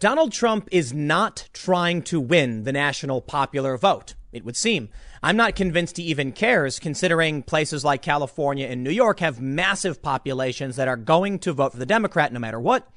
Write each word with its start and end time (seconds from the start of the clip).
Donald 0.00 0.30
Trump 0.30 0.68
is 0.70 0.92
not 0.92 1.48
trying 1.52 2.02
to 2.02 2.20
win 2.20 2.62
the 2.62 2.72
national 2.72 3.20
popular 3.20 3.76
vote, 3.76 4.14
it 4.30 4.44
would 4.44 4.56
seem. 4.56 4.88
I'm 5.24 5.36
not 5.36 5.56
convinced 5.56 5.96
he 5.96 6.04
even 6.04 6.30
cares, 6.30 6.78
considering 6.78 7.42
places 7.42 7.84
like 7.84 8.00
California 8.00 8.68
and 8.68 8.84
New 8.84 8.92
York 8.92 9.18
have 9.18 9.40
massive 9.40 10.00
populations 10.00 10.76
that 10.76 10.86
are 10.86 10.96
going 10.96 11.40
to 11.40 11.52
vote 11.52 11.72
for 11.72 11.78
the 11.78 11.86
Democrat 11.86 12.32
no 12.32 12.38
matter 12.38 12.60
what. 12.60 12.88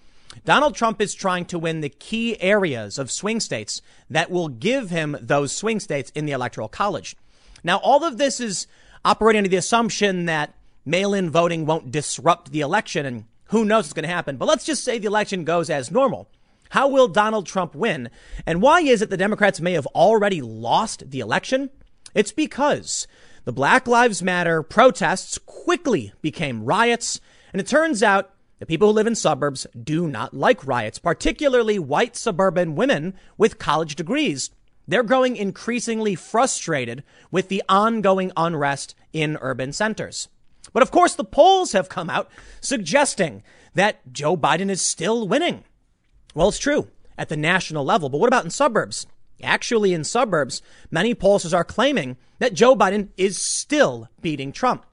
Donald 0.46 0.76
Trump 0.76 1.02
is 1.02 1.16
trying 1.16 1.46
to 1.46 1.58
win 1.58 1.82
the 1.82 1.90
key 1.90 2.40
areas 2.40 3.00
of 3.00 3.10
swing 3.10 3.40
states 3.40 3.82
that 4.08 4.30
will 4.30 4.48
give 4.48 4.92
him 4.92 5.18
those 5.20 5.52
swing 5.52 5.80
states 5.80 6.12
in 6.14 6.28
the 6.28 6.34
Electoral 6.34 6.70
College. 6.70 7.16
Now, 7.64 7.78
all 7.78 8.04
of 8.04 8.20
this 8.20 8.40
is 8.40 8.68
operating 9.04 9.40
under 9.40 9.50
the 9.50 9.58
assumption 9.58 10.26
that 10.26 10.54
mail 10.86 11.16
in 11.16 11.32
voting 11.32 11.66
won't 11.66 11.90
disrupt 11.90 12.52
the 12.52 12.62
election, 12.62 13.08
and 13.08 13.26
who 13.46 13.66
knows 13.66 13.86
what's 13.86 13.94
going 13.94 14.04
to 14.04 14.14
happen. 14.14 14.38
But 14.38 14.48
let's 14.48 14.66
just 14.66 14.84
say 14.84 15.00
the 15.00 15.08
election 15.08 15.46
goes 15.46 15.72
as 15.72 15.90
normal. 15.90 16.30
How 16.72 16.88
will 16.88 17.10
Donald 17.10 17.48
Trump 17.48 17.76
win? 17.76 18.10
And 18.46 18.62
why 18.62 18.80
is 18.80 19.02
it 19.02 19.10
the 19.10 19.18
Democrats 19.18 19.60
may 19.60 19.74
have 19.74 19.88
already 19.88 20.42
lost 20.42 21.12
the 21.12 21.20
election? 21.20 21.70
It's 22.16 22.32
because 22.32 23.08
the 23.44 23.52
Black 23.52 23.88
Lives 23.88 24.24
Matter 24.24 24.64
protests 24.64 25.38
quickly 25.46 26.14
became 26.22 26.64
riots. 26.64 27.20
And 27.52 27.60
it 27.60 27.68
turns 27.68 28.02
out 28.02 28.34
the 28.60 28.66
people 28.66 28.88
who 28.88 28.94
live 28.94 29.06
in 29.06 29.16
suburbs 29.16 29.68
do 29.84 30.08
not 30.08 30.34
like 30.34 30.66
riots, 30.66 30.98
particularly 30.98 31.78
white 31.78 32.16
suburban 32.16 32.76
women 32.76 33.16
with 33.38 33.60
college 33.60 33.96
degrees. 33.96 34.50
They're 34.88 35.04
growing 35.04 35.36
increasingly 35.36 36.16
frustrated 36.16 37.04
with 37.32 37.50
the 37.50 37.64
ongoing 37.68 38.32
unrest 38.38 38.96
in 39.12 39.38
urban 39.42 39.74
centers. 39.74 40.30
But 40.72 40.84
of 40.84 40.92
course, 40.92 41.16
the 41.16 41.26
polls 41.26 41.74
have 41.74 41.90
come 41.90 42.10
out 42.10 42.32
suggesting 42.62 43.44
that 43.74 44.14
Joe 44.14 44.38
Biden 44.38 44.70
is 44.70 44.82
still 44.82 45.28
winning. 45.28 45.66
Well, 46.34 46.50
it's 46.50 46.60
true 46.60 46.88
at 47.18 47.30
the 47.30 47.38
national 47.38 47.86
level, 47.86 48.10
but 48.10 48.20
what 48.20 48.28
about 48.28 48.46
in 48.46 48.52
suburbs? 48.52 49.06
Actually, 49.44 49.94
in 49.94 50.04
suburbs, 50.04 50.62
many 50.90 51.16
pollsters 51.16 51.54
are 51.54 51.64
claiming 51.64 52.18
that 52.40 52.54
Joe 52.54 52.76
Biden 52.76 53.10
is 53.18 53.42
still 53.42 54.10
beating 54.22 54.52
Trump. 54.52 54.86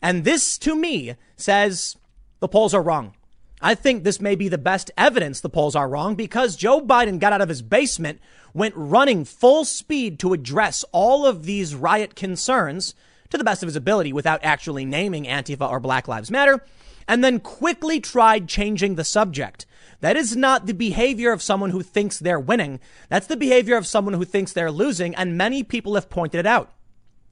And 0.00 0.24
this, 0.24 0.58
to 0.58 0.74
me, 0.74 1.14
says 1.36 1.96
the 2.40 2.48
polls 2.48 2.74
are 2.74 2.82
wrong. 2.82 3.14
I 3.60 3.76
think 3.76 4.02
this 4.02 4.20
may 4.20 4.34
be 4.34 4.48
the 4.48 4.58
best 4.58 4.90
evidence 4.98 5.40
the 5.40 5.48
polls 5.48 5.76
are 5.76 5.88
wrong 5.88 6.16
because 6.16 6.56
Joe 6.56 6.80
Biden 6.80 7.20
got 7.20 7.32
out 7.32 7.40
of 7.40 7.48
his 7.48 7.62
basement, 7.62 8.20
went 8.52 8.74
running 8.76 9.24
full 9.24 9.64
speed 9.64 10.18
to 10.18 10.32
address 10.32 10.84
all 10.90 11.24
of 11.24 11.44
these 11.44 11.74
riot 11.74 12.16
concerns 12.16 12.96
to 13.30 13.38
the 13.38 13.44
best 13.44 13.62
of 13.62 13.68
his 13.68 13.76
ability 13.76 14.12
without 14.12 14.40
actually 14.42 14.84
naming 14.84 15.24
Antifa 15.24 15.70
or 15.70 15.78
Black 15.78 16.08
Lives 16.08 16.30
Matter, 16.30 16.64
and 17.06 17.22
then 17.22 17.38
quickly 17.38 18.00
tried 18.00 18.48
changing 18.48 18.96
the 18.96 19.04
subject. 19.04 19.64
That 20.02 20.16
is 20.16 20.36
not 20.36 20.66
the 20.66 20.74
behavior 20.74 21.30
of 21.30 21.40
someone 21.40 21.70
who 21.70 21.80
thinks 21.80 22.18
they're 22.18 22.40
winning. 22.40 22.80
That's 23.08 23.28
the 23.28 23.36
behavior 23.36 23.76
of 23.76 23.86
someone 23.86 24.14
who 24.14 24.24
thinks 24.24 24.52
they're 24.52 24.70
losing. 24.70 25.14
And 25.14 25.38
many 25.38 25.62
people 25.62 25.94
have 25.94 26.10
pointed 26.10 26.40
it 26.40 26.46
out. 26.46 26.72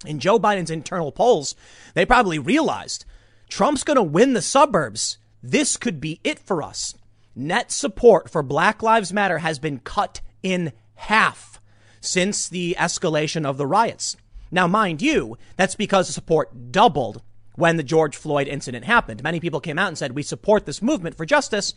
In 0.06 0.20
Joe 0.20 0.38
Biden's 0.38 0.70
internal 0.70 1.10
polls, 1.10 1.56
they 1.94 2.06
probably 2.06 2.38
realized 2.38 3.04
Trump's 3.48 3.82
going 3.82 3.96
to 3.96 4.02
win 4.02 4.34
the 4.34 4.41
suburbs. 4.41 5.18
This 5.42 5.76
could 5.76 6.00
be 6.00 6.20
it 6.22 6.38
for 6.38 6.62
us. 6.62 6.94
Net 7.34 7.72
support 7.72 8.30
for 8.30 8.42
Black 8.42 8.84
Lives 8.84 9.12
Matter 9.12 9.38
has 9.38 9.58
been 9.58 9.80
cut 9.80 10.20
in 10.42 10.72
half 10.94 11.60
since 12.00 12.48
the 12.48 12.76
escalation 12.78 13.44
of 13.44 13.56
the 13.56 13.66
riots. 13.66 14.16
Now, 14.52 14.68
mind 14.68 15.02
you, 15.02 15.36
that's 15.56 15.74
because 15.74 16.06
the 16.06 16.12
support 16.12 16.70
doubled 16.70 17.20
when 17.55 17.77
the 17.77 17.83
George 17.83 18.17
Floyd 18.17 18.48
incident 18.48 18.84
happened. 18.84 19.23
Many 19.23 19.41
people 19.41 19.61
came 19.61 19.79
out 19.79 19.89
and 19.89 19.98
said, 19.98 20.12
we 20.12 20.23
support 20.23 20.67
this 20.67 20.83
movement 20.83 21.17
for 21.17 21.27
justice. 21.27 21.75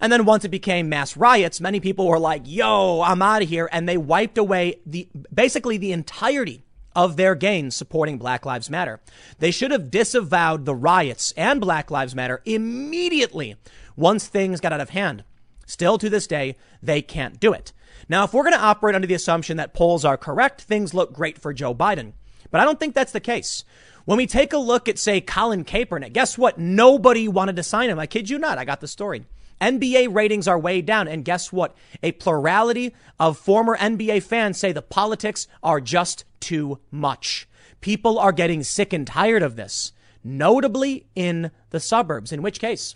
And 0.00 0.12
then 0.12 0.24
once 0.24 0.44
it 0.44 0.50
became 0.50 0.88
mass 0.88 1.16
riots, 1.16 1.60
many 1.60 1.80
people 1.80 2.06
were 2.06 2.18
like, 2.18 2.42
yo, 2.44 3.02
I'm 3.02 3.22
out 3.22 3.42
of 3.42 3.48
here. 3.48 3.68
And 3.72 3.88
they 3.88 3.96
wiped 3.96 4.38
away 4.38 4.80
the, 4.86 5.08
basically 5.32 5.76
the 5.76 5.92
entirety 5.92 6.64
of 6.94 7.16
their 7.16 7.34
gains 7.34 7.76
supporting 7.76 8.16
Black 8.16 8.46
Lives 8.46 8.70
Matter. 8.70 9.00
They 9.38 9.50
should 9.50 9.70
have 9.70 9.90
disavowed 9.90 10.64
the 10.64 10.74
riots 10.74 11.32
and 11.36 11.60
Black 11.60 11.90
Lives 11.90 12.14
Matter 12.14 12.40
immediately 12.46 13.56
once 13.96 14.26
things 14.26 14.60
got 14.60 14.72
out 14.72 14.80
of 14.80 14.90
hand. 14.90 15.22
Still 15.66 15.98
to 15.98 16.08
this 16.08 16.26
day, 16.26 16.56
they 16.82 17.02
can't 17.02 17.38
do 17.38 17.52
it. 17.52 17.72
Now, 18.08 18.24
if 18.24 18.32
we're 18.32 18.44
going 18.44 18.54
to 18.54 18.60
operate 18.60 18.94
under 18.94 19.06
the 19.06 19.14
assumption 19.14 19.56
that 19.56 19.74
polls 19.74 20.04
are 20.04 20.16
correct, 20.16 20.62
things 20.62 20.94
look 20.94 21.12
great 21.12 21.38
for 21.38 21.52
Joe 21.52 21.74
Biden. 21.74 22.12
But 22.50 22.60
I 22.60 22.64
don't 22.64 22.78
think 22.78 22.94
that's 22.94 23.12
the 23.12 23.20
case. 23.20 23.64
When 24.06 24.18
we 24.18 24.26
take 24.28 24.52
a 24.52 24.58
look 24.58 24.88
at, 24.88 25.00
say, 25.00 25.20
Colin 25.20 25.64
Kaepernick, 25.64 26.12
guess 26.12 26.38
what? 26.38 26.58
Nobody 26.58 27.26
wanted 27.26 27.56
to 27.56 27.64
sign 27.64 27.90
him. 27.90 27.98
I 27.98 28.06
kid 28.06 28.30
you 28.30 28.38
not. 28.38 28.56
I 28.56 28.64
got 28.64 28.80
the 28.80 28.86
story. 28.86 29.26
NBA 29.60 30.14
ratings 30.14 30.46
are 30.46 30.58
way 30.58 30.80
down. 30.80 31.08
And 31.08 31.24
guess 31.24 31.52
what? 31.52 31.76
A 32.04 32.12
plurality 32.12 32.94
of 33.18 33.36
former 33.36 33.76
NBA 33.76 34.22
fans 34.22 34.58
say 34.58 34.70
the 34.70 34.80
politics 34.80 35.48
are 35.60 35.80
just 35.80 36.24
too 36.38 36.78
much. 36.92 37.48
People 37.80 38.16
are 38.20 38.30
getting 38.30 38.62
sick 38.62 38.92
and 38.92 39.04
tired 39.04 39.42
of 39.42 39.56
this, 39.56 39.90
notably 40.22 41.06
in 41.16 41.50
the 41.70 41.80
suburbs, 41.80 42.30
in 42.30 42.42
which 42.42 42.60
case 42.60 42.94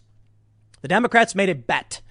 the 0.81 0.89
Democrats 0.89 1.35
made 1.35 1.49
a 1.49 1.57
bet 1.57 2.03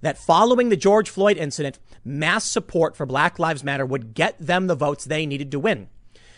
that 0.00 0.16
following 0.16 0.68
the 0.68 0.76
George 0.76 1.10
Floyd 1.10 1.36
incident, 1.36 1.80
mass 2.04 2.44
support 2.44 2.94
for 2.94 3.04
Black 3.04 3.40
Lives 3.40 3.64
Matter 3.64 3.84
would 3.84 4.14
get 4.14 4.38
them 4.38 4.68
the 4.68 4.76
votes 4.76 5.04
they 5.04 5.26
needed 5.26 5.50
to 5.50 5.58
win. 5.58 5.88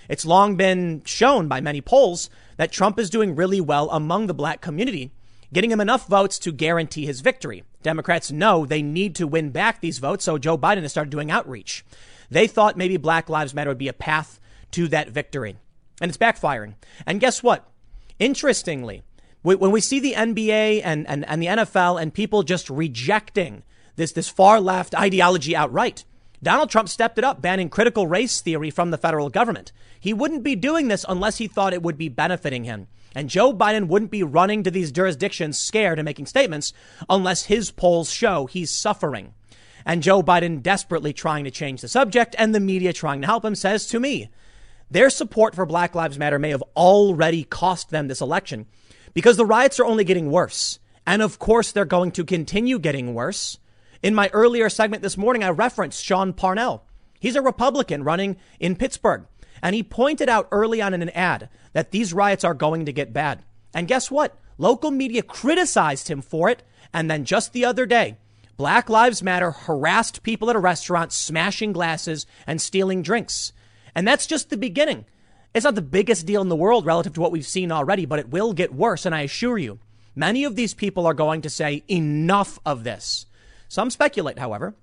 It's 0.08 0.24
long 0.24 0.56
been 0.56 1.02
shown 1.04 1.48
by 1.48 1.60
many 1.60 1.80
polls 1.80 2.30
that 2.56 2.72
Trump 2.72 2.98
is 2.98 3.10
doing 3.10 3.34
really 3.34 3.60
well 3.60 3.90
among 3.90 4.26
the 4.26 4.34
black 4.34 4.60
community, 4.60 5.12
getting 5.52 5.70
him 5.70 5.80
enough 5.80 6.06
votes 6.06 6.38
to 6.40 6.52
guarantee 6.52 7.06
his 7.06 7.20
victory. 7.20 7.64
Democrats 7.82 8.32
know 8.32 8.66
they 8.66 8.82
need 8.82 9.14
to 9.16 9.26
win 9.26 9.50
back 9.50 9.80
these 9.80 9.98
votes, 9.98 10.24
so 10.24 10.38
Joe 10.38 10.58
Biden 10.58 10.82
has 10.82 10.90
started 10.90 11.10
doing 11.10 11.30
outreach. 11.30 11.84
They 12.30 12.46
thought 12.46 12.76
maybe 12.76 12.96
Black 12.96 13.28
Lives 13.28 13.54
Matter 13.54 13.70
would 13.70 13.78
be 13.78 13.88
a 13.88 13.92
path 13.92 14.40
to 14.72 14.88
that 14.88 15.10
victory. 15.10 15.56
And 16.00 16.08
it's 16.08 16.18
backfiring. 16.18 16.74
And 17.06 17.20
guess 17.20 17.42
what? 17.42 17.68
Interestingly, 18.18 19.02
when 19.42 19.70
we 19.70 19.80
see 19.80 20.00
the 20.00 20.14
NBA 20.14 20.80
and, 20.84 21.06
and, 21.06 21.24
and 21.26 21.40
the 21.40 21.46
NFL 21.46 22.00
and 22.00 22.12
people 22.12 22.42
just 22.42 22.68
rejecting 22.68 23.62
this, 23.94 24.12
this 24.12 24.28
far 24.28 24.60
left 24.60 24.94
ideology 24.94 25.54
outright, 25.54 26.04
Donald 26.42 26.70
Trump 26.70 26.88
stepped 26.88 27.18
it 27.18 27.24
up, 27.24 27.40
banning 27.40 27.68
critical 27.68 28.06
race 28.06 28.40
theory 28.40 28.70
from 28.70 28.90
the 28.90 28.98
federal 28.98 29.30
government. 29.30 29.72
He 29.98 30.12
wouldn't 30.12 30.42
be 30.42 30.54
doing 30.54 30.88
this 30.88 31.04
unless 31.08 31.38
he 31.38 31.46
thought 31.46 31.72
it 31.72 31.82
would 31.82 31.98
be 31.98 32.08
benefiting 32.08 32.64
him. 32.64 32.88
And 33.14 33.30
Joe 33.30 33.54
Biden 33.54 33.88
wouldn't 33.88 34.10
be 34.10 34.22
running 34.22 34.62
to 34.62 34.70
these 34.70 34.92
jurisdictions 34.92 35.58
scared 35.58 35.98
and 35.98 36.04
making 36.04 36.26
statements 36.26 36.72
unless 37.08 37.44
his 37.44 37.70
polls 37.70 38.10
show 38.10 38.46
he's 38.46 38.70
suffering. 38.70 39.32
And 39.86 40.02
Joe 40.02 40.22
Biden 40.22 40.62
desperately 40.62 41.12
trying 41.12 41.44
to 41.44 41.50
change 41.50 41.80
the 41.80 41.88
subject 41.88 42.36
and 42.38 42.54
the 42.54 42.60
media 42.60 42.92
trying 42.92 43.22
to 43.22 43.26
help 43.26 43.44
him 43.44 43.54
says 43.54 43.86
to 43.86 44.00
me, 44.00 44.28
their 44.90 45.10
support 45.10 45.54
for 45.54 45.66
Black 45.66 45.94
Lives 45.94 46.18
Matter 46.18 46.38
may 46.38 46.50
have 46.50 46.62
already 46.76 47.44
cost 47.44 47.90
them 47.90 48.06
this 48.06 48.20
election 48.20 48.66
because 49.14 49.36
the 49.36 49.46
riots 49.46 49.80
are 49.80 49.86
only 49.86 50.04
getting 50.04 50.30
worse. 50.30 50.78
And 51.06 51.22
of 51.22 51.38
course, 51.38 51.72
they're 51.72 51.84
going 51.84 52.12
to 52.12 52.24
continue 52.24 52.78
getting 52.78 53.14
worse. 53.14 53.58
In 54.02 54.14
my 54.14 54.28
earlier 54.32 54.68
segment 54.68 55.02
this 55.02 55.16
morning, 55.16 55.42
I 55.42 55.50
referenced 55.50 56.04
Sean 56.04 56.32
Parnell. 56.32 56.84
He's 57.18 57.36
a 57.36 57.42
Republican 57.42 58.04
running 58.04 58.36
in 58.60 58.76
Pittsburgh. 58.76 59.26
And 59.62 59.74
he 59.74 59.82
pointed 59.82 60.28
out 60.28 60.48
early 60.52 60.82
on 60.82 60.94
in 60.94 61.02
an 61.02 61.10
ad 61.10 61.48
that 61.72 61.90
these 61.90 62.12
riots 62.12 62.44
are 62.44 62.54
going 62.54 62.84
to 62.86 62.92
get 62.92 63.12
bad. 63.12 63.42
And 63.74 63.88
guess 63.88 64.10
what? 64.10 64.38
Local 64.58 64.90
media 64.90 65.22
criticized 65.22 66.08
him 66.08 66.22
for 66.22 66.48
it. 66.50 66.62
And 66.92 67.10
then 67.10 67.24
just 67.24 67.52
the 67.52 67.64
other 67.64 67.86
day, 67.86 68.18
Black 68.56 68.88
Lives 68.88 69.22
Matter 69.22 69.50
harassed 69.50 70.22
people 70.22 70.48
at 70.50 70.56
a 70.56 70.60
restaurant, 70.60 71.12
smashing 71.12 71.72
glasses 71.72 72.26
and 72.46 72.60
stealing 72.60 73.02
drinks. 73.02 73.52
And 73.94 74.06
that's 74.06 74.26
just 74.26 74.50
the 74.50 74.56
beginning. 74.56 75.04
It's 75.54 75.64
not 75.64 75.74
the 75.74 75.82
biggest 75.82 76.26
deal 76.26 76.42
in 76.42 76.48
the 76.48 76.56
world 76.56 76.84
relative 76.84 77.14
to 77.14 77.20
what 77.20 77.32
we've 77.32 77.46
seen 77.46 77.72
already, 77.72 78.04
but 78.04 78.18
it 78.18 78.28
will 78.28 78.52
get 78.52 78.74
worse. 78.74 79.06
And 79.06 79.14
I 79.14 79.22
assure 79.22 79.58
you, 79.58 79.78
many 80.14 80.44
of 80.44 80.54
these 80.54 80.74
people 80.74 81.06
are 81.06 81.14
going 81.14 81.42
to 81.42 81.50
say 81.50 81.82
enough 81.88 82.58
of 82.64 82.84
this. 82.84 83.26
Some 83.68 83.90
speculate, 83.90 84.38
however, 84.38 84.74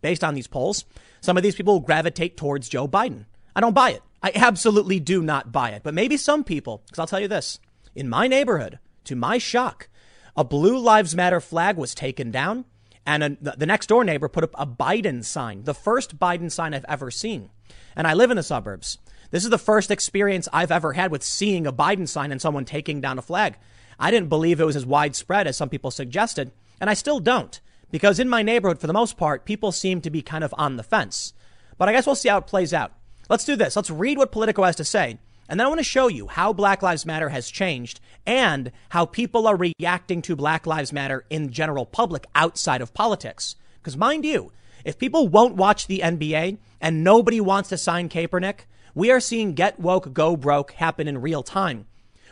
based 0.00 0.24
on 0.24 0.34
these 0.34 0.46
polls, 0.46 0.84
some 1.20 1.36
of 1.36 1.42
these 1.42 1.54
people 1.54 1.80
gravitate 1.80 2.36
towards 2.36 2.68
Joe 2.68 2.88
Biden. 2.88 3.26
I 3.54 3.60
don't 3.60 3.74
buy 3.74 3.90
it. 3.90 4.02
I 4.22 4.32
absolutely 4.34 5.00
do 5.00 5.22
not 5.22 5.52
buy 5.52 5.70
it. 5.70 5.82
But 5.82 5.94
maybe 5.94 6.16
some 6.16 6.44
people, 6.44 6.82
because 6.86 6.98
I'll 6.98 7.06
tell 7.06 7.20
you 7.20 7.28
this 7.28 7.60
in 7.94 8.08
my 8.08 8.26
neighborhood, 8.26 8.78
to 9.04 9.14
my 9.14 9.38
shock, 9.38 9.88
a 10.36 10.44
Blue 10.44 10.78
Lives 10.78 11.14
Matter 11.14 11.40
flag 11.40 11.76
was 11.76 11.94
taken 11.94 12.30
down, 12.30 12.64
and 13.06 13.22
a, 13.22 13.56
the 13.56 13.66
next 13.66 13.86
door 13.86 14.02
neighbor 14.02 14.28
put 14.28 14.44
up 14.44 14.54
a 14.54 14.66
Biden 14.66 15.24
sign, 15.24 15.64
the 15.64 15.74
first 15.74 16.18
Biden 16.18 16.50
sign 16.50 16.74
I've 16.74 16.86
ever 16.88 17.10
seen. 17.10 17.50
And 17.94 18.06
I 18.06 18.14
live 18.14 18.30
in 18.30 18.36
the 18.36 18.42
suburbs. 18.42 18.98
This 19.30 19.44
is 19.44 19.50
the 19.50 19.58
first 19.58 19.90
experience 19.90 20.48
I've 20.52 20.72
ever 20.72 20.94
had 20.94 21.10
with 21.10 21.22
seeing 21.22 21.66
a 21.66 21.72
Biden 21.72 22.08
sign 22.08 22.32
and 22.32 22.40
someone 22.40 22.64
taking 22.64 23.00
down 23.00 23.18
a 23.18 23.22
flag. 23.22 23.56
I 23.98 24.10
didn't 24.10 24.28
believe 24.28 24.58
it 24.58 24.64
was 24.64 24.76
as 24.76 24.86
widespread 24.86 25.46
as 25.46 25.56
some 25.56 25.68
people 25.68 25.90
suggested, 25.90 26.50
and 26.80 26.90
I 26.90 26.94
still 26.94 27.20
don't. 27.20 27.60
Because 27.94 28.18
in 28.18 28.28
my 28.28 28.42
neighborhood, 28.42 28.80
for 28.80 28.88
the 28.88 28.92
most 28.92 29.16
part, 29.16 29.44
people 29.44 29.70
seem 29.70 30.00
to 30.00 30.10
be 30.10 30.20
kind 30.20 30.42
of 30.42 30.52
on 30.58 30.74
the 30.74 30.82
fence. 30.82 31.32
But 31.78 31.88
I 31.88 31.92
guess 31.92 32.06
we'll 32.06 32.16
see 32.16 32.28
how 32.28 32.38
it 32.38 32.48
plays 32.48 32.74
out. 32.74 32.90
Let's 33.28 33.44
do 33.44 33.54
this. 33.54 33.76
Let's 33.76 33.88
read 33.88 34.18
what 34.18 34.32
Politico 34.32 34.64
has 34.64 34.74
to 34.74 34.84
say. 34.84 35.20
And 35.48 35.60
then 35.60 35.64
I 35.64 35.68
want 35.68 35.78
to 35.78 35.84
show 35.84 36.08
you 36.08 36.26
how 36.26 36.52
Black 36.52 36.82
Lives 36.82 37.06
Matter 37.06 37.28
has 37.28 37.52
changed 37.52 38.00
and 38.26 38.72
how 38.88 39.06
people 39.06 39.46
are 39.46 39.56
reacting 39.56 40.22
to 40.22 40.34
Black 40.34 40.66
Lives 40.66 40.92
Matter 40.92 41.24
in 41.30 41.52
general 41.52 41.86
public 41.86 42.26
outside 42.34 42.80
of 42.80 42.94
politics. 42.94 43.54
Because 43.76 43.96
mind 43.96 44.24
you, 44.24 44.50
if 44.84 44.98
people 44.98 45.28
won't 45.28 45.54
watch 45.54 45.86
the 45.86 46.00
NBA 46.00 46.58
and 46.80 47.04
nobody 47.04 47.40
wants 47.40 47.68
to 47.68 47.78
sign 47.78 48.08
Kaepernick, 48.08 48.62
we 48.96 49.12
are 49.12 49.20
seeing 49.20 49.54
get 49.54 49.78
woke, 49.78 50.12
go 50.12 50.36
broke 50.36 50.72
happen 50.72 51.06
in 51.06 51.20
real 51.20 51.44
time. 51.44 51.86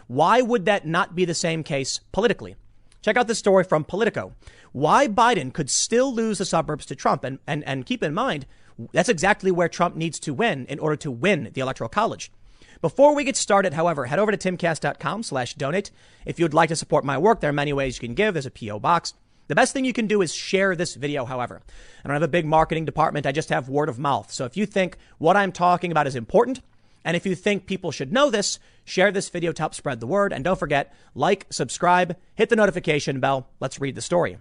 Why 0.08 0.42
would 0.42 0.64
that 0.64 0.88
not 0.88 1.14
be 1.14 1.24
the 1.24 1.34
same 1.34 1.62
case 1.62 2.00
politically? 2.10 2.56
Check 3.02 3.16
out 3.16 3.26
this 3.26 3.38
story 3.38 3.64
from 3.64 3.84
Politico. 3.84 4.32
Why 4.72 5.08
Biden 5.08 5.52
could 5.52 5.69
still 5.69 6.14
lose 6.14 6.38
the 6.38 6.44
suburbs 6.44 6.87
to 6.87 6.96
Trump. 6.96 7.25
And, 7.25 7.40
and, 7.46 7.64
and 7.64 7.84
keep 7.84 8.02
in 8.02 8.14
mind, 8.14 8.46
that's 8.93 9.08
exactly 9.08 9.50
where 9.50 9.69
Trump 9.69 9.96
needs 9.96 10.19
to 10.20 10.32
win 10.32 10.66
in 10.66 10.78
order 10.78 10.96
to 10.96 11.10
win 11.10 11.50
the 11.52 11.60
electoral 11.60 11.90
college. 11.90 12.32
Before 12.81 13.14
we 13.14 13.25
get 13.25 13.37
started, 13.37 13.75
however, 13.75 14.06
head 14.06 14.19
over 14.19 14.32
to 14.32 14.38
timcast.com 14.38 15.22
slash 15.22 15.54
donate. 15.54 15.90
If 16.25 16.40
you'd 16.40 16.54
like 16.54 16.69
to 16.69 16.76
support 16.76 17.04
my 17.04 17.19
work, 17.19 17.40
there 17.40 17.50
are 17.50 17.52
many 17.52 17.72
ways 17.72 17.96
you 17.96 18.08
can 18.08 18.14
give. 18.14 18.34
There's 18.34 18.46
a 18.46 18.50
P.O. 18.50 18.81
box. 18.81 19.14
The 19.48 19.55
best 19.55 19.72
thing 19.72 19.84
you 19.84 19.93
can 19.93 20.06
do 20.06 20.22
is 20.22 20.34
share 20.34 20.75
this 20.75 20.94
video, 20.94 21.25
however. 21.25 21.60
I 22.05 22.08
don't 22.08 22.14
have 22.14 22.22
a 22.22 22.28
big 22.28 22.46
marketing 22.46 22.84
department. 22.84 23.26
I 23.26 23.32
just 23.32 23.50
have 23.50 23.69
word 23.69 23.88
of 23.88 23.98
mouth. 23.98 24.32
So 24.32 24.44
if 24.44 24.56
you 24.56 24.66
think 24.66 24.96
what 25.19 25.37
I'm 25.37 25.52
talking 25.52 25.93
about 25.93 26.06
is 26.06 26.16
important, 26.16 26.60
and 27.04 27.16
if 27.16 27.26
you 27.26 27.34
think 27.34 27.66
people 27.66 27.90
should 27.90 28.12
know 28.12 28.31
this, 28.31 28.58
share 28.84 29.10
this 29.10 29.28
video 29.28 29.52
to 29.52 29.62
help 29.62 29.75
spread 29.75 30.00
the 30.00 30.06
word. 30.06 30.32
And 30.32 30.44
don't 30.44 30.58
forget, 30.58 30.94
like, 31.14 31.46
subscribe, 31.50 32.16
hit 32.34 32.49
the 32.49 32.56
notification 32.56 33.20
bell. 33.20 33.49
Let's 33.60 33.81
read 33.81 33.94
the 33.94 34.02
story. 34.02 34.38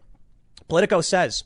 Politico 0.67 1.01
says, 1.01 1.43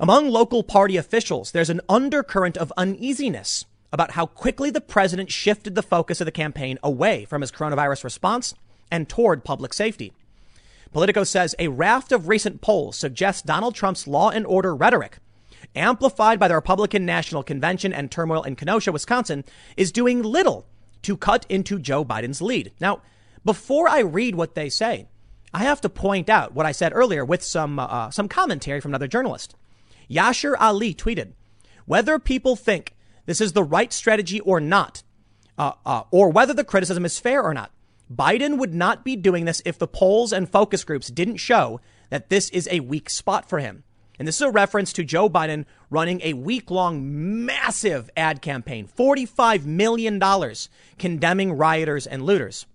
among 0.00 0.28
local 0.28 0.62
party 0.62 0.96
officials, 0.96 1.52
there's 1.52 1.70
an 1.70 1.80
undercurrent 1.88 2.56
of 2.56 2.72
uneasiness 2.76 3.64
about 3.92 4.12
how 4.12 4.26
quickly 4.26 4.70
the 4.70 4.80
president 4.80 5.30
shifted 5.30 5.74
the 5.74 5.82
focus 5.82 6.20
of 6.20 6.24
the 6.24 6.32
campaign 6.32 6.78
away 6.82 7.24
from 7.24 7.40
his 7.40 7.52
coronavirus 7.52 8.04
response 8.04 8.54
and 8.90 9.08
toward 9.08 9.44
public 9.44 9.72
safety. 9.72 10.12
Politico 10.92 11.24
says 11.24 11.54
a 11.58 11.68
raft 11.68 12.12
of 12.12 12.28
recent 12.28 12.60
polls 12.60 12.98
suggests 12.98 13.42
Donald 13.42 13.74
Trump's 13.74 14.06
law 14.06 14.30
and 14.30 14.46
order 14.46 14.74
rhetoric, 14.74 15.18
amplified 15.74 16.38
by 16.38 16.48
the 16.48 16.54
Republican 16.54 17.06
National 17.06 17.42
Convention 17.42 17.92
and 17.92 18.10
turmoil 18.10 18.42
in 18.42 18.56
Kenosha, 18.56 18.92
Wisconsin, 18.92 19.44
is 19.76 19.92
doing 19.92 20.22
little 20.22 20.66
to 21.02 21.16
cut 21.16 21.46
into 21.48 21.78
Joe 21.78 22.04
Biden's 22.04 22.42
lead. 22.42 22.72
Now, 22.80 23.02
before 23.44 23.88
I 23.88 24.00
read 24.00 24.34
what 24.34 24.54
they 24.54 24.68
say, 24.68 25.06
I 25.54 25.64
have 25.64 25.80
to 25.82 25.88
point 25.88 26.30
out 26.30 26.54
what 26.54 26.66
I 26.66 26.72
said 26.72 26.92
earlier 26.94 27.24
with 27.24 27.42
some 27.42 27.78
uh, 27.78 28.10
some 28.10 28.28
commentary 28.28 28.80
from 28.80 28.92
another 28.92 29.08
journalist. 29.08 29.54
Yashar 30.10 30.54
Ali 30.58 30.94
tweeted, 30.94 31.32
"Whether 31.84 32.18
people 32.18 32.56
think 32.56 32.94
this 33.26 33.40
is 33.40 33.52
the 33.52 33.64
right 33.64 33.92
strategy 33.92 34.40
or 34.40 34.60
not, 34.60 35.02
uh, 35.58 35.72
uh, 35.84 36.04
or 36.10 36.30
whether 36.30 36.54
the 36.54 36.64
criticism 36.64 37.04
is 37.04 37.18
fair 37.18 37.42
or 37.42 37.52
not, 37.52 37.70
Biden 38.10 38.58
would 38.58 38.74
not 38.74 39.04
be 39.04 39.16
doing 39.16 39.44
this 39.44 39.62
if 39.64 39.78
the 39.78 39.86
polls 39.86 40.32
and 40.32 40.48
focus 40.48 40.84
groups 40.84 41.08
didn't 41.08 41.36
show 41.36 41.80
that 42.10 42.28
this 42.28 42.48
is 42.50 42.68
a 42.70 42.80
weak 42.80 43.08
spot 43.10 43.48
for 43.48 43.58
him. 43.58 43.84
And 44.18 44.28
this 44.28 44.36
is 44.36 44.42
a 44.42 44.50
reference 44.50 44.92
to 44.94 45.04
Joe 45.04 45.28
Biden 45.28 45.64
running 45.90 46.20
a 46.22 46.34
week 46.34 46.70
long 46.70 47.44
massive 47.44 48.10
ad 48.16 48.42
campaign, 48.42 48.86
$45 48.86 49.64
million 49.64 50.20
condemning 50.98 51.52
rioters 51.52 52.06
and 52.06 52.22
looters. 52.22 52.66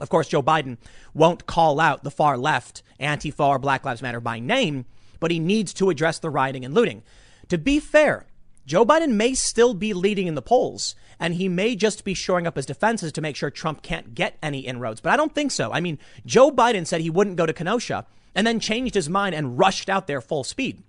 Of 0.00 0.08
course, 0.08 0.28
Joe 0.28 0.42
Biden 0.42 0.78
won't 1.14 1.46
call 1.46 1.78
out 1.78 2.02
the 2.02 2.10
far 2.10 2.38
left, 2.38 2.82
Antifa 2.98 3.46
or 3.46 3.58
Black 3.58 3.84
Lives 3.84 4.02
Matter 4.02 4.20
by 4.20 4.38
name, 4.38 4.86
but 5.20 5.30
he 5.30 5.38
needs 5.38 5.72
to 5.74 5.90
address 5.90 6.18
the 6.18 6.30
rioting 6.30 6.64
and 6.64 6.74
looting. 6.74 7.02
To 7.48 7.58
be 7.58 7.78
fair, 7.78 8.26
Joe 8.64 8.84
Biden 8.84 9.14
may 9.14 9.34
still 9.34 9.74
be 9.74 9.92
leading 9.92 10.26
in 10.26 10.34
the 10.34 10.42
polls, 10.42 10.94
and 11.20 11.34
he 11.34 11.48
may 11.48 11.76
just 11.76 12.04
be 12.04 12.14
shoring 12.14 12.46
up 12.46 12.56
his 12.56 12.66
defenses 12.66 13.12
to 13.12 13.20
make 13.20 13.36
sure 13.36 13.50
Trump 13.50 13.82
can't 13.82 14.14
get 14.14 14.38
any 14.42 14.60
inroads. 14.60 15.00
But 15.00 15.12
I 15.12 15.16
don't 15.16 15.34
think 15.34 15.50
so. 15.50 15.72
I 15.72 15.80
mean, 15.80 15.98
Joe 16.24 16.50
Biden 16.50 16.86
said 16.86 17.00
he 17.00 17.10
wouldn't 17.10 17.36
go 17.36 17.46
to 17.46 17.52
Kenosha 17.52 18.06
and 18.34 18.46
then 18.46 18.60
changed 18.60 18.94
his 18.94 19.08
mind 19.08 19.34
and 19.34 19.58
rushed 19.58 19.88
out 19.88 20.06
there 20.06 20.20
full 20.20 20.44
speed. 20.44 20.82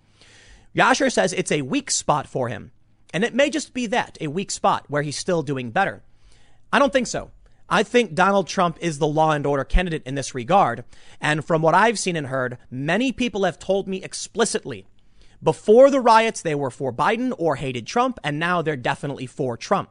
Yashar 0.76 1.12
says 1.12 1.34
it's 1.34 1.52
a 1.52 1.62
weak 1.62 1.92
spot 1.92 2.28
for 2.28 2.50
him. 2.50 2.72
And 3.14 3.24
it 3.24 3.36
may 3.36 3.50
just 3.50 3.74
be 3.74 3.86
that, 3.88 4.18
a 4.20 4.28
weak 4.28 4.50
spot 4.50 4.86
where 4.88 5.04
he's 5.04 5.18
still 5.18 5.44
doing 5.44 5.70
better. 5.70 6.02
I 6.72 6.80
don't 6.80 6.92
think 6.92 7.08
so. 7.08 7.32
I 7.70 7.84
think 7.84 8.16
Donald 8.16 8.48
Trump 8.48 8.78
is 8.82 8.98
the 8.98 9.08
law 9.08 9.32
and 9.32 9.46
order 9.46 9.64
candidate 9.64 10.04
in 10.06 10.16
this 10.16 10.34
regard. 10.34 10.84
And 11.22 11.46
from 11.46 11.62
what 11.62 11.76
I've 11.76 12.00
seen 12.00 12.16
and 12.16 12.28
heard, 12.28 12.58
many 12.72 13.12
people 13.12 13.46
have 13.46 13.60
told 13.60 13.88
me 13.88 14.04
explicitly 14.04 14.86
before 15.44 15.90
the 15.90 16.00
riots, 16.00 16.42
they 16.42 16.56
were 16.56 16.72
for 16.72 16.94
Biden 16.94 17.34
or 17.38 17.58
hated 17.58 17.86
Trump, 17.86 18.18
and 18.24 18.40
now 18.40 18.62
they're 18.62 18.78
definitely 18.78 19.26
for 19.26 19.58
Trump. 19.58 19.90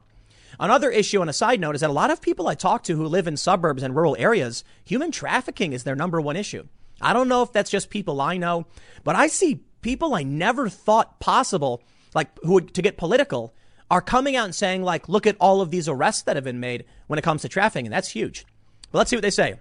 Another 0.59 0.91
issue 0.91 1.21
on 1.21 1.29
a 1.29 1.35
side 1.35 1.61
note 1.61 1.75
is 1.75 1.83
that 1.83 1.91
a 1.91 1.93
lot 1.93 2.11
of 2.11 2.23
people 2.23 2.49
I 2.49 2.55
talk 2.55 2.83
to 2.85 2.97
who 2.97 3.05
live 3.05 3.27
in 3.27 3.37
suburbs 3.37 3.83
and 3.83 3.95
rural 3.95 4.17
areas, 4.19 4.65
human 4.83 5.11
trafficking 5.11 5.75
is 5.75 5.85
their 5.85 5.95
number 5.95 6.23
one 6.23 6.37
issue. 6.37 6.69
I 7.03 7.13
don't 7.13 7.29
know 7.29 7.43
if 7.43 7.53
that's 7.53 7.71
just 7.71 7.91
people 7.91 8.21
I 8.21 8.37
know, 8.37 8.67
but 9.05 9.17
I 9.17 9.27
see 9.27 9.63
people 9.81 10.15
I 10.15 10.23
never 10.23 10.69
thought 10.69 11.21
possible, 11.21 11.83
like 12.15 12.29
who 12.43 12.55
would 12.55 12.75
to 12.75 12.83
get 12.83 12.97
political, 12.97 13.55
are 13.91 14.01
coming 14.01 14.37
out 14.37 14.47
and 14.47 14.55
saying 14.55 14.83
like, 14.83 15.09
look 15.09 15.27
at 15.27 15.37
all 15.41 15.61
of 15.61 15.71
these 15.71 15.89
arrests 15.89 16.23
that 16.23 16.37
have 16.37 16.45
been 16.45 16.61
made 16.61 16.85
when 17.09 17.19
it 17.19 17.23
comes 17.23 17.43
to 17.43 17.49
trafficking, 17.49 17.87
and 17.87 17.93
that's 17.93 18.09
huge. 18.09 18.47
But 18.91 18.99
let's 18.99 19.11
see 19.11 19.17
what 19.17 19.23
they 19.23 19.31
say. 19.31 19.61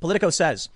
Politico 0.00 0.30
says 0.30 0.68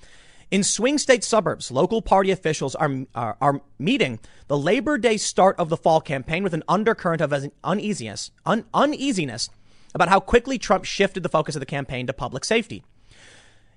in 0.50 0.64
swing 0.64 0.98
state 0.98 1.22
suburbs, 1.22 1.70
local 1.70 2.02
party 2.02 2.30
officials 2.30 2.74
are, 2.74 2.90
are, 3.14 3.36
are, 3.40 3.60
meeting 3.78 4.18
the 4.48 4.58
Labor 4.58 4.98
Day 4.98 5.16
start 5.16 5.56
of 5.58 5.68
the 5.68 5.76
fall 5.76 6.00
campaign 6.00 6.42
with 6.42 6.54
an 6.54 6.64
undercurrent 6.68 7.20
of 7.20 7.32
uneasiness, 7.62 8.30
un, 8.44 8.64
uneasiness 8.74 9.48
about 9.94 10.08
how 10.08 10.20
quickly 10.20 10.58
Trump 10.58 10.84
shifted 10.84 11.22
the 11.22 11.28
focus 11.28 11.54
of 11.54 11.60
the 11.60 11.66
campaign 11.66 12.06
to 12.06 12.12
public 12.12 12.44
safety. 12.44 12.82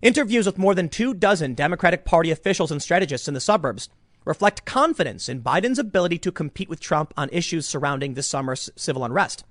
Interviews 0.04 0.46
with 0.46 0.58
more 0.58 0.76
than 0.76 0.90
two 0.90 1.14
dozen 1.14 1.54
Democratic 1.54 2.04
Party 2.04 2.30
officials 2.30 2.74
and 2.74 2.82
strategists 2.82 3.30
in 3.30 3.34
the 3.34 3.40
suburbs 3.40 3.88
reflect 4.26 4.66
confidence 4.66 5.30
in 5.30 5.42
Biden's 5.42 5.80
ability 5.80 6.18
to 6.18 6.32
compete 6.32 6.68
with 6.68 6.82
Trump 6.82 7.14
on 7.16 7.30
issues 7.32 7.66
surrounding 7.66 8.14
this 8.14 8.28
summer's 8.28 8.70
civil 8.76 9.06
unrest, 9.06 9.46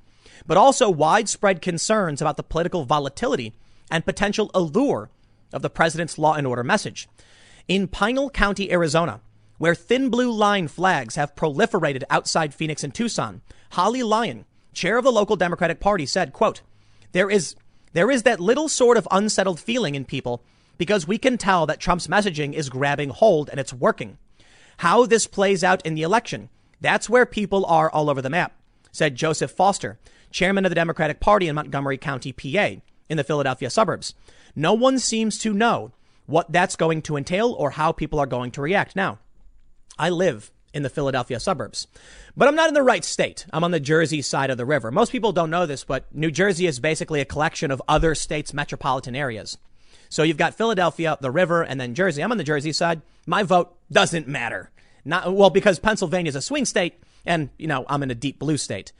but 0.46 0.58
also 0.58 0.90
widespread 0.90 1.62
concerns 1.62 2.20
about 2.20 2.36
the 2.36 2.42
political 2.42 2.84
volatility 2.84 3.54
and 3.90 4.04
potential 4.04 4.50
allure 4.52 5.08
of 5.54 5.62
the 5.62 5.70
president's 5.70 6.18
law 6.18 6.34
and 6.34 6.46
order 6.46 6.62
message. 6.62 7.08
In 7.66 7.88
Pinal 7.88 8.28
County, 8.28 8.70
Arizona, 8.70 9.22
where 9.56 9.74
thin 9.74 10.10
blue 10.10 10.30
line 10.30 10.68
flags 10.68 11.14
have 11.14 11.34
proliferated 11.34 12.02
outside 12.10 12.52
Phoenix 12.52 12.84
and 12.84 12.94
Tucson, 12.94 13.40
Holly 13.70 14.02
Lyon, 14.02 14.44
chair 14.74 14.98
of 14.98 15.04
the 15.04 15.12
local 15.12 15.36
Democratic 15.36 15.80
Party, 15.80 16.04
said, 16.04 16.34
quote, 16.34 16.60
there 17.12 17.30
is, 17.30 17.56
there 17.92 18.10
is 18.10 18.22
that 18.22 18.40
little 18.40 18.68
sort 18.68 18.96
of 18.96 19.08
unsettled 19.10 19.60
feeling 19.60 19.94
in 19.94 20.04
people 20.04 20.42
because 20.78 21.06
we 21.06 21.18
can 21.18 21.38
tell 21.38 21.66
that 21.66 21.80
Trump's 21.80 22.06
messaging 22.06 22.54
is 22.54 22.68
grabbing 22.70 23.10
hold 23.10 23.48
and 23.50 23.60
it's 23.60 23.72
working. 23.72 24.18
How 24.78 25.06
this 25.06 25.26
plays 25.26 25.62
out 25.62 25.84
in 25.86 25.94
the 25.94 26.02
election, 26.02 26.48
that's 26.80 27.08
where 27.08 27.26
people 27.26 27.64
are 27.66 27.90
all 27.90 28.10
over 28.10 28.22
the 28.22 28.30
map, 28.30 28.52
said 28.90 29.14
Joseph 29.14 29.50
Foster, 29.50 29.98
chairman 30.30 30.64
of 30.64 30.70
the 30.70 30.74
Democratic 30.74 31.20
Party 31.20 31.48
in 31.48 31.54
Montgomery 31.54 31.98
County, 31.98 32.32
PA, 32.32 32.80
in 33.08 33.16
the 33.16 33.24
Philadelphia 33.24 33.70
suburbs. 33.70 34.14
No 34.56 34.72
one 34.72 34.98
seems 34.98 35.38
to 35.38 35.52
know 35.52 35.92
what 36.26 36.50
that's 36.50 36.76
going 36.76 37.02
to 37.02 37.16
entail 37.16 37.52
or 37.52 37.72
how 37.72 37.92
people 37.92 38.18
are 38.18 38.26
going 38.26 38.50
to 38.52 38.62
react. 38.62 38.96
Now, 38.96 39.18
I 39.98 40.08
live 40.10 40.50
in 40.74 40.82
the 40.82 40.90
Philadelphia 40.90 41.38
suburbs, 41.38 41.86
but 42.36 42.48
I'm 42.48 42.54
not 42.54 42.68
in 42.68 42.74
the 42.74 42.82
right 42.82 43.04
state. 43.04 43.46
I'm 43.52 43.64
on 43.64 43.70
the 43.70 43.80
Jersey 43.80 44.22
side 44.22 44.50
of 44.50 44.56
the 44.56 44.64
river. 44.64 44.90
Most 44.90 45.12
people 45.12 45.32
don't 45.32 45.50
know 45.50 45.66
this, 45.66 45.84
but 45.84 46.12
New 46.14 46.30
Jersey 46.30 46.66
is 46.66 46.80
basically 46.80 47.20
a 47.20 47.26
collection 47.26 47.70
of 47.70 47.82
other 47.88 48.14
states' 48.14 48.54
metropolitan 48.54 49.14
areas. 49.14 49.58
So 50.08 50.22
you've 50.22 50.36
got 50.36 50.54
Philadelphia, 50.54 51.16
the 51.20 51.30
river, 51.30 51.62
and 51.62 51.80
then 51.80 51.94
Jersey. 51.94 52.22
I'm 52.22 52.32
on 52.32 52.38
the 52.38 52.44
Jersey 52.44 52.72
side. 52.72 53.02
My 53.26 53.42
vote 53.42 53.74
doesn't 53.90 54.28
matter. 54.28 54.70
Not 55.04 55.34
well 55.34 55.50
because 55.50 55.78
Pennsylvania 55.78 56.28
is 56.28 56.36
a 56.36 56.42
swing 56.42 56.64
state, 56.64 57.02
and 57.24 57.50
you 57.58 57.66
know 57.66 57.84
I'm 57.88 58.02
in 58.02 58.10
a 58.10 58.14
deep 58.14 58.38
blue 58.38 58.56
state. 58.56 58.92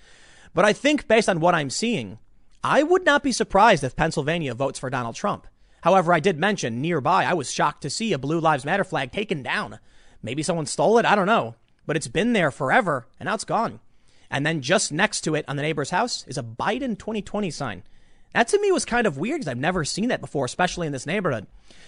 But 0.55 0.65
I 0.65 0.73
think 0.73 1.09
based 1.09 1.29
on 1.29 1.41
what 1.41 1.55
I'm 1.55 1.71
seeing, 1.71 2.19
I 2.65 2.83
would 2.83 3.05
not 3.05 3.23
be 3.23 3.33
surprised 3.33 3.85
if 3.85 3.97
Pennsylvania 3.97 4.55
votes 4.55 4.79
for 4.79 4.91
Donald 4.91 5.15
Trump. 5.15 5.47
However, 5.83 6.13
I 6.13 6.21
did 6.21 6.39
mention 6.39 6.81
nearby, 6.81 7.25
I 7.25 7.35
was 7.35 7.53
shocked 7.53 7.83
to 7.83 7.91
see 7.91 8.13
a 8.13 8.19
Blue 8.19 8.39
Lives 8.39 8.65
Matter 8.65 8.85
flag 8.85 9.11
taken 9.11 9.43
down. 9.43 9.81
Maybe 10.23 10.43
someone 10.43 10.67
stole 10.67 10.99
it. 10.99 11.05
I 11.05 11.15
don't 11.15 11.27
know. 11.27 11.57
But 11.87 11.97
it's 11.97 12.09
been 12.09 12.33
there 12.33 12.51
forever 12.51 13.07
and 13.19 13.27
now 13.27 13.35
it's 13.35 13.45
gone. 13.45 13.81
And 14.31 14.47
then 14.47 14.63
just 14.63 14.93
next 14.93 15.23
to 15.23 15.35
it 15.35 15.45
on 15.47 15.57
the 15.57 15.63
neighbor's 15.63 15.91
house 15.91 16.25
is 16.27 16.39
a 16.39 16.43
Biden 16.43 16.99
2020 16.99 17.51
sign. 17.51 17.83
That 18.33 18.49
to 18.49 18.61
me 18.61 18.73
was 18.73 18.87
kind 18.87 19.07
of 19.07 19.19
weird 19.19 19.41
because 19.41 19.49
I've 19.49 19.59
never 19.59 19.85
seen 19.85 20.09
that 20.09 20.23
before, 20.23 20.47
especially 20.47 20.87
in 20.87 20.93
this 20.93 21.07
neighborhood. 21.07 21.47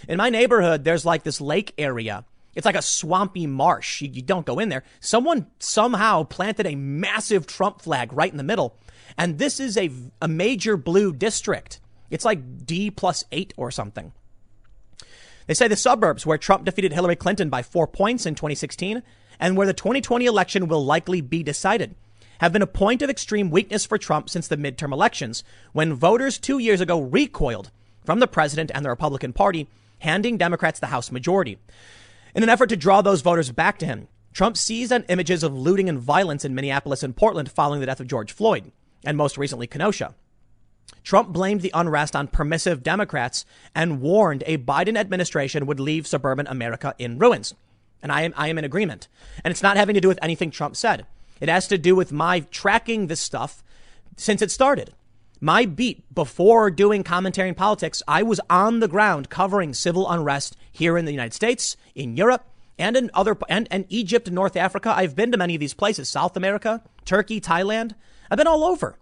In 0.08 0.18
my 0.18 0.28
neighborhood, 0.28 0.84
there's 0.84 1.06
like 1.06 1.22
this 1.22 1.40
lake 1.40 1.72
area. 1.78 2.24
It's 2.54 2.66
like 2.66 2.76
a 2.76 2.82
swampy 2.82 3.46
marsh. 3.46 4.02
You, 4.02 4.10
you 4.12 4.22
don't 4.22 4.46
go 4.46 4.58
in 4.58 4.68
there. 4.68 4.84
Someone 5.00 5.46
somehow 5.58 6.22
planted 6.24 6.66
a 6.66 6.74
massive 6.74 7.46
Trump 7.46 7.80
flag 7.80 8.12
right 8.12 8.30
in 8.30 8.36
the 8.36 8.42
middle. 8.42 8.76
And 9.16 9.38
this 9.38 9.58
is 9.58 9.76
a, 9.76 9.90
a 10.20 10.28
major 10.28 10.76
blue 10.76 11.12
district. 11.12 11.80
It's 12.10 12.24
like 12.24 12.66
D 12.66 12.90
plus 12.90 13.24
eight 13.32 13.54
or 13.56 13.70
something. 13.70 14.12
They 15.46 15.54
say 15.54 15.68
the 15.68 15.76
suburbs 15.76 16.24
where 16.24 16.38
Trump 16.38 16.64
defeated 16.64 16.92
Hillary 16.92 17.16
Clinton 17.16 17.50
by 17.50 17.62
four 17.62 17.86
points 17.86 18.24
in 18.24 18.34
2016 18.34 19.02
and 19.38 19.56
where 19.56 19.66
the 19.66 19.72
2020 19.72 20.26
election 20.26 20.68
will 20.68 20.84
likely 20.84 21.20
be 21.20 21.42
decided 21.42 21.94
have 22.38 22.52
been 22.52 22.62
a 22.62 22.66
point 22.66 23.02
of 23.02 23.10
extreme 23.10 23.50
weakness 23.50 23.86
for 23.86 23.98
Trump 23.98 24.28
since 24.28 24.48
the 24.48 24.56
midterm 24.56 24.92
elections 24.92 25.44
when 25.72 25.94
voters 25.94 26.38
two 26.38 26.58
years 26.58 26.80
ago 26.80 27.00
recoiled 27.00 27.70
from 28.04 28.20
the 28.20 28.26
president 28.26 28.70
and 28.74 28.84
the 28.84 28.90
Republican 28.90 29.32
Party, 29.32 29.68
handing 30.00 30.36
Democrats 30.36 30.80
the 30.80 30.88
House 30.88 31.10
majority. 31.10 31.58
In 32.34 32.42
an 32.42 32.48
effort 32.48 32.68
to 32.68 32.76
draw 32.76 33.00
those 33.00 33.22
voters 33.22 33.50
back 33.50 33.78
to 33.78 33.86
him, 33.86 34.08
Trump 34.32 34.56
seized 34.56 34.92
on 34.92 35.04
images 35.04 35.42
of 35.42 35.56
looting 35.56 35.88
and 35.88 35.98
violence 35.98 36.44
in 36.44 36.54
Minneapolis 36.54 37.02
and 37.02 37.16
Portland 37.16 37.50
following 37.50 37.80
the 37.80 37.86
death 37.86 38.00
of 38.00 38.08
George 38.08 38.32
Floyd, 38.32 38.72
and 39.04 39.16
most 39.16 39.38
recently 39.38 39.66
Kenosha. 39.66 40.14
Trump 41.02 41.28
blamed 41.30 41.60
the 41.60 41.70
unrest 41.72 42.16
on 42.16 42.28
permissive 42.28 42.82
Democrats 42.82 43.46
and 43.74 44.00
warned 44.00 44.42
a 44.46 44.58
Biden 44.58 44.98
administration 44.98 45.66
would 45.66 45.80
leave 45.80 46.06
suburban 46.06 46.46
America 46.46 46.94
in 46.98 47.18
ruins. 47.18 47.54
And 48.04 48.12
I 48.12 48.20
am, 48.20 48.34
I 48.36 48.48
am 48.48 48.58
in 48.58 48.64
agreement. 48.64 49.08
And 49.42 49.50
it's 49.50 49.62
not 49.62 49.78
having 49.78 49.94
to 49.94 50.00
do 50.00 50.08
with 50.08 50.18
anything 50.20 50.50
Trump 50.50 50.76
said. 50.76 51.06
It 51.40 51.48
has 51.48 51.66
to 51.68 51.78
do 51.78 51.96
with 51.96 52.12
my 52.12 52.40
tracking 52.40 53.06
this 53.06 53.20
stuff 53.20 53.64
since 54.16 54.42
it 54.42 54.50
started. 54.50 54.92
My 55.40 55.64
beat 55.64 56.04
before 56.14 56.70
doing 56.70 57.02
commentary 57.02 57.48
in 57.48 57.54
politics, 57.54 58.02
I 58.06 58.22
was 58.22 58.42
on 58.50 58.80
the 58.80 58.88
ground 58.88 59.30
covering 59.30 59.72
civil 59.72 60.08
unrest 60.08 60.54
here 60.70 60.98
in 60.98 61.06
the 61.06 61.12
United 61.12 61.32
States, 61.32 61.78
in 61.94 62.16
Europe, 62.16 62.46
and 62.78 62.94
in 62.94 63.10
other 63.14 63.38
and, 63.48 63.66
and 63.70 63.86
Egypt 63.88 64.28
and 64.28 64.34
North 64.34 64.56
Africa. 64.56 64.92
I've 64.94 65.16
been 65.16 65.32
to 65.32 65.38
many 65.38 65.54
of 65.54 65.60
these 65.60 65.74
places, 65.74 66.08
South 66.08 66.36
America, 66.36 66.82
Turkey, 67.06 67.40
Thailand. 67.40 67.94
I've 68.30 68.38
been 68.38 68.46
all 68.46 68.64
over. 68.64 68.98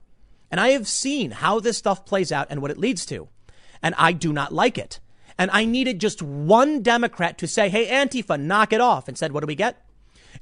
And 0.48 0.60
I 0.60 0.68
have 0.70 0.86
seen 0.86 1.32
how 1.32 1.58
this 1.58 1.78
stuff 1.78 2.06
plays 2.06 2.30
out 2.30 2.46
and 2.50 2.62
what 2.62 2.70
it 2.70 2.78
leads 2.78 3.04
to. 3.06 3.28
And 3.82 3.96
I 3.98 4.12
do 4.12 4.32
not 4.32 4.54
like 4.54 4.78
it. 4.78 5.00
And 5.38 5.50
I 5.52 5.64
needed 5.64 6.00
just 6.00 6.22
one 6.22 6.82
Democrat 6.82 7.38
to 7.38 7.46
say, 7.46 7.68
hey, 7.68 7.86
Antifa, 7.86 8.40
knock 8.40 8.72
it 8.72 8.80
off. 8.80 9.08
And 9.08 9.16
said, 9.16 9.32
what 9.32 9.40
do 9.40 9.46
we 9.46 9.54
get? 9.54 9.84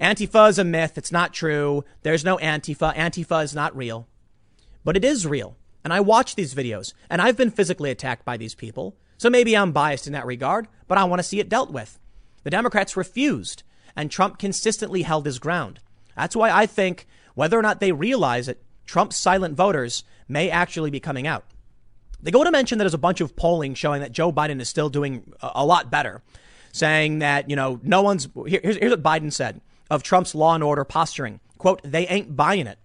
Antifa 0.00 0.48
is 0.48 0.58
a 0.58 0.64
myth. 0.64 0.96
It's 0.96 1.12
not 1.12 1.32
true. 1.32 1.84
There's 2.02 2.24
no 2.24 2.36
Antifa. 2.38 2.94
Antifa 2.94 3.44
is 3.44 3.54
not 3.54 3.76
real. 3.76 4.06
But 4.84 4.96
it 4.96 5.04
is 5.04 5.26
real. 5.26 5.56
And 5.84 5.92
I 5.92 6.00
watch 6.00 6.34
these 6.34 6.54
videos 6.54 6.92
and 7.08 7.22
I've 7.22 7.36
been 7.36 7.50
physically 7.50 7.90
attacked 7.90 8.24
by 8.24 8.36
these 8.36 8.54
people. 8.54 8.96
So 9.18 9.30
maybe 9.30 9.56
I'm 9.56 9.72
biased 9.72 10.06
in 10.06 10.12
that 10.12 10.26
regard, 10.26 10.68
but 10.88 10.98
I 10.98 11.04
want 11.04 11.20
to 11.20 11.24
see 11.24 11.40
it 11.40 11.48
dealt 11.48 11.70
with. 11.70 11.98
The 12.42 12.50
Democrats 12.50 12.96
refused 12.96 13.62
and 13.96 14.10
Trump 14.10 14.38
consistently 14.38 15.02
held 15.02 15.26
his 15.26 15.38
ground. 15.38 15.80
That's 16.16 16.36
why 16.36 16.50
I 16.50 16.66
think 16.66 17.06
whether 17.34 17.58
or 17.58 17.62
not 17.62 17.80
they 17.80 17.92
realize 17.92 18.48
it, 18.48 18.62
Trump's 18.86 19.16
silent 19.16 19.56
voters 19.56 20.04
may 20.28 20.50
actually 20.50 20.90
be 20.90 21.00
coming 21.00 21.26
out. 21.26 21.44
They 22.22 22.30
go 22.30 22.44
to 22.44 22.50
mention 22.50 22.78
that 22.78 22.84
there's 22.84 22.94
a 22.94 22.98
bunch 22.98 23.20
of 23.20 23.36
polling 23.36 23.74
showing 23.74 24.00
that 24.00 24.12
Joe 24.12 24.32
Biden 24.32 24.60
is 24.60 24.68
still 24.68 24.90
doing 24.90 25.32
a 25.40 25.64
lot 25.64 25.90
better, 25.90 26.22
saying 26.72 27.20
that, 27.20 27.48
you 27.48 27.56
know, 27.56 27.80
no 27.82 28.02
one's. 28.02 28.28
Here's, 28.46 28.76
here's 28.76 28.90
what 28.90 29.02
Biden 29.02 29.32
said 29.32 29.60
of 29.90 30.02
Trump's 30.02 30.34
law 30.34 30.54
and 30.54 30.62
order 30.62 30.84
posturing. 30.84 31.40
Quote, 31.58 31.80
they 31.82 32.06
ain't 32.06 32.36
buying 32.36 32.66
it. 32.66 32.78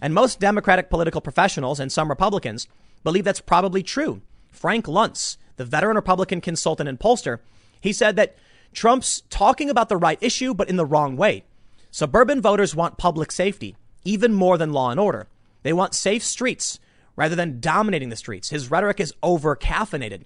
And 0.00 0.14
most 0.14 0.40
Democratic 0.40 0.90
political 0.90 1.20
professionals 1.20 1.78
and 1.78 1.92
some 1.92 2.08
Republicans 2.08 2.66
believe 3.04 3.24
that's 3.24 3.40
probably 3.40 3.82
true. 3.82 4.22
Frank 4.50 4.86
Luntz, 4.86 5.36
the 5.56 5.64
veteran 5.64 5.96
Republican 5.96 6.40
consultant 6.40 6.88
and 6.88 6.98
pollster, 6.98 7.38
he 7.80 7.92
said 7.92 8.16
that 8.16 8.36
Trump's 8.72 9.22
talking 9.30 9.68
about 9.68 9.88
the 9.88 9.96
right 9.96 10.18
issue, 10.20 10.54
but 10.54 10.68
in 10.68 10.76
the 10.76 10.86
wrong 10.86 11.16
way. 11.16 11.44
Suburban 11.90 12.40
voters 12.40 12.74
want 12.74 12.98
public 12.98 13.32
safety, 13.32 13.76
even 14.04 14.32
more 14.32 14.56
than 14.56 14.72
law 14.72 14.90
and 14.90 15.00
order. 15.00 15.28
They 15.62 15.72
want 15.72 15.94
safe 15.94 16.22
streets 16.22 16.78
rather 17.20 17.36
than 17.36 17.60
dominating 17.60 18.08
the 18.08 18.16
streets. 18.16 18.48
His 18.48 18.70
rhetoric 18.70 18.98
is 18.98 19.12
over 19.22 19.54
caffeinated. 19.54 20.22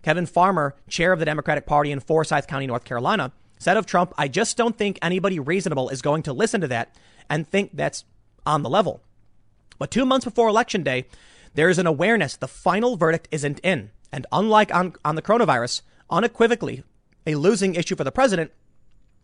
Kevin 0.00 0.24
Farmer, 0.24 0.74
chair 0.88 1.12
of 1.12 1.18
the 1.18 1.26
Democratic 1.26 1.66
Party 1.66 1.92
in 1.92 2.00
Forsyth 2.00 2.46
County, 2.46 2.66
North 2.66 2.84
Carolina, 2.84 3.32
said 3.58 3.76
of 3.76 3.84
Trump, 3.84 4.14
I 4.16 4.28
just 4.28 4.56
don't 4.56 4.78
think 4.78 4.98
anybody 5.02 5.38
reasonable 5.38 5.90
is 5.90 6.00
going 6.00 6.22
to 6.22 6.32
listen 6.32 6.62
to 6.62 6.68
that 6.68 6.96
and 7.28 7.46
think 7.46 7.72
that's 7.74 8.06
on 8.46 8.62
the 8.62 8.70
level. 8.70 9.02
But 9.78 9.90
two 9.90 10.06
months 10.06 10.24
before 10.24 10.48
election 10.48 10.82
day, 10.82 11.04
there 11.52 11.68
is 11.68 11.78
an 11.78 11.86
awareness 11.86 12.34
the 12.34 12.48
final 12.48 12.96
verdict 12.96 13.28
isn't 13.30 13.58
in. 13.58 13.90
And 14.10 14.26
unlike 14.32 14.74
on, 14.74 14.94
on 15.04 15.16
the 15.16 15.22
coronavirus, 15.22 15.82
unequivocally 16.08 16.82
a 17.26 17.34
losing 17.34 17.74
issue 17.74 17.94
for 17.94 18.04
the 18.04 18.10
president, 18.10 18.52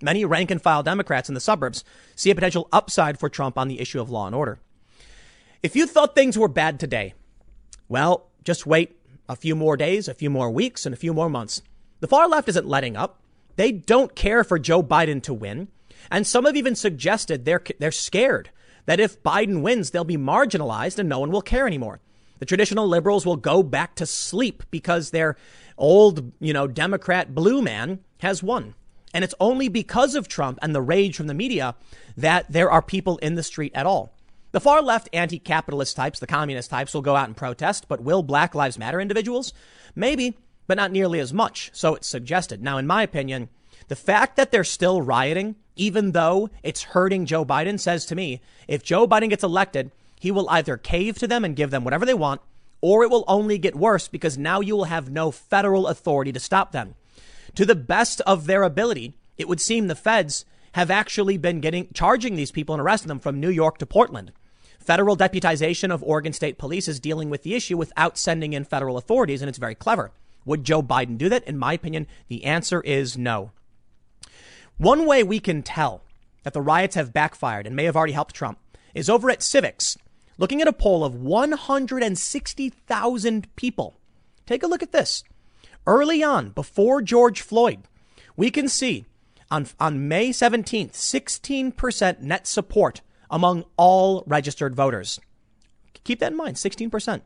many 0.03 0.27
rank 0.27 0.51
and 0.51 0.61
file 0.61 0.83
Democrats 0.83 1.31
in 1.31 1.35
the 1.35 1.41
suburbs 1.41 1.85
see 2.17 2.31
a 2.31 2.35
potential 2.35 2.69
upside 2.71 3.19
for 3.19 3.31
Trump 3.31 3.57
on 3.57 3.69
the 3.69 3.81
issue 3.81 3.99
of 4.03 4.11
law 4.11 4.27
and 4.27 4.35
order. 4.35 4.59
If 5.65 5.75
you 5.75 5.87
thought 5.87 6.15
things 6.15 6.37
were 6.37 6.47
bad 6.47 6.79
today, 6.79 7.15
well, 7.89 8.27
just 8.45 8.67
wait 8.67 9.01
a 9.31 9.35
few 9.35 9.57
more 9.57 9.79
days, 9.79 10.09
a 10.09 10.13
few 10.13 10.29
more 10.29 10.51
weeks, 10.51 10.85
and 10.85 10.93
a 10.93 10.99
few 10.99 11.15
more 11.15 11.31
months. 11.31 11.63
The 12.01 12.07
far 12.07 12.29
left 12.29 12.51
isn't 12.51 12.69
letting 12.69 12.99
up. 12.99 13.23
They 13.57 13.73
don't 13.73 14.15
care 14.15 14.45
for 14.45 14.59
Joe 14.59 14.83
Biden 14.83 15.23
to 15.23 15.33
win. 15.33 15.69
And 16.11 16.27
some 16.27 16.45
have 16.45 16.55
even 16.55 16.75
suggested 16.75 17.47
they're, 17.47 17.63
they're 17.79 17.93
scared 17.93 18.51
that 18.85 19.01
if 19.01 19.23
Biden 19.23 19.63
wins, 19.63 19.89
they'll 19.89 20.05
be 20.05 20.19
marginalized 20.19 20.99
and 20.99 21.09
no 21.09 21.21
one 21.21 21.31
will 21.31 21.41
care 21.41 21.67
anymore. 21.67 22.01
The 22.41 22.45
traditional 22.45 22.87
liberals 22.87 23.25
will 23.25 23.37
go 23.37 23.63
back 23.63 23.95
to 23.95 24.05
sleep 24.05 24.65
because 24.71 25.13
their 25.13 25.35
old, 25.79 26.31
you 26.41 26.53
know, 26.53 26.67
Democrat 26.67 27.35
blue 27.35 27.63
man 27.63 28.01
has 28.19 28.43
won. 28.43 28.75
And 29.15 29.25
it's 29.25 29.35
only 29.41 29.69
because 29.69 30.15
of 30.15 30.29
Trump 30.29 30.59
and 30.61 30.75
the 30.75 30.83
rage 30.83 31.17
from 31.17 31.27
the 31.27 31.33
media 31.33 31.75
that 32.19 32.53
there 32.53 32.71
are 32.71 32.83
people 32.83 33.17
in 33.19 33.35
the 33.35 33.43
street 33.43 33.73
at 33.75 33.87
all. 33.87 34.14
The 34.55 34.61
far 34.61 34.83
left 34.83 35.09
anti 35.13 35.41
capitalist 35.41 35.97
types, 35.97 36.21
the 36.21 36.29
communist 36.29 36.71
types, 36.71 36.95
will 36.95 37.03
go 37.03 37.17
out 37.17 37.27
and 37.27 37.37
protest, 37.37 37.89
but 37.89 38.01
will 38.01 38.23
Black 38.23 38.55
Lives 38.55 38.79
Matter 38.79 39.01
individuals? 39.01 39.53
Maybe, 39.97 40.39
but 40.69 40.77
not 40.77 40.93
nearly 40.93 41.19
as 41.19 41.33
much, 41.33 41.73
so 41.75 41.97
it's 41.97 42.07
suggested. 42.07 42.63
Now, 42.63 42.79
in 42.79 42.87
my 42.87 43.03
opinion, 43.03 43.49
the 43.89 43.97
fact 43.97 44.37
that 44.37 44.53
they're 44.53 44.63
still 44.63 45.03
rioting, 45.03 45.57
even 45.75 46.13
though 46.13 46.51
it's 46.63 46.85
hurting 46.85 47.27
Joe 47.27 47.45
Biden, 47.45 47.81
says 47.81 48.07
to 48.07 48.15
me 48.15 48.41
if 48.69 48.85
Joe 48.85 49.09
Biden 49.09 49.29
gets 49.29 49.43
elected, 49.43 49.91
he 50.21 50.31
will 50.31 50.49
either 50.49 50.77
cave 50.77 51.19
to 51.19 51.27
them 51.27 51.45
and 51.45 51.57
give 51.57 51.73
them 51.73 51.83
whatever 51.83 52.07
they 52.07 52.15
want, 52.15 52.41
or 52.81 53.03
it 53.03 53.11
will 53.11 53.25
only 53.27 53.59
get 53.59 53.75
worse 53.75 54.07
because 54.07 54.39
now 54.39 54.61
you 54.61 54.77
will 54.77 54.85
have 54.85 55.11
no 55.11 55.33
federal 55.33 55.89
authority 55.89 56.31
to 56.31 56.39
stop 56.39 56.71
them. 56.71 56.95
To 57.57 57.67
the 57.67 57.75
best 57.75 58.21
of 58.21 58.47
their 58.47 58.63
ability, 58.63 59.15
it 59.37 59.49
would 59.49 59.61
seem 59.61 59.89
the 59.89 59.97
feds 59.97 60.45
have 60.75 60.93
actually 60.93 61.39
been 61.39 61.59
getting 61.59 61.89
charging 61.93 62.37
these 62.37 62.53
people 62.53 62.73
and 62.73 62.81
arresting 62.81 63.09
them 63.09 63.19
from 63.19 63.41
New 63.41 63.51
York 63.51 63.79
to 63.79 63.87
Portland. 63.87 64.31
Federal 64.85 65.17
deputization 65.17 65.91
of 65.91 66.03
Oregon 66.03 66.35
State 66.35 66.59
Police 66.59 66.89
is 66.89 67.01
dealing 67.01 67.31
with 67.31 67.43
the 67.43 67.55
issue 67.55 67.79
without 67.79 68.19
sending 68.19 68.53
in 68.53 68.65
federal 68.65 68.99
authorities, 68.99 69.41
and 69.41 69.49
it's 69.49 69.57
very 69.57 69.75
clever. 69.75 70.13
Would 70.45 70.65
Joe 70.65 70.83
Biden 70.83 71.17
do 71.17 71.31
that? 71.31 71.43
In 71.45 71.57
my 71.57 71.73
opinion, 71.73 72.07
the 72.29 72.45
answer 72.45 72.83
is 72.83 73.17
no. 73.17 73.53
One 74.77 75.07
way 75.07 75.23
we 75.23 75.41
can 75.41 75.63
tell 75.63 76.03
that 76.43 76.53
the 76.53 76.61
riots 76.61 76.97
have 76.97 77.15
backfired 77.15 77.67
and 77.67 77.75
may 77.75 77.85
have 77.85 77.97
already 77.97 78.13
helped 78.13 78.35
Trump 78.35 78.59
is 78.93 79.09
over 79.09 79.31
at 79.31 79.41
Civiqs, 79.41 79.97
looking 80.37 80.61
at 80.61 80.69
a 80.69 80.73
poll 80.73 81.03
of 81.03 81.15
160,000 81.15 83.57
people. 83.57 83.97
Take 84.45 84.63
a 84.63 84.67
look 84.67 84.83
at 84.83 84.93
this. 84.93 85.25
Early 85.87 86.23
on, 86.23 86.51
before 86.51 87.01
George 87.01 87.41
Floyd, 87.41 87.85
we 88.37 88.51
can 88.51 88.69
see 88.69 89.07
on, 89.51 89.67
on 89.81 90.09
May 90.09 90.29
17th, 90.29 90.93
16% 90.93 92.21
net 92.21 92.47
support 92.47 93.01
among 93.35 93.65
all 93.77 94.23
registered 94.29 94.77
voters. 94.77 95.19
Keep 96.05 96.21
that 96.21 96.31
in 96.31 96.39
mind 96.39 96.55
16%. 96.55 97.23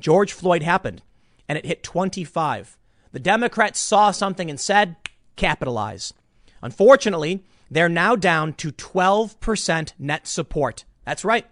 George 0.00 0.32
Floyd 0.32 0.64
happened 0.64 1.00
and 1.48 1.56
it 1.56 1.64
hit 1.64 1.84
25. 1.84 2.76
The 3.12 3.20
Democrats 3.20 3.78
saw 3.78 4.10
something 4.10 4.50
and 4.50 4.58
said, 4.58 4.96
capitalize. 5.36 6.12
Unfortunately, 6.60 7.44
they're 7.70 7.88
now 7.88 8.16
down 8.16 8.54
to 8.54 8.72
12% 8.72 9.92
net 9.96 10.26
support. 10.26 10.84
That's 11.04 11.24
right. 11.24 11.46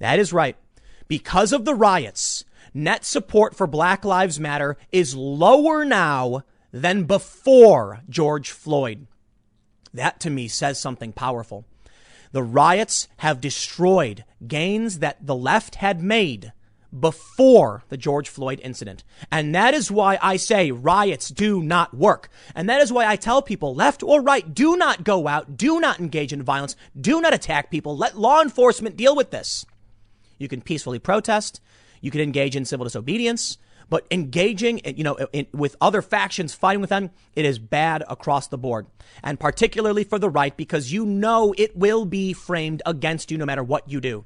That 0.00 0.18
is 0.18 0.34
right. 0.34 0.56
Because 1.08 1.54
of 1.54 1.64
the 1.64 1.74
riots, 1.74 2.44
net 2.74 3.06
support 3.06 3.56
for 3.56 3.66
Black 3.66 4.04
Lives 4.04 4.38
Matter 4.38 4.76
is 4.92 5.16
lower 5.16 5.82
now 5.86 6.42
than 6.72 7.04
before 7.04 8.02
George 8.06 8.50
Floyd. 8.50 9.06
That 9.94 10.20
to 10.20 10.28
me 10.28 10.46
says 10.46 10.78
something 10.78 11.12
powerful. 11.12 11.64
The 12.34 12.42
riots 12.42 13.06
have 13.18 13.40
destroyed 13.40 14.24
gains 14.44 14.98
that 14.98 15.24
the 15.24 15.36
left 15.36 15.76
had 15.76 16.02
made 16.02 16.52
before 16.98 17.84
the 17.90 17.96
George 17.96 18.28
Floyd 18.28 18.60
incident. 18.64 19.04
And 19.30 19.54
that 19.54 19.72
is 19.72 19.88
why 19.88 20.18
I 20.20 20.36
say 20.36 20.72
riots 20.72 21.28
do 21.28 21.62
not 21.62 21.94
work. 21.94 22.28
And 22.52 22.68
that 22.68 22.80
is 22.80 22.92
why 22.92 23.06
I 23.06 23.14
tell 23.14 23.40
people, 23.40 23.72
left 23.72 24.02
or 24.02 24.20
right, 24.20 24.52
do 24.52 24.76
not 24.76 25.04
go 25.04 25.28
out, 25.28 25.56
do 25.56 25.78
not 25.78 26.00
engage 26.00 26.32
in 26.32 26.42
violence, 26.42 26.74
do 27.00 27.20
not 27.20 27.34
attack 27.34 27.70
people. 27.70 27.96
Let 27.96 28.18
law 28.18 28.42
enforcement 28.42 28.96
deal 28.96 29.14
with 29.14 29.30
this. 29.30 29.64
You 30.36 30.48
can 30.48 30.60
peacefully 30.60 30.98
protest, 30.98 31.60
you 32.00 32.10
can 32.10 32.20
engage 32.20 32.56
in 32.56 32.64
civil 32.64 32.82
disobedience, 32.82 33.58
but 33.90 34.06
engaging, 34.10 34.80
you 34.84 35.04
know, 35.04 35.14
in, 35.32 35.46
with 35.52 35.76
other 35.80 36.02
factions, 36.02 36.54
fighting 36.54 36.80
with 36.80 36.90
them, 36.90 37.10
it 37.34 37.44
is 37.44 37.58
bad 37.58 38.02
across 38.08 38.48
the 38.48 38.58
board. 38.58 38.86
And 39.22 39.38
particularly 39.38 40.04
for 40.04 40.18
the 40.18 40.30
right, 40.30 40.56
because 40.56 40.92
you 40.92 41.04
know 41.04 41.54
it 41.56 41.76
will 41.76 42.04
be 42.04 42.32
framed 42.32 42.82
against 42.86 43.30
you 43.30 43.38
no 43.38 43.46
matter 43.46 43.62
what 43.62 43.88
you 43.88 44.00
do. 44.00 44.24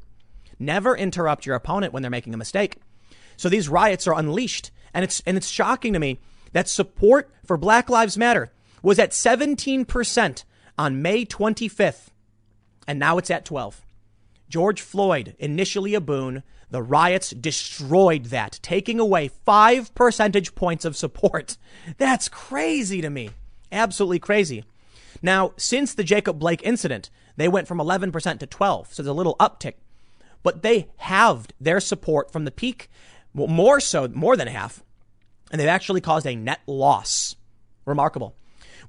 Never 0.59 0.97
interrupt 0.97 1.47
your 1.47 1.57
opponent 1.57 1.93
when 1.93 2.03
they're 2.03 2.11
making 2.11 2.35
a 2.35 2.39
mistake. 2.39 2.77
So 3.37 3.49
these 3.49 3.69
riots 3.69 4.07
are 4.07 4.19
unleashed. 4.19 4.71
And 4.95 5.05
it's, 5.05 5.23
and 5.27 5.37
it's 5.37 5.49
shocking 5.49 5.93
to 5.93 5.99
me 5.99 6.19
that 6.53 6.69
support 6.69 7.31
for 7.45 7.57
Black 7.57 7.89
Lives 7.89 8.19
Matter 8.19 8.51
was 8.83 8.99
at 8.99 9.11
17% 9.11 10.45
on 10.79 11.03
May 11.03 11.25
25th. 11.25 12.09
And 12.87 12.99
now 12.99 13.19
it's 13.19 13.31
at 13.31 13.45
12. 13.45 13.83
George 14.49 14.81
Floyd, 14.81 15.37
initially 15.39 15.95
a 15.95 16.01
boon, 16.01 16.43
the 16.71 16.83
riots 16.83 17.31
destroyed 17.31 18.27
that, 18.27 18.59
taking 18.63 19.01
away 19.01 19.29
five 19.29 19.95
percentage 19.95 20.55
points 20.55 20.85
of 20.85 20.97
support. 20.97 21.57
That's 21.99 22.29
crazy 22.29 23.01
to 23.01 23.11
me. 23.11 23.31
Absolutely 23.73 24.19
crazy. 24.19 24.65
Now, 25.23 25.53
since 25.57 25.95
the 25.95 26.05
Jacob 26.05 26.39
Blake 26.39 26.63
incident, 26.63 27.11
they 27.37 27.49
went 27.49 27.69
from 27.69 27.79
11% 27.79 28.39
to 28.39 28.47
12, 28.47 28.95
so 28.95 29.03
there's 29.03 29.11
a 29.11 29.13
little 29.13 29.37
uptick. 29.37 29.75
But 30.43 30.63
they 30.63 30.89
halved 30.99 31.55
their 31.61 31.81
support 31.81 32.31
from 32.33 32.45
the 32.45 32.51
peak, 32.51 32.89
well, 33.35 33.49
more 33.49 33.81
so, 33.81 34.09
more 34.09 34.37
than 34.37 34.49
half, 34.49 34.83
and 35.51 35.61
they've 35.61 35.69
actually 35.69 36.01
caused 36.01 36.27
a 36.27 36.37
net 36.37 36.61
loss. 36.67 37.37
Remarkable. 37.85 38.35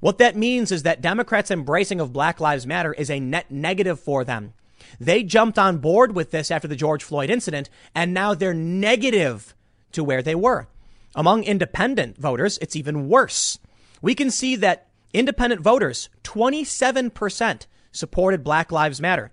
What 0.00 0.18
that 0.18 0.36
means 0.36 0.72
is 0.72 0.82
that 0.84 1.00
Democrats' 1.00 1.50
embracing 1.50 2.00
of 2.00 2.12
Black 2.12 2.40
Lives 2.40 2.66
Matter 2.66 2.92
is 2.92 3.10
a 3.10 3.20
net 3.20 3.50
negative 3.50 4.00
for 4.00 4.24
them. 4.24 4.54
They 4.98 5.22
jumped 5.22 5.58
on 5.58 5.78
board 5.78 6.14
with 6.14 6.30
this 6.30 6.50
after 6.50 6.68
the 6.68 6.76
George 6.76 7.04
Floyd 7.04 7.30
incident, 7.30 7.70
and 7.94 8.12
now 8.12 8.34
they're 8.34 8.54
negative 8.54 9.54
to 9.92 10.04
where 10.04 10.22
they 10.22 10.34
were. 10.34 10.68
Among 11.14 11.44
independent 11.44 12.18
voters, 12.18 12.58
it's 12.58 12.76
even 12.76 13.08
worse. 13.08 13.58
We 14.00 14.14
can 14.14 14.30
see 14.30 14.56
that 14.56 14.88
independent 15.12 15.60
voters, 15.60 16.08
27% 16.24 17.66
supported 17.92 18.44
Black 18.44 18.70
Lives 18.70 19.00
Matter. 19.00 19.32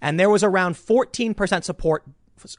And 0.00 0.18
there 0.18 0.30
was 0.30 0.42
around 0.44 0.74
14% 0.76 1.64
support, 1.64 2.04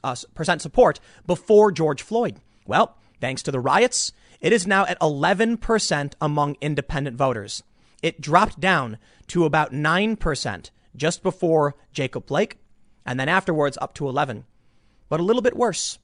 uh, 0.04 0.16
percent 0.34 0.62
support 0.62 1.00
before 1.26 1.72
George 1.72 2.02
Floyd. 2.02 2.36
Well, 2.66 2.96
thanks 3.20 3.42
to 3.42 3.50
the 3.50 3.60
riots, 3.60 4.12
it 4.40 4.52
is 4.52 4.66
now 4.66 4.86
at 4.86 5.00
11% 5.00 6.12
among 6.20 6.56
independent 6.60 7.16
voters. 7.16 7.62
It 8.02 8.20
dropped 8.20 8.60
down 8.60 8.98
to 9.28 9.44
about 9.44 9.72
9% 9.72 10.70
just 10.96 11.22
before 11.22 11.74
Jacob 11.92 12.26
Blake, 12.26 12.58
and 13.04 13.18
then 13.18 13.28
afterwards 13.28 13.78
up 13.80 13.94
to 13.94 14.08
11. 14.08 14.44
But 15.08 15.20
a 15.20 15.24
little 15.24 15.42
bit 15.42 15.56
worse. 15.56 15.98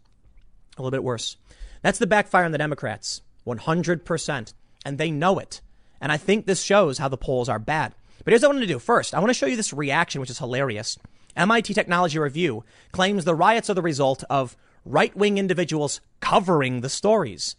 A 0.77 0.83
little 0.83 0.91
bit 0.91 1.05
worse. 1.05 1.37
That's 1.83 1.99
the 1.99 2.07
backfire 2.07 2.45
on 2.45 2.53
the 2.53 2.59
Democrats. 2.59 3.23
100%. 3.47 4.55
And 4.85 4.99
they 4.99 5.11
know 5.11 5.39
it. 5.39 5.61
And 6.01 6.13
I 6.13 6.17
think 6.17 6.47
this 6.47 6.63
shows 6.63 6.99
how 6.99 7.09
the 7.09 7.17
polls 7.17 7.49
are 7.49 7.59
bad. 7.59 7.95
But 8.25 8.33
here's 8.33 8.43
what 8.43 8.49
I 8.49 8.55
want 8.55 8.63
to 8.63 8.67
do. 8.67 8.79
First, 8.79 9.15
I 9.15 9.19
want 9.19 9.31
to 9.31 9.35
show 9.35 9.47
you 9.47 9.57
this 9.57 9.73
reaction, 9.73 10.21
which 10.21 10.31
is 10.31 10.39
hilarious. 10.39 10.99
MIT 11.37 11.75
Technology 11.75 12.19
Review 12.19 12.65
claims 12.93 13.25
the 13.25 13.35
riots 13.35 13.71
are 13.71 13.75
the 13.75 13.83
result 13.83 14.25
of 14.29 14.57
right 14.85 15.15
wing 15.17 15.39
individuals 15.39 16.01
covering 16.21 16.81
the 16.81 16.89
stories. 16.89 17.57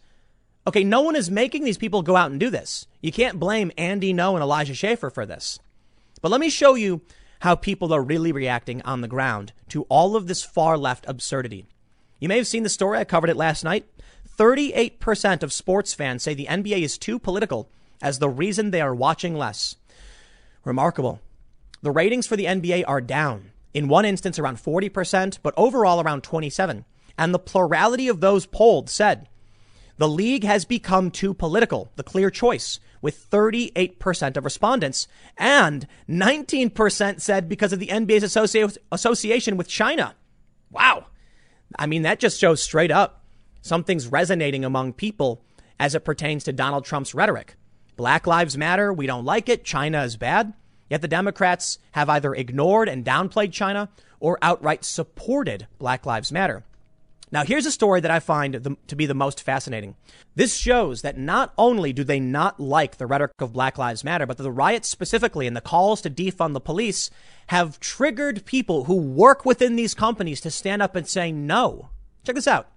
Okay, 0.66 0.84
no 0.84 1.00
one 1.00 1.16
is 1.16 1.30
making 1.30 1.64
these 1.64 1.78
people 1.78 2.02
go 2.02 2.16
out 2.16 2.30
and 2.30 2.38
do 2.38 2.50
this. 2.50 2.86
You 3.00 3.12
can't 3.12 3.40
blame 3.40 3.72
Andy 3.78 4.12
Ngo 4.12 4.34
and 4.34 4.42
Elijah 4.42 4.74
Schaffer 4.74 5.08
for 5.08 5.24
this. 5.24 5.58
But 6.20 6.30
let 6.30 6.40
me 6.40 6.50
show 6.50 6.74
you 6.74 7.00
how 7.40 7.54
people 7.54 7.92
are 7.92 8.02
really 8.02 8.32
reacting 8.32 8.82
on 8.82 9.00
the 9.00 9.08
ground 9.08 9.52
to 9.68 9.82
all 9.84 10.16
of 10.16 10.26
this 10.26 10.42
far 10.42 10.76
left 10.76 11.04
absurdity. 11.08 11.66
You 12.18 12.28
may 12.28 12.36
have 12.36 12.46
seen 12.46 12.62
the 12.62 12.68
story. 12.68 12.98
I 12.98 13.04
covered 13.04 13.30
it 13.30 13.36
last 13.36 13.64
night. 13.64 13.86
38% 14.36 15.42
of 15.42 15.52
sports 15.52 15.94
fans 15.94 16.22
say 16.22 16.34
the 16.34 16.46
NBA 16.46 16.82
is 16.82 16.98
too 16.98 17.18
political 17.18 17.68
as 18.00 18.18
the 18.18 18.28
reason 18.28 18.70
they 18.70 18.80
are 18.80 18.94
watching 18.94 19.36
less. 19.36 19.76
Remarkable. 20.64 21.20
The 21.82 21.90
ratings 21.90 22.26
for 22.26 22.36
the 22.36 22.46
NBA 22.46 22.84
are 22.86 23.00
down. 23.00 23.50
In 23.74 23.88
one 23.88 24.04
instance, 24.04 24.38
around 24.38 24.56
40%, 24.56 25.38
but 25.42 25.54
overall 25.56 26.00
around 26.00 26.22
27. 26.22 26.84
And 27.16 27.34
the 27.34 27.38
plurality 27.38 28.08
of 28.08 28.20
those 28.20 28.46
polled 28.46 28.88
said 28.88 29.28
the 29.98 30.08
league 30.08 30.44
has 30.44 30.64
become 30.64 31.10
too 31.10 31.34
political, 31.34 31.90
the 31.96 32.02
clear 32.02 32.30
choice, 32.30 32.80
with 33.02 33.28
38% 33.30 34.36
of 34.36 34.44
respondents. 34.44 35.06
And 35.36 35.86
19% 36.08 37.20
said 37.20 37.48
because 37.48 37.72
of 37.72 37.80
the 37.80 37.88
NBA's 37.88 38.24
associ- 38.24 38.78
association 38.90 39.56
with 39.56 39.68
China. 39.68 40.14
Wow. 40.70 41.06
I 41.78 41.86
mean, 41.86 42.02
that 42.02 42.20
just 42.20 42.40
shows 42.40 42.62
straight 42.62 42.90
up 42.90 43.24
something's 43.60 44.06
resonating 44.06 44.64
among 44.64 44.94
people 44.94 45.42
as 45.78 45.94
it 45.94 46.04
pertains 46.04 46.44
to 46.44 46.52
Donald 46.52 46.84
Trump's 46.84 47.14
rhetoric. 47.14 47.56
Black 47.96 48.26
Lives 48.26 48.56
Matter, 48.56 48.92
we 48.92 49.06
don't 49.06 49.24
like 49.24 49.48
it. 49.48 49.64
China 49.64 50.02
is 50.02 50.16
bad. 50.16 50.54
Yet 50.88 51.02
the 51.02 51.08
Democrats 51.08 51.78
have 51.92 52.08
either 52.08 52.34
ignored 52.34 52.88
and 52.88 53.04
downplayed 53.04 53.52
China 53.52 53.90
or 54.20 54.38
outright 54.40 54.84
supported 54.84 55.66
Black 55.78 56.06
Lives 56.06 56.32
Matter. 56.32 56.64
Now, 57.30 57.44
here's 57.44 57.66
a 57.66 57.72
story 57.72 58.00
that 58.00 58.10
I 58.10 58.20
find 58.20 58.54
the, 58.54 58.76
to 58.86 58.96
be 58.96 59.04
the 59.04 59.14
most 59.14 59.42
fascinating. 59.42 59.96
This 60.34 60.56
shows 60.56 61.02
that 61.02 61.18
not 61.18 61.52
only 61.58 61.92
do 61.92 62.02
they 62.02 62.20
not 62.20 62.58
like 62.58 62.96
the 62.96 63.06
rhetoric 63.06 63.32
of 63.38 63.52
Black 63.52 63.76
Lives 63.76 64.02
Matter, 64.02 64.24
but 64.24 64.38
the 64.38 64.50
riots 64.50 64.88
specifically 64.88 65.46
and 65.46 65.56
the 65.56 65.60
calls 65.60 66.00
to 66.02 66.10
defund 66.10 66.54
the 66.54 66.60
police 66.60 67.10
have 67.48 67.80
triggered 67.80 68.46
people 68.46 68.84
who 68.84 68.96
work 68.96 69.44
within 69.44 69.76
these 69.76 69.94
companies 69.94 70.40
to 70.40 70.50
stand 70.50 70.80
up 70.80 70.96
and 70.96 71.06
say 71.06 71.30
no. 71.30 71.90
Check 72.24 72.34
this 72.34 72.48
out. 72.48 72.68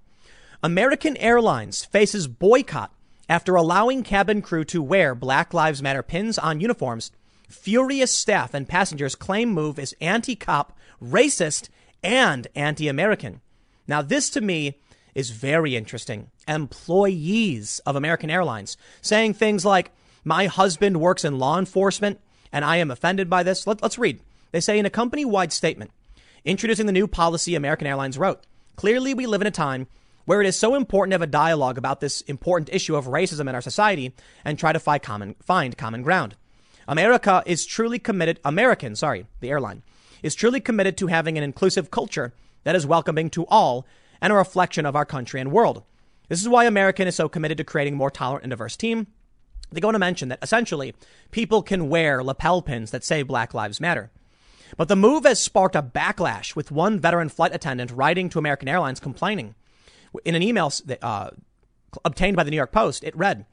American 0.64 1.16
Airlines 1.18 1.86
faces 1.86 2.28
boycott 2.28 2.94
after 3.30 3.56
allowing 3.56 4.04
cabin 4.04 4.42
crew 4.42 4.66
to 4.66 4.84
wear 4.84 5.16
Black 5.16 5.54
Lives 5.54 5.82
Matter 5.82 6.04
pins 6.04 6.38
on 6.38 6.60
uniforms. 6.60 7.12
Furious 7.48 8.14
staff 8.14 8.54
and 8.54 8.68
passengers 8.68 9.16
claim 9.16 9.50
move 9.50 9.80
is 9.80 9.96
anti 10.02 10.36
cop, 10.36 10.78
racist, 11.02 11.70
and 12.04 12.48
anti 12.56 12.88
American. 12.88 13.42
Now, 13.88 14.02
this 14.02 14.30
to 14.32 14.42
me 14.42 14.78
is 15.16 15.32
very 15.32 15.76
interesting. 15.76 16.30
Employees 16.48 17.80
of 17.86 17.96
American 17.96 18.30
Airlines 18.30 18.78
saying 19.02 19.34
things 19.34 19.66
like, 19.66 19.92
My 20.24 20.48
husband 20.48 21.00
works 21.00 21.26
in 21.26 21.40
law 21.40 21.58
enforcement 21.60 22.20
and 22.52 22.66
I 22.66 22.78
am 22.78 22.92
offended 22.92 23.30
by 23.30 23.44
this. 23.44 23.66
Let, 23.66 23.84
us 23.84 23.98
read. 23.98 24.20
They 24.52 24.60
say 24.60 24.78
in 24.78 24.86
a 24.86 24.90
company 24.90 25.26
wide 25.26 25.54
statement 25.54 25.92
introducing 26.44 26.86
the 26.86 26.92
new 26.92 27.08
policy 27.08 27.56
American 27.56 27.88
Airlines 27.88 28.18
wrote 28.18 28.46
Clearly, 28.76 29.14
we 29.14 29.28
live 29.28 29.42
in 29.42 29.48
a 29.48 29.52
time 29.52 29.88
where 30.26 30.42
it 30.42 30.48
is 30.48 30.58
so 30.58 30.76
important 30.76 31.12
to 31.12 31.16
have 31.16 31.22
a 31.22 31.28
dialogue 31.28 31.78
about 31.78 32.00
this 32.00 32.22
important 32.22 32.70
issue 32.72 32.96
of 32.96 33.06
racism 33.06 33.50
in 33.50 33.56
our 33.56 33.62
society 33.62 34.14
and 34.46 34.58
try 34.58 34.72
to 34.72 35.00
common, 35.00 35.36
find 35.42 35.78
common 35.78 36.04
ground. 36.04 36.36
America 36.88 37.44
is 37.46 37.66
truly 37.66 38.00
committed, 38.00 38.40
American, 38.44 38.96
sorry, 38.96 39.26
the 39.40 39.50
airline, 39.50 39.84
is 40.24 40.36
truly 40.36 40.60
committed 40.60 40.98
to 40.98 41.08
having 41.08 41.38
an 41.38 41.44
inclusive 41.44 41.92
culture 41.92 42.34
that 42.64 42.76
is 42.76 42.86
welcoming 42.86 43.30
to 43.32 43.46
all 43.48 43.86
and 44.22 44.32
a 44.32 44.36
reflection 44.36 44.86
of 44.86 44.96
our 44.96 45.06
country 45.06 45.42
and 45.42 45.52
world. 45.52 45.84
This 46.30 46.42
is 46.42 46.50
why 46.50 46.66
American 46.66 47.08
is 47.08 47.16
so 47.16 47.28
committed 47.28 47.58
to 47.58 47.64
creating 47.64 47.96
a 47.96 47.98
more 47.98 48.12
tolerant 48.12 48.44
and 48.44 48.52
diverse 48.52 48.78
team. 48.78 49.08
They 49.72 49.82
go 49.82 49.88
on 49.88 49.94
to 49.94 50.00
mention 50.00 50.30
that 50.30 50.40
essentially 50.42 50.94
people 51.32 51.62
can 51.62 51.90
wear 51.90 52.24
lapel 52.24 52.62
pins 52.62 52.92
that 52.92 53.04
say 53.04 53.24
Black 53.24 53.54
Lives 53.54 53.82
Matter. 53.82 54.12
But 54.78 54.88
the 54.88 54.96
move 54.96 55.26
has 55.26 55.42
sparked 55.42 55.76
a 55.76 55.82
backlash 55.82 56.56
with 56.56 56.72
one 56.72 57.00
veteran 57.00 57.30
flight 57.30 57.54
attendant 57.54 57.92
writing 57.92 58.30
to 58.30 58.40
American 58.40 58.68
Airlines 58.68 59.00
complaining. 59.00 59.56
In 60.26 60.36
an 60.36 60.44
email 60.44 60.72
uh, 61.02 61.32
obtained 62.06 62.38
by 62.38 62.44
the 62.44 62.52
New 62.52 62.58
York 62.58 62.72
Post, 62.72 63.04
it 63.04 63.16
read, 63.16 63.46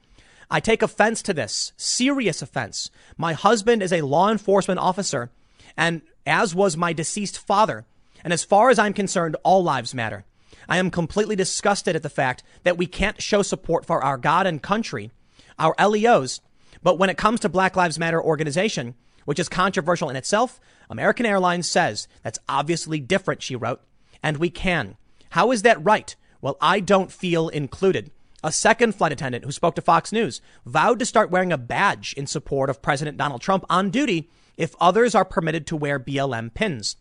I 0.50 0.60
take 0.60 0.82
offense 0.82 1.22
to 1.22 1.34
this, 1.34 1.72
serious 1.76 2.42
offense. 2.42 2.90
My 3.16 3.32
husband 3.32 3.82
is 3.82 3.92
a 3.92 4.02
law 4.02 4.30
enforcement 4.30 4.80
officer, 4.80 5.30
and 5.76 6.02
as 6.26 6.54
was 6.54 6.76
my 6.76 6.92
deceased 6.92 7.38
father, 7.38 7.86
and 8.24 8.32
as 8.32 8.44
far 8.44 8.70
as 8.70 8.78
I'm 8.78 8.92
concerned, 8.92 9.36
all 9.42 9.62
lives 9.62 9.94
matter. 9.94 10.24
I 10.68 10.78
am 10.78 10.90
completely 10.90 11.36
disgusted 11.36 11.96
at 11.96 12.02
the 12.02 12.10
fact 12.10 12.42
that 12.62 12.76
we 12.76 12.86
can't 12.86 13.22
show 13.22 13.42
support 13.42 13.86
for 13.86 14.02
our 14.04 14.18
God 14.18 14.46
and 14.46 14.62
country, 14.62 15.10
our 15.58 15.74
LEOs, 15.78 16.40
but 16.82 16.98
when 16.98 17.10
it 17.10 17.16
comes 17.16 17.40
to 17.40 17.48
Black 17.48 17.76
Lives 17.76 17.98
Matter 17.98 18.22
organization, 18.22 18.94
which 19.24 19.38
is 19.38 19.48
controversial 19.48 20.10
in 20.10 20.16
itself, 20.16 20.60
American 20.90 21.26
Airlines 21.26 21.68
says 21.70 22.08
that's 22.22 22.38
obviously 22.48 23.00
different, 23.00 23.42
she 23.42 23.56
wrote, 23.56 23.80
and 24.22 24.36
we 24.36 24.50
can. 24.50 24.96
How 25.30 25.50
is 25.50 25.62
that 25.62 25.84
right? 25.84 26.14
Well, 26.40 26.56
I 26.60 26.80
don't 26.80 27.12
feel 27.12 27.48
included. 27.48 28.10
A 28.44 28.52
second 28.52 28.94
flight 28.94 29.12
attendant 29.12 29.44
who 29.44 29.52
spoke 29.52 29.74
to 29.74 29.82
Fox 29.82 30.12
News 30.12 30.40
vowed 30.64 31.00
to 31.00 31.06
start 31.06 31.30
wearing 31.30 31.52
a 31.52 31.58
badge 31.58 32.12
in 32.14 32.26
support 32.26 32.70
of 32.70 32.80
President 32.80 33.16
Donald 33.16 33.40
Trump 33.40 33.64
on 33.68 33.90
duty 33.90 34.30
if 34.56 34.76
others 34.80 35.14
are 35.14 35.24
permitted 35.24 35.66
to 35.66 35.76
wear 35.76 35.98
BLM 35.98 36.54
pins. 36.54 36.96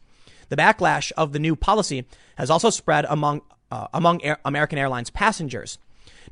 The 0.50 0.58
backlash 0.58 1.12
of 1.18 1.34
the 1.34 1.40
new 1.40 1.56
policy 1.56 2.06
has 2.36 2.50
also 2.50 2.70
spread 2.70 3.06
among 3.10 3.42
uh, 3.72 3.88
among 3.94 4.24
Air- 4.24 4.40
American 4.46 4.78
Airlines 4.78 5.10
passengers. 5.10 5.78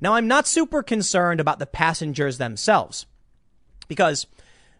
Now, 0.01 0.13
I'm 0.13 0.27
not 0.27 0.47
super 0.47 0.83
concerned 0.83 1.39
about 1.39 1.59
the 1.59 1.65
passengers 1.65 2.37
themselves 2.37 3.05
because 3.87 4.25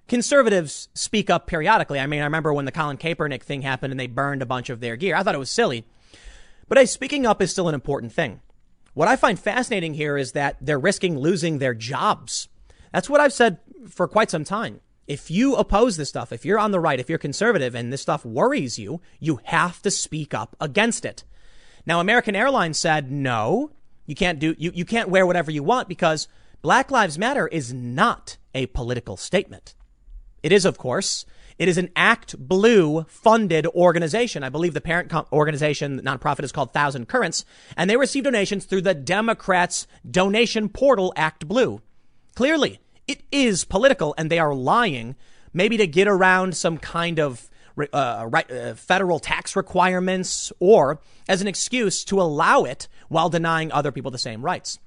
conservatives 0.07 0.89
speak 0.93 1.29
up 1.29 1.47
periodically. 1.47 1.99
I 1.99 2.07
mean, 2.07 2.21
I 2.21 2.25
remember 2.25 2.53
when 2.53 2.65
the 2.65 2.71
Colin 2.71 2.97
Kaepernick 2.97 3.43
thing 3.43 3.61
happened 3.61 3.91
and 3.91 3.99
they 3.99 4.07
burned 4.07 4.41
a 4.41 4.45
bunch 4.45 4.69
of 4.69 4.79
their 4.79 4.95
gear. 4.95 5.15
I 5.15 5.23
thought 5.23 5.35
it 5.35 5.39
was 5.39 5.51
silly. 5.51 5.85
But 6.67 6.77
hey, 6.77 6.85
speaking 6.85 7.25
up 7.25 7.41
is 7.41 7.51
still 7.51 7.69
an 7.69 7.75
important 7.75 8.11
thing. 8.11 8.41
What 8.93 9.07
I 9.07 9.15
find 9.15 9.37
fascinating 9.37 9.93
here 9.93 10.17
is 10.17 10.31
that 10.31 10.57
they're 10.61 10.79
risking 10.79 11.19
losing 11.19 11.57
their 11.57 11.73
jobs. 11.73 12.47
That's 12.93 13.09
what 13.09 13.19
I've 13.19 13.33
said 13.33 13.59
for 13.89 14.07
quite 14.07 14.31
some 14.31 14.45
time. 14.45 14.79
If 15.07 15.29
you 15.29 15.55
oppose 15.55 15.97
this 15.97 16.09
stuff, 16.09 16.31
if 16.31 16.45
you're 16.45 16.59
on 16.59 16.71
the 16.71 16.79
right, 16.79 16.99
if 16.99 17.09
you're 17.09 17.17
conservative 17.19 17.75
and 17.75 17.93
this 17.93 18.01
stuff 18.01 18.25
worries 18.25 18.79
you, 18.79 19.01
you 19.19 19.39
have 19.43 19.81
to 19.83 19.91
speak 19.91 20.33
up 20.33 20.55
against 20.59 21.05
it. 21.05 21.23
Now, 21.85 21.99
American 21.99 22.35
Airlines 22.35 22.79
said, 22.79 23.11
no, 23.11 23.71
you 24.07 24.15
can't 24.15 24.39
do, 24.39 24.55
you, 24.57 24.71
you 24.73 24.85
can't 24.85 25.09
wear 25.09 25.27
whatever 25.27 25.51
you 25.51 25.61
want 25.61 25.87
because 25.87 26.27
Black 26.61 26.89
Lives 26.89 27.19
Matter 27.19 27.47
is 27.47 27.71
not 27.71 28.37
a 28.55 28.65
political 28.67 29.17
statement. 29.17 29.75
It 30.41 30.51
is, 30.51 30.65
of 30.65 30.77
course. 30.77 31.25
It 31.57 31.67
is 31.67 31.77
an 31.77 31.91
Act 31.95 32.37
Blue 32.37 33.03
funded 33.07 33.65
organization. 33.67 34.43
I 34.43 34.49
believe 34.49 34.73
the 34.73 34.81
parent 34.81 35.13
organization, 35.31 35.95
the 35.95 36.03
nonprofit, 36.03 36.43
is 36.43 36.51
called 36.51 36.73
Thousand 36.73 37.07
Currents, 37.07 37.45
and 37.77 37.89
they 37.89 37.95
receive 37.95 38.25
donations 38.25 38.65
through 38.65 38.81
the 38.81 38.93
Democrats' 38.93 39.87
donation 40.09 40.67
portal, 40.67 41.13
Act 41.15 41.47
Blue. 41.47 41.81
Clearly, 42.35 42.79
it 43.07 43.23
is 43.31 43.65
political, 43.65 44.13
and 44.17 44.29
they 44.29 44.39
are 44.39 44.53
lying 44.53 45.15
maybe 45.53 45.77
to 45.77 45.87
get 45.87 46.07
around 46.07 46.55
some 46.55 46.77
kind 46.77 47.19
of 47.19 47.49
uh, 47.93 48.27
right, 48.29 48.49
uh, 48.51 48.73
federal 48.73 49.19
tax 49.19 49.55
requirements 49.55 50.51
or 50.59 50.99
as 51.27 51.41
an 51.41 51.47
excuse 51.47 52.03
to 52.05 52.21
allow 52.21 52.63
it 52.63 52.87
while 53.09 53.29
denying 53.29 53.71
other 53.71 53.91
people 53.91 54.11
the 54.11 54.17
same 54.17 54.43
rights. 54.43 54.79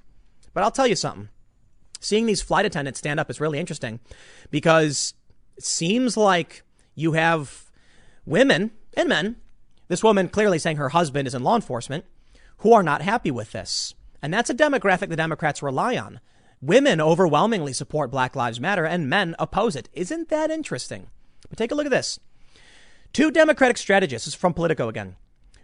But 0.53 0.63
I'll 0.63 0.71
tell 0.71 0.87
you 0.87 0.95
something. 0.95 1.29
Seeing 1.99 2.25
these 2.25 2.41
flight 2.41 2.65
attendants 2.65 2.99
stand 2.99 3.19
up 3.19 3.29
is 3.29 3.41
really 3.41 3.59
interesting 3.59 3.99
because 4.51 5.13
it 5.57 5.65
seems 5.65 6.15
like 6.15 6.63
you 6.95 7.11
have 7.13 7.69
women 8.25 8.71
and 8.95 9.09
men, 9.09 9.35
this 9.87 10.03
woman 10.03 10.29
clearly 10.29 10.59
saying 10.59 10.77
her 10.77 10.89
husband 10.89 11.27
is 11.27 11.35
in 11.35 11.43
law 11.43 11.55
enforcement, 11.55 12.05
who 12.59 12.73
are 12.73 12.83
not 12.83 13.01
happy 13.01 13.31
with 13.31 13.51
this. 13.51 13.93
And 14.21 14.33
that's 14.33 14.49
a 14.49 14.55
demographic 14.55 15.09
the 15.09 15.15
Democrats 15.15 15.61
rely 15.61 15.97
on. 15.97 16.19
Women 16.61 16.99
overwhelmingly 16.99 17.71
support 17.71 18.11
Black 18.11 18.35
Lives 18.35 18.59
Matter 18.59 18.83
and 18.83 19.09
men 19.09 19.33
oppose 19.39 19.77
it. 19.77 19.87
Isn't 19.93 20.27
that 20.27 20.51
interesting? 20.51 21.07
But 21.47 21.57
take 21.57 21.71
a 21.71 21.75
look 21.75 21.85
at 21.85 21.91
this. 21.91 22.19
Two 23.13 23.31
Democratic 23.31 23.77
strategists, 23.77 24.25
this 24.25 24.33
is 24.33 24.39
from 24.39 24.53
Politico 24.53 24.89
again, 24.89 25.15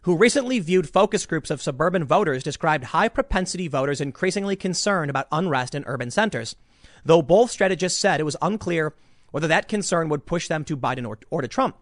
who 0.03 0.15
recently 0.15 0.57
viewed 0.59 0.87
focus 0.87 1.25
groups 1.25 1.51
of 1.51 1.61
suburban 1.61 2.05
voters 2.05 2.43
described 2.43 2.85
high 2.85 3.09
propensity 3.09 3.67
voters 3.67 3.99
increasingly 3.99 4.55
concerned 4.55 5.09
about 5.09 5.27
unrest 5.33 5.75
in 5.75 5.83
urban 5.85 6.11
centers, 6.11 6.55
though 7.03 7.21
both 7.21 7.51
strategists 7.51 7.99
said 7.99 8.21
it 8.21 8.23
was 8.23 8.37
unclear 8.41 8.93
whether 9.31 9.49
that 9.49 9.67
concern 9.67 10.07
would 10.07 10.25
push 10.25 10.47
them 10.47 10.63
to 10.63 10.77
Biden 10.77 11.05
or, 11.05 11.19
or 11.29 11.41
to 11.41 11.47
Trump. 11.49 11.75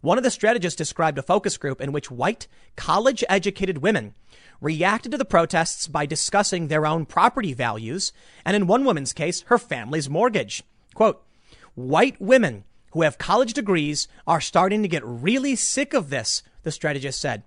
One 0.00 0.16
of 0.16 0.24
the 0.24 0.30
strategists 0.30 0.78
described 0.78 1.18
a 1.18 1.22
focus 1.22 1.58
group 1.58 1.82
in 1.82 1.92
which 1.92 2.10
white, 2.10 2.48
college 2.76 3.22
educated 3.28 3.78
women 3.78 4.14
reacted 4.60 5.12
to 5.12 5.18
the 5.18 5.24
protests 5.24 5.86
by 5.86 6.06
discussing 6.06 6.68
their 6.68 6.86
own 6.86 7.06
property 7.06 7.52
values, 7.52 8.12
and 8.44 8.56
in 8.56 8.66
one 8.66 8.84
woman's 8.84 9.12
case, 9.12 9.42
her 9.48 9.58
family's 9.58 10.08
mortgage. 10.08 10.62
Quote, 10.94 11.22
white 11.74 12.20
women 12.20 12.64
who 12.92 13.02
have 13.02 13.18
college 13.18 13.52
degrees 13.52 14.06
are 14.26 14.40
starting 14.40 14.82
to 14.82 14.88
get 14.88 15.04
really 15.04 15.56
sick 15.56 15.94
of 15.94 16.10
this, 16.10 16.42
the 16.62 16.70
strategist 16.70 17.20
said. 17.20 17.42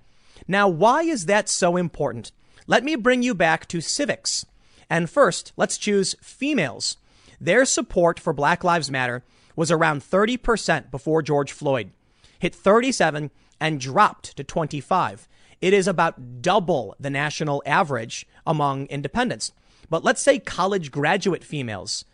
Now, 0.47 0.67
why 0.67 1.03
is 1.03 1.25
that 1.25 1.49
so 1.49 1.77
important? 1.77 2.31
Let 2.67 2.83
me 2.83 2.95
bring 2.95 3.23
you 3.23 3.33
back 3.33 3.67
to 3.69 3.77
Civiqs. 3.77 4.45
And 4.89 5.09
first, 5.09 5.53
let's 5.55 5.77
choose 5.77 6.15
females. 6.21 6.97
Their 7.39 7.65
support 7.65 8.19
for 8.19 8.33
Black 8.33 8.63
Lives 8.63 8.91
Matter 8.91 9.23
was 9.55 9.71
around 9.71 10.01
30% 10.01 10.91
before 10.91 11.21
George 11.21 11.51
Floyd, 11.51 11.91
hit 12.39 12.53
37 12.53 13.31
and 13.59 13.79
dropped 13.79 14.35
to 14.37 14.43
25. 14.43 15.27
It 15.61 15.73
is 15.73 15.87
about 15.87 16.41
double 16.41 16.95
the 16.99 17.09
national 17.09 17.63
average 17.65 18.27
among 18.45 18.85
independents. 18.87 19.51
But 19.89 20.03
let's 20.03 20.21
say 20.21 20.39
college 20.39 20.91
graduate 20.91 21.43
females 21.43 22.05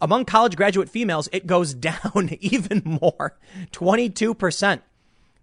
among 0.00 0.24
college 0.24 0.56
graduate 0.56 0.88
females, 0.88 1.28
it 1.32 1.46
goes 1.46 1.74
down 1.74 2.30
even 2.40 2.82
more 2.84 3.36
22%. 3.72 4.80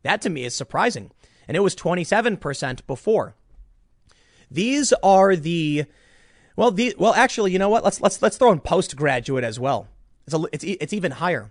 That 0.03 0.21
to 0.21 0.29
me 0.29 0.43
is 0.43 0.55
surprising. 0.55 1.11
And 1.47 1.57
it 1.57 1.61
was 1.61 1.75
27% 1.75 2.85
before. 2.87 3.35
These 4.49 4.93
are 5.03 5.35
the, 5.35 5.85
well, 6.55 6.71
the, 6.71 6.95
well, 6.97 7.13
actually, 7.13 7.51
you 7.51 7.59
know 7.59 7.69
what? 7.69 7.83
Let's, 7.83 8.01
let's, 8.01 8.21
let's 8.21 8.37
throw 8.37 8.51
in 8.51 8.59
postgraduate 8.59 9.43
as 9.43 9.59
well. 9.59 9.87
It's, 10.25 10.35
a, 10.35 10.43
it's, 10.51 10.63
it's 10.63 10.93
even 10.93 11.13
higher. 11.13 11.49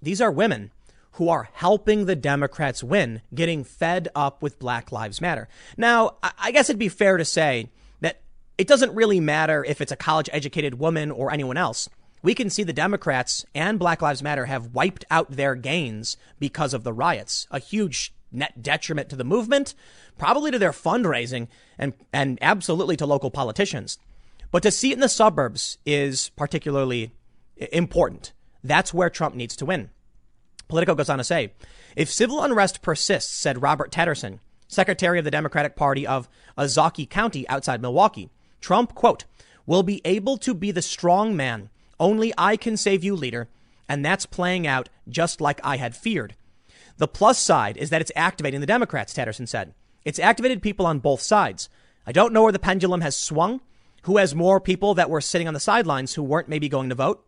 These 0.00 0.20
are 0.20 0.30
women 0.30 0.70
who 1.12 1.28
are 1.28 1.48
helping 1.52 2.06
the 2.06 2.16
Democrats 2.16 2.82
win, 2.82 3.22
getting 3.34 3.64
fed 3.64 4.08
up 4.14 4.42
with 4.42 4.58
Black 4.58 4.90
Lives 4.90 5.20
Matter. 5.20 5.48
Now, 5.76 6.16
I 6.38 6.52
guess 6.52 6.70
it'd 6.70 6.78
be 6.78 6.88
fair 6.88 7.16
to 7.16 7.24
say 7.24 7.68
that 8.00 8.22
it 8.56 8.66
doesn't 8.66 8.94
really 8.94 9.20
matter 9.20 9.64
if 9.64 9.80
it's 9.80 9.92
a 9.92 9.96
college 9.96 10.30
educated 10.32 10.78
woman 10.78 11.10
or 11.10 11.30
anyone 11.30 11.56
else. 11.56 11.88
We 12.22 12.34
can 12.34 12.50
see 12.50 12.62
the 12.62 12.72
Democrats 12.72 13.44
and 13.54 13.78
Black 13.78 14.00
Lives 14.00 14.22
Matter 14.22 14.46
have 14.46 14.74
wiped 14.74 15.04
out 15.10 15.30
their 15.30 15.54
gains 15.54 16.16
because 16.38 16.72
of 16.72 16.84
the 16.84 16.92
riots. 16.92 17.46
A 17.50 17.58
huge 17.58 18.14
net 18.30 18.62
detriment 18.62 19.08
to 19.10 19.16
the 19.16 19.24
movement, 19.24 19.74
probably 20.16 20.50
to 20.50 20.58
their 20.58 20.72
fundraising 20.72 21.48
and, 21.76 21.92
and 22.12 22.38
absolutely 22.40 22.96
to 22.96 23.06
local 23.06 23.30
politicians. 23.30 23.98
But 24.50 24.62
to 24.62 24.70
see 24.70 24.90
it 24.90 24.94
in 24.94 25.00
the 25.00 25.08
suburbs 25.08 25.78
is 25.84 26.30
particularly 26.36 27.10
important. 27.72 28.32
That's 28.62 28.94
where 28.94 29.10
Trump 29.10 29.34
needs 29.34 29.56
to 29.56 29.66
win. 29.66 29.90
Politico 30.72 30.94
goes 30.94 31.10
on 31.10 31.18
to 31.18 31.24
say, 31.24 31.52
if 31.96 32.10
civil 32.10 32.42
unrest 32.42 32.80
persists, 32.80 33.30
said 33.30 33.60
Robert 33.60 33.92
Tatterson, 33.92 34.40
secretary 34.68 35.18
of 35.18 35.24
the 35.26 35.30
Democratic 35.30 35.76
Party 35.76 36.06
of 36.06 36.30
Ozaukee 36.56 37.10
County 37.10 37.46
outside 37.50 37.82
Milwaukee, 37.82 38.30
Trump, 38.58 38.94
quote, 38.94 39.26
will 39.66 39.82
be 39.82 40.00
able 40.06 40.38
to 40.38 40.54
be 40.54 40.70
the 40.70 40.80
strong 40.80 41.36
man. 41.36 41.68
Only 42.00 42.32
I 42.38 42.56
can 42.56 42.78
save 42.78 43.04
you, 43.04 43.14
leader. 43.14 43.50
And 43.86 44.02
that's 44.02 44.24
playing 44.24 44.66
out 44.66 44.88
just 45.06 45.42
like 45.42 45.60
I 45.62 45.76
had 45.76 45.94
feared. 45.94 46.36
The 46.96 47.06
plus 47.06 47.38
side 47.38 47.76
is 47.76 47.90
that 47.90 48.00
it's 48.00 48.12
activating 48.16 48.60
the 48.60 48.66
Democrats, 48.66 49.12
Tatterson 49.12 49.46
said. 49.46 49.74
It's 50.06 50.18
activated 50.18 50.62
people 50.62 50.86
on 50.86 51.00
both 51.00 51.20
sides. 51.20 51.68
I 52.06 52.12
don't 52.12 52.32
know 52.32 52.44
where 52.44 52.52
the 52.52 52.58
pendulum 52.58 53.02
has 53.02 53.14
swung. 53.14 53.60
Who 54.04 54.16
has 54.16 54.34
more 54.34 54.58
people 54.58 54.94
that 54.94 55.10
were 55.10 55.20
sitting 55.20 55.48
on 55.48 55.52
the 55.52 55.60
sidelines 55.60 56.14
who 56.14 56.22
weren't 56.22 56.48
maybe 56.48 56.70
going 56.70 56.88
to 56.88 56.94
vote, 56.94 57.22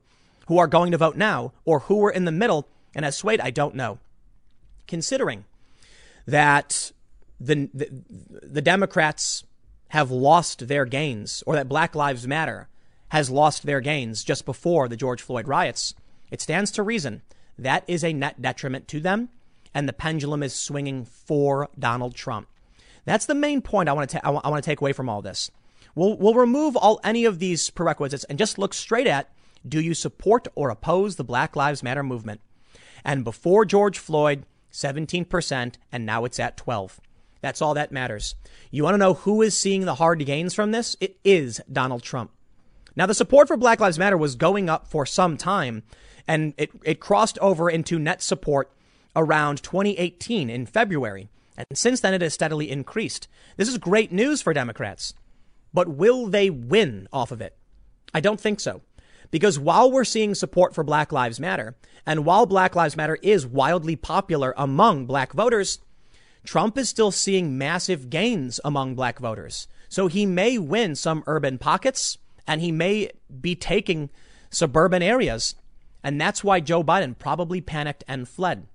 who 0.47 0.57
are 0.57 0.67
going 0.67 0.93
to 0.93 0.99
vote 0.99 1.17
now, 1.17 1.53
or 1.67 1.81
who 1.81 1.97
were 1.97 2.11
in 2.11 2.25
the 2.25 2.33
middle 2.33 2.69
and 2.95 3.05
has 3.05 3.17
swayed? 3.17 3.41
I 3.41 3.51
don't 3.51 3.75
know. 3.75 3.99
Considering 4.87 5.45
that 6.27 6.93
the, 7.41 7.69
the, 7.75 7.89
the 8.43 8.63
Democrats 8.63 9.45
have 9.89 10.11
lost 10.11 10.69
their 10.69 10.85
gains 10.85 11.43
or 11.47 11.55
that 11.55 11.69
Black 11.69 11.95
Lives 11.95 12.27
Matter 12.27 12.69
has 13.09 13.31
lost 13.31 13.65
their 13.65 13.81
gains 13.81 14.25
just 14.25 14.45
before 14.45 14.89
the 14.89 14.97
George 14.97 15.23
Floyd 15.23 15.47
riots, 15.47 15.95
it 16.31 16.41
stands 16.41 16.71
to 16.73 16.83
reason 16.83 17.23
that 17.59 17.85
is 17.87 18.03
a 18.03 18.13
net 18.13 18.43
detriment 18.43 18.89
to 18.89 19.01
them 19.01 19.29
and 19.73 19.89
the 19.89 19.93
pendulum 19.93 20.43
is 20.43 20.55
swinging 20.55 21.05
for 21.05 21.69
Donald 21.79 22.15
Trump. 22.15 22.49
That's 23.05 23.27
the 23.27 23.35
main 23.35 23.61
point 23.61 23.89
I 23.89 23.93
want 23.93 24.09
to 24.11 24.19
ta- 24.19 24.41
I 24.45 24.49
want 24.49 24.65
to 24.65 24.69
take 24.69 24.81
away 24.81 24.93
from 24.93 25.09
all 25.09 25.21
this. 25.21 25.51
We'll, 25.95 26.17
we'll 26.17 26.35
remove 26.35 26.77
all 26.77 27.01
any 27.05 27.25
of 27.25 27.39
these 27.39 27.71
prerequisites 27.71 28.25
and 28.25 28.39
just 28.39 28.59
look 28.59 28.75
straight 28.75 29.07
at 29.07 29.31
do 29.67 29.81
you 29.81 29.95
support 29.95 30.49
or 30.55 30.71
oppose 30.71 31.17
the 31.17 31.25
Black 31.25 31.57
Lives 31.57 31.83
Matter 31.83 32.03
movement? 32.03 32.41
And 33.05 33.25
before 33.25 33.65
George 33.65 33.99
Floyd, 33.99 34.45
17%, 34.73 35.75
and 35.93 36.07
now 36.07 36.25
it's 36.25 36.41
at 36.41 36.57
12. 36.57 37.01
That's 37.41 37.61
all 37.61 37.75
that 37.75 37.93
matters. 37.93 38.35
You 38.71 38.83
want 38.83 38.95
to 38.95 38.99
know 38.99 39.15
who 39.15 39.43
is 39.43 39.57
seeing 39.57 39.85
the 39.85 39.97
hard 39.97 40.25
gains 40.25 40.55
from 40.55 40.71
this? 40.71 40.97
It 41.01 41.19
is 41.25 41.61
Donald 41.71 42.03
Trump. 42.03 42.31
Now, 42.97 43.07
the 43.07 43.15
support 43.15 43.49
for 43.49 43.57
Black 43.57 43.81
Lives 43.81 43.99
Matter 43.99 44.17
was 44.17 44.37
going 44.37 44.71
up 44.71 44.87
for 44.87 45.05
some 45.05 45.37
time, 45.37 45.83
and 46.27 46.55
it, 46.57 46.71
it 46.85 47.01
crossed 47.01 47.39
over 47.41 47.69
into 47.69 47.99
net 47.99 48.23
support 48.23 48.73
around 49.15 49.63
2018 49.63 50.49
in 50.49 50.67
February. 50.67 51.29
And 51.57 51.67
since 51.75 52.01
then, 52.01 52.15
it 52.15 52.23
has 52.23 52.35
steadily 52.35 52.71
increased. 52.71 53.29
This 53.57 53.69
is 53.69 53.79
great 53.79 54.11
news 54.11 54.41
for 54.43 54.53
Democrats. 54.53 55.15
But 55.73 55.89
will 55.89 56.27
they 56.27 56.51
win 56.51 57.09
off 57.13 57.31
of 57.31 57.41
it? 57.41 57.57
I 58.13 58.21
don't 58.21 58.41
think 58.41 58.61
so. 58.61 58.83
Because 59.35 59.59
while 59.59 59.91
we're 59.91 60.05
seeing 60.05 60.33
support 60.37 60.77
for 60.77 60.85
Black 60.85 61.11
Lives 61.11 61.41
Matter, 61.41 61.75
and 62.07 62.25
while 62.25 62.47
Black 62.47 62.77
Lives 62.77 62.97
Matter 62.97 63.19
is 63.21 63.45
wildly 63.45 63.97
popular 63.97 64.55
among 64.57 65.07
black 65.07 65.33
voters, 65.33 65.81
Trump 66.45 66.79
is 66.79 66.89
still 66.89 67.11
seeing 67.11 67.59
massive 67.59 68.11
gains 68.11 68.61
among 68.65 68.95
black 68.95 69.19
voters. 69.19 69.67
So 69.89 70.07
he 70.07 70.25
may 70.25 70.57
win 70.57 70.95
some 70.95 71.25
urban 71.27 71.59
pockets 71.59 72.17
and 72.47 72.61
he 72.61 72.71
may 72.71 73.11
be 73.41 73.57
taking 73.57 74.09
suburban 74.51 75.03
areas. 75.03 75.57
And 76.05 76.21
that's 76.21 76.45
why 76.45 76.61
Joe 76.61 76.85
Biden 76.85 77.19
probably 77.19 77.61
panicked 77.61 78.05
and 78.07 78.29
fled. 78.29 78.69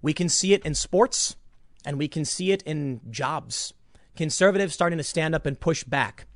We 0.00 0.12
can 0.12 0.28
see 0.28 0.52
it 0.52 0.64
in 0.64 0.76
sports 0.76 1.34
and 1.84 1.98
we 1.98 2.06
can 2.06 2.24
see 2.24 2.52
it 2.52 2.62
in 2.62 3.00
jobs. 3.10 3.74
Conservatives 4.14 4.74
starting 4.74 4.98
to 4.98 5.02
stand 5.02 5.34
up 5.34 5.46
and 5.46 5.58
push 5.58 5.82
back. 5.82 6.27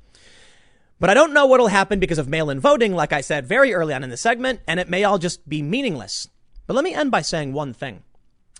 But 1.03 1.09
I 1.09 1.15
don't 1.15 1.33
know 1.33 1.45
what'll 1.45 1.67
happen 1.67 1.99
because 1.99 2.17
of 2.17 2.29
mail 2.29 2.49
in 2.49 2.61
voting, 2.61 2.93
like 2.93 3.11
I 3.11 3.19
said 3.19 3.45
very 3.45 3.73
early 3.73 3.93
on 3.93 4.05
in 4.05 4.09
the 4.09 4.15
segment, 4.15 4.61
and 4.65 4.79
it 4.79 4.87
may 4.87 5.03
all 5.03 5.17
just 5.17 5.49
be 5.49 5.61
meaningless. 5.61 6.29
But 6.65 6.75
let 6.75 6.85
me 6.85 6.93
end 6.93 7.11
by 7.11 7.21
saying 7.21 7.51
one 7.51 7.73
thing. 7.73 8.03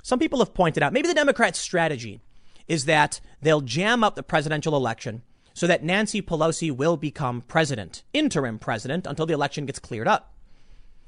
Some 0.01 0.19
people 0.19 0.39
have 0.39 0.53
pointed 0.53 0.83
out 0.83 0.91
maybe 0.91 1.07
the 1.07 1.13
Democrats' 1.13 1.59
strategy 1.59 2.19
is 2.67 2.83
that 2.83 3.21
they'll 3.41 3.61
jam 3.61 4.03
up 4.03 4.15
the 4.15 4.23
presidential 4.23 4.75
election 4.75 5.21
so 5.53 5.67
that 5.67 5.85
Nancy 5.85 6.21
Pelosi 6.21 6.69
will 6.69 6.97
become 6.97 7.43
president, 7.43 8.03
interim 8.11 8.59
president, 8.59 9.07
until 9.07 9.25
the 9.25 9.33
election 9.33 9.65
gets 9.65 9.79
cleared 9.79 10.09
up. 10.09 10.33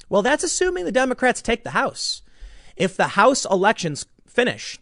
Well, 0.08 0.22
that's 0.22 0.46
assuming 0.46 0.86
the 0.86 0.92
Democrats 0.94 1.42
take 1.42 1.66
the 1.66 1.72
House. 1.72 2.22
If 2.78 2.96
the 2.96 3.10
House 3.10 3.44
elections 3.44 4.06
finish 4.26 4.80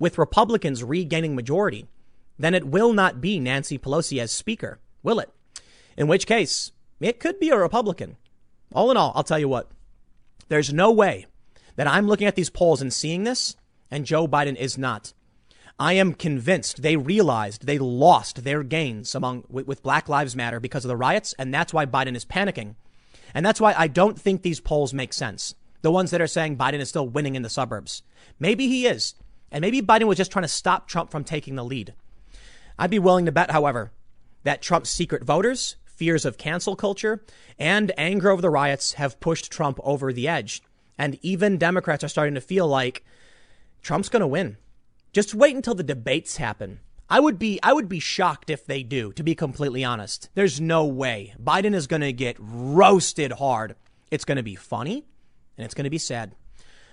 with 0.00 0.18
Republicans 0.18 0.82
regaining 0.82 1.36
majority, 1.36 1.86
then 2.40 2.56
it 2.56 2.66
will 2.66 2.92
not 2.92 3.20
be 3.20 3.38
Nancy 3.38 3.78
Pelosi 3.78 4.20
as 4.20 4.32
Speaker, 4.32 4.80
will 5.04 5.20
it? 5.20 5.32
In 5.96 6.06
which 6.06 6.26
case, 6.26 6.72
it 7.00 7.20
could 7.20 7.38
be 7.38 7.50
a 7.50 7.58
Republican. 7.58 8.16
All 8.74 8.90
in 8.90 8.96
all, 8.96 9.12
I'll 9.14 9.24
tell 9.24 9.38
you 9.38 9.48
what, 9.48 9.70
there's 10.48 10.72
no 10.72 10.90
way 10.90 11.26
that 11.76 11.86
I'm 11.86 12.06
looking 12.06 12.26
at 12.26 12.36
these 12.36 12.50
polls 12.50 12.82
and 12.82 12.92
seeing 12.92 13.24
this, 13.24 13.56
and 13.90 14.06
Joe 14.06 14.26
Biden 14.26 14.56
is 14.56 14.78
not. 14.78 15.12
I 15.78 15.94
am 15.94 16.14
convinced 16.14 16.82
they 16.82 16.96
realized 16.96 17.66
they 17.66 17.78
lost 17.78 18.44
their 18.44 18.62
gains 18.62 19.14
among 19.14 19.44
with, 19.48 19.66
with, 19.66 19.82
Black 19.82 20.08
Lives 20.08 20.36
Matter 20.36 20.60
because 20.60 20.84
of 20.84 20.88
the 20.88 20.96
riots, 20.96 21.34
and 21.38 21.52
that's 21.52 21.72
why 21.72 21.86
Biden 21.86 22.14
is 22.14 22.24
panicking. 22.24 22.76
And 23.34 23.44
that's 23.44 23.60
why 23.60 23.74
I 23.76 23.88
don't 23.88 24.20
think 24.20 24.42
these 24.42 24.60
polls 24.60 24.92
make 24.92 25.12
sense. 25.12 25.54
The 25.80 25.90
ones 25.90 26.10
that 26.10 26.20
are 26.20 26.26
saying 26.26 26.56
Biden 26.56 26.80
is 26.80 26.88
still 26.88 27.08
winning 27.08 27.34
in 27.34 27.42
the 27.42 27.48
suburbs. 27.48 28.02
Maybe 28.38 28.68
he 28.68 28.86
is. 28.86 29.14
And 29.50 29.62
maybe 29.62 29.82
Biden 29.82 30.06
was 30.06 30.18
just 30.18 30.30
trying 30.30 30.44
to 30.44 30.48
stop 30.48 30.86
Trump 30.86 31.10
from 31.10 31.24
taking 31.24 31.56
the 31.56 31.64
lead. 31.64 31.94
I'd 32.78 32.90
be 32.90 32.98
willing 32.98 33.26
to 33.26 33.32
bet, 33.32 33.50
however, 33.50 33.92
that 34.44 34.62
Trump's 34.62 34.90
secret 34.90 35.24
voters, 35.24 35.76
fears 36.02 36.24
of 36.24 36.36
cancel 36.36 36.74
culture, 36.74 37.24
and 37.60 37.92
anger 37.96 38.28
over 38.28 38.42
the 38.42 38.50
riots 38.50 38.94
have 38.94 39.20
pushed 39.20 39.52
Trump 39.52 39.78
over 39.84 40.12
the 40.12 40.26
edge. 40.26 40.60
And 40.98 41.16
even 41.22 41.58
Democrats 41.58 42.02
are 42.02 42.08
starting 42.08 42.34
to 42.34 42.40
feel 42.40 42.66
like 42.66 43.04
Trump's 43.82 44.08
going 44.08 44.22
to 44.22 44.26
win. 44.26 44.56
Just 45.12 45.32
wait 45.32 45.54
until 45.54 45.76
the 45.76 45.84
debates 45.84 46.38
happen. 46.38 46.80
I 47.08 47.20
would 47.20 47.38
be 47.38 47.60
I 47.62 47.72
would 47.72 47.88
be 47.88 48.00
shocked 48.00 48.50
if 48.50 48.66
they 48.66 48.82
do, 48.82 49.12
to 49.12 49.22
be 49.22 49.36
completely 49.36 49.84
honest. 49.84 50.28
There's 50.34 50.60
no 50.60 50.84
way. 50.86 51.34
Biden 51.40 51.72
is 51.72 51.86
going 51.86 52.02
to 52.02 52.12
get 52.12 52.34
roasted 52.40 53.30
hard. 53.30 53.76
It's 54.10 54.24
going 54.24 54.38
to 54.38 54.42
be 54.42 54.56
funny 54.56 55.04
and 55.56 55.64
it's 55.64 55.74
going 55.74 55.84
to 55.84 55.90
be 55.90 55.98
sad. 55.98 56.34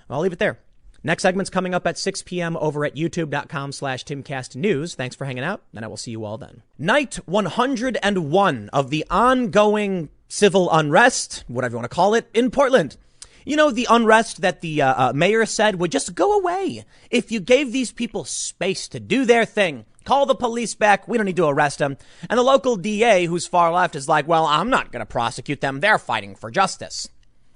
I'll 0.07 0.19
leave 0.19 0.33
it 0.33 0.39
there. 0.39 0.59
Next 1.03 1.23
segment's 1.23 1.49
coming 1.49 1.73
up 1.73 1.87
at 1.87 1.97
6 1.97 2.23
p.m. 2.23 2.57
over 2.57 2.83
at 2.85 2.95
youtube.com 2.95 3.71
slash 3.71 4.03
timcastnews. 4.03 4.95
Thanks 4.95 5.15
for 5.15 5.25
hanging 5.25 5.43
out, 5.43 5.61
and 5.73 5.85
I 5.85 5.87
will 5.87 5.97
see 5.97 6.11
you 6.11 6.25
all 6.25 6.37
then. 6.37 6.63
Night 6.77 7.15
101 7.25 8.69
of 8.73 8.89
the 8.89 9.05
ongoing 9.09 10.09
civil 10.27 10.69
unrest, 10.71 11.43
whatever 11.47 11.73
you 11.73 11.77
want 11.77 11.89
to 11.89 11.95
call 11.95 12.13
it, 12.13 12.29
in 12.33 12.51
Portland. 12.51 12.97
You 13.45 13.55
know, 13.55 13.71
the 13.71 13.87
unrest 13.89 14.41
that 14.41 14.61
the 14.61 14.81
uh, 14.81 15.09
uh, 15.09 15.13
mayor 15.13 15.45
said 15.45 15.79
would 15.79 15.91
just 15.91 16.13
go 16.13 16.37
away 16.37 16.85
if 17.09 17.31
you 17.31 17.39
gave 17.39 17.71
these 17.71 17.91
people 17.91 18.25
space 18.25 18.87
to 18.89 18.99
do 18.99 19.25
their 19.25 19.45
thing. 19.45 19.85
Call 20.03 20.25
the 20.25 20.35
police 20.35 20.75
back. 20.75 21.07
We 21.07 21.17
don't 21.17 21.25
need 21.25 21.35
to 21.37 21.47
arrest 21.47 21.79
them. 21.79 21.97
And 22.29 22.37
the 22.37 22.43
local 22.43 22.75
DA, 22.75 23.25
who's 23.25 23.47
far 23.47 23.71
left, 23.71 23.95
is 23.95 24.07
like, 24.09 24.27
well, 24.27 24.45
I'm 24.45 24.69
not 24.69 24.91
going 24.91 25.01
to 25.01 25.05
prosecute 25.05 25.61
them. 25.61 25.79
They're 25.79 25.97
fighting 25.99 26.35
for 26.35 26.51
justice. 26.51 27.09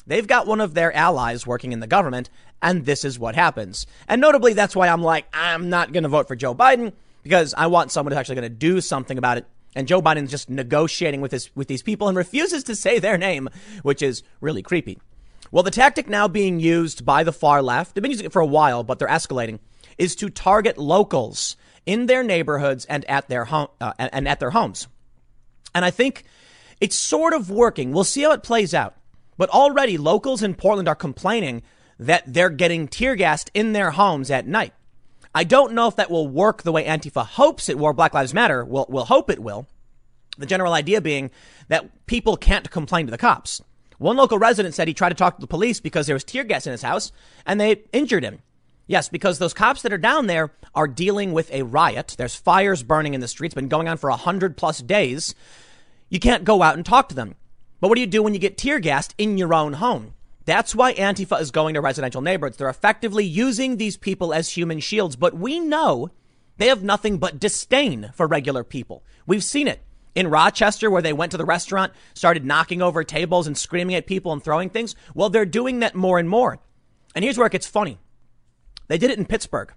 They've 0.05 0.27
got 0.27 0.47
one 0.47 0.61
of 0.61 0.73
their 0.73 0.95
allies 0.95 1.47
working 1.47 1.71
in 1.71 1.79
the 1.79 1.87
government, 1.87 2.29
and 2.61 2.85
this 2.85 3.05
is 3.05 3.17
what 3.17 3.35
happens. 3.35 3.85
And 4.07 4.19
notably, 4.19 4.53
that's 4.53 4.75
why 4.75 4.89
I'm 4.89 5.01
like, 5.01 5.25
I'm 5.33 5.69
not 5.69 5.93
going 5.93 6.03
to 6.03 6.09
vote 6.09 6.27
for 6.27 6.35
Joe 6.35 6.53
Biden 6.53 6.93
because 7.23 7.53
I 7.53 7.67
want 7.67 7.91
someone 7.91 8.11
who's 8.11 8.19
actually 8.19 8.35
going 8.35 8.43
to 8.43 8.57
do 8.57 8.81
something 8.81 9.17
about 9.17 9.37
it. 9.37 9.45
And 9.75 9.87
Joe 9.87 10.01
Biden's 10.01 10.29
just 10.29 10.49
negotiating 10.49 11.21
with 11.21 11.31
his, 11.31 11.49
with 11.55 11.67
these 11.67 11.81
people 11.81 12.07
and 12.07 12.17
refuses 12.17 12.63
to 12.65 12.75
say 12.75 12.99
their 12.99 13.17
name, 13.17 13.49
which 13.81 14.01
is 14.01 14.23
really 14.39 14.61
creepy. 14.61 14.99
Well, 15.51 15.63
the 15.63 15.71
tactic 15.71 16.09
now 16.09 16.27
being 16.27 16.59
used 16.59 17.05
by 17.05 17.23
the 17.23 17.31
far 17.31 17.61
left, 17.61 17.95
they've 17.95 18.01
been 18.01 18.11
using 18.11 18.25
it 18.25 18.33
for 18.33 18.41
a 18.41 18.45
while, 18.45 18.83
but 18.83 18.99
they're 18.99 19.07
escalating, 19.07 19.59
is 19.97 20.15
to 20.17 20.29
target 20.29 20.77
locals 20.77 21.55
in 21.85 22.05
their 22.05 22.23
neighborhoods 22.23 22.85
and 22.85 23.05
at 23.05 23.29
their 23.29 23.45
home 23.45 23.67
uh, 23.81 23.93
and 23.97 24.27
at 24.27 24.39
their 24.39 24.51
homes. 24.51 24.87
And 25.75 25.83
I 25.83 25.91
think 25.91 26.23
it's 26.79 26.95
sort 26.95 27.33
of 27.33 27.49
working. 27.49 27.93
We'll 27.93 28.03
see 28.03 28.23
how 28.23 28.31
it 28.31 28.43
plays 28.43 28.73
out. 28.73 28.95
But 29.37 29.49
already 29.49 29.97
locals 29.97 30.43
in 30.43 30.55
Portland 30.55 30.87
are 30.87 30.95
complaining 30.95 31.63
that 31.99 32.23
they're 32.25 32.49
getting 32.49 32.87
tear 32.87 33.15
gassed 33.15 33.51
in 33.53 33.73
their 33.73 33.91
homes 33.91 34.31
at 34.31 34.47
night. 34.47 34.73
I 35.35 35.43
don't 35.43 35.73
know 35.73 35.87
if 35.87 35.95
that 35.95 36.11
will 36.11 36.27
work 36.27 36.63
the 36.63 36.71
way 36.71 36.85
Antifa 36.85 37.25
hopes 37.25 37.69
it 37.69 37.77
will. 37.77 37.93
Black 37.93 38.13
Lives 38.13 38.33
Matter 38.33 38.63
will, 38.63 38.85
will 38.89 39.05
hope 39.05 39.29
it 39.29 39.39
will. 39.39 39.67
The 40.37 40.45
general 40.45 40.73
idea 40.73 41.01
being 41.01 41.31
that 41.67 42.05
people 42.05 42.37
can't 42.37 42.69
complain 42.69 43.05
to 43.07 43.11
the 43.11 43.17
cops. 43.17 43.61
One 43.97 44.17
local 44.17 44.37
resident 44.37 44.75
said 44.75 44.87
he 44.87 44.93
tried 44.93 45.09
to 45.09 45.15
talk 45.15 45.35
to 45.35 45.41
the 45.41 45.47
police 45.47 45.79
because 45.79 46.07
there 46.07 46.15
was 46.15 46.23
tear 46.23 46.43
gas 46.43 46.67
in 46.67 46.71
his 46.71 46.81
house 46.81 47.11
and 47.45 47.59
they 47.59 47.83
injured 47.91 48.23
him. 48.23 48.41
Yes, 48.85 49.07
because 49.07 49.39
those 49.39 49.53
cops 49.53 49.81
that 49.83 49.93
are 49.93 49.97
down 49.97 50.27
there 50.27 50.51
are 50.75 50.87
dealing 50.87 51.31
with 51.31 51.51
a 51.51 51.63
riot. 51.63 52.15
There's 52.17 52.35
fires 52.35 52.83
burning 52.83 53.13
in 53.13 53.21
the 53.21 53.27
streets, 53.27 53.55
been 53.55 53.69
going 53.69 53.87
on 53.87 53.97
for 53.97 54.09
a 54.09 54.17
hundred 54.17 54.57
plus 54.57 54.79
days. 54.79 55.33
You 56.09 56.19
can't 56.19 56.43
go 56.43 56.61
out 56.61 56.75
and 56.75 56.85
talk 56.85 57.09
to 57.09 57.15
them. 57.15 57.35
But 57.83 57.89
what 57.89 57.95
do 57.95 58.01
you 58.01 58.07
do 58.07 58.23
when 58.23 58.33
you 58.33 58.39
get 58.39 58.57
tear 58.57 58.79
gassed 58.79 59.13
in 59.17 59.37
your 59.37 59.53
own 59.53 59.73
home? 59.73 60.13
That's 60.45 60.73
why 60.73 60.93
Antifa 60.93 61.41
is 61.41 61.51
going 61.51 61.73
to 61.73 61.81
residential 61.81 62.21
neighborhoods. 62.21 62.55
They're 62.55 62.69
effectively 62.69 63.25
using 63.25 63.75
these 63.75 63.97
people 63.97 64.33
as 64.33 64.51
human 64.51 64.79
shields, 64.79 65.17
but 65.17 65.33
we 65.33 65.59
know 65.59 66.09
they 66.55 66.69
have 66.69 66.81
nothing 66.81 67.17
but 67.17 67.41
disdain 67.41 68.13
for 68.15 68.25
regular 68.25 68.63
people. 68.63 69.03
We've 69.25 69.43
seen 69.43 69.67
it 69.67 69.81
in 70.15 70.29
Rochester 70.29 70.89
where 70.89 71.01
they 71.01 71.11
went 71.11 71.33
to 71.33 71.37
the 71.37 71.43
restaurant, 71.43 71.91
started 72.13 72.45
knocking 72.45 72.81
over 72.81 73.03
tables 73.03 73.47
and 73.47 73.57
screaming 73.57 73.97
at 73.97 74.07
people 74.07 74.31
and 74.31 74.41
throwing 74.41 74.69
things. 74.69 74.95
Well, 75.13 75.29
they're 75.29 75.45
doing 75.45 75.79
that 75.79 75.93
more 75.93 76.19
and 76.19 76.29
more. 76.29 76.59
And 77.15 77.25
here's 77.25 77.37
where 77.37 77.47
it 77.47 77.51
gets 77.51 77.67
funny. 77.67 77.99
They 78.87 78.97
did 78.97 79.11
it 79.11 79.19
in 79.19 79.25
Pittsburgh. 79.25 79.73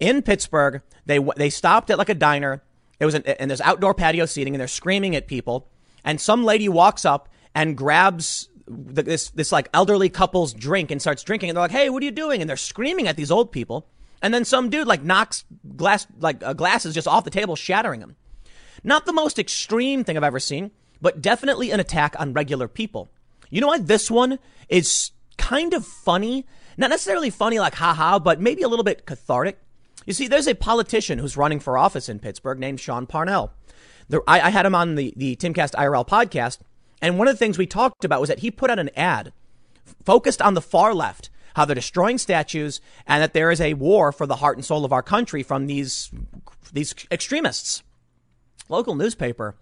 In 0.00 0.22
Pittsburgh, 0.22 0.80
they 1.04 1.18
they 1.36 1.50
stopped 1.50 1.90
at 1.90 1.98
like 1.98 2.08
a 2.08 2.14
diner. 2.14 2.62
It 2.98 3.04
was 3.04 3.14
an, 3.14 3.24
and 3.26 3.50
there's 3.50 3.60
outdoor 3.60 3.92
patio 3.92 4.24
seating, 4.24 4.54
and 4.54 4.60
they're 4.60 4.66
screaming 4.66 5.14
at 5.14 5.26
people 5.26 5.68
and 6.04 6.20
some 6.20 6.44
lady 6.44 6.68
walks 6.68 7.04
up 7.04 7.28
and 7.54 7.76
grabs 7.76 8.48
the, 8.66 9.02
this 9.02 9.30
this 9.30 9.52
like 9.52 9.68
elderly 9.72 10.08
couple's 10.08 10.52
drink 10.52 10.90
and 10.90 11.00
starts 11.00 11.22
drinking, 11.22 11.50
and 11.50 11.56
they're 11.56 11.64
like, 11.64 11.70
"Hey, 11.70 11.90
what 11.90 12.02
are 12.02 12.06
you 12.06 12.12
doing?" 12.12 12.40
And 12.40 12.48
they're 12.48 12.56
screaming 12.56 13.08
at 13.08 13.16
these 13.16 13.30
old 13.30 13.52
people, 13.52 13.86
and 14.22 14.32
then 14.32 14.44
some 14.44 14.70
dude 14.70 14.86
like 14.86 15.02
knocks 15.02 15.44
glass 15.76 16.06
like 16.20 16.42
uh, 16.42 16.52
glasses 16.52 16.94
just 16.94 17.08
off 17.08 17.24
the 17.24 17.30
table, 17.30 17.56
shattering 17.56 18.00
them. 18.00 18.16
Not 18.84 19.06
the 19.06 19.12
most 19.12 19.38
extreme 19.38 20.04
thing 20.04 20.16
I've 20.16 20.24
ever 20.24 20.40
seen, 20.40 20.70
but 21.00 21.20
definitely 21.20 21.70
an 21.70 21.80
attack 21.80 22.14
on 22.18 22.32
regular 22.32 22.68
people. 22.68 23.10
You 23.50 23.60
know 23.60 23.66
what? 23.68 23.86
This 23.86 24.10
one 24.10 24.38
is 24.68 25.10
kind 25.36 25.74
of 25.74 25.84
funny. 25.84 26.46
Not 26.76 26.90
necessarily 26.90 27.30
funny 27.30 27.58
like 27.58 27.74
haha, 27.74 28.18
but 28.18 28.40
maybe 28.40 28.62
a 28.62 28.68
little 28.68 28.84
bit 28.84 29.06
cathartic. 29.06 29.58
You 30.06 30.12
see, 30.12 30.28
there's 30.28 30.46
a 30.46 30.54
politician 30.54 31.18
who's 31.18 31.36
running 31.36 31.60
for 31.60 31.76
office 31.76 32.08
in 32.08 32.18
Pittsburgh 32.18 32.58
named 32.58 32.80
Sean 32.80 33.06
Parnell. 33.06 33.52
I, 34.26 34.40
I 34.40 34.50
had 34.50 34.66
him 34.66 34.74
on 34.74 34.94
the, 34.94 35.12
the 35.16 35.36
Timcast 35.36 35.74
IRL 35.74 36.06
podcast. 36.06 36.58
And 37.00 37.18
one 37.18 37.28
of 37.28 37.34
the 37.34 37.38
things 37.38 37.58
we 37.58 37.66
talked 37.66 38.04
about 38.04 38.20
was 38.20 38.28
that 38.28 38.40
he 38.40 38.50
put 38.50 38.70
out 38.70 38.78
an 38.78 38.90
ad 38.96 39.32
focused 40.04 40.42
on 40.42 40.54
the 40.54 40.60
far 40.60 40.94
left, 40.94 41.30
how 41.54 41.64
they're 41.64 41.74
destroying 41.74 42.18
statues 42.18 42.80
and 43.06 43.22
that 43.22 43.34
there 43.34 43.50
is 43.50 43.60
a 43.60 43.74
war 43.74 44.12
for 44.12 44.26
the 44.26 44.36
heart 44.36 44.56
and 44.56 44.64
soul 44.64 44.84
of 44.84 44.92
our 44.92 45.02
country 45.02 45.42
from 45.42 45.66
these, 45.66 46.10
these 46.72 46.94
extremists. 47.10 47.82
Local 48.68 48.94
newspaper 48.94 49.54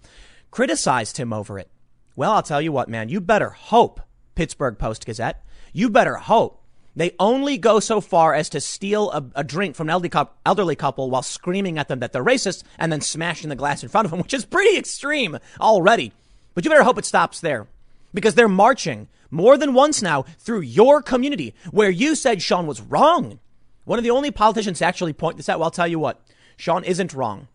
criticized 0.51 1.19
him 1.19 1.33
over 1.33 1.59
it. 1.59 1.71
Well, 2.15 2.33
I'll 2.33 2.43
tell 2.43 2.63
you 2.63 2.73
what, 2.73 2.89
man, 2.89 3.09
you 3.09 3.21
better 3.21 3.51
hope, 3.51 4.01
Pittsburgh 4.35 4.79
Post 4.79 5.05
Gazette, 5.05 5.45
you 5.73 5.91
better 5.91 6.17
hope 6.17 6.63
they 6.97 7.15
only 7.21 7.59
go 7.59 7.79
so 7.79 8.01
far 8.01 8.35
as 8.35 8.49
to 8.49 8.61
steal 8.61 9.11
a, 9.11 9.25
a 9.37 9.45
drink 9.45 9.77
from 9.77 9.91
an 9.91 10.11
elderly 10.47 10.77
couple 10.77 11.11
while 11.11 11.23
screaming 11.23 11.79
at 11.79 11.89
them 11.89 12.01
that 12.01 12.13
they're 12.13 12.25
racist 12.25 12.65
and 12.79 12.91
then 12.91 13.03
smashing 13.03 13.51
the 13.51 13.55
glass 13.55 13.83
in 13.83 13.91
front 13.91 14.07
of 14.07 14.11
them, 14.11 14.21
which 14.23 14.35
is 14.35 14.47
pretty 14.47 14.79
extreme 14.79 15.39
already. 15.61 16.13
But 16.55 16.65
you 16.65 16.71
better 16.71 16.83
hope 16.83 16.99
it 16.99 17.05
stops 17.05 17.41
there 17.41 17.69
because 18.15 18.35
they're 18.35 18.49
marching 18.49 19.09
more 19.31 19.59
than 19.59 19.75
once 19.75 20.01
now 20.01 20.23
through 20.39 20.61
your 20.61 21.03
community 21.03 21.55
where 21.71 21.91
you 21.91 22.15
said 22.15 22.41
Sean 22.41 22.67
was 22.67 22.81
wrong. 22.81 23.41
One 23.85 23.99
of 23.99 24.03
the 24.03 24.11
only 24.11 24.31
politicians 24.31 24.79
to 24.79 24.87
actually 24.87 25.13
point 25.13 25.37
this 25.37 25.51
out. 25.51 25.59
Well, 25.59 25.67
I'll 25.67 25.71
tell 25.71 25.87
you 25.87 25.99
what, 25.99 26.23
Sean 26.57 26.83
isn't 26.83 27.13
wrong. 27.13 27.49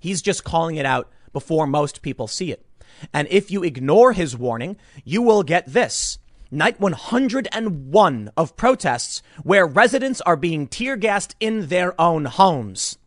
He's 0.00 0.20
just 0.20 0.42
calling 0.42 0.76
it 0.76 0.84
out 0.84 1.10
before 1.32 1.66
most 1.66 2.02
people 2.02 2.26
see 2.26 2.50
it. 2.50 2.66
And 3.12 3.28
if 3.30 3.50
you 3.50 3.62
ignore 3.62 4.12
his 4.12 4.36
warning, 4.36 4.76
you 5.04 5.22
will 5.22 5.42
get 5.42 5.66
this 5.66 6.18
night 6.50 6.80
101 6.80 8.30
of 8.36 8.56
protests 8.56 9.22
where 9.42 9.66
residents 9.66 10.20
are 10.22 10.36
being 10.36 10.66
tear 10.66 10.96
gassed 10.96 11.34
in 11.40 11.68
their 11.68 11.98
own 12.00 12.26
homes. 12.26 12.98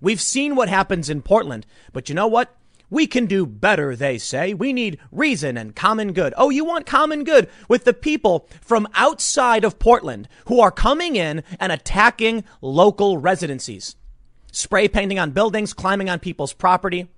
We've 0.00 0.20
seen 0.20 0.56
what 0.56 0.68
happens 0.68 1.08
in 1.08 1.22
Portland, 1.22 1.64
but 1.92 2.08
you 2.08 2.14
know 2.14 2.26
what? 2.26 2.56
We 2.90 3.06
can 3.06 3.24
do 3.24 3.46
better, 3.46 3.96
they 3.96 4.18
say. 4.18 4.52
We 4.52 4.74
need 4.74 4.98
reason 5.10 5.56
and 5.56 5.74
common 5.74 6.12
good. 6.12 6.34
Oh, 6.36 6.50
you 6.50 6.64
want 6.64 6.84
common 6.84 7.24
good 7.24 7.48
with 7.66 7.84
the 7.84 7.94
people 7.94 8.46
from 8.60 8.86
outside 8.94 9.64
of 9.64 9.78
Portland 9.78 10.28
who 10.46 10.60
are 10.60 10.70
coming 10.70 11.16
in 11.16 11.42
and 11.58 11.72
attacking 11.72 12.44
local 12.60 13.16
residencies, 13.16 13.96
spray 14.50 14.88
painting 14.88 15.18
on 15.18 15.30
buildings, 15.30 15.72
climbing 15.72 16.10
on 16.10 16.18
people's 16.18 16.52
property. 16.52 17.08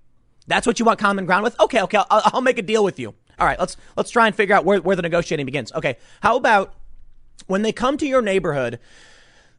That's 0.46 0.64
what 0.64 0.78
you 0.78 0.84
want 0.84 1.00
common 1.00 1.26
ground 1.26 1.42
with? 1.42 1.58
Okay, 1.58 1.80
okay, 1.82 1.98
I'll, 1.98 2.22
I'll 2.26 2.40
make 2.40 2.58
a 2.58 2.62
deal 2.62 2.84
with 2.84 3.00
you. 3.00 3.14
All 3.38 3.46
right, 3.46 3.58
let's 3.58 3.76
let's 3.96 4.10
try 4.10 4.26
and 4.26 4.34
figure 4.34 4.54
out 4.54 4.64
where, 4.64 4.80
where 4.80 4.96
the 4.96 5.02
negotiating 5.02 5.46
begins. 5.46 5.72
Okay, 5.72 5.96
how 6.20 6.36
about 6.36 6.74
when 7.46 7.62
they 7.62 7.72
come 7.72 7.96
to 7.98 8.06
your 8.06 8.22
neighborhood, 8.22 8.78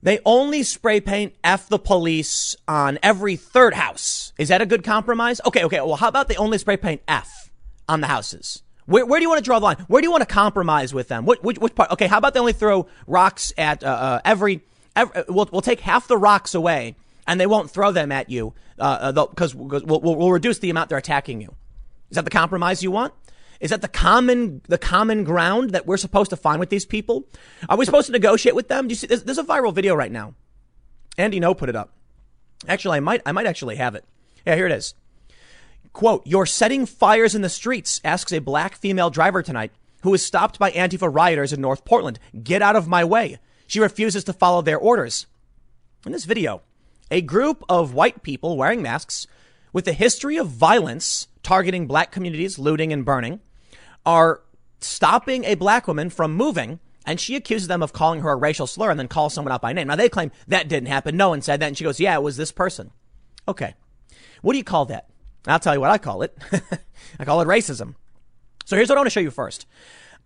they 0.01 0.19
only 0.25 0.63
spray 0.63 1.01
paint 1.01 1.33
F 1.43 1.67
the 1.67 1.79
police 1.79 2.55
on 2.67 2.99
every 3.01 3.35
third 3.35 3.73
house. 3.73 4.33
Is 4.37 4.49
that 4.49 4.61
a 4.61 4.65
good 4.65 4.83
compromise? 4.83 5.41
Okay, 5.45 5.63
okay. 5.65 5.81
Well, 5.81 5.95
how 5.95 6.07
about 6.07 6.27
they 6.27 6.35
only 6.35 6.57
spray 6.57 6.77
paint 6.77 7.01
F 7.07 7.49
on 7.89 8.01
the 8.01 8.07
houses? 8.07 8.61
Where, 8.85 9.05
where 9.05 9.19
do 9.19 9.23
you 9.23 9.29
want 9.29 9.39
to 9.39 9.43
draw 9.43 9.59
the 9.59 9.65
line? 9.65 9.77
Where 9.87 10.01
do 10.01 10.05
you 10.05 10.11
want 10.11 10.21
to 10.21 10.31
compromise 10.31 10.93
with 10.93 11.07
them? 11.07 11.25
What, 11.25 11.43
which, 11.43 11.57
which 11.57 11.73
part? 11.73 11.91
Okay, 11.91 12.07
how 12.07 12.19
about 12.19 12.33
they 12.35 12.39
only 12.39 12.53
throw 12.53 12.87
rocks 13.07 13.51
at 13.57 13.83
uh, 13.83 13.87
uh, 13.87 14.21
every, 14.23 14.61
every 14.95 15.23
we'll, 15.27 15.49
we'll 15.51 15.61
take 15.61 15.79
half 15.79 16.07
the 16.07 16.17
rocks 16.17 16.53
away 16.53 16.95
and 17.27 17.39
they 17.39 17.47
won't 17.47 17.71
throw 17.71 17.91
them 17.91 18.11
at 18.11 18.29
you 18.29 18.53
because 18.75 19.15
uh, 19.15 19.23
uh 19.23 19.51
we'll, 19.55 19.99
we'll, 20.01 20.15
we'll 20.15 20.31
reduce 20.31 20.59
the 20.59 20.69
amount 20.69 20.89
they're 20.89 20.99
attacking 20.99 21.41
you. 21.41 21.55
Is 22.11 22.15
that 22.15 22.25
the 22.25 22.31
compromise 22.31 22.83
you 22.83 22.91
want? 22.91 23.13
Is 23.65 23.71
that 23.71 23.81
the 23.81 23.87
common 23.87 24.61
the 24.67 24.77
common 24.77 25.23
ground 25.23 25.71
that 25.71 25.87
we're 25.87 25.97
supposed 25.97 26.29
to 26.29 26.37
find 26.37 26.59
with 26.59 26.69
these 26.69 26.85
people? 26.85 27.27
Are 27.67 27.75
we 27.75 27.83
supposed 27.85 28.05
to 28.05 28.11
negotiate 28.11 28.53
with 28.53 28.67
them? 28.67 28.87
Do 28.87 28.91
you 28.91 28.95
see? 28.95 29.07
There's, 29.07 29.23
there's 29.23 29.39
a 29.39 29.43
viral 29.43 29.73
video 29.73 29.95
right 29.95 30.11
now. 30.11 30.35
Andy 31.17 31.39
Ngo 31.39 31.57
put 31.57 31.69
it 31.69 31.75
up. 31.75 31.91
Actually, 32.67 32.97
I 32.97 32.99
might 32.99 33.23
I 33.25 33.31
might 33.31 33.47
actually 33.47 33.77
have 33.77 33.95
it. 33.95 34.05
Yeah, 34.45 34.55
here 34.55 34.67
it 34.67 34.71
is. 34.71 34.93
Quote: 35.93 36.21
You're 36.27 36.45
setting 36.45 36.85
fires 36.85 37.33
in 37.33 37.41
the 37.41 37.49
streets. 37.49 38.01
Asks 38.03 38.31
a 38.31 38.37
black 38.37 38.75
female 38.75 39.09
driver 39.09 39.41
tonight 39.41 39.71
who 40.03 40.11
was 40.11 40.23
stopped 40.23 40.59
by 40.59 40.69
Antifa 40.69 41.11
rioters 41.11 41.51
in 41.51 41.59
North 41.59 41.85
Portland. 41.85 42.19
Get 42.43 42.61
out 42.61 42.75
of 42.75 42.87
my 42.87 43.03
way. 43.03 43.39
She 43.65 43.79
refuses 43.79 44.23
to 44.25 44.33
follow 44.33 44.61
their 44.61 44.77
orders. 44.77 45.25
In 46.05 46.11
this 46.11 46.25
video, 46.25 46.61
a 47.09 47.21
group 47.21 47.63
of 47.67 47.95
white 47.95 48.21
people 48.21 48.57
wearing 48.57 48.83
masks 48.83 49.25
with 49.73 49.87
a 49.87 49.93
history 49.93 50.37
of 50.37 50.49
violence 50.49 51.29
targeting 51.41 51.87
black 51.87 52.11
communities, 52.11 52.59
looting 52.59 52.93
and 52.93 53.03
burning, 53.03 53.39
are 54.05 54.41
stopping 54.79 55.45
a 55.45 55.55
black 55.55 55.87
woman 55.87 56.09
from 56.09 56.35
moving 56.35 56.79
and 57.05 57.19
she 57.19 57.35
accuses 57.35 57.67
them 57.67 57.83
of 57.83 57.93
calling 57.93 58.21
her 58.21 58.31
a 58.31 58.35
racial 58.35 58.67
slur 58.67 58.89
and 58.89 58.99
then 58.99 59.07
calls 59.07 59.33
someone 59.33 59.51
out 59.51 59.61
by 59.61 59.73
name. 59.73 59.87
Now 59.87 59.95
they 59.95 60.09
claim 60.09 60.31
that 60.47 60.67
didn't 60.67 60.87
happen. 60.87 61.15
No 61.15 61.29
one 61.29 61.41
said 61.41 61.59
that. 61.59 61.67
And 61.67 61.77
she 61.77 61.83
goes, 61.83 61.99
yeah, 61.99 62.15
it 62.15 62.23
was 62.23 62.37
this 62.37 62.51
person. 62.51 62.91
Okay. 63.47 63.75
What 64.41 64.53
do 64.53 64.57
you 64.57 64.63
call 64.63 64.85
that? 64.85 65.09
I'll 65.47 65.59
tell 65.59 65.75
you 65.75 65.81
what 65.81 65.91
I 65.91 65.97
call 65.97 66.23
it. 66.23 66.35
I 67.19 67.25
call 67.25 67.41
it 67.41 67.47
racism. 67.47 67.95
So 68.65 68.75
here's 68.75 68.89
what 68.89 68.97
I 68.97 69.01
want 69.01 69.07
to 69.07 69.11
show 69.11 69.19
you 69.19 69.31
first. 69.31 69.67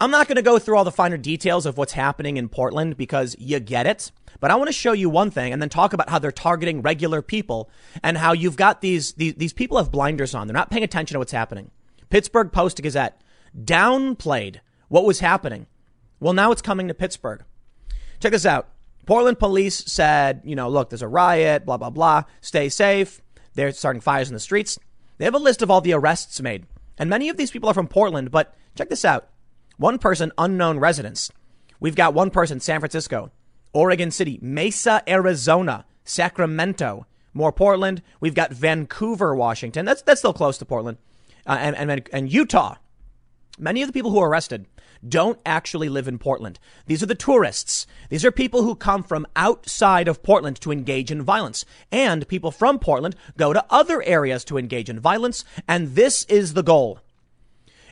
I'm 0.01 0.11
not 0.11 0.27
going 0.27 0.37
to 0.37 0.41
go 0.41 0.59
through 0.59 0.77
all 0.77 0.85
the 0.85 0.91
finer 0.91 1.17
details 1.17 1.65
of 1.65 1.77
what's 1.77 1.91
happening 1.91 2.37
in 2.37 2.47
Portland 2.47 2.95
because 2.95 3.35
you 3.37 3.59
get 3.59 3.85
it. 3.85 4.11
But 4.39 4.49
I 4.49 4.55
want 4.55 4.69
to 4.69 4.73
show 4.73 4.93
you 4.93 5.09
one 5.09 5.29
thing 5.29 5.51
and 5.51 5.61
then 5.61 5.67
talk 5.67 5.91
about 5.91 6.09
how 6.09 6.19
they're 6.19 6.31
targeting 6.31 6.81
regular 6.81 7.21
people 7.21 7.69
and 8.01 8.17
how 8.17 8.31
you've 8.31 8.55
got 8.55 8.79
these, 8.79 9.11
these, 9.13 9.35
these 9.35 9.51
people 9.51 9.77
have 9.77 9.91
blinders 9.91 10.33
on. 10.33 10.47
They're 10.47 10.53
not 10.53 10.71
paying 10.71 10.85
attention 10.85 11.15
to 11.15 11.19
what's 11.19 11.33
happening. 11.33 11.71
Pittsburgh 12.09 12.49
Post 12.53 12.81
Gazette 12.81 13.21
downplayed 13.57 14.57
what 14.87 15.05
was 15.05 15.19
happening. 15.19 15.67
Well, 16.19 16.33
now 16.33 16.51
it's 16.51 16.61
coming 16.61 16.87
to 16.87 16.93
Pittsburgh. 16.93 17.43
Check 18.19 18.31
this 18.31 18.45
out. 18.45 18.69
Portland 19.05 19.39
police 19.39 19.75
said, 19.75 20.41
you 20.43 20.55
know, 20.55 20.69
look, 20.69 20.89
there's 20.89 21.01
a 21.01 21.07
riot, 21.07 21.65
blah, 21.65 21.77
blah, 21.77 21.89
blah. 21.89 22.23
Stay 22.41 22.69
safe. 22.69 23.21
They're 23.55 23.71
starting 23.71 24.01
fires 24.01 24.29
in 24.29 24.33
the 24.33 24.39
streets. 24.39 24.77
They 25.17 25.25
have 25.25 25.35
a 25.35 25.39
list 25.39 25.61
of 25.61 25.71
all 25.71 25.81
the 25.81 25.93
arrests 25.93 26.39
made. 26.41 26.65
And 26.97 27.09
many 27.09 27.29
of 27.29 27.37
these 27.37 27.51
people 27.51 27.69
are 27.69 27.73
from 27.73 27.87
Portland, 27.87 28.29
but 28.29 28.55
check 28.75 28.89
this 28.89 29.05
out. 29.05 29.29
One 29.77 29.97
person, 29.97 30.31
unknown 30.37 30.79
residents. 30.79 31.31
We've 31.79 31.95
got 31.95 32.13
one 32.13 32.29
person, 32.29 32.59
San 32.59 32.81
Francisco, 32.81 33.31
Oregon 33.73 34.11
City, 34.11 34.37
Mesa, 34.41 35.01
Arizona, 35.07 35.85
Sacramento, 36.03 37.05
more 37.33 37.51
Portland. 37.51 38.01
We've 38.19 38.33
got 38.33 38.51
Vancouver, 38.51 39.33
Washington. 39.33 39.85
That's, 39.85 40.01
that's 40.01 40.19
still 40.19 40.33
close 40.33 40.57
to 40.57 40.65
Portland. 40.65 40.97
Uh, 41.45 41.57
and, 41.59 41.75
and, 41.75 42.09
and 42.11 42.31
Utah. 42.31 42.75
Many 43.59 43.81
of 43.81 43.87
the 43.87 43.93
people 43.93 44.11
who 44.11 44.19
are 44.19 44.29
arrested 44.29 44.67
don't 45.07 45.39
actually 45.45 45.89
live 45.89 46.07
in 46.07 46.17
Portland. 46.17 46.59
These 46.85 47.03
are 47.03 47.07
the 47.07 47.15
tourists. 47.15 47.85
These 48.09 48.23
are 48.23 48.31
people 48.31 48.63
who 48.63 48.73
come 48.73 49.03
from 49.03 49.27
outside 49.35 50.07
of 50.07 50.23
Portland 50.23 50.61
to 50.61 50.71
engage 50.71 51.11
in 51.11 51.21
violence. 51.21 51.65
And 51.91 52.27
people 52.27 52.51
from 52.51 52.79
Portland 52.79 53.17
go 53.37 53.51
to 53.51 53.65
other 53.69 54.01
areas 54.03 54.45
to 54.45 54.57
engage 54.57 54.89
in 54.89 54.99
violence. 54.99 55.43
And 55.67 55.95
this 55.95 56.23
is 56.25 56.53
the 56.53 56.63
goal. 56.63 56.99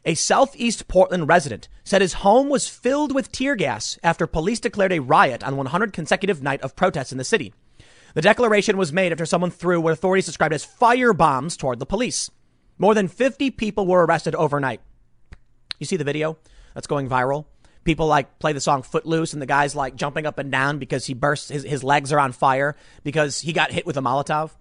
A 0.06 0.15
Southeast 0.15 0.88
Portland 0.88 1.27
resident 1.27 1.67
said 1.84 2.01
his 2.01 2.13
home 2.13 2.47
was 2.47 2.69
filled 2.69 3.13
with 3.13 3.32
tear 3.32 3.58
gas 3.58 3.99
after 4.03 4.25
police 4.25 4.62
declared 4.62 4.93
a 4.93 5.01
riot 5.01 5.43
on 5.43 5.58
100 5.58 5.91
consecutive 5.91 6.41
night 6.41 6.62
of 6.62 6.77
protests 6.77 7.12
in 7.12 7.17
the 7.17 7.25
city. 7.25 7.53
The 8.13 8.21
declaration 8.21 8.77
was 8.77 8.93
made 8.93 9.12
after 9.12 9.25
someone 9.25 9.51
threw 9.51 9.82
what 9.82 9.91
authorities 9.91 10.25
described 10.25 10.53
as 10.53 10.63
fire 10.63 11.12
bombs 11.12 11.58
toward 11.58 11.80
the 11.80 11.86
police. 11.86 12.32
More 12.77 12.93
than 12.93 13.10
50 13.10 13.51
people 13.51 13.86
were 13.86 14.06
arrested 14.06 14.34
overnight. 14.36 14.80
You 15.79 15.85
see 15.85 15.97
the 15.97 16.03
video 16.03 16.37
that's 16.73 16.87
going 16.87 17.09
viral? 17.09 17.45
People 17.83 18.07
like 18.07 18.39
play 18.39 18.53
the 18.53 18.59
song 18.59 18.81
Footloose 18.81 19.33
and 19.33 19.41
the 19.41 19.45
guy's 19.45 19.75
like 19.75 19.95
jumping 19.95 20.25
up 20.25 20.39
and 20.39 20.51
down 20.51 20.77
because 20.77 21.05
he 21.05 21.13
bursts, 21.13 21.49
his, 21.49 21.63
his 21.63 21.83
legs 21.83 22.11
are 22.11 22.19
on 22.19 22.31
fire 22.31 22.75
because 23.03 23.41
he 23.41 23.53
got 23.53 23.71
hit 23.71 23.85
with 23.85 23.97
a 23.97 24.01
Molotov. 24.01 24.51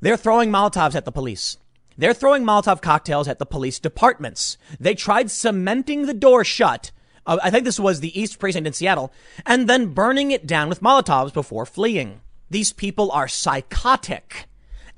They're 0.00 0.16
throwing 0.16 0.50
Molotovs 0.50 0.94
at 0.94 1.04
the 1.04 1.12
police. 1.12 1.56
They're 1.98 2.14
throwing 2.14 2.44
Molotov 2.44 2.82
cocktails 2.82 3.26
at 3.26 3.38
the 3.38 3.46
police 3.46 3.78
departments. 3.78 4.58
They 4.78 4.94
tried 4.94 5.30
cementing 5.30 6.06
the 6.06 6.14
door 6.14 6.44
shut. 6.44 6.92
Uh, 7.26 7.38
I 7.42 7.50
think 7.50 7.64
this 7.64 7.80
was 7.80 8.00
the 8.00 8.18
East 8.18 8.38
Precinct 8.38 8.66
in 8.66 8.72
Seattle, 8.72 9.12
and 9.44 9.68
then 9.68 9.94
burning 9.94 10.30
it 10.30 10.46
down 10.46 10.68
with 10.68 10.82
Molotovs 10.82 11.32
before 11.32 11.66
fleeing. 11.66 12.20
These 12.50 12.72
people 12.72 13.10
are 13.10 13.28
psychotic. 13.28 14.46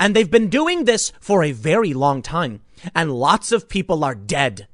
And 0.00 0.14
they've 0.14 0.30
been 0.30 0.48
doing 0.48 0.84
this 0.84 1.12
for 1.20 1.42
a 1.42 1.52
very 1.52 1.94
long 1.94 2.22
time. 2.22 2.60
And 2.94 3.12
lots 3.12 3.52
of 3.52 3.68
people 3.68 4.04
are 4.04 4.14
dead. 4.14 4.68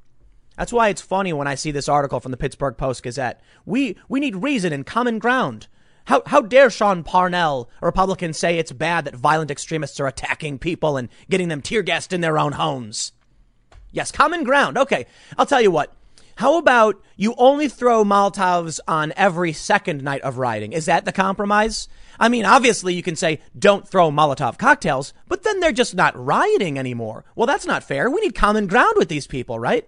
That's 0.57 0.73
why 0.73 0.89
it's 0.89 1.01
funny 1.01 1.33
when 1.33 1.47
I 1.47 1.55
see 1.55 1.71
this 1.71 1.89
article 1.89 2.19
from 2.19 2.31
the 2.31 2.37
Pittsburgh 2.37 2.77
Post 2.77 3.03
Gazette. 3.03 3.41
We, 3.65 3.97
we 4.07 4.19
need 4.19 4.37
reason 4.37 4.71
and 4.71 4.85
common 4.85 5.19
ground. 5.19 5.67
How, 6.05 6.21
how 6.25 6.41
dare 6.41 6.69
Sean 6.69 7.03
Parnell, 7.03 7.69
a 7.81 7.85
Republican, 7.85 8.33
say 8.33 8.57
it's 8.57 8.71
bad 8.71 9.05
that 9.05 9.15
violent 9.15 9.51
extremists 9.51 9.99
are 9.99 10.07
attacking 10.07 10.59
people 10.59 10.97
and 10.97 11.09
getting 11.29 11.47
them 11.47 11.61
tear 11.61 11.81
gassed 11.81 12.13
in 12.13 12.21
their 12.21 12.37
own 12.37 12.53
homes? 12.53 13.11
Yes, 13.91 14.11
common 14.11 14.43
ground. 14.43 14.77
Okay, 14.77 15.07
I'll 15.37 15.45
tell 15.45 15.61
you 15.61 15.71
what. 15.71 15.95
How 16.37 16.57
about 16.57 17.01
you 17.15 17.33
only 17.37 17.69
throw 17.69 18.03
Molotovs 18.03 18.81
on 18.89 19.13
every 19.15 19.53
second 19.53 20.03
night 20.03 20.21
of 20.21 20.37
rioting? 20.37 20.73
Is 20.73 20.85
that 20.85 21.05
the 21.05 21.13
compromise? 21.13 21.87
I 22.19 22.27
mean, 22.27 22.45
obviously 22.45 22.93
you 22.93 23.01
can 23.01 23.15
say 23.15 23.39
don't 23.57 23.87
throw 23.87 24.11
Molotov 24.11 24.57
cocktails, 24.57 25.13
but 25.27 25.43
then 25.43 25.59
they're 25.61 25.71
just 25.71 25.95
not 25.95 26.13
rioting 26.17 26.77
anymore. 26.77 27.23
Well, 27.35 27.47
that's 27.47 27.65
not 27.65 27.85
fair. 27.85 28.09
We 28.09 28.19
need 28.19 28.35
common 28.35 28.67
ground 28.67 28.95
with 28.97 29.07
these 29.07 29.27
people, 29.27 29.59
right? 29.59 29.87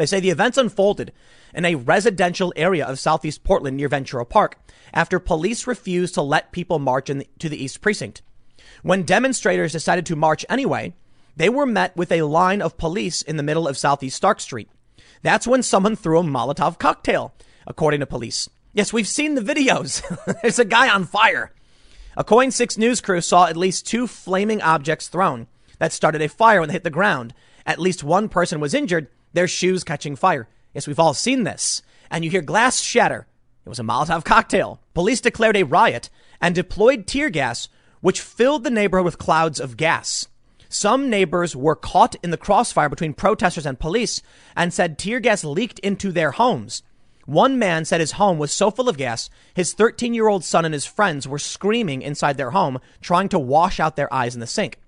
They 0.00 0.06
say 0.06 0.18
the 0.18 0.30
events 0.30 0.56
unfolded 0.56 1.12
in 1.52 1.66
a 1.66 1.74
residential 1.74 2.54
area 2.56 2.86
of 2.86 2.98
southeast 2.98 3.44
Portland 3.44 3.76
near 3.76 3.86
Ventura 3.86 4.24
Park 4.24 4.58
after 4.94 5.18
police 5.18 5.66
refused 5.66 6.14
to 6.14 6.22
let 6.22 6.52
people 6.52 6.78
march 6.78 7.08
the, 7.08 7.26
to 7.38 7.50
the 7.50 7.62
East 7.62 7.82
Precinct. 7.82 8.22
When 8.82 9.02
demonstrators 9.02 9.72
decided 9.72 10.06
to 10.06 10.16
march 10.16 10.46
anyway, 10.48 10.94
they 11.36 11.50
were 11.50 11.66
met 11.66 11.94
with 11.98 12.10
a 12.12 12.22
line 12.22 12.62
of 12.62 12.78
police 12.78 13.20
in 13.20 13.36
the 13.36 13.42
middle 13.42 13.68
of 13.68 13.76
Southeast 13.76 14.16
Stark 14.16 14.40
Street. 14.40 14.70
That's 15.20 15.46
when 15.46 15.62
someone 15.62 15.96
threw 15.96 16.20
a 16.20 16.22
Molotov 16.22 16.78
cocktail, 16.78 17.34
according 17.66 18.00
to 18.00 18.06
police. 18.06 18.48
Yes, 18.72 18.94
we've 18.94 19.06
seen 19.06 19.34
the 19.34 19.42
videos. 19.42 20.00
There's 20.40 20.58
a 20.58 20.64
guy 20.64 20.88
on 20.88 21.04
fire. 21.04 21.52
A 22.16 22.24
KOIN 22.24 22.52
6 22.52 22.78
news 22.78 23.02
crew 23.02 23.20
saw 23.20 23.48
at 23.48 23.56
least 23.58 23.86
two 23.86 24.06
flaming 24.06 24.62
objects 24.62 25.08
thrown 25.08 25.46
that 25.78 25.92
started 25.92 26.22
a 26.22 26.28
fire 26.30 26.60
when 26.60 26.70
they 26.70 26.72
hit 26.72 26.84
the 26.84 26.90
ground. 26.90 27.34
At 27.66 27.78
least 27.78 28.02
one 28.02 28.30
person 28.30 28.60
was 28.60 28.72
injured, 28.72 29.08
their 29.32 29.48
shoes 29.48 29.84
catching 29.84 30.16
fire. 30.16 30.48
Yes, 30.74 30.86
we've 30.86 31.00
all 31.00 31.14
seen 31.14 31.44
this. 31.44 31.82
And 32.10 32.24
you 32.24 32.30
hear 32.30 32.42
glass 32.42 32.80
shatter. 32.80 33.26
It 33.64 33.68
was 33.68 33.78
a 33.78 33.82
Molotov 33.82 34.24
cocktail. 34.24 34.80
Police 34.94 35.20
declared 35.20 35.56
a 35.56 35.64
riot 35.64 36.10
and 36.40 36.54
deployed 36.54 37.06
tear 37.06 37.30
gas, 37.30 37.68
which 38.00 38.20
filled 38.20 38.64
the 38.64 38.70
neighborhood 38.70 39.04
with 39.04 39.18
clouds 39.18 39.60
of 39.60 39.76
gas. 39.76 40.26
Some 40.68 41.10
neighbors 41.10 41.56
were 41.56 41.74
caught 41.76 42.14
in 42.22 42.30
the 42.30 42.36
crossfire 42.36 42.88
between 42.88 43.12
protesters 43.12 43.66
and 43.66 43.78
police 43.78 44.22
and 44.56 44.72
said 44.72 44.98
tear 44.98 45.20
gas 45.20 45.44
leaked 45.44 45.80
into 45.80 46.12
their 46.12 46.30
homes. 46.30 46.82
One 47.26 47.58
man 47.58 47.84
said 47.84 48.00
his 48.00 48.12
home 48.12 48.38
was 48.38 48.52
so 48.52 48.70
full 48.70 48.88
of 48.88 48.96
gas, 48.96 49.30
his 49.54 49.72
13 49.72 50.14
year 50.14 50.28
old 50.28 50.44
son 50.44 50.64
and 50.64 50.74
his 50.74 50.86
friends 50.86 51.28
were 51.28 51.38
screaming 51.38 52.02
inside 52.02 52.36
their 52.36 52.50
home, 52.50 52.80
trying 53.00 53.28
to 53.30 53.38
wash 53.38 53.78
out 53.78 53.96
their 53.96 54.12
eyes 54.12 54.34
in 54.34 54.40
the 54.40 54.46
sink. 54.46 54.78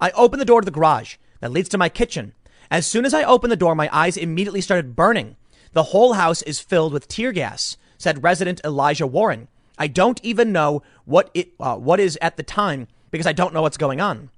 I 0.00 0.10
opened 0.12 0.40
the 0.40 0.46
door 0.46 0.60
to 0.60 0.64
the 0.64 0.70
garage 0.70 1.16
that 1.40 1.52
leads 1.52 1.68
to 1.70 1.78
my 1.78 1.88
kitchen. 1.88 2.34
As 2.74 2.88
soon 2.88 3.04
as 3.04 3.14
I 3.14 3.22
opened 3.22 3.52
the 3.52 3.56
door, 3.56 3.76
my 3.76 3.88
eyes 3.92 4.16
immediately 4.16 4.60
started 4.60 4.96
burning. 4.96 5.36
The 5.74 5.84
whole 5.84 6.14
house 6.14 6.42
is 6.42 6.58
filled 6.58 6.92
with 6.92 7.06
tear 7.06 7.30
gas 7.30 7.76
said 7.98 8.24
resident 8.24 8.60
Elijah 8.64 9.06
Warren. 9.06 9.46
I 9.78 9.86
don't 9.86 10.18
even 10.24 10.50
know 10.50 10.82
what 11.04 11.30
it 11.34 11.52
uh, 11.60 11.76
what 11.76 12.00
is 12.00 12.18
at 12.20 12.36
the 12.36 12.42
time 12.42 12.88
because 13.12 13.28
I 13.28 13.32
don't 13.32 13.54
know 13.54 13.62
what's 13.62 13.76
going 13.76 14.00
on. 14.00 14.28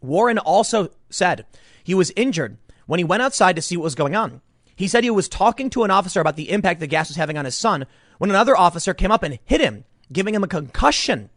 Warren 0.00 0.38
also 0.38 0.88
said 1.10 1.44
he 1.84 1.94
was 1.94 2.14
injured 2.16 2.56
when 2.86 2.96
he 2.96 3.04
went 3.04 3.22
outside 3.22 3.56
to 3.56 3.62
see 3.62 3.76
what 3.76 3.84
was 3.84 3.94
going 3.94 4.16
on. 4.16 4.40
He 4.74 4.88
said 4.88 5.04
he 5.04 5.10
was 5.10 5.28
talking 5.28 5.68
to 5.68 5.84
an 5.84 5.90
officer 5.90 6.22
about 6.22 6.36
the 6.36 6.50
impact 6.52 6.80
the 6.80 6.86
gas 6.86 7.10
was 7.10 7.18
having 7.18 7.36
on 7.36 7.44
his 7.44 7.58
son 7.58 7.84
when 8.16 8.30
another 8.30 8.56
officer 8.56 8.94
came 8.94 9.12
up 9.12 9.22
and 9.22 9.38
hit 9.44 9.60
him, 9.60 9.84
giving 10.10 10.34
him 10.34 10.44
a 10.44 10.48
concussion. 10.48 11.28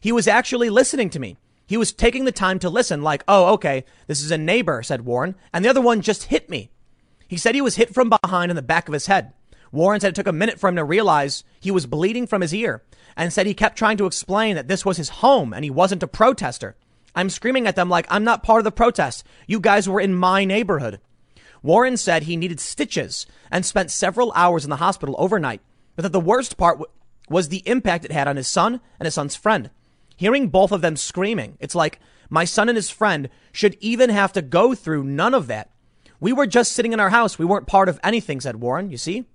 He 0.00 0.12
was 0.12 0.26
actually 0.28 0.70
listening 0.70 1.10
to 1.10 1.20
me. 1.20 1.36
He 1.68 1.76
was 1.76 1.92
taking 1.92 2.24
the 2.24 2.32
time 2.32 2.58
to 2.60 2.70
listen, 2.70 3.02
like, 3.02 3.22
oh, 3.28 3.52
okay, 3.52 3.84
this 4.06 4.22
is 4.22 4.30
a 4.30 4.38
neighbor, 4.38 4.82
said 4.82 5.04
Warren, 5.04 5.34
and 5.52 5.62
the 5.62 5.68
other 5.68 5.82
one 5.82 6.00
just 6.00 6.24
hit 6.24 6.48
me. 6.48 6.70
He 7.28 7.36
said 7.36 7.54
he 7.54 7.60
was 7.60 7.76
hit 7.76 7.92
from 7.92 8.08
behind 8.08 8.50
in 8.50 8.56
the 8.56 8.62
back 8.62 8.88
of 8.88 8.94
his 8.94 9.06
head. 9.06 9.34
Warren 9.70 10.00
said 10.00 10.08
it 10.08 10.14
took 10.14 10.26
a 10.26 10.32
minute 10.32 10.58
for 10.58 10.70
him 10.70 10.76
to 10.76 10.84
realize 10.84 11.44
he 11.60 11.70
was 11.70 11.84
bleeding 11.84 12.26
from 12.26 12.40
his 12.40 12.54
ear 12.54 12.82
and 13.18 13.30
said 13.30 13.46
he 13.46 13.52
kept 13.52 13.76
trying 13.76 13.98
to 13.98 14.06
explain 14.06 14.56
that 14.56 14.66
this 14.66 14.86
was 14.86 14.96
his 14.96 15.10
home 15.10 15.52
and 15.52 15.62
he 15.62 15.70
wasn't 15.70 16.02
a 16.02 16.08
protester. 16.08 16.74
I'm 17.14 17.28
screaming 17.28 17.66
at 17.66 17.76
them 17.76 17.90
like, 17.90 18.06
I'm 18.08 18.24
not 18.24 18.42
part 18.42 18.60
of 18.60 18.64
the 18.64 18.72
protest. 18.72 19.26
You 19.46 19.60
guys 19.60 19.86
were 19.86 20.00
in 20.00 20.14
my 20.14 20.46
neighborhood. 20.46 21.00
Warren 21.62 21.98
said 21.98 22.22
he 22.22 22.38
needed 22.38 22.60
stitches 22.60 23.26
and 23.50 23.66
spent 23.66 23.90
several 23.90 24.32
hours 24.34 24.64
in 24.64 24.70
the 24.70 24.76
hospital 24.76 25.16
overnight, 25.18 25.60
but 25.96 26.02
that 26.02 26.12
the 26.12 26.18
worst 26.20 26.56
part 26.56 26.78
w- 26.78 26.90
was 27.28 27.50
the 27.50 27.62
impact 27.68 28.06
it 28.06 28.12
had 28.12 28.26
on 28.26 28.36
his 28.36 28.48
son 28.48 28.80
and 28.98 29.06
his 29.06 29.12
son's 29.12 29.36
friend. 29.36 29.70
Hearing 30.18 30.48
both 30.48 30.72
of 30.72 30.80
them 30.80 30.96
screaming, 30.96 31.56
it's 31.60 31.76
like 31.76 32.00
my 32.28 32.44
son 32.44 32.68
and 32.68 32.74
his 32.74 32.90
friend 32.90 33.28
should 33.52 33.76
even 33.78 34.10
have 34.10 34.32
to 34.32 34.42
go 34.42 34.74
through 34.74 35.04
none 35.04 35.32
of 35.32 35.46
that. 35.46 35.70
We 36.18 36.32
were 36.32 36.48
just 36.48 36.72
sitting 36.72 36.92
in 36.92 36.98
our 36.98 37.10
house. 37.10 37.38
We 37.38 37.44
weren't 37.44 37.68
part 37.68 37.88
of 37.88 38.00
anything, 38.02 38.40
said 38.40 38.56
Warren. 38.56 38.90
You 38.90 38.96
see? 38.96 39.26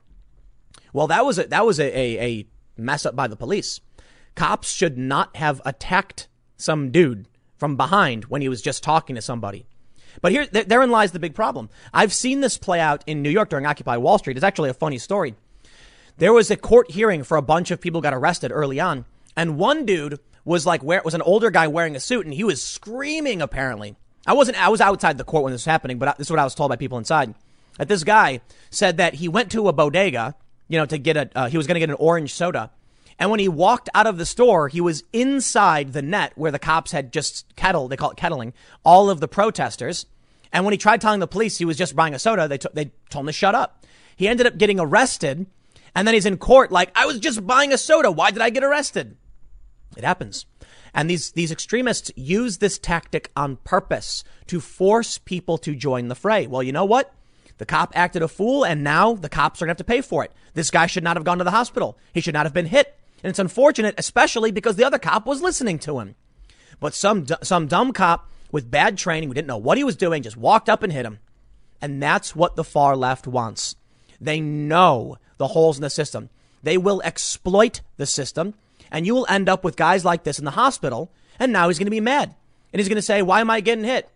Well, 0.91 1.07
that 1.07 1.25
was 1.25 1.39
a, 1.39 1.45
that 1.45 1.65
was 1.65 1.79
a, 1.79 1.85
a, 1.85 2.19
a 2.21 2.47
mess 2.75 3.05
up 3.05 3.15
by 3.15 3.29
the 3.29 3.37
police. 3.37 3.79
Cops 4.35 4.69
should 4.69 4.97
not 4.97 5.37
have 5.37 5.61
attacked 5.63 6.27
some 6.57 6.91
dude 6.91 7.29
from 7.55 7.77
behind 7.77 8.25
when 8.25 8.41
he 8.41 8.49
was 8.49 8.61
just 8.61 8.83
talking 8.83 9.15
to 9.15 9.21
somebody. 9.21 9.65
But 10.21 10.33
here, 10.33 10.45
therein 10.47 10.91
lies 10.91 11.13
the 11.13 11.19
big 11.19 11.33
problem. 11.33 11.69
I've 11.93 12.11
seen 12.11 12.41
this 12.41 12.57
play 12.57 12.81
out 12.81 13.05
in 13.07 13.21
New 13.21 13.29
York 13.29 13.49
during 13.49 13.65
Occupy 13.65 13.95
Wall 13.95 14.17
Street. 14.17 14.35
It's 14.35 14.43
actually 14.43 14.69
a 14.69 14.73
funny 14.73 14.97
story. 14.97 15.35
There 16.17 16.33
was 16.33 16.51
a 16.51 16.57
court 16.57 16.91
hearing 16.91 17.23
for 17.23 17.37
a 17.37 17.41
bunch 17.41 17.71
of 17.71 17.79
people 17.79 18.01
got 18.01 18.13
arrested 18.13 18.51
early 18.51 18.81
on, 18.81 19.05
and 19.37 19.57
one 19.57 19.85
dude 19.85 20.19
was 20.45 20.65
like, 20.65 20.83
where 20.83 21.01
was 21.03 21.13
an 21.13 21.21
older 21.21 21.49
guy 21.51 21.67
wearing 21.67 21.95
a 21.95 21.99
suit, 21.99 22.25
and 22.25 22.33
he 22.33 22.43
was 22.43 22.61
screaming. 22.61 23.41
Apparently, 23.41 23.95
I 24.25 24.33
wasn't. 24.33 24.61
I 24.61 24.69
was 24.69 24.81
outside 24.81 25.17
the 25.17 25.23
court 25.23 25.43
when 25.43 25.53
this 25.53 25.61
was 25.61 25.71
happening, 25.71 25.97
but 25.99 26.17
this 26.17 26.27
is 26.27 26.31
what 26.31 26.39
I 26.39 26.43
was 26.43 26.55
told 26.55 26.69
by 26.69 26.75
people 26.75 26.97
inside. 26.97 27.33
That 27.77 27.87
this 27.87 28.03
guy 28.03 28.41
said 28.69 28.97
that 28.97 29.15
he 29.15 29.27
went 29.27 29.51
to 29.51 29.67
a 29.67 29.73
bodega, 29.73 30.35
you 30.67 30.77
know, 30.77 30.85
to 30.85 30.97
get 30.97 31.17
a. 31.17 31.29
Uh, 31.35 31.49
he 31.49 31.57
was 31.57 31.67
going 31.67 31.75
to 31.75 31.79
get 31.79 31.89
an 31.89 31.95
orange 31.99 32.33
soda, 32.33 32.71
and 33.19 33.29
when 33.31 33.39
he 33.39 33.47
walked 33.47 33.89
out 33.93 34.07
of 34.07 34.17
the 34.17 34.25
store, 34.25 34.67
he 34.67 34.81
was 34.81 35.03
inside 35.13 35.93
the 35.93 36.01
net 36.01 36.33
where 36.35 36.51
the 36.51 36.59
cops 36.59 36.91
had 36.91 37.13
just 37.13 37.55
kettle. 37.55 37.87
They 37.87 37.97
call 37.97 38.11
it 38.11 38.17
kettling 38.17 38.53
all 38.83 39.09
of 39.09 39.19
the 39.19 39.27
protesters. 39.27 40.05
And 40.51 40.65
when 40.65 40.71
he 40.71 40.77
tried 40.77 41.01
telling 41.01 41.19
the 41.19 41.27
police 41.27 41.57
he 41.57 41.65
was 41.65 41.77
just 41.77 41.95
buying 41.95 42.13
a 42.13 42.19
soda, 42.19 42.47
they, 42.47 42.59
t- 42.59 42.69
they 42.73 42.91
told 43.09 43.23
him 43.23 43.27
to 43.27 43.33
shut 43.33 43.55
up. 43.55 43.85
He 44.15 44.27
ended 44.27 44.45
up 44.45 44.57
getting 44.57 44.79
arrested. 44.79 45.47
And 45.95 46.07
then 46.07 46.13
he's 46.13 46.25
in 46.25 46.37
court 46.37 46.71
like, 46.71 46.91
I 46.95 47.05
was 47.05 47.19
just 47.19 47.45
buying 47.45 47.73
a 47.73 47.77
soda. 47.77 48.11
Why 48.11 48.31
did 48.31 48.41
I 48.41 48.49
get 48.49 48.63
arrested? 48.63 49.17
It 49.95 50.03
happens. 50.03 50.45
And 50.93 51.09
these, 51.09 51.31
these 51.31 51.51
extremists 51.51 52.11
use 52.15 52.57
this 52.57 52.77
tactic 52.77 53.31
on 53.35 53.57
purpose 53.57 54.23
to 54.47 54.59
force 54.59 55.17
people 55.17 55.57
to 55.59 55.75
join 55.75 56.07
the 56.07 56.15
fray. 56.15 56.47
Well, 56.47 56.63
you 56.63 56.71
know 56.71 56.85
what? 56.85 57.13
The 57.57 57.65
cop 57.65 57.91
acted 57.95 58.21
a 58.21 58.27
fool 58.27 58.65
and 58.65 58.83
now 58.83 59.13
the 59.13 59.29
cops 59.29 59.61
are 59.61 59.65
going 59.65 59.75
to 59.75 59.79
have 59.79 59.85
to 59.85 59.91
pay 59.91 60.01
for 60.01 60.23
it. 60.23 60.31
This 60.53 60.71
guy 60.71 60.85
should 60.87 61.03
not 61.03 61.17
have 61.17 61.23
gone 61.23 61.37
to 61.39 61.43
the 61.43 61.51
hospital. 61.51 61.97
He 62.13 62.21
should 62.21 62.33
not 62.33 62.45
have 62.45 62.53
been 62.53 62.65
hit. 62.65 62.95
And 63.23 63.29
it's 63.29 63.39
unfortunate, 63.39 63.95
especially 63.97 64.51
because 64.51 64.75
the 64.75 64.83
other 64.83 64.99
cop 64.99 65.25
was 65.25 65.41
listening 65.41 65.79
to 65.79 65.99
him. 65.99 66.15
But 66.79 66.93
some, 66.93 67.25
some 67.41 67.67
dumb 67.67 67.93
cop 67.93 68.29
with 68.51 68.69
bad 68.69 68.97
training, 68.97 69.29
who 69.29 69.33
didn't 69.33 69.47
know 69.47 69.57
what 69.57 69.77
he 69.77 69.83
was 69.83 69.95
doing, 69.95 70.23
just 70.23 70.37
walked 70.37 70.69
up 70.69 70.83
and 70.83 70.91
hit 70.91 71.05
him. 71.05 71.19
And 71.81 72.01
that's 72.01 72.35
what 72.35 72.55
the 72.55 72.63
far 72.63 72.95
left 72.95 73.27
wants. 73.27 73.75
They 74.19 74.39
know 74.39 75.17
the 75.37 75.47
holes 75.47 75.77
in 75.77 75.81
the 75.81 75.89
system. 75.89 76.29
They 76.61 76.77
will 76.77 77.01
exploit 77.03 77.81
the 77.97 78.05
system 78.05 78.53
and 78.93 79.07
you 79.07 79.15
will 79.15 79.25
end 79.27 79.49
up 79.49 79.63
with 79.63 79.75
guys 79.75 80.05
like 80.05 80.23
this 80.23 80.39
in 80.39 80.45
the 80.45 80.51
hospital. 80.51 81.11
And 81.39 81.51
now 81.51 81.67
he's 81.67 81.79
going 81.79 81.87
to 81.87 81.91
be 81.91 81.99
mad 81.99 82.35
and 82.71 82.79
he's 82.79 82.87
going 82.87 82.95
to 82.95 83.01
say, 83.01 83.21
why 83.23 83.41
am 83.41 83.49
I 83.49 83.59
getting 83.59 83.83
hit? 83.83 84.07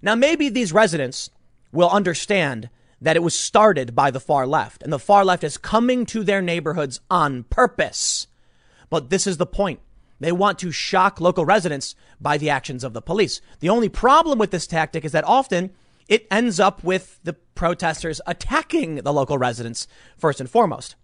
Now, 0.00 0.14
maybe 0.14 0.48
these 0.48 0.72
residents 0.72 1.28
will 1.72 1.90
understand 1.90 2.70
that 3.02 3.16
it 3.16 3.22
was 3.22 3.34
started 3.34 3.94
by 3.94 4.10
the 4.10 4.20
far 4.20 4.46
left 4.46 4.82
and 4.82 4.92
the 4.92 4.98
far 4.98 5.24
left 5.24 5.44
is 5.44 5.58
coming 5.58 6.06
to 6.06 6.22
their 6.22 6.40
neighborhoods 6.40 7.00
on 7.10 7.42
purpose. 7.44 8.28
But 8.88 9.10
this 9.10 9.26
is 9.26 9.36
the 9.36 9.46
point. 9.46 9.80
They 10.20 10.32
want 10.32 10.58
to 10.60 10.70
shock 10.70 11.20
local 11.20 11.44
residents 11.44 11.94
by 12.20 12.38
the 12.38 12.50
actions 12.50 12.84
of 12.84 12.92
the 12.92 13.02
police. 13.02 13.40
The 13.60 13.70
only 13.70 13.88
problem 13.88 14.38
with 14.38 14.50
this 14.50 14.66
tactic 14.66 15.04
is 15.04 15.12
that 15.12 15.24
often 15.24 15.70
it 16.08 16.26
ends 16.30 16.60
up 16.60 16.84
with 16.84 17.18
the 17.24 17.32
protesters 17.54 18.20
attacking 18.26 18.96
the 18.96 19.12
local 19.12 19.38
residents 19.38 19.88
first 20.18 20.40
and 20.40 20.48
foremost. 20.48 20.94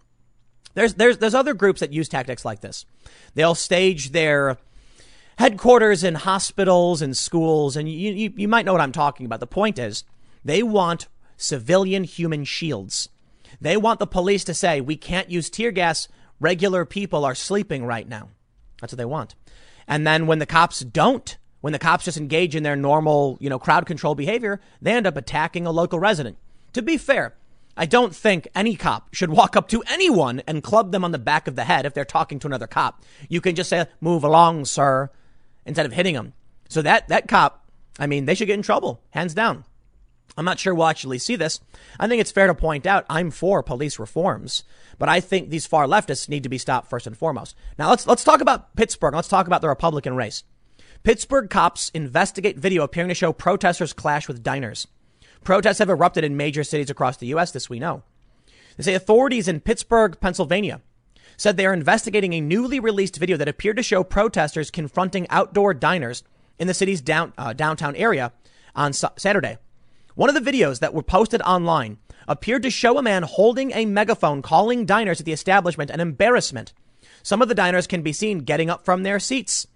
There's, 0.77 0.93
there's, 0.93 1.16
there's 1.16 1.35
other 1.35 1.55
groups 1.55 1.81
that 1.81 1.95
use 1.95 2.07
tactics 2.07 2.45
like 2.45 2.61
this. 2.61 2.85
They'll 3.35 3.55
stage 3.55 4.11
their 4.11 4.59
headquarters 5.39 6.05
in 6.05 6.16
hospitals 6.16 7.01
and 7.01 7.16
schools, 7.16 7.79
and 7.79 7.89
you, 7.89 8.12
you, 8.12 8.33
you 8.37 8.47
might 8.47 8.66
know 8.66 8.72
what 8.72 8.83
I'm 8.83 8.93
talking 8.93 9.24
about. 9.24 9.41
The 9.41 9.47
point 9.47 9.79
is, 9.79 10.05
they 10.45 10.62
want 10.62 11.09
civilian 11.39 12.05
human 12.05 12.45
shields. 12.45 13.09
They 13.59 13.79
want 13.79 14.01
the 14.01 14.07
police 14.07 14.45
to 14.45 14.53
say, 14.53 14.83
we 14.83 14.97
can't 14.97 15.31
use 15.31 15.49
tear 15.49 15.70
gas. 15.70 16.09
Regular 16.41 16.85
people 16.85 17.24
are 17.24 17.35
sleeping 17.35 17.87
right 17.87 18.07
now. 18.07 18.29
That's 18.83 18.93
what 18.93 18.99
they 18.99 19.07
want. 19.07 19.35
And 19.89 20.07
then 20.07 20.27
when 20.27 20.41
the 20.41 20.45
cops 20.47 20.81
don't, 20.81 21.39
when 21.62 21.72
the 21.72 21.79
cops 21.79 22.05
just 22.05 22.18
engage 22.18 22.55
in 22.55 22.64
their 22.64 22.77
normal, 22.77 23.39
you 23.41 23.49
know, 23.49 23.59
crowd 23.59 23.87
control 23.87 24.14
behavior, 24.14 24.61
they 24.83 24.93
end 24.93 25.07
up 25.07 25.16
attacking 25.16 25.66
a 25.66 25.70
local 25.70 25.99
resident. 25.99 26.37
To 26.74 26.83
be 26.83 26.99
fair, 26.99 27.35
I 27.77 27.87
don't 27.87 28.14
think 28.14 28.49
any 28.55 28.74
cop 28.74 29.14
should 29.14 29.31
walk 29.31 29.55
up 29.55 29.68
to 29.68 29.83
anyone 29.89 30.43
and 30.47 30.62
club 30.62 30.93
them 30.93 31.05
on 31.05 31.12
the 31.12 31.18
back 31.18 31.47
of 31.47 31.57
the 31.57 31.64
head 31.64 31.85
if 31.85 31.93
they're 31.93 32.05
talking 32.05 32.39
to 32.39 32.47
another 32.47 32.66
cop. 32.66 33.03
You 33.29 33.41
can 33.41 33.55
just 33.55 33.68
say, 33.68 33.87
move 34.01 34.24
along, 34.24 34.64
sir, 34.64 35.11
instead 35.66 35.85
of 35.85 35.93
hitting 35.93 36.14
them. 36.14 36.33
So 36.68 36.81
that, 36.83 37.09
that 37.09 37.29
cop, 37.29 37.68
I 37.99 38.07
mean, 38.07 38.24
they 38.24 38.35
should 38.35 38.47
get 38.47 38.55
in 38.55 38.62
trouble, 38.62 39.03
hands 39.11 39.35
down. 39.35 39.64
I'm 40.39 40.45
not 40.45 40.59
sure 40.59 40.74
we'll 40.74 40.87
actually 40.87 41.18
see 41.18 41.37
this. 41.37 41.61
I 41.99 42.09
think 42.09 42.20
it's 42.20 42.33
fair 42.33 42.47
to 42.47 42.55
point 42.55 42.87
out 42.87 43.07
I'm 43.09 43.31
for 43.31 43.62
police 43.62 43.99
reforms, 43.99 44.64
but 44.99 45.09
I 45.09 45.20
think 45.20 45.49
these 45.49 45.66
far 45.66 45.87
leftists 45.87 46.29
need 46.29 46.43
to 46.43 46.49
be 46.49 46.59
stopped 46.59 46.91
first 46.91 47.07
and 47.07 47.16
foremost. 47.16 47.57
Now 47.79 47.91
let's, 47.91 48.07
let's 48.07 48.24
talk 48.24 48.41
about 48.41 48.74
Pittsburgh. 48.77 49.14
Let's 49.14 49.29
talk 49.29 49.47
about 49.47 49.61
the 49.61 49.68
Republican 49.68 50.16
race. 50.16 50.45
Pittsburgh 51.03 51.49
cops 51.49 51.91
investigate 51.91 52.59
video 52.59 52.83
appearing 52.83 53.09
to 53.09 53.14
show 53.14 53.33
protesters 53.33 53.93
clash 53.93 54.29
with 54.29 54.43
diners. 54.43 54.89
Protests 55.47 55.78
have 55.78 55.88
erupted 55.88 56.24
in 56.24 56.36
major 56.36 56.64
cities 56.64 56.90
across 56.90 57.18
the 57.18 57.28
U.S., 57.28 57.53
this 57.53 57.70
we 57.70 57.78
know. 57.78 58.03
They 58.76 58.82
say 58.82 58.94
authorities 58.94 59.47
in 59.47 59.61
Pittsburgh, 59.61 60.18
Pennsylvania 60.20 60.80
said 61.36 61.57
they 61.57 61.66
are 61.66 61.72
investigating 61.72 62.32
a 62.32 62.40
newly 62.40 62.80
released 62.80 63.18
video 63.18 63.36
that 63.36 63.47
appeared 63.47 63.76
to 63.76 63.82
show 63.84 64.03
protesters 64.03 64.72
confronting 64.72 65.28
outdoor 65.30 65.72
diners 65.72 66.24
in 66.59 66.66
the 66.66 66.74
city's 66.74 67.01
down, 67.01 67.32
uh, 67.38 67.53
downtown 67.53 67.94
area 67.94 68.32
on 68.74 68.92
su- 68.92 69.07
Saturday. 69.16 69.57
One 70.16 70.28
of 70.28 70.34
the 70.34 70.51
videos 70.51 70.80
that 70.80 70.92
were 70.92 71.03
posted 71.05 71.40
online 71.42 71.99
appeared 72.26 72.64
to 72.64 72.70
show 72.70 72.99
a 72.99 73.03
man 73.03 73.22
holding 73.22 73.70
a 73.70 73.84
megaphone 73.84 74.42
calling 74.42 74.84
diners 74.84 75.20
at 75.20 75.26
the 75.26 75.32
establishment 75.32 75.92
an 75.92 76.01
embarrassment. 76.01 76.72
Some 77.22 77.40
of 77.40 77.47
the 77.47 77.55
diners 77.55 77.86
can 77.86 78.03
be 78.03 78.12
seen 78.12 78.40
getting 78.40 78.68
up 78.68 78.84
from 78.84 79.05
their 79.05 79.20
seats. 79.20 79.68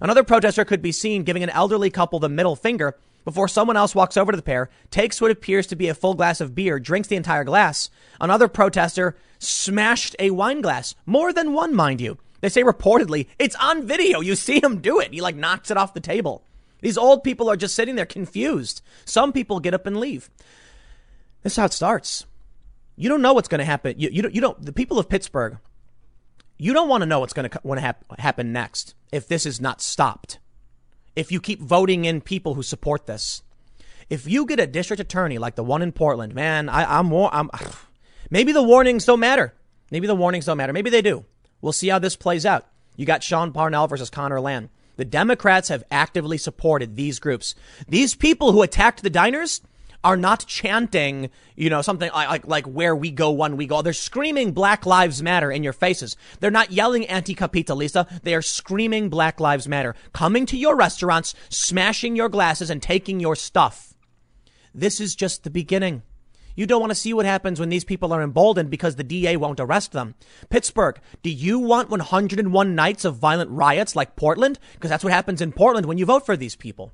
Another 0.00 0.22
protester 0.22 0.64
could 0.64 0.82
be 0.82 0.92
seen 0.92 1.24
giving 1.24 1.42
an 1.42 1.50
elderly 1.50 1.90
couple 1.90 2.20
the 2.20 2.28
middle 2.28 2.54
finger 2.54 2.96
before 3.26 3.48
someone 3.48 3.76
else 3.76 3.92
walks 3.92 4.16
over 4.16 4.30
to 4.30 4.36
the 4.36 4.42
pair, 4.42 4.70
takes 4.92 5.20
what 5.20 5.32
appears 5.32 5.66
to 5.66 5.74
be 5.74 5.88
a 5.88 5.94
full 5.94 6.14
glass 6.14 6.40
of 6.40 6.54
beer, 6.54 6.78
drinks 6.78 7.08
the 7.08 7.16
entire 7.16 7.42
glass. 7.42 7.90
Another 8.20 8.46
protester 8.46 9.16
smashed 9.40 10.14
a 10.20 10.30
wine 10.30 10.60
glass. 10.60 10.94
More 11.06 11.32
than 11.32 11.52
one, 11.52 11.74
mind 11.74 12.00
you. 12.00 12.18
They 12.40 12.48
say 12.48 12.62
reportedly, 12.62 13.26
it's 13.36 13.56
on 13.56 13.84
video. 13.84 14.20
You 14.20 14.36
see 14.36 14.62
him 14.62 14.78
do 14.78 15.00
it. 15.00 15.12
He 15.12 15.20
like 15.20 15.34
knocks 15.34 15.72
it 15.72 15.76
off 15.76 15.92
the 15.92 15.98
table. 15.98 16.44
These 16.82 16.96
old 16.96 17.24
people 17.24 17.50
are 17.50 17.56
just 17.56 17.74
sitting 17.74 17.96
there 17.96 18.06
confused. 18.06 18.80
Some 19.04 19.32
people 19.32 19.58
get 19.58 19.74
up 19.74 19.86
and 19.86 19.96
leave. 19.96 20.30
This 21.42 21.54
is 21.54 21.56
how 21.56 21.64
it 21.64 21.72
starts. 21.72 22.26
You 22.94 23.08
don't 23.08 23.22
know 23.22 23.32
what's 23.32 23.48
going 23.48 23.58
to 23.58 23.64
happen. 23.64 23.96
You, 23.98 24.08
you, 24.12 24.22
don't, 24.22 24.34
you 24.36 24.40
don't, 24.40 24.64
the 24.64 24.72
people 24.72 25.00
of 25.00 25.08
Pittsburgh, 25.08 25.58
you 26.58 26.72
don't 26.72 26.88
want 26.88 27.02
to 27.02 27.06
know 27.06 27.18
what's 27.18 27.32
going 27.32 27.50
to 27.50 27.80
hap- 27.80 28.20
happen 28.20 28.52
next 28.52 28.94
if 29.10 29.26
this 29.26 29.46
is 29.46 29.60
not 29.60 29.82
stopped 29.82 30.38
if 31.16 31.32
you 31.32 31.40
keep 31.40 31.60
voting 31.60 32.04
in 32.04 32.20
people 32.20 32.54
who 32.54 32.62
support 32.62 33.06
this. 33.06 33.42
If 34.08 34.28
you 34.28 34.46
get 34.46 34.60
a 34.60 34.66
district 34.66 35.00
attorney 35.00 35.38
like 35.38 35.56
the 35.56 35.64
one 35.64 35.82
in 35.82 35.90
Portland, 35.90 36.34
man, 36.34 36.68
I, 36.68 37.00
am 37.00 37.06
more, 37.06 37.34
I'm, 37.34 37.50
maybe 38.30 38.52
the 38.52 38.62
warnings 38.62 39.06
don't 39.06 39.18
matter. 39.18 39.54
Maybe 39.90 40.06
the 40.06 40.14
warnings 40.14 40.44
don't 40.44 40.58
matter. 40.58 40.72
Maybe 40.72 40.90
they 40.90 41.02
do. 41.02 41.24
We'll 41.60 41.72
see 41.72 41.88
how 41.88 41.98
this 41.98 42.16
plays 42.16 42.46
out. 42.46 42.66
You 42.96 43.06
got 43.06 43.22
Sean 43.22 43.52
Parnell 43.52 43.88
versus 43.88 44.10
Conor 44.10 44.40
Lamb. 44.40 44.70
The 44.96 45.04
Democrats 45.04 45.68
have 45.68 45.84
actively 45.90 46.38
supported 46.38 46.96
these 46.96 47.18
groups. 47.18 47.54
These 47.88 48.14
people 48.14 48.52
who 48.52 48.62
attacked 48.62 49.02
the 49.02 49.10
diners, 49.10 49.60
are 50.04 50.16
not 50.16 50.46
chanting, 50.46 51.30
you 51.54 51.70
know, 51.70 51.82
something 51.82 52.10
like, 52.12 52.46
like, 52.46 52.66
where 52.66 52.94
we 52.94 53.10
go, 53.10 53.30
one 53.30 53.56
we 53.56 53.66
go. 53.66 53.82
They're 53.82 53.92
screaming 53.92 54.52
Black 54.52 54.86
Lives 54.86 55.22
Matter 55.22 55.50
in 55.50 55.62
your 55.62 55.72
faces. 55.72 56.16
They're 56.40 56.50
not 56.50 56.72
yelling 56.72 57.06
anti-capitalista. 57.06 58.22
They 58.22 58.34
are 58.34 58.42
screaming 58.42 59.08
Black 59.08 59.40
Lives 59.40 59.68
Matter, 59.68 59.94
coming 60.12 60.46
to 60.46 60.56
your 60.56 60.76
restaurants, 60.76 61.34
smashing 61.48 62.16
your 62.16 62.28
glasses 62.28 62.70
and 62.70 62.82
taking 62.82 63.20
your 63.20 63.36
stuff. 63.36 63.94
This 64.74 65.00
is 65.00 65.14
just 65.14 65.44
the 65.44 65.50
beginning. 65.50 66.02
You 66.54 66.66
don't 66.66 66.80
want 66.80 66.90
to 66.90 66.94
see 66.94 67.12
what 67.12 67.26
happens 67.26 67.60
when 67.60 67.68
these 67.68 67.84
people 67.84 68.14
are 68.14 68.22
emboldened 68.22 68.70
because 68.70 68.96
the 68.96 69.04
DA 69.04 69.36
won't 69.36 69.60
arrest 69.60 69.92
them. 69.92 70.14
Pittsburgh, 70.48 70.98
do 71.22 71.28
you 71.28 71.58
want 71.58 71.90
101 71.90 72.74
nights 72.74 73.04
of 73.04 73.16
violent 73.16 73.50
riots 73.50 73.94
like 73.94 74.16
Portland? 74.16 74.58
Because 74.72 74.88
that's 74.88 75.04
what 75.04 75.12
happens 75.12 75.42
in 75.42 75.52
Portland 75.52 75.84
when 75.86 75.98
you 75.98 76.06
vote 76.06 76.24
for 76.24 76.34
these 76.34 76.56
people. 76.56 76.92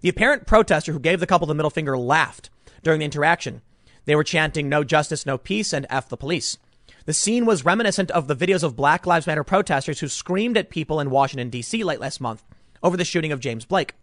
The 0.00 0.08
apparent 0.08 0.46
protester 0.46 0.92
who 0.92 0.98
gave 0.98 1.20
the 1.20 1.26
couple 1.26 1.46
the 1.46 1.54
middle 1.54 1.70
finger 1.70 1.96
laughed 1.98 2.50
during 2.82 3.00
the 3.00 3.04
interaction. 3.04 3.62
They 4.04 4.14
were 4.14 4.24
chanting 4.24 4.68
no 4.68 4.84
justice, 4.84 5.26
no 5.26 5.38
peace, 5.38 5.72
and 5.72 5.86
F 5.90 6.08
the 6.08 6.16
police. 6.16 6.58
The 7.06 7.12
scene 7.12 7.46
was 7.46 7.64
reminiscent 7.64 8.10
of 8.10 8.28
the 8.28 8.36
videos 8.36 8.62
of 8.62 8.76
Black 8.76 9.06
Lives 9.06 9.26
Matter 9.26 9.44
protesters 9.44 10.00
who 10.00 10.08
screamed 10.08 10.56
at 10.56 10.70
people 10.70 11.00
in 11.00 11.10
Washington, 11.10 11.50
D.C. 11.50 11.82
late 11.84 12.00
last 12.00 12.20
month 12.20 12.44
over 12.82 12.96
the 12.96 13.04
shooting 13.04 13.32
of 13.32 13.40
James 13.40 13.64
Blake. 13.64 13.94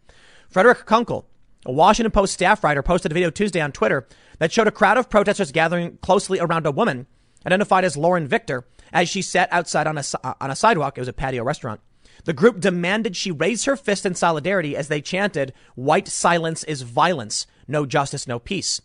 Fredrick 0.51 0.85
Kunkel, 0.85 1.25
a 1.65 1.71
Washington 1.71 2.11
Post 2.11 2.33
staff 2.33 2.63
writer, 2.63 2.83
posted 2.83 3.11
a 3.11 3.13
video 3.13 3.29
Tuesday 3.29 3.61
on 3.61 3.71
Twitter 3.71 4.07
that 4.39 4.51
showed 4.51 4.67
a 4.67 4.71
crowd 4.71 4.97
of 4.97 5.09
protesters 5.09 5.51
gathering 5.51 5.97
closely 6.01 6.39
around 6.39 6.65
a 6.65 6.71
woman 6.71 7.07
identified 7.45 7.83
as 7.83 7.97
Lauren 7.97 8.27
Victor 8.27 8.65
as 8.91 9.09
she 9.09 9.21
sat 9.21 9.51
outside 9.51 9.87
on 9.87 9.97
a, 9.97 10.03
on 10.41 10.51
a 10.51 10.55
sidewalk. 10.55 10.97
It 10.97 11.01
was 11.01 11.07
a 11.07 11.13
patio 11.13 11.43
restaurant. 11.43 11.81
The 12.25 12.33
group 12.33 12.59
demanded 12.59 13.15
she 13.15 13.31
raise 13.31 13.65
her 13.65 13.75
fist 13.75 14.05
in 14.05 14.15
solidarity 14.15 14.75
as 14.75 14.87
they 14.87 15.01
chanted, 15.01 15.53
White 15.75 16.07
silence 16.07 16.63
is 16.63 16.83
violence. 16.83 17.47
No 17.67 17.85
justice, 17.85 18.27
no 18.27 18.39
peace. 18.39 18.81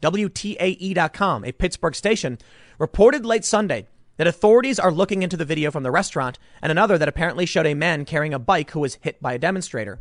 WTAE.com, 0.00 1.44
a 1.44 1.52
Pittsburgh 1.52 1.94
station, 1.94 2.38
reported 2.78 3.24
late 3.24 3.44
Sunday 3.44 3.86
that 4.16 4.26
authorities 4.26 4.78
are 4.78 4.92
looking 4.92 5.22
into 5.22 5.36
the 5.36 5.44
video 5.44 5.70
from 5.70 5.84
the 5.84 5.90
restaurant 5.90 6.38
and 6.60 6.70
another 6.70 6.98
that 6.98 7.08
apparently 7.08 7.46
showed 7.46 7.66
a 7.66 7.74
man 7.74 8.04
carrying 8.04 8.34
a 8.34 8.38
bike 8.38 8.70
who 8.72 8.80
was 8.80 8.98
hit 9.00 9.22
by 9.22 9.34
a 9.34 9.38
demonstrator. 9.38 10.00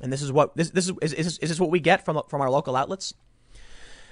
And 0.00 0.12
this 0.12 0.22
is 0.22 0.32
what 0.32 0.56
this 0.56 0.70
this 0.70 0.88
is 0.88 0.94
is, 1.02 1.12
is, 1.12 1.38
is 1.38 1.48
this 1.50 1.60
what 1.60 1.70
we 1.70 1.80
get 1.80 2.04
from 2.04 2.20
from 2.28 2.40
our 2.40 2.50
local 2.50 2.74
outlets? 2.74 3.14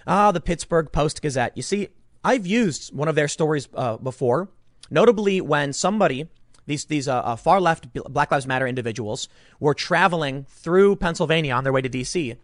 Ah, 0.06 0.32
the 0.32 0.40
Pittsburgh 0.40 0.92
Post 0.92 1.22
Gazette. 1.22 1.56
You 1.56 1.62
see, 1.62 1.88
I've 2.22 2.46
used 2.46 2.94
one 2.94 3.08
of 3.08 3.14
their 3.14 3.28
stories 3.28 3.68
uh, 3.74 3.96
before, 3.96 4.48
notably 4.90 5.40
when 5.40 5.72
somebody 5.72 6.28
these 6.66 6.84
these 6.84 7.08
uh, 7.08 7.18
uh, 7.18 7.36
far 7.36 7.60
left 7.60 7.92
Black 7.92 8.30
Lives 8.30 8.46
Matter 8.46 8.66
individuals 8.66 9.28
were 9.58 9.74
traveling 9.74 10.44
through 10.48 10.96
Pennsylvania 10.96 11.54
on 11.54 11.64
their 11.64 11.72
way 11.72 11.82
to 11.82 11.88
D.C. 11.88 12.36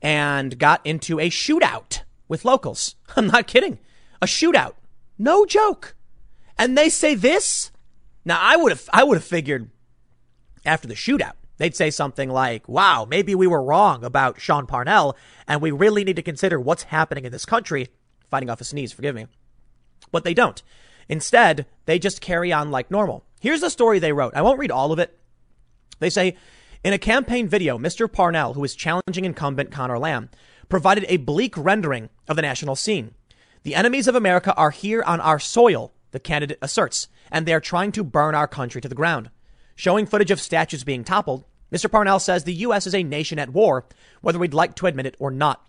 and 0.00 0.58
got 0.58 0.84
into 0.84 1.20
a 1.20 1.30
shootout 1.30 2.02
with 2.28 2.44
locals. 2.44 2.96
I'm 3.16 3.26
not 3.26 3.46
kidding, 3.46 3.78
a 4.22 4.26
shootout, 4.26 4.74
no 5.18 5.46
joke. 5.46 5.94
And 6.56 6.78
they 6.78 6.88
say 6.88 7.14
this. 7.14 7.70
Now 8.24 8.38
I 8.40 8.56
would 8.56 8.72
have 8.72 8.88
I 8.92 9.04
would 9.04 9.16
have 9.16 9.24
figured 9.24 9.70
after 10.64 10.88
the 10.88 10.94
shootout 10.94 11.34
they'd 11.58 11.76
say 11.76 11.90
something 11.90 12.30
like, 12.30 12.68
"Wow, 12.68 13.06
maybe 13.08 13.34
we 13.34 13.46
were 13.46 13.62
wrong 13.62 14.04
about 14.04 14.40
Sean 14.40 14.66
Parnell, 14.66 15.16
and 15.46 15.60
we 15.60 15.70
really 15.70 16.04
need 16.04 16.16
to 16.16 16.22
consider 16.22 16.58
what's 16.58 16.84
happening 16.84 17.24
in 17.24 17.32
this 17.32 17.46
country." 17.46 17.88
Fighting 18.30 18.50
off 18.50 18.60
a 18.60 18.64
sneeze, 18.64 18.92
forgive 18.92 19.14
me, 19.14 19.26
but 20.10 20.24
they 20.24 20.34
don't. 20.34 20.62
Instead, 21.08 21.66
they 21.84 21.98
just 21.98 22.20
carry 22.20 22.52
on 22.52 22.70
like 22.70 22.90
normal. 22.90 23.24
Here's 23.44 23.60
the 23.60 23.68
story 23.68 23.98
they 23.98 24.14
wrote. 24.14 24.32
I 24.34 24.40
won't 24.40 24.58
read 24.58 24.70
all 24.70 24.90
of 24.90 24.98
it. 24.98 25.18
They 25.98 26.08
say, 26.08 26.38
in 26.82 26.94
a 26.94 26.98
campaign 26.98 27.46
video, 27.46 27.76
Mr. 27.76 28.10
Parnell, 28.10 28.54
who 28.54 28.64
is 28.64 28.74
challenging 28.74 29.26
incumbent 29.26 29.70
Conor 29.70 29.98
Lamb, 29.98 30.30
provided 30.70 31.04
a 31.10 31.18
bleak 31.18 31.54
rendering 31.58 32.08
of 32.26 32.36
the 32.36 32.42
national 32.42 32.74
scene. 32.74 33.12
The 33.62 33.74
enemies 33.74 34.08
of 34.08 34.14
America 34.14 34.54
are 34.54 34.70
here 34.70 35.02
on 35.02 35.20
our 35.20 35.38
soil, 35.38 35.92
the 36.12 36.20
candidate 36.20 36.56
asserts, 36.62 37.08
and 37.30 37.44
they 37.44 37.52
are 37.52 37.60
trying 37.60 37.92
to 37.92 38.02
burn 38.02 38.34
our 38.34 38.48
country 38.48 38.80
to 38.80 38.88
the 38.88 38.94
ground. 38.94 39.28
Showing 39.76 40.06
footage 40.06 40.30
of 40.30 40.40
statues 40.40 40.82
being 40.82 41.04
toppled, 41.04 41.44
Mr. 41.70 41.90
Parnell 41.90 42.20
says 42.20 42.44
the 42.44 42.54
U.S. 42.54 42.86
is 42.86 42.94
a 42.94 43.02
nation 43.02 43.38
at 43.38 43.50
war, 43.50 43.84
whether 44.22 44.38
we'd 44.38 44.54
like 44.54 44.74
to 44.76 44.86
admit 44.86 45.04
it 45.04 45.16
or 45.18 45.30
not. 45.30 45.62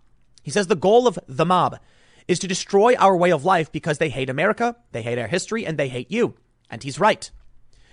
He 0.44 0.52
says 0.52 0.68
the 0.68 0.78
goal 0.78 1.10
of 1.10 1.20
the 1.28 1.46
mob 1.46 1.80
is 2.26 2.40
to 2.40 2.48
destroy 2.48 2.96
our 2.96 3.18
way 3.18 3.34
of 3.34 3.44
life 3.44 3.70
because 3.70 3.98
they 3.98 4.08
hate 4.08 4.30
America, 4.30 4.78
they 4.94 5.02
hate 5.02 5.20
our 5.20 5.28
history, 5.28 5.66
and 5.66 5.78
they 5.78 5.90
hate 5.90 6.10
you. 6.10 6.36
And 6.70 6.82
he's 6.82 7.02
right. 7.02 7.30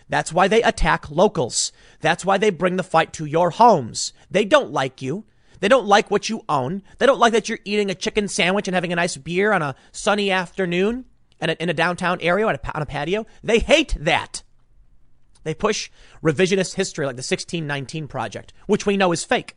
That's 0.08 0.32
why 0.32 0.48
they 0.48 0.62
attack 0.62 1.10
locals. 1.10 1.72
That's 2.00 2.24
why 2.24 2.38
they 2.38 2.50
bring 2.50 2.76
the 2.76 2.82
fight 2.82 3.12
to 3.14 3.24
your 3.24 3.50
homes. 3.50 4.12
They 4.30 4.44
don't 4.44 4.72
like 4.72 5.00
you. 5.02 5.24
They 5.60 5.68
don't 5.68 5.86
like 5.86 6.10
what 6.10 6.28
you 6.28 6.42
own. 6.48 6.82
They 6.98 7.06
don't 7.06 7.20
like 7.20 7.32
that 7.32 7.48
you're 7.48 7.60
eating 7.64 7.90
a 7.90 7.94
chicken 7.94 8.26
sandwich 8.26 8.66
and 8.66 8.74
having 8.74 8.92
a 8.92 8.96
nice 8.96 9.16
beer 9.16 9.52
on 9.52 9.62
a 9.62 9.76
sunny 9.92 10.30
afternoon 10.30 11.04
and 11.40 11.52
in 11.52 11.68
a 11.68 11.74
downtown 11.74 12.20
area 12.20 12.46
on 12.46 12.54
a, 12.54 12.86
patio. 12.86 13.26
They 13.44 13.60
hate 13.60 13.96
that. 13.98 14.42
They 15.44 15.54
push 15.54 15.90
revisionist 16.22 16.74
history 16.74 17.06
like 17.06 17.16
the 17.16 17.20
1619 17.20 18.08
Project, 18.08 18.52
which 18.66 18.86
we 18.86 18.96
know 18.96 19.12
is 19.12 19.24
fake. 19.24 19.56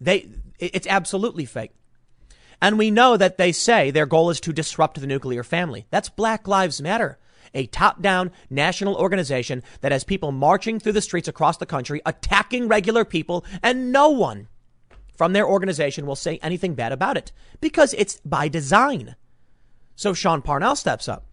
They, 0.00 0.28
it's 0.58 0.86
absolutely 0.86 1.46
fake. 1.46 1.72
And 2.60 2.78
we 2.78 2.90
know 2.90 3.16
that 3.16 3.38
they 3.38 3.52
say 3.52 3.90
their 3.90 4.06
goal 4.06 4.28
is 4.28 4.40
to 4.40 4.52
disrupt 4.52 5.00
the 5.00 5.06
nuclear 5.06 5.42
family. 5.42 5.86
That's 5.90 6.10
Black 6.10 6.46
Lives 6.46 6.82
Matter 6.82 7.18
a 7.54 7.66
top 7.66 8.00
down 8.00 8.30
national 8.48 8.96
organization 8.96 9.62
that 9.80 9.92
has 9.92 10.04
people 10.04 10.32
marching 10.32 10.78
through 10.78 10.92
the 10.92 11.00
streets 11.00 11.28
across 11.28 11.56
the 11.56 11.66
country, 11.66 12.00
attacking 12.06 12.68
regular 12.68 13.04
people, 13.04 13.44
and 13.62 13.92
no 13.92 14.08
one 14.10 14.48
from 15.14 15.32
their 15.32 15.46
organization 15.46 16.06
will 16.06 16.16
say 16.16 16.38
anything 16.42 16.74
bad 16.74 16.92
about 16.92 17.16
it 17.16 17.32
because 17.60 17.92
it's 17.94 18.20
by 18.24 18.48
design. 18.48 19.16
So 19.94 20.14
Sean 20.14 20.40
Parnell 20.40 20.76
steps 20.76 21.08
up. 21.08 21.26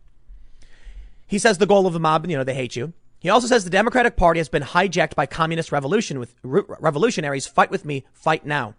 He 1.25 1.39
says 1.39 1.57
the 1.57 1.65
goal 1.65 1.87
of 1.87 1.93
the 1.93 1.99
mob, 1.99 2.27
you 2.29 2.37
know, 2.37 2.43
they 2.43 2.53
hate 2.53 2.75
you. 2.75 2.93
He 3.19 3.29
also 3.29 3.47
says 3.47 3.63
the 3.63 3.69
Democratic 3.69 4.15
Party 4.15 4.39
has 4.39 4.49
been 4.49 4.63
hijacked 4.63 5.15
by 5.15 5.25
communist 5.25 5.71
revolution 5.71 6.19
with 6.19 6.35
revolutionaries. 6.43 7.47
Fight 7.47 7.71
with 7.71 7.85
me, 7.85 8.05
fight 8.13 8.45
now. 8.45 8.75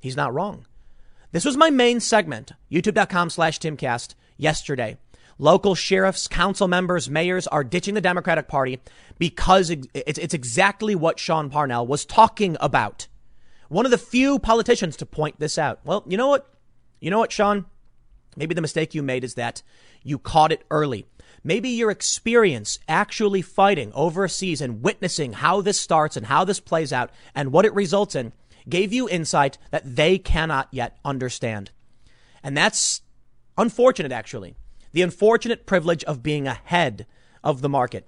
He's 0.00 0.16
not 0.16 0.34
wrong. 0.34 0.66
This 1.32 1.44
was 1.44 1.56
my 1.56 1.70
main 1.70 2.00
segment, 2.00 2.52
youtube.com 2.70 3.30
slash 3.30 3.58
timcast 3.60 4.14
yesterday. 4.36 4.96
Local 5.40 5.74
sheriffs, 5.74 6.28
council 6.28 6.68
members, 6.68 7.08
mayors 7.08 7.46
are 7.46 7.64
ditching 7.64 7.94
the 7.94 8.02
Democratic 8.02 8.46
Party 8.46 8.78
because 9.18 9.70
it's, 9.70 10.34
exactly 10.34 10.94
what 10.94 11.18
Sean 11.18 11.48
Parnell 11.48 11.86
was 11.86 12.04
talking 12.04 12.58
about. 12.60 13.08
One 13.70 13.86
of 13.86 13.90
the 13.90 13.96
few 13.96 14.38
politicians 14.38 14.98
to 14.98 15.06
point 15.06 15.40
this 15.40 15.56
out. 15.56 15.80
Well, 15.82 16.04
you 16.06 16.18
know 16.18 16.28
what? 16.28 16.46
You 17.00 17.10
know 17.10 17.18
what, 17.18 17.32
Sean? 17.32 17.64
Maybe 18.36 18.54
the 18.54 18.60
mistake 18.60 18.94
you 18.94 19.02
made 19.02 19.24
is 19.24 19.32
that 19.36 19.62
you 20.04 20.18
caught 20.18 20.52
it 20.52 20.66
early. 20.70 21.06
Maybe 21.42 21.70
your 21.70 21.90
experience 21.90 22.78
actually 22.86 23.40
fighting 23.40 23.92
overseas 23.94 24.60
and 24.60 24.82
witnessing 24.82 25.32
how 25.32 25.62
this 25.62 25.80
starts 25.80 26.18
and 26.18 26.26
how 26.26 26.44
this 26.44 26.60
plays 26.60 26.92
out 26.92 27.10
and 27.34 27.50
what 27.50 27.64
it 27.64 27.72
results 27.72 28.14
in 28.14 28.34
gave 28.68 28.92
you 28.92 29.08
insight 29.08 29.56
that 29.70 29.96
they 29.96 30.18
cannot 30.18 30.68
yet 30.70 30.98
understand. 31.02 31.70
And 32.42 32.54
that's 32.54 33.00
unfortunate, 33.56 34.12
actually 34.12 34.54
the 34.92 35.02
unfortunate 35.02 35.66
privilege 35.66 36.04
of 36.04 36.22
being 36.22 36.46
ahead 36.46 37.06
of 37.42 37.62
the 37.62 37.68
market. 37.68 38.06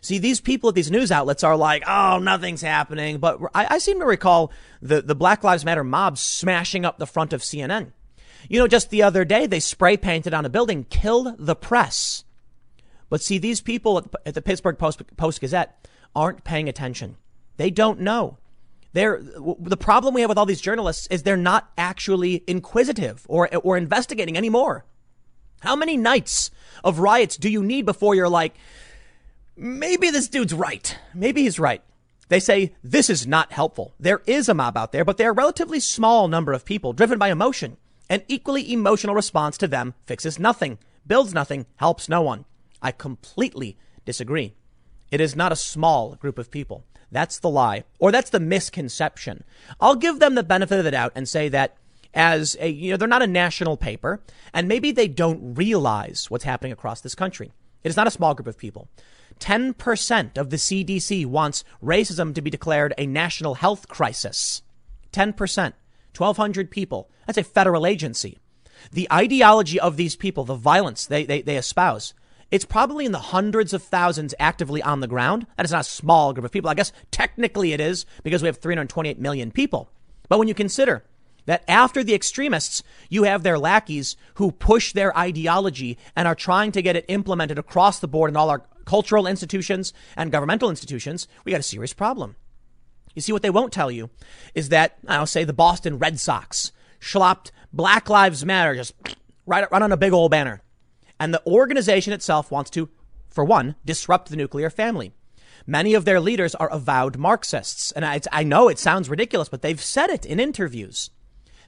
See, 0.00 0.18
these 0.18 0.40
people 0.40 0.68
at 0.68 0.74
these 0.74 0.90
news 0.90 1.10
outlets 1.10 1.42
are 1.42 1.56
like, 1.56 1.82
oh, 1.86 2.18
nothing's 2.18 2.60
happening. 2.60 3.18
But 3.18 3.40
I, 3.54 3.66
I, 3.76 3.78
seem 3.78 4.00
to 4.00 4.04
recall 4.04 4.52
the, 4.82 5.00
the 5.00 5.14
Black 5.14 5.42
Lives 5.42 5.64
Matter 5.64 5.82
mob 5.82 6.18
smashing 6.18 6.84
up 6.84 6.98
the 6.98 7.06
front 7.06 7.32
of 7.32 7.40
CNN. 7.40 7.92
You 8.48 8.58
know, 8.58 8.68
just 8.68 8.90
the 8.90 9.02
other 9.02 9.24
day, 9.24 9.46
they 9.46 9.60
spray 9.60 9.96
painted 9.96 10.34
on 10.34 10.44
a 10.44 10.50
building, 10.50 10.84
kill 10.90 11.34
the 11.38 11.56
press. 11.56 12.24
But 13.08 13.22
see, 13.22 13.38
these 13.38 13.62
people 13.62 13.96
at, 13.96 14.04
at 14.26 14.34
the 14.34 14.42
Pittsburgh 14.42 14.76
Post, 14.76 15.02
Post 15.16 15.40
Gazette 15.40 15.88
aren't 16.14 16.44
paying 16.44 16.68
attention. 16.68 17.16
They 17.56 17.70
don't 17.70 18.00
know. 18.00 18.36
They're, 18.92 19.20
the 19.22 19.76
problem 19.76 20.12
we 20.12 20.20
have 20.20 20.28
with 20.28 20.38
all 20.38 20.46
these 20.46 20.60
journalists 20.60 21.06
is 21.08 21.22
they're 21.22 21.36
not 21.36 21.72
actually 21.78 22.44
inquisitive 22.46 23.24
or, 23.28 23.48
or 23.56 23.76
investigating 23.78 24.36
anymore. 24.36 24.84
How 25.60 25.76
many 25.76 25.96
nights 25.96 26.50
of 26.82 26.98
riots 26.98 27.36
do 27.36 27.48
you 27.48 27.62
need 27.62 27.86
before 27.86 28.14
you're 28.14 28.28
like, 28.28 28.54
maybe 29.56 30.10
this 30.10 30.28
dude's 30.28 30.54
right? 30.54 30.96
Maybe 31.14 31.42
he's 31.42 31.58
right. 31.58 31.82
They 32.28 32.40
say 32.40 32.74
this 32.82 33.10
is 33.10 33.26
not 33.26 33.52
helpful. 33.52 33.94
There 34.00 34.22
is 34.26 34.48
a 34.48 34.54
mob 34.54 34.76
out 34.76 34.92
there, 34.92 35.04
but 35.04 35.16
they're 35.16 35.30
a 35.30 35.34
relatively 35.34 35.80
small 35.80 36.28
number 36.28 36.52
of 36.52 36.64
people 36.64 36.92
driven 36.92 37.18
by 37.18 37.30
emotion. 37.30 37.76
An 38.10 38.22
equally 38.28 38.72
emotional 38.72 39.14
response 39.14 39.56
to 39.58 39.68
them 39.68 39.94
fixes 40.06 40.38
nothing, 40.38 40.78
builds 41.06 41.32
nothing, 41.32 41.66
helps 41.76 42.08
no 42.08 42.22
one. 42.22 42.44
I 42.82 42.92
completely 42.92 43.78
disagree. 44.04 44.54
It 45.10 45.20
is 45.20 45.36
not 45.36 45.52
a 45.52 45.56
small 45.56 46.14
group 46.16 46.38
of 46.38 46.50
people. 46.50 46.84
That's 47.10 47.38
the 47.38 47.48
lie, 47.48 47.84
or 47.98 48.10
that's 48.10 48.30
the 48.30 48.40
misconception. 48.40 49.44
I'll 49.80 49.94
give 49.94 50.18
them 50.18 50.34
the 50.34 50.42
benefit 50.42 50.78
of 50.78 50.84
the 50.84 50.90
doubt 50.90 51.12
and 51.14 51.28
say 51.28 51.48
that 51.50 51.76
as 52.14 52.56
a, 52.60 52.68
you 52.68 52.90
know, 52.90 52.96
they're 52.96 53.08
not 53.08 53.22
a 53.22 53.26
national 53.26 53.76
paper, 53.76 54.22
and 54.52 54.68
maybe 54.68 54.92
they 54.92 55.08
don't 55.08 55.54
realize 55.54 56.30
what's 56.30 56.44
happening 56.44 56.72
across 56.72 57.00
this 57.00 57.14
country. 57.14 57.52
It 57.82 57.88
is 57.88 57.96
not 57.96 58.06
a 58.06 58.12
small 58.12 58.34
group 58.34 58.46
of 58.46 58.56
people. 58.56 58.88
10% 59.40 60.38
of 60.38 60.50
the 60.50 60.56
CDC 60.56 61.26
wants 61.26 61.64
racism 61.82 62.34
to 62.34 62.42
be 62.42 62.50
declared 62.50 62.94
a 62.96 63.06
national 63.06 63.54
health 63.54 63.88
crisis. 63.88 64.62
10%. 65.12 65.72
1,200 66.16 66.70
people. 66.70 67.10
That's 67.26 67.38
a 67.38 67.44
federal 67.44 67.86
agency. 67.86 68.38
The 68.92 69.08
ideology 69.12 69.80
of 69.80 69.96
these 69.96 70.16
people, 70.16 70.44
the 70.44 70.54
violence 70.54 71.06
they, 71.06 71.24
they, 71.24 71.42
they 71.42 71.56
espouse, 71.56 72.14
it's 72.50 72.64
probably 72.64 73.04
in 73.04 73.12
the 73.12 73.18
hundreds 73.18 73.72
of 73.72 73.82
thousands 73.82 74.34
actively 74.38 74.82
on 74.82 75.00
the 75.00 75.08
ground. 75.08 75.46
That 75.56 75.64
is 75.64 75.72
not 75.72 75.80
a 75.80 75.84
small 75.84 76.32
group 76.32 76.44
of 76.44 76.52
people. 76.52 76.70
I 76.70 76.74
guess 76.74 76.92
technically 77.10 77.72
it 77.72 77.80
is 77.80 78.06
because 78.22 78.42
we 78.42 78.46
have 78.46 78.58
328 78.58 79.18
million 79.18 79.50
people. 79.50 79.90
But 80.28 80.38
when 80.38 80.48
you 80.48 80.54
consider 80.54 81.04
that 81.46 81.64
after 81.68 82.02
the 82.02 82.14
extremists, 82.14 82.82
you 83.08 83.24
have 83.24 83.42
their 83.42 83.58
lackeys 83.58 84.16
who 84.34 84.50
push 84.50 84.92
their 84.92 85.16
ideology 85.16 85.98
and 86.16 86.26
are 86.26 86.34
trying 86.34 86.72
to 86.72 86.82
get 86.82 86.96
it 86.96 87.04
implemented 87.08 87.58
across 87.58 87.98
the 87.98 88.08
board 88.08 88.30
in 88.30 88.36
all 88.36 88.50
our 88.50 88.64
cultural 88.84 89.26
institutions 89.26 89.92
and 90.16 90.32
governmental 90.32 90.70
institutions. 90.70 91.28
We 91.44 91.52
got 91.52 91.60
a 91.60 91.64
serious 91.64 91.92
problem. 91.92 92.36
You 93.14 93.22
see, 93.22 93.32
what 93.32 93.42
they 93.42 93.50
won't 93.50 93.72
tell 93.72 93.90
you 93.90 94.10
is 94.54 94.70
that, 94.70 94.98
I'll 95.06 95.26
say 95.26 95.44
the 95.44 95.52
Boston 95.52 95.98
Red 95.98 96.18
Sox 96.18 96.72
schlopped 97.00 97.50
Black 97.72 98.08
Lives 98.08 98.44
Matter 98.44 98.74
just 98.74 98.94
right, 99.46 99.70
right 99.70 99.82
on 99.82 99.92
a 99.92 99.96
big 99.96 100.12
old 100.12 100.30
banner. 100.30 100.62
And 101.20 101.32
the 101.32 101.46
organization 101.46 102.12
itself 102.12 102.50
wants 102.50 102.70
to, 102.70 102.88
for 103.28 103.44
one, 103.44 103.76
disrupt 103.84 104.30
the 104.30 104.36
nuclear 104.36 104.68
family. 104.68 105.12
Many 105.66 105.94
of 105.94 106.04
their 106.04 106.20
leaders 106.20 106.54
are 106.56 106.70
avowed 106.70 107.16
Marxists. 107.16 107.92
And 107.92 108.04
I, 108.04 108.20
I 108.32 108.42
know 108.42 108.68
it 108.68 108.78
sounds 108.78 109.08
ridiculous, 109.08 109.48
but 109.48 109.62
they've 109.62 109.80
said 109.80 110.10
it 110.10 110.26
in 110.26 110.40
interviews. 110.40 111.10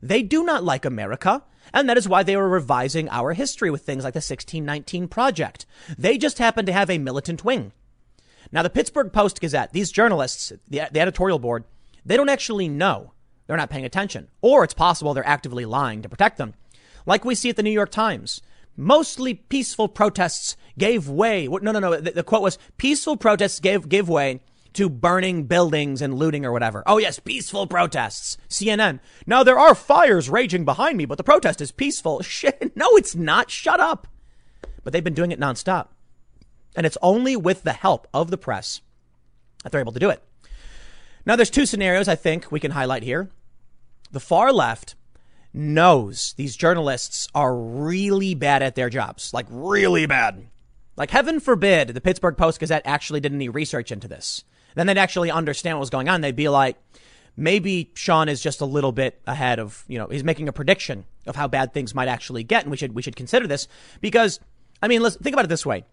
They 0.03 0.23
do 0.23 0.45
not 0.45 0.65
like 0.65 0.85
America. 0.85 1.43
And 1.75 1.89
that 1.89 1.99
is 1.99 2.09
why 2.09 2.23
they 2.23 2.37
were 2.37 2.49
revising 2.49 3.09
our 3.09 3.33
history 3.33 3.71
with 3.71 3.83
things 3.83 4.05
like 4.05 4.15
the 4.15 4.19
1619 4.19 5.09
Project. 5.09 5.67
They 5.99 6.17
just 6.17 6.39
happen 6.39 6.65
to 6.67 6.73
have 6.73 6.89
a 6.89 6.99
militant 6.99 7.45
wing. 7.45 7.73
Now, 8.53 8.63
the 8.63 8.71
Pittsburgh 8.71 9.13
Post 9.13 9.41
Gazette, 9.41 9.73
these 9.73 9.91
journalists, 9.91 10.53
the, 10.69 10.83
the 10.93 11.01
editorial 11.01 11.41
board, 11.41 11.65
they 12.05 12.17
don't 12.17 12.29
actually 12.29 12.69
know. 12.69 13.13
They're 13.47 13.57
not 13.57 13.71
paying 13.71 13.85
attention. 13.85 14.29
Or 14.41 14.63
it's 14.63 14.75
possible 14.75 15.13
they're 15.13 15.27
actively 15.27 15.65
lying 15.65 16.03
to 16.03 16.09
protect 16.09 16.39
them. 16.39 16.55
Like 17.05 17.25
we 17.25 17.35
see 17.35 17.51
at 17.51 17.57
the 17.57 17.63
New 17.63 17.71
York 17.71 17.91
Times. 17.91 18.41
Mostly 18.77 19.35
peaceful 19.35 19.89
protests 19.89 20.57
gave 20.79 21.09
way. 21.09 21.49
No, 21.49 21.73
no, 21.73 21.79
no. 21.79 22.01
The, 22.01 22.13
the 22.13 22.23
quote 22.23 22.43
was 22.43 22.59
peaceful 22.77 23.17
protests 23.17 23.59
gave, 23.59 23.89
gave 23.89 24.09
way 24.09 24.41
to 24.77 24.89
burning 24.89 25.45
buildings 25.45 26.03
and 26.03 26.15
looting 26.15 26.45
or 26.47 26.53
whatever. 26.53 26.83
Oh, 26.87 26.99
yes, 26.99 27.19
peaceful 27.19 27.67
protests. 27.67 28.37
CNN. 28.49 29.01
Now 29.27 29.43
there 29.43 29.59
are 29.59 29.75
fires 29.75 30.31
raging 30.31 30.65
behind 30.65 30.97
me, 30.99 31.05
but 31.05 31.19
the 31.19 31.25
protest 31.25 31.61
is 31.61 31.73
peaceful. 31.73 32.23
Shit. 32.23 32.77
No, 32.77 32.89
it's 32.93 33.15
not. 33.15 33.51
Shut 33.51 33.81
up. 33.81 34.07
But 34.85 34.93
they've 34.93 35.05
been 35.05 35.15
doing 35.15 35.33
it 35.33 35.41
nonstop. 35.41 35.89
And 36.77 36.87
it's 36.87 36.99
only 37.03 37.37
with 37.37 37.63
the 37.63 37.73
help 37.73 38.07
of 38.13 38.31
the 38.31 38.39
press 38.39 38.83
that 39.63 39.73
they're 39.73 39.81
able 39.81 39.93
to 39.93 39.99
do 39.99 40.11
it. 40.11 40.23
Now, 41.25 41.37
there's 41.37 41.51
two 41.51 41.67
scenarios 41.67 42.07
I 42.07 42.15
think 42.15 42.53
we 42.53 42.61
can 42.61 42.71
highlight 42.71 43.03
here. 43.03 43.31
The 44.13 44.21
far 44.21 44.53
left 44.53 44.95
knows 45.53 46.35
these 46.37 46.55
journalists 46.55 47.29
are 47.35 47.57
really 47.57 48.35
bad 48.35 48.63
at 48.63 48.75
their 48.75 48.91
jobs, 48.91 49.33
like 49.33 49.47
really 49.49 50.07
bad. 50.07 50.47
Like 50.97 51.11
heaven 51.11 51.41
forbid 51.41 51.89
the 51.89 52.01
Pittsburgh 52.01 52.37
Post 52.37 52.61
Gazette 52.61 52.83
actually 52.85 53.21
did 53.21 53.33
any 53.33 53.49
research 53.49 53.91
into 53.91 54.07
this. 54.07 54.45
Then 54.77 54.87
they'd 54.87 54.99
actually 54.99 55.31
understand 55.31 55.77
what 55.77 55.81
was 55.81 55.91
going 55.91 56.09
on. 56.09 56.21
They'd 56.21 56.37
be 56.37 56.51
like, 56.51 56.77
maybe 57.37 57.91
Sean 57.95 58.29
is 58.29 58.41
just 58.43 58.61
a 58.61 58.67
little 58.67 58.93
bit 58.93 59.21
ahead 59.27 59.59
of, 59.59 59.85
you 59.89 59.99
know, 59.99 60.07
he's 60.07 60.23
making 60.23 60.49
a 60.49 60.53
prediction 60.53 61.07
of 61.27 61.35
how 61.35 61.49
bad 61.49 61.73
things 61.73 61.95
might 61.95 62.09
actually 62.09 62.45
get. 62.45 62.63
And 62.63 62.71
we 62.71 62.77
should, 62.77 62.95
we 62.95 63.03
should 63.03 63.17
consider 63.17 63.47
this 63.47 63.69
because, 64.01 64.39
I 64.83 64.89
mean, 64.89 65.03
let's 65.03 65.17
think 65.17 65.35
about 65.35 65.47
it 65.47 65.49
this 65.49 65.67
way. 65.67 65.85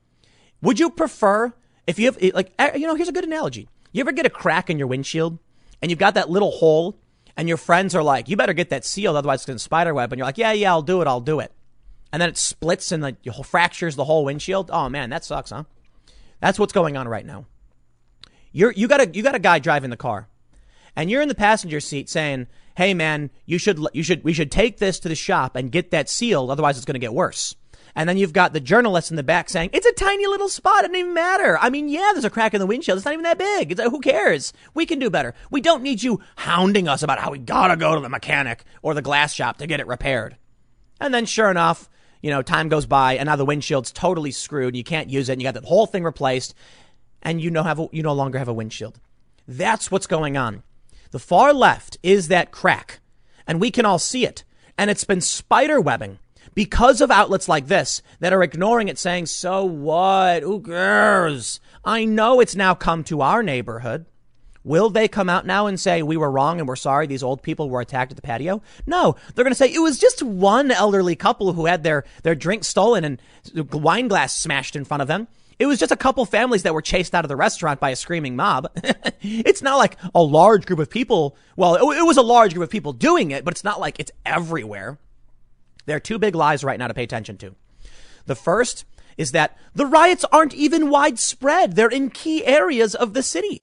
Would 0.61 0.79
you 0.79 0.89
prefer 0.89 1.53
if 1.87 1.97
you 1.97 2.07
have, 2.07 2.21
like, 2.33 2.53
eh, 2.59 2.75
you 2.75 2.85
know, 2.85 2.95
here's 2.95 3.09
a 3.09 3.13
good 3.13 3.23
analogy. 3.23 3.69
You 3.93 4.01
ever 4.01 4.11
get 4.11 4.25
a 4.25 4.29
crack 4.29 4.69
in 4.69 4.77
your 4.77 4.87
windshield 4.87 5.39
and 5.81 5.89
you've 5.89 5.99
got 5.99 6.15
that 6.15 6.29
little 6.29 6.51
hole 6.51 6.99
and 7.37 7.47
your 7.47 7.57
friends 7.57 7.95
are 7.95 8.03
like, 8.03 8.27
you 8.27 8.35
better 8.35 8.53
get 8.53 8.69
that 8.69 8.83
sealed, 8.83 9.15
otherwise 9.15 9.39
it's 9.39 9.45
going 9.45 9.57
to 9.57 9.63
spider 9.63 9.93
web. 9.93 10.11
And 10.11 10.19
you're 10.19 10.25
like, 10.25 10.37
yeah, 10.37 10.51
yeah, 10.51 10.71
I'll 10.71 10.81
do 10.81 11.01
it, 11.01 11.07
I'll 11.07 11.21
do 11.21 11.39
it. 11.39 11.53
And 12.11 12.21
then 12.21 12.29
it 12.29 12.37
splits 12.37 12.91
and 12.91 13.01
like 13.01 13.15
fractures 13.45 13.95
the 13.95 14.03
whole 14.03 14.25
windshield. 14.25 14.69
Oh 14.71 14.89
man, 14.89 15.09
that 15.09 15.23
sucks, 15.23 15.51
huh? 15.51 15.63
That's 16.41 16.59
what's 16.59 16.73
going 16.73 16.97
on 16.97 17.07
right 17.07 17.25
now. 17.25 17.45
You're 18.53 18.71
you 18.71 18.87
got 18.87 19.01
a 19.01 19.09
you 19.11 19.23
got 19.23 19.35
a 19.35 19.39
guy 19.39 19.59
driving 19.59 19.89
the 19.89 19.97
car, 19.97 20.29
and 20.95 21.09
you're 21.09 21.21
in 21.21 21.27
the 21.27 21.35
passenger 21.35 21.81
seat 21.81 22.09
saying, 22.09 22.47
"Hey 22.77 22.93
man, 22.93 23.31
you 23.45 23.57
should 23.57 23.85
you 23.93 24.03
should 24.03 24.23
we 24.23 24.31
should 24.31 24.51
take 24.51 24.77
this 24.77 24.99
to 24.99 25.09
the 25.09 25.15
shop 25.15 25.57
and 25.57 25.71
get 25.71 25.91
that 25.91 26.07
sealed, 26.07 26.49
otherwise 26.49 26.77
it's 26.77 26.85
going 26.85 26.93
to 26.93 26.99
get 26.99 27.13
worse." 27.13 27.55
And 27.95 28.09
then 28.09 28.17
you've 28.17 28.33
got 28.33 28.53
the 28.53 28.59
journalist 28.59 29.11
in 29.11 29.17
the 29.17 29.23
back 29.23 29.49
saying, 29.49 29.69
it's 29.71 29.85
a 29.85 29.93
tiny 29.93 30.25
little 30.25 30.49
spot. 30.49 30.79
It 30.79 30.87
doesn't 30.87 30.95
even 30.95 31.13
matter. 31.13 31.59
I 31.59 31.69
mean, 31.69 31.89
yeah, 31.89 32.09
there's 32.13 32.25
a 32.25 32.29
crack 32.29 32.53
in 32.53 32.59
the 32.59 32.65
windshield. 32.65 32.97
It's 32.97 33.05
not 33.05 33.13
even 33.13 33.23
that 33.23 33.37
big. 33.37 33.71
It's, 33.71 33.81
who 33.81 33.99
cares? 33.99 34.51
We 34.73 34.85
can 34.85 34.97
do 34.97 35.11
better. 35.11 35.35
We 35.51 35.61
don't 35.61 35.83
need 35.83 36.01
you 36.01 36.19
hounding 36.35 36.87
us 36.87 37.03
about 37.03 37.19
how 37.19 37.29
we 37.29 37.37
gotta 37.37 37.77
go 37.77 37.93
to 37.93 38.01
the 38.01 38.09
mechanic 38.09 38.63
or 38.81 38.93
the 38.93 39.03
glass 39.03 39.33
shop 39.33 39.57
to 39.57 39.67
get 39.67 39.79
it 39.79 39.85
repaired. 39.85 40.37
And 40.99 41.13
then 41.13 41.25
sure 41.25 41.51
enough, 41.51 41.87
you 42.21 42.31
know, 42.31 42.41
time 42.41 42.69
goes 42.69 42.87
by 42.87 43.17
and 43.17 43.27
now 43.27 43.35
the 43.35 43.45
windshield's 43.45 43.91
totally 43.91 44.31
screwed. 44.31 44.75
You 44.75 44.83
can't 44.83 45.09
use 45.09 45.29
it 45.29 45.33
and 45.33 45.41
you 45.41 45.47
got 45.47 45.59
the 45.59 45.67
whole 45.67 45.85
thing 45.85 46.03
replaced 46.03 46.55
and 47.23 47.41
you 47.41 47.49
know 47.49 47.63
have 47.63 47.79
a, 47.79 47.87
you 47.91 48.03
no 48.03 48.13
longer 48.13 48.37
have 48.37 48.47
a 48.47 48.53
windshield. 48.53 48.99
That's 49.47 49.89
what's 49.89 50.05
going 50.07 50.37
on. 50.37 50.61
The 51.09 51.19
far 51.19 51.53
left 51.53 51.97
is 52.03 52.27
that 52.27 52.51
crack 52.51 52.99
and 53.47 53.59
we 53.59 53.71
can 53.71 53.85
all 53.85 53.99
see 53.99 54.25
it. 54.25 54.43
And 54.77 54.89
it's 54.89 55.03
been 55.03 55.21
spider 55.21 55.79
webbing 55.79 56.19
because 56.55 57.01
of 57.01 57.11
outlets 57.11 57.47
like 57.47 57.67
this 57.67 58.01
that 58.19 58.33
are 58.33 58.43
ignoring 58.43 58.87
it, 58.87 58.97
saying, 58.97 59.27
so 59.27 59.63
what? 59.63 60.43
Who 60.43 60.61
cares? 60.61 61.59
I 61.85 62.05
know 62.05 62.39
it's 62.39 62.55
now 62.55 62.73
come 62.73 63.03
to 63.05 63.21
our 63.21 63.43
neighborhood. 63.43 64.05
Will 64.63 64.89
they 64.89 65.09
come 65.09 65.29
out 65.29 65.45
now 65.45 65.67
and 65.67 65.77
say, 65.77 66.01
we 66.01 66.15
were 66.15 66.31
wrong 66.31 66.59
and 66.59 66.67
we're 66.67 66.77
sorry 66.77 67.05
these 67.05 67.23
old 67.23 67.43
people 67.43 67.69
were 67.69 67.81
attacked 67.81 68.13
at 68.13 68.15
the 68.15 68.21
patio? 68.21 68.61
No, 68.85 69.17
they're 69.35 69.43
going 69.43 69.51
to 69.51 69.55
say 69.55 69.71
it 69.71 69.79
was 69.79 69.99
just 69.99 70.23
one 70.23 70.71
elderly 70.71 71.15
couple 71.15 71.51
who 71.51 71.65
had 71.65 71.83
their, 71.83 72.05
their 72.23 72.35
drink 72.35 72.63
stolen 72.63 73.03
and 73.03 73.21
wine 73.73 74.07
glass 74.07 74.33
smashed 74.33 74.77
in 74.77 74.85
front 74.85 75.01
of 75.01 75.07
them. 75.09 75.27
It 75.59 75.65
was 75.65 75.79
just 75.79 75.91
a 75.91 75.97
couple 75.97 76.25
families 76.25 76.63
that 76.63 76.73
were 76.73 76.81
chased 76.81 77.13
out 77.13 77.25
of 77.25 77.29
the 77.29 77.35
restaurant 77.35 77.79
by 77.79 77.91
a 77.91 77.95
screaming 77.95 78.35
mob. 78.35 78.71
it's 79.21 79.61
not 79.61 79.77
like 79.77 79.97
a 80.13 80.21
large 80.21 80.65
group 80.65 80.79
of 80.79 80.89
people. 80.89 81.37
Well, 81.55 81.75
it, 81.75 82.05
was 82.05 82.17
a 82.17 82.21
large 82.23 82.53
group 82.53 82.63
of 82.63 82.69
people 82.69 82.93
doing 82.93 83.31
it, 83.31 83.45
but 83.45 83.53
it's 83.53 83.63
not 83.63 83.79
like 83.79 83.99
it's 83.99 84.11
everywhere. 84.25 84.99
There 85.85 85.95
are 85.95 86.01
two 86.01 86.19
big 86.19 86.35
lies 86.35 86.63
right 86.63 86.79
now 86.79 86.87
to 86.87 86.93
pay 86.93 87.03
attention 87.03 87.37
to. 87.37 87.55
The 88.25 88.35
first 88.35 88.85
is 89.17 89.31
that 89.31 89.57
the 89.75 89.85
riots 89.85 90.25
aren't 90.31 90.53
even 90.53 90.89
widespread. 90.89 91.75
They're 91.75 91.87
in 91.89 92.09
key 92.09 92.45
areas 92.45 92.95
of 92.95 93.13
the 93.13 93.23
city. 93.23 93.61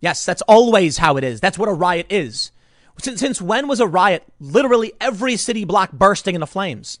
Yes, 0.00 0.24
that's 0.24 0.42
always 0.42 0.98
how 0.98 1.16
it 1.16 1.24
is. 1.24 1.40
That's 1.40 1.58
what 1.58 1.68
a 1.68 1.72
riot 1.72 2.06
is. 2.10 2.50
Since 2.98 3.42
when 3.42 3.68
was 3.68 3.80
a 3.80 3.86
riot 3.86 4.24
literally 4.38 4.92
every 5.00 5.36
city 5.36 5.64
block 5.64 5.92
bursting 5.92 6.34
into 6.34 6.46
flames? 6.46 7.00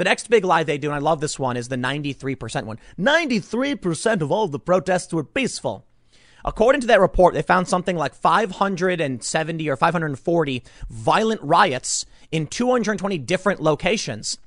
The 0.00 0.04
next 0.04 0.30
big 0.30 0.46
lie 0.46 0.62
they 0.62 0.78
do, 0.78 0.88
and 0.88 0.94
I 0.94 0.98
love 0.98 1.20
this 1.20 1.38
one, 1.38 1.58
is 1.58 1.68
the 1.68 1.76
93% 1.76 2.64
one. 2.64 2.78
93% 2.98 4.22
of 4.22 4.32
all 4.32 4.48
the 4.48 4.58
protests 4.58 5.12
were 5.12 5.22
peaceful. 5.22 5.84
According 6.42 6.80
to 6.80 6.86
that 6.86 7.02
report, 7.02 7.34
they 7.34 7.42
found 7.42 7.68
something 7.68 7.98
like 7.98 8.14
570 8.14 9.68
or 9.68 9.76
540 9.76 10.62
violent 10.88 11.42
riots 11.42 12.06
in 12.32 12.46
220 12.46 13.18
different 13.18 13.60
locations. 13.60 14.38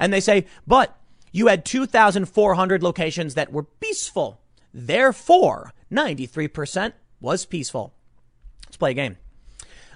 And 0.00 0.12
they 0.12 0.18
say, 0.18 0.44
but 0.66 0.98
you 1.30 1.46
had 1.46 1.64
2,400 1.64 2.82
locations 2.82 3.34
that 3.34 3.52
were 3.52 3.62
peaceful. 3.62 4.40
Therefore, 4.74 5.72
93% 5.88 6.94
was 7.20 7.46
peaceful. 7.46 7.94
Let's 8.64 8.76
play 8.76 8.90
a 8.90 8.94
game. 8.94 9.18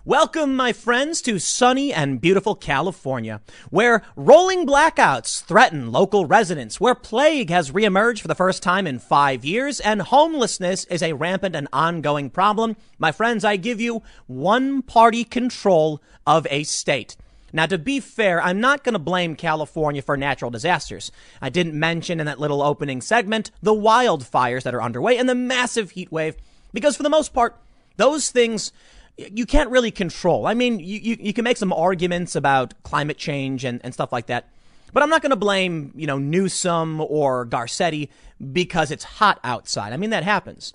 Welcome, 0.07 0.54
my 0.54 0.72
friends, 0.72 1.20
to 1.22 1.40
sunny 1.40 1.92
and 1.92 2.20
beautiful 2.20 2.54
California, 2.54 3.40
where 3.70 4.04
rolling 4.14 4.64
blackouts 4.64 5.42
threaten 5.42 5.90
local 5.90 6.26
residents, 6.26 6.80
where 6.80 6.94
plague 6.94 7.50
has 7.50 7.72
reemerged 7.72 8.20
for 8.20 8.28
the 8.28 8.36
first 8.36 8.62
time 8.62 8.86
in 8.86 9.00
five 9.00 9.44
years, 9.44 9.80
and 9.80 10.00
homelessness 10.00 10.84
is 10.84 11.02
a 11.02 11.14
rampant 11.14 11.57
and 11.57 11.66
ongoing 11.72 12.30
problem. 12.30 12.76
My 13.00 13.11
friends, 13.11 13.44
I 13.44 13.57
give 13.57 13.80
you 13.80 14.04
one 14.28 14.80
party 14.80 15.24
control 15.24 16.00
of 16.24 16.46
a 16.50 16.62
state. 16.62 17.16
Now, 17.52 17.66
to 17.66 17.76
be 17.76 17.98
fair, 17.98 18.40
I'm 18.40 18.61
not 18.61 18.84
going 18.84 18.92
to 18.92 19.00
blame 19.00 19.34
California 19.34 20.02
for 20.02 20.16
natural 20.16 20.52
disasters. 20.52 21.11
I 21.42 21.48
didn't 21.48 21.74
mention 21.74 22.20
in 22.20 22.26
that 22.26 22.38
little 22.38 22.62
opening 22.62 23.00
segment 23.00 23.50
the 23.61 23.74
wildfires 23.74 24.62
that 24.62 24.74
are 24.76 24.82
underway 24.82 25.18
and 25.18 25.28
the 25.28 25.34
massive 25.34 25.90
heat 25.90 26.12
wave, 26.12 26.36
because 26.72 26.96
for 26.96 27.02
the 27.02 27.11
most 27.11 27.34
part, 27.34 27.57
those 27.96 28.30
things 28.30 28.72
you 29.19 29.47
can't 29.47 29.71
really 29.71 29.91
control. 29.91 30.47
I 30.47 30.55
mean, 30.55 30.79
you, 30.79 30.99
you, 30.99 31.17
you 31.21 31.33
can 31.33 31.45
make 31.45 31.57
some 31.57 31.73
arguments 31.73 32.37
about 32.37 32.75
climate 32.83 33.17
change 33.17 33.64
and, 33.64 33.81
and 33.83 33.95
stuff 33.95 34.12
like 34.12 34.27
that. 34.27 34.49
But 34.93 35.03
I'm 35.03 35.11
not 35.11 35.23
going 35.23 35.31
to 35.31 35.37
blame, 35.37 35.93
you 35.97 36.07
know, 36.07 36.19
Newsom 36.19 37.01
or 37.01 37.47
Garcetti 37.47 38.09
because 38.53 38.91
it's 38.91 39.05
hot 39.05 39.41
outside. 39.43 39.93
I 39.93 39.97
mean, 39.97 40.11
that 40.11 40.23
happens. 40.23 40.73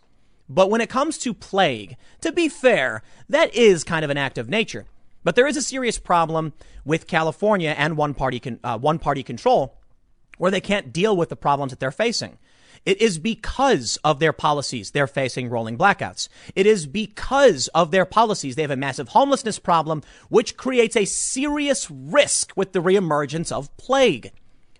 But 0.49 0.69
when 0.69 0.81
it 0.81 0.89
comes 0.89 1.17
to 1.19 1.33
plague, 1.33 1.95
to 2.21 2.31
be 2.31 2.49
fair, 2.49 3.03
that 3.29 3.55
is 3.55 3.83
kind 3.83 4.03
of 4.03 4.11
an 4.11 4.17
act 4.17 4.37
of 4.37 4.49
nature. 4.49 4.85
But 5.23 5.35
there 5.35 5.47
is 5.47 5.55
a 5.55 5.61
serious 5.61 5.97
problem 5.97 6.53
with 6.83 7.07
California 7.07 7.73
and 7.77 7.95
one 7.95 8.13
party, 8.13 8.39
con- 8.39 8.59
uh, 8.63 8.77
one 8.77 8.99
party 8.99 9.23
control 9.23 9.77
where 10.37 10.51
they 10.51 10.61
can't 10.61 10.91
deal 10.91 11.15
with 11.15 11.29
the 11.29 11.35
problems 11.35 11.71
that 11.71 11.79
they're 11.79 11.91
facing. 11.91 12.37
It 12.85 12.99
is 13.01 13.19
because 13.19 13.97
of 14.03 14.19
their 14.19 14.33
policies 14.33 14.91
they're 14.91 15.07
facing 15.07 15.49
rolling 15.49 15.77
blackouts. 15.77 16.29
It 16.55 16.65
is 16.65 16.87
because 16.87 17.67
of 17.69 17.91
their 17.91 18.05
policies 18.05 18.55
they 18.55 18.63
have 18.63 18.71
a 18.71 18.75
massive 18.75 19.09
homelessness 19.09 19.59
problem, 19.59 20.01
which 20.29 20.57
creates 20.57 20.95
a 20.95 21.05
serious 21.05 21.89
risk 21.91 22.53
with 22.55 22.73
the 22.73 22.81
reemergence 22.81 23.51
of 23.51 23.75
plague. 23.77 24.31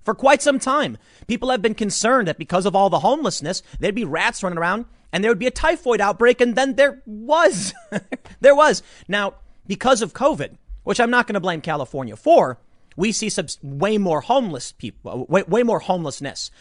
For 0.03 0.15
quite 0.15 0.41
some 0.41 0.57
time, 0.57 0.97
people 1.27 1.51
have 1.51 1.61
been 1.61 1.75
concerned 1.75 2.27
that 2.27 2.39
because 2.39 2.65
of 2.65 2.75
all 2.75 2.89
the 2.89 3.01
homelessness, 3.01 3.61
there'd 3.79 3.93
be 3.93 4.03
rats 4.03 4.41
running 4.41 4.57
around 4.57 4.85
and 5.11 5.23
there 5.23 5.31
would 5.31 5.39
be 5.39 5.47
a 5.47 5.51
typhoid 5.51 5.99
outbreak, 5.99 6.39
and 6.41 6.55
then 6.55 6.75
there 6.75 7.01
was. 7.05 7.73
there 8.39 8.55
was. 8.55 8.81
Now, 9.07 9.35
because 9.67 10.01
of 10.01 10.13
COVID, 10.13 10.55
which 10.83 10.99
I'm 10.99 11.11
not 11.11 11.27
going 11.27 11.33
to 11.33 11.41
blame 11.41 11.61
California 11.61 12.15
for, 12.15 12.59
we 12.95 13.11
see 13.11 13.29
way 13.61 13.97
more 13.97 14.21
homeless 14.21 14.71
people, 14.71 15.25
way, 15.27 15.43
way 15.43 15.63
more 15.63 15.79
homelessness. 15.79 16.51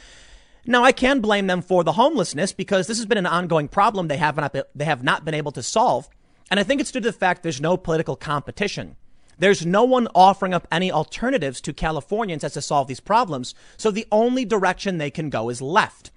Now, 0.67 0.85
I 0.85 0.93
can 0.93 1.21
blame 1.21 1.47
them 1.47 1.63
for 1.63 1.85
the 1.85 1.93
homelessness 1.93 2.53
because 2.53 2.87
this 2.87 2.99
has 2.99 3.07
been 3.07 3.19
an 3.19 3.27
ongoing 3.27 3.69
problem 3.69 4.09
they 4.09 4.19
have 4.19 4.37
not, 4.37 4.55
they 4.75 4.85
have 4.85 5.03
not 5.03 5.25
been 5.25 5.35
able 5.35 5.53
to 5.53 5.63
solve. 5.63 6.09
And 6.51 6.61
I 6.61 6.65
think 6.65 6.81
it's 6.81 6.91
due 6.91 7.01
to 7.01 7.09
the 7.09 7.13
fact 7.13 7.43
there's 7.43 7.61
no 7.61 7.77
political 7.77 8.17
competition. 8.17 8.97
There's 9.39 9.65
no 9.65 9.85
one 9.85 10.07
offering 10.15 10.53
up 10.53 10.69
any 10.71 10.93
alternatives 10.93 11.63
to 11.63 11.73
Californians 11.73 12.45
as 12.45 12.53
to 12.53 12.63
solve 12.63 12.89
these 12.89 13.01
problems. 13.01 13.55
So 13.79 13.91
the 13.91 14.07
only 14.13 14.45
direction 14.45 14.99
they 14.99 15.11
can 15.11 15.31
go 15.31 15.49
is 15.49 15.63
left. 15.63 16.11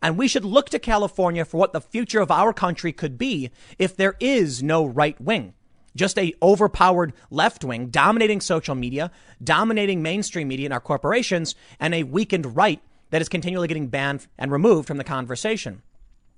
And 0.00 0.16
we 0.16 0.28
should 0.28 0.46
look 0.46 0.70
to 0.70 0.78
California 0.78 1.44
for 1.44 1.58
what 1.58 1.74
the 1.74 1.80
future 1.82 2.20
of 2.20 2.30
our 2.30 2.54
country 2.54 2.92
could 2.92 3.18
be 3.18 3.50
if 3.78 3.94
there 3.94 4.16
is 4.18 4.62
no 4.62 4.86
right 4.86 5.20
wing. 5.20 5.52
Just 5.94 6.18
a 6.18 6.32
overpowered 6.40 7.12
left 7.30 7.64
wing 7.64 7.88
dominating 7.88 8.40
social 8.40 8.74
media, 8.74 9.10
dominating 9.42 10.02
mainstream 10.02 10.48
media 10.48 10.66
and 10.66 10.72
our 10.72 10.80
corporations, 10.80 11.54
and 11.78 11.94
a 11.94 12.04
weakened 12.04 12.56
right 12.56 12.80
that 13.10 13.20
is 13.20 13.28
continually 13.28 13.68
getting 13.68 13.88
banned 13.88 14.26
and 14.38 14.50
removed 14.50 14.86
from 14.86 14.96
the 14.96 15.04
conversation. 15.04 15.82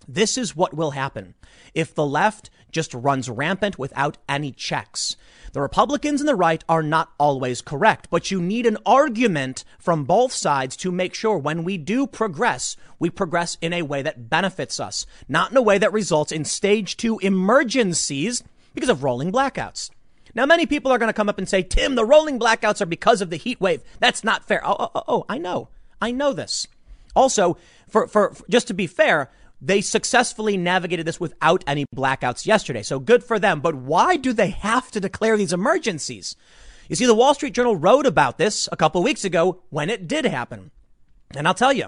This 0.08 0.36
is 0.36 0.56
what 0.56 0.74
will 0.74 0.92
happen 0.92 1.34
if 1.74 1.94
the 1.94 2.06
left 2.06 2.50
just 2.70 2.92
runs 2.94 3.30
rampant 3.30 3.78
without 3.78 4.18
any 4.28 4.50
checks. 4.50 5.16
The 5.52 5.60
Republicans 5.60 6.20
and 6.20 6.28
the 6.28 6.34
right 6.34 6.64
are 6.68 6.82
not 6.82 7.12
always 7.18 7.60
correct, 7.60 8.08
but 8.10 8.30
you 8.30 8.40
need 8.40 8.66
an 8.66 8.78
argument 8.86 9.64
from 9.78 10.04
both 10.04 10.32
sides 10.32 10.76
to 10.78 10.90
make 10.90 11.14
sure 11.14 11.36
when 11.36 11.62
we 11.62 11.76
do 11.76 12.06
progress, 12.06 12.76
we 12.98 13.10
progress 13.10 13.58
in 13.60 13.72
a 13.72 13.82
way 13.82 14.02
that 14.02 14.30
benefits 14.30 14.80
us, 14.80 15.06
not 15.28 15.50
in 15.50 15.56
a 15.56 15.62
way 15.62 15.78
that 15.78 15.92
results 15.92 16.32
in 16.32 16.44
stage 16.44 16.96
two 16.96 17.18
emergencies 17.18 18.42
because 18.74 18.88
of 18.88 19.04
rolling 19.04 19.30
blackouts. 19.30 19.90
Now, 20.34 20.46
many 20.46 20.64
people 20.64 20.90
are 20.90 20.98
going 20.98 21.10
to 21.10 21.12
come 21.12 21.28
up 21.28 21.36
and 21.36 21.48
say, 21.48 21.62
Tim, 21.62 21.94
the 21.94 22.06
rolling 22.06 22.40
blackouts 22.40 22.80
are 22.80 22.86
because 22.86 23.20
of 23.20 23.28
the 23.28 23.36
heat 23.36 23.60
wave. 23.60 23.82
That's 24.00 24.24
not 24.24 24.48
fair. 24.48 24.66
Oh, 24.66 24.76
oh, 24.78 24.90
oh, 24.94 25.04
oh 25.06 25.24
I 25.28 25.36
know. 25.36 25.68
I 26.02 26.10
know 26.10 26.32
this. 26.32 26.66
Also, 27.14 27.56
for, 27.88 28.08
for, 28.08 28.34
for 28.34 28.44
just 28.50 28.66
to 28.66 28.74
be 28.74 28.86
fair, 28.86 29.30
they 29.60 29.80
successfully 29.80 30.56
navigated 30.56 31.06
this 31.06 31.20
without 31.20 31.62
any 31.66 31.86
blackouts 31.94 32.44
yesterday. 32.44 32.82
So 32.82 32.98
good 32.98 33.22
for 33.22 33.38
them. 33.38 33.60
But 33.60 33.76
why 33.76 34.16
do 34.16 34.32
they 34.32 34.50
have 34.50 34.90
to 34.90 35.00
declare 35.00 35.36
these 35.36 35.52
emergencies? 35.52 36.34
You 36.88 36.96
see, 36.96 37.06
the 37.06 37.14
Wall 37.14 37.32
Street 37.34 37.54
Journal 37.54 37.76
wrote 37.76 38.04
about 38.04 38.36
this 38.36 38.68
a 38.72 38.76
couple 38.76 39.02
weeks 39.02 39.24
ago 39.24 39.62
when 39.70 39.88
it 39.88 40.08
did 40.08 40.24
happen. 40.24 40.72
And 41.36 41.46
I'll 41.46 41.54
tell 41.54 41.72
you, 41.72 41.86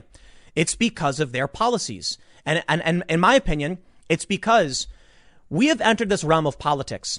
it's 0.54 0.76
because 0.76 1.18
of 1.18 1.32
their 1.32 1.48
policies. 1.48 2.16
And, 2.46 2.62
and, 2.68 2.80
and 2.82 3.02
in 3.08 3.18
my 3.18 3.34
opinion, 3.34 3.78
it's 4.08 4.24
because 4.24 4.86
we 5.50 5.66
have 5.66 5.80
entered 5.80 6.08
this 6.08 6.22
realm 6.24 6.46
of 6.46 6.60
politics 6.60 7.18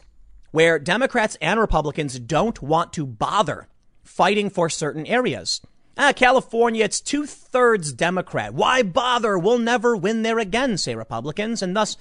where 0.51 0.79
Democrats 0.79 1.37
and 1.41 1.59
Republicans 1.59 2.17
don't 2.17 2.61
want 2.61 2.93
to 2.93 3.05
bother 3.05 3.67
fighting 4.03 4.49
for 4.49 4.69
certain 4.69 5.05
areas. 5.05 5.59
Ah, 5.97 6.11
California, 6.13 6.83
it's 6.83 6.99
two 6.99 7.25
thirds 7.25 7.93
Democrat. 7.93 8.53
Why 8.53 8.83
bother? 8.83 9.37
We'll 9.37 9.59
never 9.59 9.95
win 9.95 10.23
there 10.23 10.39
again, 10.39 10.77
say 10.77 10.93
Republicans. 10.93 11.61
And 11.61 11.75
thus, 11.75 11.95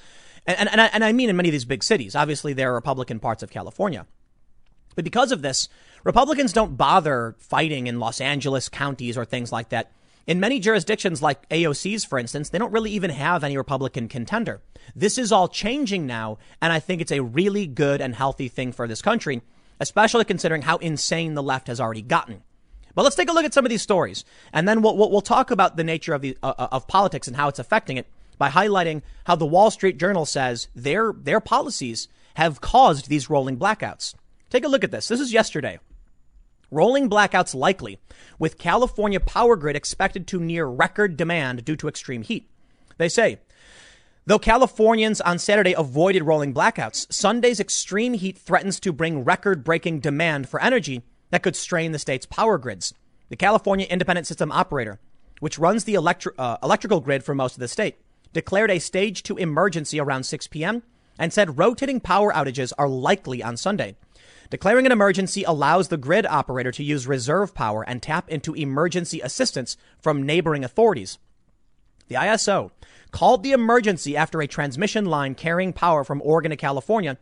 and, 0.47 0.69
and, 0.69 0.81
and 0.81 1.05
I 1.05 1.13
mean 1.13 1.31
in 1.31 1.37
many 1.37 1.49
of 1.49 1.53
these 1.53 1.65
big 1.65 1.85
cities. 1.85 2.17
Obviously, 2.17 2.53
there 2.53 2.73
are 2.73 2.75
Republican 2.75 3.21
parts 3.21 3.43
of 3.43 3.51
California. 3.51 4.07
But 4.97 5.05
because 5.05 5.33
of 5.33 5.43
this, 5.43 5.69
Republicans 6.03 6.53
don't 6.53 6.77
bother 6.77 7.37
fighting 7.39 7.87
in 7.87 8.01
Los 8.01 8.21
Angeles 8.21 8.69
counties 8.69 9.17
or 9.17 9.25
things 9.25 9.53
like 9.53 9.69
that. 9.71 9.93
In 10.27 10.41
many 10.41 10.59
jurisdictions, 10.59 11.23
like 11.23 11.49
AOC's, 11.51 12.05
for 12.05 12.19
instance, 12.19 12.49
they 12.49 12.59
don't 12.59 12.73
really 12.73 12.91
even 12.93 13.11
have 13.11 13.45
any 13.45 13.57
Republican 13.57 14.09
contender. 14.09 14.63
This 14.97 15.19
is 15.19 15.33
all 15.33 15.49
changing 15.49 16.07
now, 16.07 16.39
and 16.63 16.73
I 16.73 16.81
think 16.81 17.01
it's 17.01 17.13
a 17.13 17.23
really 17.23 17.67
good 17.67 18.01
and 18.01 18.15
healthy 18.15 18.49
thing 18.49 18.73
for 18.73 18.89
this 18.89 19.03
country, 19.03 19.43
especially 19.79 20.25
considering 20.25 20.63
how 20.63 20.79
insane 20.79 21.35
the 21.35 21.43
left 21.43 21.69
has 21.69 21.81
already 21.81 22.03
gotten. 22.03 22.43
But 22.95 23.03
let's 23.03 23.17
take 23.17 23.29
a 23.29 23.33
look 23.33 23.45
at 23.45 23.55
some 23.55 23.65
of 23.67 23.71
these 23.71 23.83
stories, 23.83 24.25
and 24.53 24.69
then 24.69 24.81
we'll, 24.81 24.97
we'll, 24.97 25.21
talk 25.21 25.51
about 25.51 25.77
the 25.77 25.85
nature 25.85 26.15
of, 26.15 26.23
the, 26.23 26.39
uh, 26.43 26.55
uh, 26.57 26.69
of 26.71 26.87
politics 26.87 27.27
and 27.27 27.37
how 27.37 27.49
it's 27.49 27.59
affecting 27.59 27.97
it 27.97 28.07
by 28.39 28.51
highlighting 28.51 29.03
how 29.25 29.37
the 29.37 29.47
Wall 29.47 29.71
Street 29.71 29.99
Journal 29.99 30.27
says 30.27 30.69
their, 30.75 31.13
their 31.13 31.41
policies 31.41 32.09
have 32.35 32.61
caused 32.61 33.09
these 33.09 33.31
rolling 33.31 33.59
blackouts. 33.59 34.15
Take 34.49 34.65
a 34.65 34.69
look 34.69 34.85
at 34.85 34.91
this. 34.91 35.09
This 35.09 35.21
is 35.21 35.33
yesterday. 35.33 35.79
Rolling 36.71 37.09
blackouts 37.11 37.55
likely, 37.55 37.99
with 38.39 38.59
California 38.59 39.21
power 39.21 39.57
grid 39.57 39.77
expected 39.77 40.27
to 40.29 40.41
near 40.41 40.67
record 40.67 41.17
demand 41.17 41.65
due 41.65 41.77
to 41.77 41.89
extreme 41.89 42.23
heat. 42.23 42.49
They 42.97 43.09
say, 43.09 43.39
Though 44.27 44.39
Californians 44.39 45.21
on 45.21 45.39
Saturday 45.39 45.75
avoided 45.77 46.23
rolling 46.23 46.55
blackouts, 46.55 47.13
Sunday's 47.13 47.61
extreme 47.61 48.15
heat 48.15 48.39
threatens 48.39 48.81
to 48.81 48.93
bring 48.93 49.25
record 49.25 49.65
breaking 49.65 50.01
demand 50.01 50.49
for 50.49 50.61
energy 50.63 51.03
that 51.35 51.43
could 51.43 51.57
strain 51.57 51.91
the 51.91 51.99
state's 51.99 52.27
power 52.27 52.59
grids. 52.59 52.95
The 53.29 53.35
California 53.35 53.89
Independent 53.91 54.29
System 54.29 54.53
Operator, 54.53 55.01
which 55.41 55.59
runs 55.59 55.83
the 55.83 55.95
electri- 55.95 56.33
uh, 56.39 56.59
electrical 56.63 57.01
grid 57.01 57.25
for 57.25 57.35
most 57.35 57.55
of 57.55 57.61
the 57.61 57.67
state, 57.67 57.97
declared 58.33 58.71
a 58.71 58.79
stage 58.79 59.25
two 59.25 59.37
emergency 59.37 59.99
around 59.99 60.23
6 60.23 60.47
p.m. 60.47 60.85
and 61.19 61.33
said 61.33 61.59
rotating 61.59 61.99
power 61.99 62.33
outages 62.33 62.73
are 62.79 62.89
likely 62.89 63.43
on 63.43 63.57
Sunday. 63.57 63.97
Declaring 64.49 64.87
an 64.87 64.93
emergency 64.93 65.43
allows 65.43 65.89
the 65.89 65.97
grid 65.97 66.25
operator 66.25 66.71
to 66.71 66.85
use 66.85 67.09
reserve 67.09 67.53
power 67.53 67.83
and 67.83 68.01
tap 68.01 68.29
into 68.29 68.55
emergency 68.55 69.21
assistance 69.21 69.77
from 69.99 70.23
neighboring 70.23 70.63
authorities. 70.63 71.19
The 72.07 72.15
ISO 72.15 72.71
called 73.11 73.43
the 73.43 73.51
emergency 73.51 74.17
after 74.17 74.41
a 74.41 74.47
transmission 74.47 75.05
line 75.05 75.35
carrying 75.35 75.73
power 75.73 76.05
from 76.05 76.23
Oregon 76.23 76.51
to 76.51 76.57
California 76.57 77.19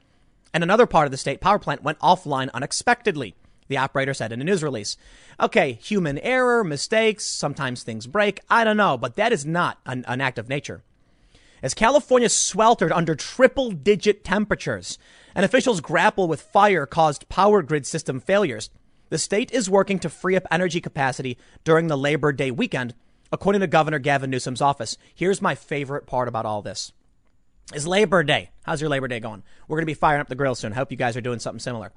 and 0.53 0.63
another 0.63 0.85
part 0.85 1.07
of 1.07 1.13
the 1.13 1.17
state 1.17 1.41
power 1.41 1.59
plant 1.59 1.83
went 1.83 1.99
offline 2.01 2.51
unexpectedly 2.53 3.35
the 3.73 3.79
operator 3.79 4.15
said 4.15 4.33
in 4.33 4.41
a 4.41 4.45
news 4.45 4.63
release. 4.63 4.97
Okay, 5.41 5.73
human 5.83 6.19
error, 6.19 6.63
mistakes, 6.63 7.25
sometimes 7.25 7.83
things 7.83 8.07
break. 8.07 8.41
I 8.49 8.65
don't 8.65 8.77
know, 8.77 8.97
but 8.97 9.17
that 9.17 9.33
is 9.33 9.45
not 9.45 9.79
an, 9.87 10.05
an 10.07 10.21
act 10.21 10.39
of 10.39 10.49
nature. 10.49 10.83
As 11.63 11.75
California 11.75 12.29
sweltered 12.29 12.93
under 12.93 13.15
triple 13.15 13.71
digit 13.71 14.25
temperatures 14.25 14.99
and 15.35 15.45
officials 15.45 15.81
grapple 15.81 16.29
with 16.29 16.43
fire 16.43 16.87
caused 16.87 17.29
power 17.29 17.63
grid 17.63 17.87
system 17.87 18.21
failures, 18.21 18.69
the 19.09 19.19
state 19.19 19.51
is 19.53 19.71
working 19.71 19.99
to 20.01 20.09
free 20.09 20.37
up 20.37 20.47
energy 20.51 20.81
capacity 20.81 21.39
during 21.65 21.87
the 21.87 21.97
Labor 21.97 22.33
Day 22.33 22.51
weekend, 22.51 22.95
according 23.31 23.61
to 23.61 23.67
Governor 23.67 23.99
Gavin 23.99 24.31
Newsom's 24.31 24.61
office. 24.61 24.99
Here's 25.15 25.41
my 25.41 25.55
favorite 25.55 26.07
part 26.07 26.29
about 26.29 26.47
all 26.47 26.63
this. 26.63 26.93
Is 27.73 27.87
Labor 27.87 28.23
Day. 28.23 28.51
How's 28.65 28.81
your 28.81 28.91
Labor 28.91 29.09
Day 29.09 29.21
going? 29.21 29.43
We're 29.69 29.77
going 29.77 29.83
to 29.83 29.87
be 29.87 29.95
firing 29.95 30.21
up 30.21 30.29
the 30.29 30.35
grill 30.35 30.55
soon. 30.55 30.73
Hope 30.73 30.91
you 30.91 30.97
guys 30.97 31.17
are 31.17 31.23
doing 31.23 31.39
something 31.39 31.61
similar. 31.61 31.93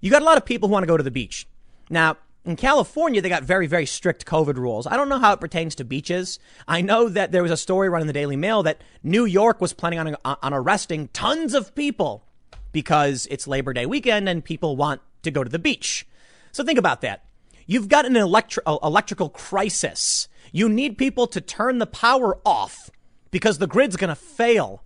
You 0.00 0.10
got 0.10 0.22
a 0.22 0.24
lot 0.24 0.36
of 0.36 0.44
people 0.44 0.68
who 0.68 0.72
want 0.72 0.82
to 0.82 0.88
go 0.88 0.96
to 0.96 1.02
the 1.02 1.10
beach. 1.10 1.46
Now, 1.90 2.16
in 2.44 2.56
California, 2.56 3.20
they 3.20 3.28
got 3.28 3.42
very, 3.42 3.66
very 3.66 3.86
strict 3.86 4.24
COVID 4.24 4.56
rules. 4.56 4.86
I 4.86 4.96
don't 4.96 5.08
know 5.08 5.18
how 5.18 5.32
it 5.32 5.40
pertains 5.40 5.74
to 5.76 5.84
beaches. 5.84 6.38
I 6.68 6.80
know 6.80 7.08
that 7.08 7.32
there 7.32 7.42
was 7.42 7.50
a 7.50 7.56
story 7.56 7.88
running 7.88 8.04
in 8.04 8.06
the 8.06 8.12
Daily 8.12 8.36
Mail 8.36 8.62
that 8.62 8.80
New 9.02 9.24
York 9.24 9.60
was 9.60 9.72
planning 9.72 9.98
on, 9.98 10.16
uh, 10.24 10.36
on 10.42 10.54
arresting 10.54 11.08
tons 11.08 11.54
of 11.54 11.74
people 11.74 12.24
because 12.70 13.26
it's 13.30 13.48
Labor 13.48 13.72
Day 13.72 13.84
weekend 13.84 14.28
and 14.28 14.44
people 14.44 14.76
want 14.76 15.00
to 15.22 15.30
go 15.32 15.42
to 15.42 15.50
the 15.50 15.58
beach. 15.58 16.06
So 16.52 16.62
think 16.62 16.78
about 16.78 17.00
that. 17.00 17.24
You've 17.66 17.88
got 17.88 18.06
an 18.06 18.14
electri- 18.14 18.58
uh, 18.64 18.78
electrical 18.82 19.28
crisis. 19.28 20.28
You 20.52 20.68
need 20.68 20.98
people 20.98 21.26
to 21.26 21.40
turn 21.40 21.78
the 21.78 21.86
power 21.86 22.38
off 22.44 22.90
because 23.32 23.58
the 23.58 23.66
grid's 23.66 23.96
going 23.96 24.08
to 24.08 24.14
fail. 24.14 24.84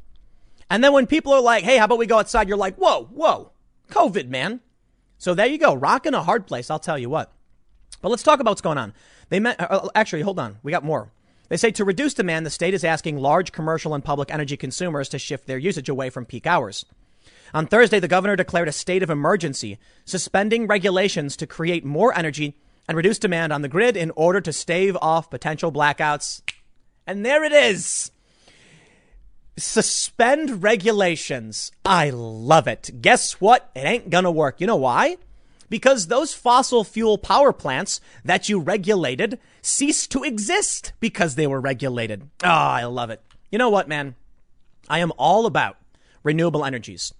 And 0.70 0.82
then 0.82 0.94
when 0.94 1.06
people 1.06 1.32
are 1.32 1.42
like, 1.42 1.62
hey, 1.62 1.76
how 1.76 1.84
about 1.84 1.98
we 1.98 2.06
go 2.06 2.18
outside? 2.18 2.48
You're 2.48 2.56
like, 2.56 2.76
whoa, 2.76 3.04
whoa, 3.12 3.52
COVID, 3.90 4.28
man. 4.28 4.60
So 5.20 5.34
there 5.34 5.46
you 5.46 5.58
go. 5.58 5.74
Rock 5.74 6.06
in 6.06 6.14
a 6.14 6.22
hard 6.22 6.46
place, 6.46 6.70
I'll 6.70 6.78
tell 6.78 6.98
you 6.98 7.10
what. 7.10 7.30
But 8.00 8.08
let's 8.08 8.22
talk 8.22 8.40
about 8.40 8.52
what's 8.52 8.62
going 8.62 8.78
on. 8.78 8.94
They 9.28 9.38
met, 9.38 9.60
uh, 9.60 9.66
uh, 9.70 9.88
actually, 9.94 10.22
hold 10.22 10.38
on. 10.38 10.56
We 10.62 10.72
got 10.72 10.82
more. 10.82 11.12
They 11.50 11.58
say 11.58 11.70
to 11.72 11.84
reduce 11.84 12.14
demand, 12.14 12.46
the 12.46 12.50
state 12.50 12.72
is 12.72 12.84
asking 12.84 13.18
large 13.18 13.52
commercial 13.52 13.92
and 13.92 14.02
public 14.02 14.32
energy 14.32 14.56
consumers 14.56 15.10
to 15.10 15.18
shift 15.18 15.46
their 15.46 15.58
usage 15.58 15.90
away 15.90 16.08
from 16.08 16.24
peak 16.24 16.46
hours. 16.46 16.86
On 17.52 17.66
Thursday, 17.66 18.00
the 18.00 18.08
governor 18.08 18.34
declared 18.34 18.68
a 18.68 18.72
state 18.72 19.02
of 19.02 19.10
emergency, 19.10 19.78
suspending 20.06 20.66
regulations 20.66 21.36
to 21.36 21.46
create 21.46 21.84
more 21.84 22.16
energy 22.16 22.56
and 22.88 22.96
reduce 22.96 23.18
demand 23.18 23.52
on 23.52 23.60
the 23.60 23.68
grid 23.68 23.98
in 23.98 24.12
order 24.12 24.40
to 24.40 24.54
stave 24.54 24.96
off 25.02 25.28
potential 25.28 25.70
blackouts. 25.70 26.40
And 27.06 27.26
there 27.26 27.44
it 27.44 27.52
is. 27.52 28.10
Suspend 29.60 30.62
regulations. 30.62 31.70
I 31.84 32.08
love 32.10 32.66
it. 32.66 33.02
Guess 33.02 33.42
what? 33.42 33.70
It 33.74 33.80
ain't 33.80 34.08
gonna 34.08 34.30
work. 34.30 34.58
You 34.58 34.66
know 34.66 34.76
why? 34.76 35.18
Because 35.68 36.06
those 36.06 36.32
fossil 36.32 36.82
fuel 36.82 37.18
power 37.18 37.52
plants 37.52 38.00
that 38.24 38.48
you 38.48 38.58
regulated 38.58 39.38
ceased 39.60 40.10
to 40.12 40.24
exist 40.24 40.94
because 40.98 41.34
they 41.34 41.46
were 41.46 41.60
regulated. 41.60 42.22
Oh, 42.42 42.48
I 42.48 42.84
love 42.84 43.10
it. 43.10 43.22
You 43.52 43.58
know 43.58 43.68
what, 43.68 43.86
man? 43.86 44.14
I 44.88 45.00
am 45.00 45.12
all 45.18 45.44
about 45.44 45.76
renewable 46.22 46.64
energies. 46.64 47.12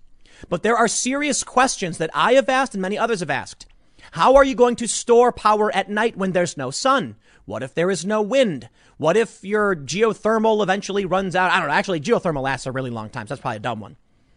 But 0.49 0.63
there 0.63 0.77
are 0.77 0.89
serious 0.89 1.45
questions 1.45 1.99
that 1.99 2.11
I 2.15 2.33
have 2.33 2.49
asked 2.49 2.75
and 2.75 2.81
many 2.81 2.97
others 2.97 3.21
have 3.21 3.31
asked. 3.31 3.67
How 4.13 4.35
are 4.35 4.45
you 4.45 4.55
going 4.55 4.77
to 4.77 4.89
store 4.89 5.31
power 5.31 5.75
at 5.75 5.91
night 5.91 6.17
when 6.17 6.33
there's 6.33 6.57
no 6.57 6.71
sun? 6.71 7.17
What 7.51 7.65
if 7.65 7.75
there 7.75 7.91
is 7.91 8.07
no 8.07 8.23
wind? 8.23 8.69
What 8.97 9.17
if 9.17 9.45
your 9.45 9.75
geothermal 9.75 10.63
eventually 10.63 11.05
runs 11.05 11.35
out? 11.35 11.51
I 11.51 11.59
don't 11.59 11.69
know. 11.69 11.75
Actually, 11.75 12.01
geothermal 12.01 12.43
lasts 12.43 12.67
a 12.67 12.73
really 12.73 12.91
long 12.91 13.11
time. 13.11 13.27
So 13.27 13.35
that's 13.35 13.43
probably 13.43 13.57
a 13.57 13.61
dumb 13.61 13.81
one. 13.81 13.97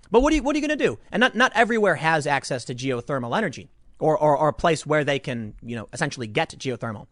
But 0.10 0.22
what 0.22 0.34
are 0.34 0.36
you, 0.36 0.42
you 0.42 0.54
going 0.54 0.70
to 0.70 0.76
do? 0.76 0.98
And 1.12 1.20
not, 1.22 1.36
not 1.36 1.52
everywhere 1.54 1.96
has 1.96 2.26
access 2.26 2.66
to 2.66 2.76
geothermal 2.76 3.38
energy 3.38 3.70
or, 4.00 4.18
or, 4.18 4.36
or 4.36 4.50
a 4.50 4.54
place 4.54 4.84
where 4.84 5.04
they 5.04 5.20
can, 5.20 5.54
you 5.62 5.76
know, 5.76 5.90
essentially 5.94 6.26
get 6.26 6.50
geothermal. 6.58 7.06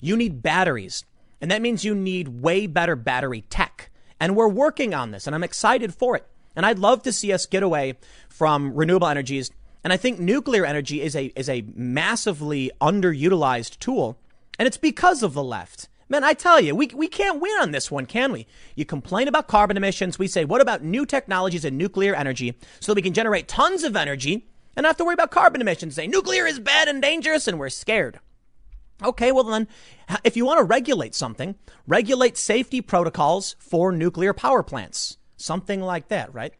You 0.00 0.16
need 0.16 0.42
batteries. 0.42 1.04
And 1.40 1.50
that 1.50 1.60
means 1.60 1.84
you 1.84 1.94
need 1.94 2.28
way 2.28 2.68
better 2.68 2.94
battery 2.94 3.42
tech. 3.50 3.90
And 4.20 4.36
we're 4.36 4.48
working 4.48 4.94
on 4.94 5.10
this 5.10 5.26
and 5.26 5.34
I'm 5.34 5.44
excited 5.44 5.92
for 5.92 6.16
it. 6.16 6.24
And 6.54 6.64
I'd 6.64 6.78
love 6.78 7.02
to 7.02 7.12
see 7.12 7.32
us 7.32 7.46
get 7.46 7.64
away 7.64 7.98
from 8.28 8.74
renewable 8.74 9.08
energies 9.08 9.50
and 9.84 9.92
I 9.92 9.96
think 9.96 10.18
nuclear 10.18 10.64
energy 10.64 11.00
is 11.00 11.14
a, 11.14 11.26
is 11.36 11.48
a 11.48 11.64
massively 11.74 12.70
underutilized 12.80 13.78
tool. 13.78 14.18
And 14.58 14.66
it's 14.66 14.76
because 14.76 15.22
of 15.22 15.34
the 15.34 15.44
left. 15.44 15.88
Man, 16.10 16.24
I 16.24 16.32
tell 16.32 16.58
you, 16.58 16.74
we, 16.74 16.88
we 16.94 17.06
can't 17.06 17.40
win 17.40 17.54
on 17.60 17.70
this 17.70 17.90
one, 17.90 18.06
can 18.06 18.32
we? 18.32 18.46
You 18.74 18.86
complain 18.86 19.28
about 19.28 19.46
carbon 19.46 19.76
emissions. 19.76 20.18
We 20.18 20.26
say, 20.26 20.44
what 20.44 20.62
about 20.62 20.82
new 20.82 21.04
technologies 21.04 21.66
and 21.66 21.76
nuclear 21.76 22.14
energy 22.14 22.54
so 22.80 22.92
that 22.92 22.96
we 22.96 23.02
can 23.02 23.12
generate 23.12 23.46
tons 23.46 23.84
of 23.84 23.94
energy 23.94 24.48
and 24.74 24.84
not 24.84 24.90
have 24.90 24.96
to 24.98 25.04
worry 25.04 25.14
about 25.14 25.30
carbon 25.30 25.60
emissions? 25.60 25.96
Say 25.96 26.06
nuclear 26.06 26.46
is 26.46 26.58
bad 26.58 26.88
and 26.88 27.02
dangerous 27.02 27.46
and 27.46 27.58
we're 27.58 27.68
scared. 27.68 28.20
Okay, 29.04 29.30
well 29.30 29.44
then, 29.44 29.68
if 30.24 30.36
you 30.36 30.46
want 30.46 30.58
to 30.58 30.64
regulate 30.64 31.14
something, 31.14 31.54
regulate 31.86 32.36
safety 32.36 32.80
protocols 32.80 33.54
for 33.58 33.92
nuclear 33.92 34.32
power 34.32 34.62
plants. 34.62 35.18
Something 35.36 35.80
like 35.82 36.08
that, 36.08 36.34
right? 36.34 36.54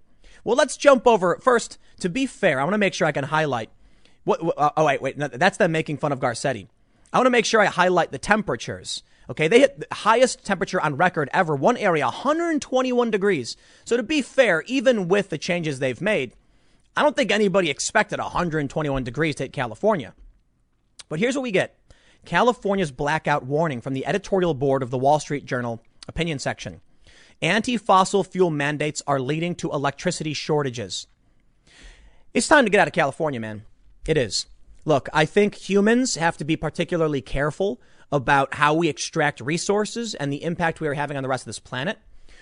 Well, 0.44 0.57
let's 0.57 0.76
jump 0.76 1.07
over 1.07 1.36
first. 1.40 1.78
To 2.01 2.09
be 2.09 2.26
fair, 2.26 2.61
I 2.61 2.64
want 2.64 2.74
to 2.74 2.78
make 2.78 2.94
sure 2.94 3.09
I 3.09 3.12
can 3.12 3.24
highlight. 3.24 3.70
What, 4.22 4.40
uh, 4.57 4.70
oh 4.76 4.84
wait, 4.84 5.03
wait, 5.03 5.18
no, 5.18 5.26
that's 5.26 5.57
them 5.57 5.72
making 5.72 5.96
fun 5.96 6.12
of 6.12 6.20
Garcetti. 6.20 6.68
I 7.13 7.19
want 7.19 7.27
to 7.27 7.31
make 7.31 7.45
sure 7.45 7.61
I 7.61 7.67
highlight 7.67 8.13
the 8.13 8.19
temperatures. 8.19 9.03
Okay, 9.31 9.49
they 9.49 9.61
hit 9.61 9.81
the 9.81 9.95
highest 9.95 10.45
temperature 10.45 10.81
on 10.81 10.97
record 10.97 11.29
ever. 11.33 11.55
One 11.55 11.77
area, 11.77 12.05
121 12.05 13.11
degrees. 13.11 13.57
So 13.85 13.97
to 13.97 14.03
be 14.03 14.23
fair, 14.23 14.63
even 14.67 15.09
with 15.09 15.29
the 15.29 15.39
changes 15.39 15.79
they've 15.79 16.01
made, 16.01 16.35
I 16.97 17.03
don't 17.03 17.15
think 17.15 17.31
anybody 17.31 17.71
expected 17.71 18.19
121 18.19 19.05
degrees 19.05 19.35
to 19.37 19.45
hit 19.45 19.53
California. 19.53 20.15
But 21.09 21.19
here's 21.21 21.37
what 21.37 21.43
we 21.43 21.51
get. 21.51 21.79
California's 22.25 22.91
blackout 22.91 23.45
warning 23.45 23.81
from 23.81 23.95
the 23.95 24.07
editorial 24.07 24.55
board 24.55 24.83
of 24.83 24.91
the 24.91 24.99
Wall 24.99 25.21
Street 25.21 25.45
Journal 25.45 25.81
opinion 26.09 26.39
section. 26.39 26.81
Anti 27.41 27.77
fossil 27.77 28.25
fuel 28.25 28.51
mandates 28.51 29.03
are 29.07 29.21
leading 29.21 29.55
to 29.57 29.71
electricity 29.71 30.33
shortages. 30.33 31.07
It's 32.35 32.49
time 32.49 32.65
to 32.65 32.71
get 32.71 32.81
out 32.81 32.89
of 32.89 32.95
California, 32.95 33.41
man. 33.41 33.65
It 34.07 34.17
is. 34.17 34.47
Look, 34.89 35.11
I 35.12 35.26
think 35.26 35.55
humans 35.55 36.14
have 36.14 36.39
to 36.39 36.47
be 36.47 36.57
particularly 36.57 37.20
careful 37.20 37.78
about 38.11 38.55
how 38.55 38.72
we 38.72 38.89
extract 38.89 39.39
resources 39.43 40.14
and 40.14 40.32
the 40.32 40.43
impact 40.43 40.80
we 40.80 40.89
are 40.89 40.95
having 40.95 41.18
on 41.18 41.22
the 41.22 41.28
rest 41.28 41.43
of 41.43 41.45
this 41.45 41.59
planet. 41.59 41.99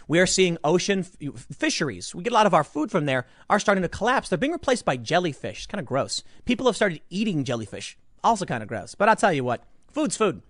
We 0.06 0.20
are 0.20 0.26
seeing 0.26 0.56
ocean 0.62 1.00
f- 1.00 1.46
fisheries. 1.52 2.14
We 2.14 2.22
get 2.22 2.32
a 2.32 2.36
lot 2.36 2.46
of 2.46 2.54
our 2.54 2.62
food 2.62 2.92
from 2.92 3.04
there 3.04 3.26
are 3.50 3.58
starting 3.58 3.82
to 3.82 3.88
collapse. 3.88 4.28
They're 4.28 4.38
being 4.38 4.52
replaced 4.52 4.84
by 4.84 4.96
jellyfish. 4.96 5.64
It's 5.64 5.66
kind 5.66 5.80
of 5.80 5.86
gross. 5.86 6.22
People 6.44 6.66
have 6.66 6.76
started 6.76 7.00
eating 7.10 7.42
jellyfish. 7.42 7.98
Also 8.22 8.44
kind 8.44 8.62
of 8.62 8.68
gross. 8.68 8.94
But 8.94 9.08
I'll 9.08 9.16
tell 9.16 9.32
you 9.32 9.42
what, 9.42 9.64
food's 9.90 10.16
food 10.16 10.40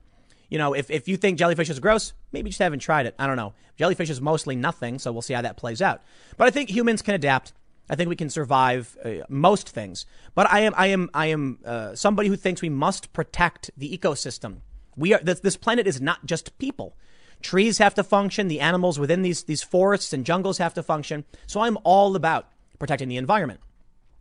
you 0.48 0.58
know, 0.58 0.74
if, 0.74 0.90
if 0.90 1.08
you 1.08 1.16
think 1.16 1.38
jellyfish 1.38 1.70
is 1.70 1.80
gross, 1.80 2.12
maybe 2.32 2.48
you 2.48 2.52
just 2.52 2.62
haven't 2.62 2.80
tried 2.80 3.06
it. 3.06 3.14
I 3.18 3.26
don't 3.26 3.36
know. 3.36 3.54
Jellyfish 3.76 4.10
is 4.10 4.20
mostly 4.20 4.56
nothing, 4.56 4.98
so 4.98 5.12
we'll 5.12 5.22
see 5.22 5.34
how 5.34 5.42
that 5.42 5.56
plays 5.56 5.82
out. 5.82 6.02
But 6.36 6.46
I 6.46 6.50
think 6.50 6.70
humans 6.70 7.02
can 7.02 7.14
adapt. 7.14 7.52
I 7.88 7.94
think 7.94 8.08
we 8.08 8.16
can 8.16 8.30
survive 8.30 8.96
uh, 9.04 9.24
most 9.28 9.68
things. 9.68 10.06
But 10.34 10.50
I 10.50 10.60
am, 10.60 10.74
I 10.76 10.88
am, 10.88 11.10
I 11.14 11.26
am 11.26 11.58
uh, 11.64 11.94
somebody 11.94 12.28
who 12.28 12.36
thinks 12.36 12.62
we 12.62 12.68
must 12.68 13.12
protect 13.12 13.70
the 13.76 13.96
ecosystem. 13.96 14.58
We 14.96 15.14
are 15.14 15.20
this, 15.22 15.40
this 15.40 15.56
planet 15.56 15.86
is 15.86 16.00
not 16.00 16.26
just 16.26 16.58
people. 16.58 16.96
Trees 17.42 17.78
have 17.78 17.94
to 17.94 18.02
function. 18.02 18.48
The 18.48 18.60
animals 18.60 18.98
within 18.98 19.22
these 19.22 19.44
these 19.44 19.62
forests 19.62 20.12
and 20.12 20.24
jungles 20.24 20.58
have 20.58 20.74
to 20.74 20.82
function. 20.82 21.24
So 21.46 21.60
I'm 21.60 21.78
all 21.84 22.16
about 22.16 22.48
protecting 22.78 23.08
the 23.08 23.18
environment. 23.18 23.60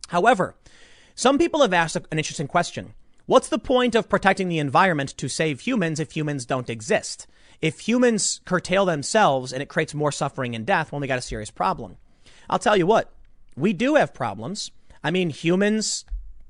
However, 0.08 0.54
some 1.14 1.38
people 1.38 1.62
have 1.62 1.72
asked 1.72 1.96
an 1.96 2.18
interesting 2.18 2.46
question. 2.46 2.94
What's 3.24 3.48
the 3.48 3.58
point 3.58 3.94
of 3.94 4.08
protecting 4.08 4.48
the 4.48 4.60
environment 4.60 5.16
to 5.16 5.28
save 5.28 5.60
humans 5.60 5.98
if 5.98 6.14
humans 6.14 6.46
don't 6.46 6.70
exist? 6.70 7.26
If 7.60 7.80
humans 7.80 8.40
curtail 8.44 8.84
themselves 8.84 9.52
and 9.52 9.62
it 9.62 9.68
creates 9.68 9.94
more 9.94 10.12
suffering 10.12 10.54
and 10.54 10.64
death, 10.66 10.92
well, 10.92 11.00
we 11.00 11.08
got 11.08 11.18
a 11.18 11.22
serious 11.22 11.50
problem. 11.50 11.96
I'll 12.48 12.60
tell 12.60 12.76
you 12.76 12.86
what, 12.86 13.10
we 13.56 13.72
do 13.72 13.94
have 13.94 14.14
problems. 14.14 14.70
I 15.02 15.10
mean, 15.10 15.30
humans 15.30 16.04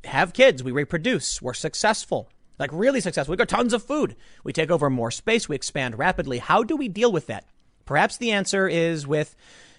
have 0.04 0.32
kids, 0.32 0.62
we 0.62 0.72
reproduce, 0.72 1.40
we're 1.42 1.54
successful, 1.54 2.28
like 2.58 2.70
really 2.72 3.00
successful. 3.00 3.32
We 3.32 3.36
got 3.36 3.48
tons 3.48 3.72
of 3.72 3.82
food. 3.82 4.16
We 4.44 4.52
take 4.52 4.70
over 4.70 4.88
more 4.88 5.10
space, 5.10 5.48
we 5.48 5.56
expand 5.56 5.98
rapidly. 5.98 6.38
How 6.38 6.62
do 6.62 6.76
we 6.76 6.88
deal 6.88 7.12
with 7.12 7.26
that? 7.26 7.44
Perhaps 7.84 8.16
the 8.16 8.32
answer 8.32 8.68
is 8.68 9.06
with 9.06 9.36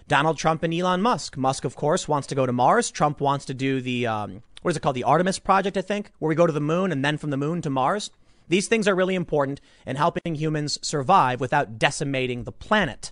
Donald 0.07 0.38
Trump 0.38 0.63
and 0.63 0.73
Elon 0.73 1.01
Musk. 1.01 1.38
Musk, 1.38 1.65
of 1.65 1.75
course, 1.75 2.07
wants 2.07 2.28
to 2.28 2.36
go 2.36 2.45
to 2.45 2.53
Mars. 2.53 2.89
Trump 2.89 3.19
wants 3.19 3.45
to 3.45 3.53
do 3.53 3.82
the 3.82 4.07
um, 4.07 4.43
what 4.61 4.71
is 4.71 4.78
it 4.78 4.82
called? 4.82 4.95
The 4.95 5.03
Artemis 5.03 5.39
Project, 5.39 5.78
I 5.78 5.82
think, 5.82 6.11
where 6.19 6.30
we 6.30 6.36
go 6.36 6.47
to 6.47 6.53
the 6.53 6.59
moon 6.59 6.91
and 6.91 7.03
then 7.03 7.17
from 7.17 7.30
the 7.30 7.38
moon 7.38 7.61
to 7.61 7.69
Mars. 7.69 8.09
These 8.47 8.67
things 8.67 8.88
are 8.88 8.95
really 8.95 9.15
important 9.15 9.59
in 9.86 9.97
helping 9.97 10.36
humans 10.36 10.80
survive 10.82 11.41
without 11.41 11.78
decimating 11.78 12.43
the 12.43 12.51
planet. 12.51 13.11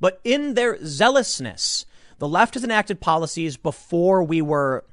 But 0.00 0.20
in 0.22 0.54
their 0.54 0.84
zealousness, 0.84 1.84
the 2.22 2.28
left 2.28 2.54
has 2.54 2.62
enacted 2.62 3.00
policies 3.00 3.56
before 3.56 4.22
we 4.22 4.40
were 4.40 4.84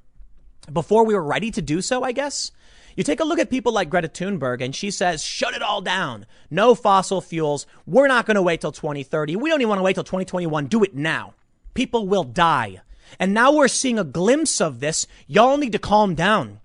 before 0.74 1.06
we 1.06 1.14
were 1.14 1.24
ready 1.24 1.52
to 1.52 1.62
do 1.62 1.80
so, 1.80 2.02
I 2.02 2.12
guess. 2.12 2.52
You 2.96 3.04
take 3.04 3.20
a 3.20 3.24
look 3.24 3.38
at 3.38 3.52
people 3.52 3.72
like 3.72 3.92
Greta 3.92 4.08
Thunberg 4.08 4.64
and 4.64 4.76
she 4.76 4.90
says, 4.90 5.24
shut 5.24 5.54
it 5.54 5.62
all 5.62 5.80
down. 5.80 6.26
No 6.50 6.74
fossil 6.74 7.22
fuels. 7.22 7.68
We're 7.86 8.08
not 8.08 8.26
going 8.26 8.34
to 8.34 8.42
wait 8.42 8.62
till 8.62 8.72
2030. 8.72 9.36
We 9.36 9.52
don't 9.52 9.62
even 9.62 9.70
want 9.70 9.78
to 9.78 9.84
wait 9.84 9.94
till 9.94 10.04
2021. 10.04 10.66
Do 10.66 10.84
it 10.84 10.96
now. 10.96 11.36
People 11.76 12.08
will 12.08 12.24
die. 12.24 12.82
And 13.20 13.32
now 13.32 13.54
we're 13.54 13.68
seeing 13.68 14.00
a 14.00 14.04
glimpse 14.04 14.60
of 14.60 14.80
this. 14.80 15.06
Y'all 15.28 15.58
need 15.58 15.74
to 15.74 15.78
calm 15.78 16.16
down. 16.16 16.62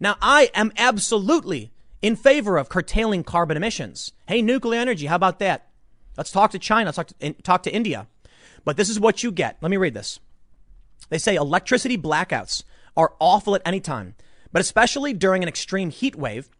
Now, 0.00 0.16
I 0.22 0.50
am 0.54 0.72
absolutely 0.78 1.72
in 2.00 2.16
favor 2.16 2.56
of 2.56 2.70
curtailing 2.70 3.22
carbon 3.22 3.58
emissions. 3.58 4.12
Hey, 4.26 4.40
nuclear 4.40 4.80
energy, 4.80 5.04
how 5.04 5.16
about 5.16 5.40
that? 5.40 5.68
Let's 6.16 6.32
talk 6.32 6.52
to 6.52 6.58
China, 6.58 6.86
let's 6.86 6.96
talk 6.96 7.08
to, 7.08 7.32
talk 7.42 7.62
to 7.64 7.70
India. 7.70 8.06
But 8.64 8.76
this 8.76 8.88
is 8.88 9.00
what 9.00 9.22
you 9.22 9.32
get. 9.32 9.56
Let 9.60 9.70
me 9.70 9.76
read 9.76 9.94
this. 9.94 10.20
They 11.08 11.18
say 11.18 11.34
electricity 11.34 11.96
blackouts 11.96 12.62
are 12.96 13.14
awful 13.18 13.54
at 13.54 13.62
any 13.64 13.80
time, 13.80 14.14
but 14.52 14.60
especially 14.60 15.12
during 15.12 15.42
an 15.42 15.48
extreme 15.48 15.90
heat 15.90 16.16
wave 16.16 16.50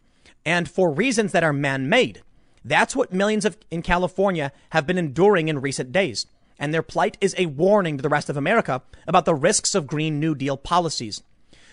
and 0.44 0.68
for 0.68 0.90
reasons 0.90 1.32
that 1.32 1.44
are 1.44 1.52
man 1.52 1.88
made. 1.88 2.22
That's 2.64 2.96
what 2.96 3.12
millions 3.12 3.44
of, 3.44 3.56
in 3.70 3.82
California 3.82 4.52
have 4.70 4.86
been 4.86 4.98
enduring 4.98 5.48
in 5.48 5.60
recent 5.60 5.92
days 5.92 6.26
and 6.60 6.74
their 6.74 6.82
plight 6.82 7.16
is 7.20 7.34
a 7.38 7.46
warning 7.46 7.96
to 7.96 8.02
the 8.02 8.08
rest 8.10 8.28
of 8.28 8.36
America 8.36 8.82
about 9.08 9.24
the 9.24 9.34
risks 9.34 9.74
of 9.74 9.86
Green 9.86 10.20
New 10.20 10.34
Deal 10.34 10.58
policies. 10.58 11.22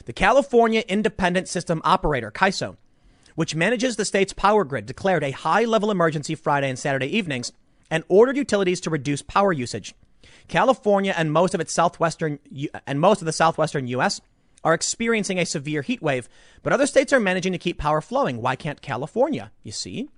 The 0.06 0.14
California 0.14 0.84
Independent 0.88 1.50
System 1.50 1.82
Operator, 1.84 2.32
CAISO, 2.32 2.78
which 3.36 3.54
manages 3.54 3.98
the 3.98 4.06
state's 4.06 4.32
power 4.32 4.64
grid, 4.64 4.86
declared 4.86 5.24
a 5.24 5.32
high 5.32 5.66
level 5.66 5.92
emergency 5.92 6.34
Friday 6.34 6.70
and 6.70 6.80
Saturday 6.80 7.08
evenings 7.08 7.52
and 7.92 8.06
ordered 8.08 8.38
utilities 8.38 8.80
to 8.82 8.90
reduce 8.90 9.22
power 9.22 9.52
usage. 9.52 9.94
California 10.48 11.14
and 11.16 11.32
most 11.32 11.54
of 11.54 11.60
its 11.60 11.74
southwestern 11.74 12.40
and 12.86 13.00
most 13.00 13.22
of 13.22 13.26
the 13.26 13.32
southwestern 13.32 13.88
US 13.88 14.22
are 14.64 14.74
experiencing 14.74 15.40
a 15.40 15.46
severe 15.46 15.82
heat 15.82 16.02
wave, 16.02 16.28
but 16.64 16.74
other 16.74 16.88
states 16.88 17.14
are 17.14 17.20
managing 17.20 17.52
to 17.54 17.58
keep 17.58 17.78
power 17.78 18.02
flowing. 18.02 18.42
Why 18.42 18.56
can't 18.56 18.82
California? 18.82 19.52
You 19.64 19.72
see? 19.72 20.10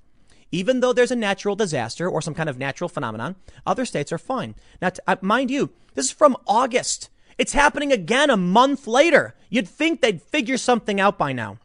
Even 0.51 0.79
though 0.79 0.93
there's 0.93 1.11
a 1.11 1.15
natural 1.15 1.55
disaster 1.55 2.09
or 2.09 2.21
some 2.21 2.33
kind 2.33 2.49
of 2.49 2.57
natural 2.57 2.89
phenomenon, 2.89 3.35
other 3.65 3.85
states 3.85 4.11
are 4.11 4.17
fine. 4.17 4.55
Now, 4.81 4.89
t- 4.89 5.01
uh, 5.05 5.17
mind 5.21 5.51
you, 5.51 5.69
this 5.93 6.05
is 6.05 6.11
from 6.11 6.35
August. 6.47 7.09
It's 7.37 7.53
happening 7.53 7.91
again 7.91 8.29
a 8.29 8.37
month 8.37 8.87
later. 8.87 9.35
You'd 9.49 9.67
think 9.67 10.01
they'd 10.01 10.21
figure 10.21 10.57
something 10.57 10.99
out 10.99 11.17
by 11.17 11.33
now. 11.33 11.59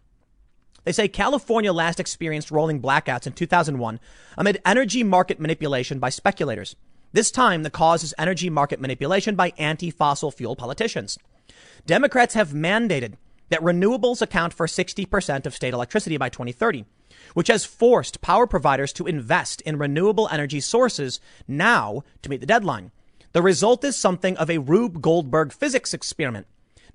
They 0.84 0.92
say 0.92 1.08
California 1.08 1.72
last 1.72 1.98
experienced 1.98 2.50
rolling 2.50 2.80
blackouts 2.80 3.26
in 3.26 3.32
2001 3.32 3.98
amid 4.36 4.60
energy 4.66 5.02
market 5.02 5.40
manipulation 5.40 5.98
by 5.98 6.10
speculators. 6.10 6.76
This 7.14 7.30
time, 7.30 7.62
the 7.62 7.70
cause 7.70 8.02
is 8.02 8.12
energy 8.18 8.50
market 8.50 8.80
manipulation 8.80 9.36
by 9.36 9.52
anti 9.56 9.88
fossil 9.88 10.32
fuel 10.32 10.56
politicians. 10.56 11.16
Democrats 11.86 12.34
have 12.34 12.48
mandated 12.48 13.14
that 13.50 13.60
renewables 13.60 14.20
account 14.20 14.52
for 14.52 14.66
60% 14.66 15.46
of 15.46 15.54
state 15.54 15.72
electricity 15.72 16.16
by 16.16 16.28
2030, 16.28 16.84
which 17.34 17.46
has 17.46 17.64
forced 17.64 18.20
power 18.20 18.48
providers 18.48 18.92
to 18.94 19.06
invest 19.06 19.60
in 19.60 19.78
renewable 19.78 20.28
energy 20.32 20.58
sources 20.58 21.20
now 21.46 22.02
to 22.22 22.28
meet 22.28 22.40
the 22.40 22.46
deadline. 22.46 22.90
The 23.30 23.42
result 23.42 23.84
is 23.84 23.94
something 23.94 24.36
of 24.36 24.50
a 24.50 24.58
Rube 24.58 25.00
Goldberg 25.00 25.52
physics 25.52 25.94
experiment. 25.94 26.48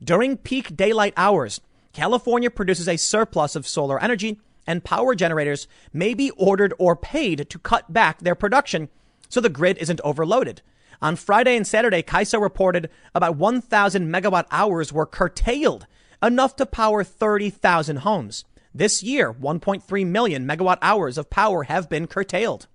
During 0.04 0.36
peak 0.36 0.76
daylight 0.76 1.14
hours, 1.16 1.62
California 1.94 2.52
produces 2.52 2.90
a 2.90 2.98
surplus 2.98 3.56
of 3.56 3.66
solar 3.66 4.04
energy, 4.04 4.42
and 4.68 4.84
power 4.84 5.16
generators 5.16 5.70
may 5.94 6.14
be 6.14 6.32
ordered 6.32 6.74
or 6.78 6.98
paid 6.98 7.50
to 7.50 7.58
cut 7.58 7.94
back 7.94 8.20
their 8.20 8.36
production 8.36 8.90
so 9.30 9.40
the 9.40 9.50
grid 9.50 9.78
isn't 9.78 10.02
overloaded. 10.04 10.62
On 11.02 11.16
Friday 11.16 11.56
and 11.56 11.66
Saturday, 11.66 12.02
CAISO 12.02 12.42
reported 12.42 12.90
about 13.16 13.38
1,000 13.38 14.10
megawatt 14.10 14.46
hours 14.52 14.92
were 14.92 15.06
curtailed, 15.06 15.88
enough 16.22 16.56
to 16.58 16.66
power 16.66 17.04
30,000 17.04 17.98
homes. 17.98 18.44
This 18.74 19.02
year, 19.02 19.34
1.3 19.34 20.06
million 20.06 20.46
megawatt 20.46 20.78
hours 20.82 21.18
of 21.18 21.30
power 21.30 21.64
have 21.64 21.90
been 21.90 22.08
curtailed. 22.08 22.68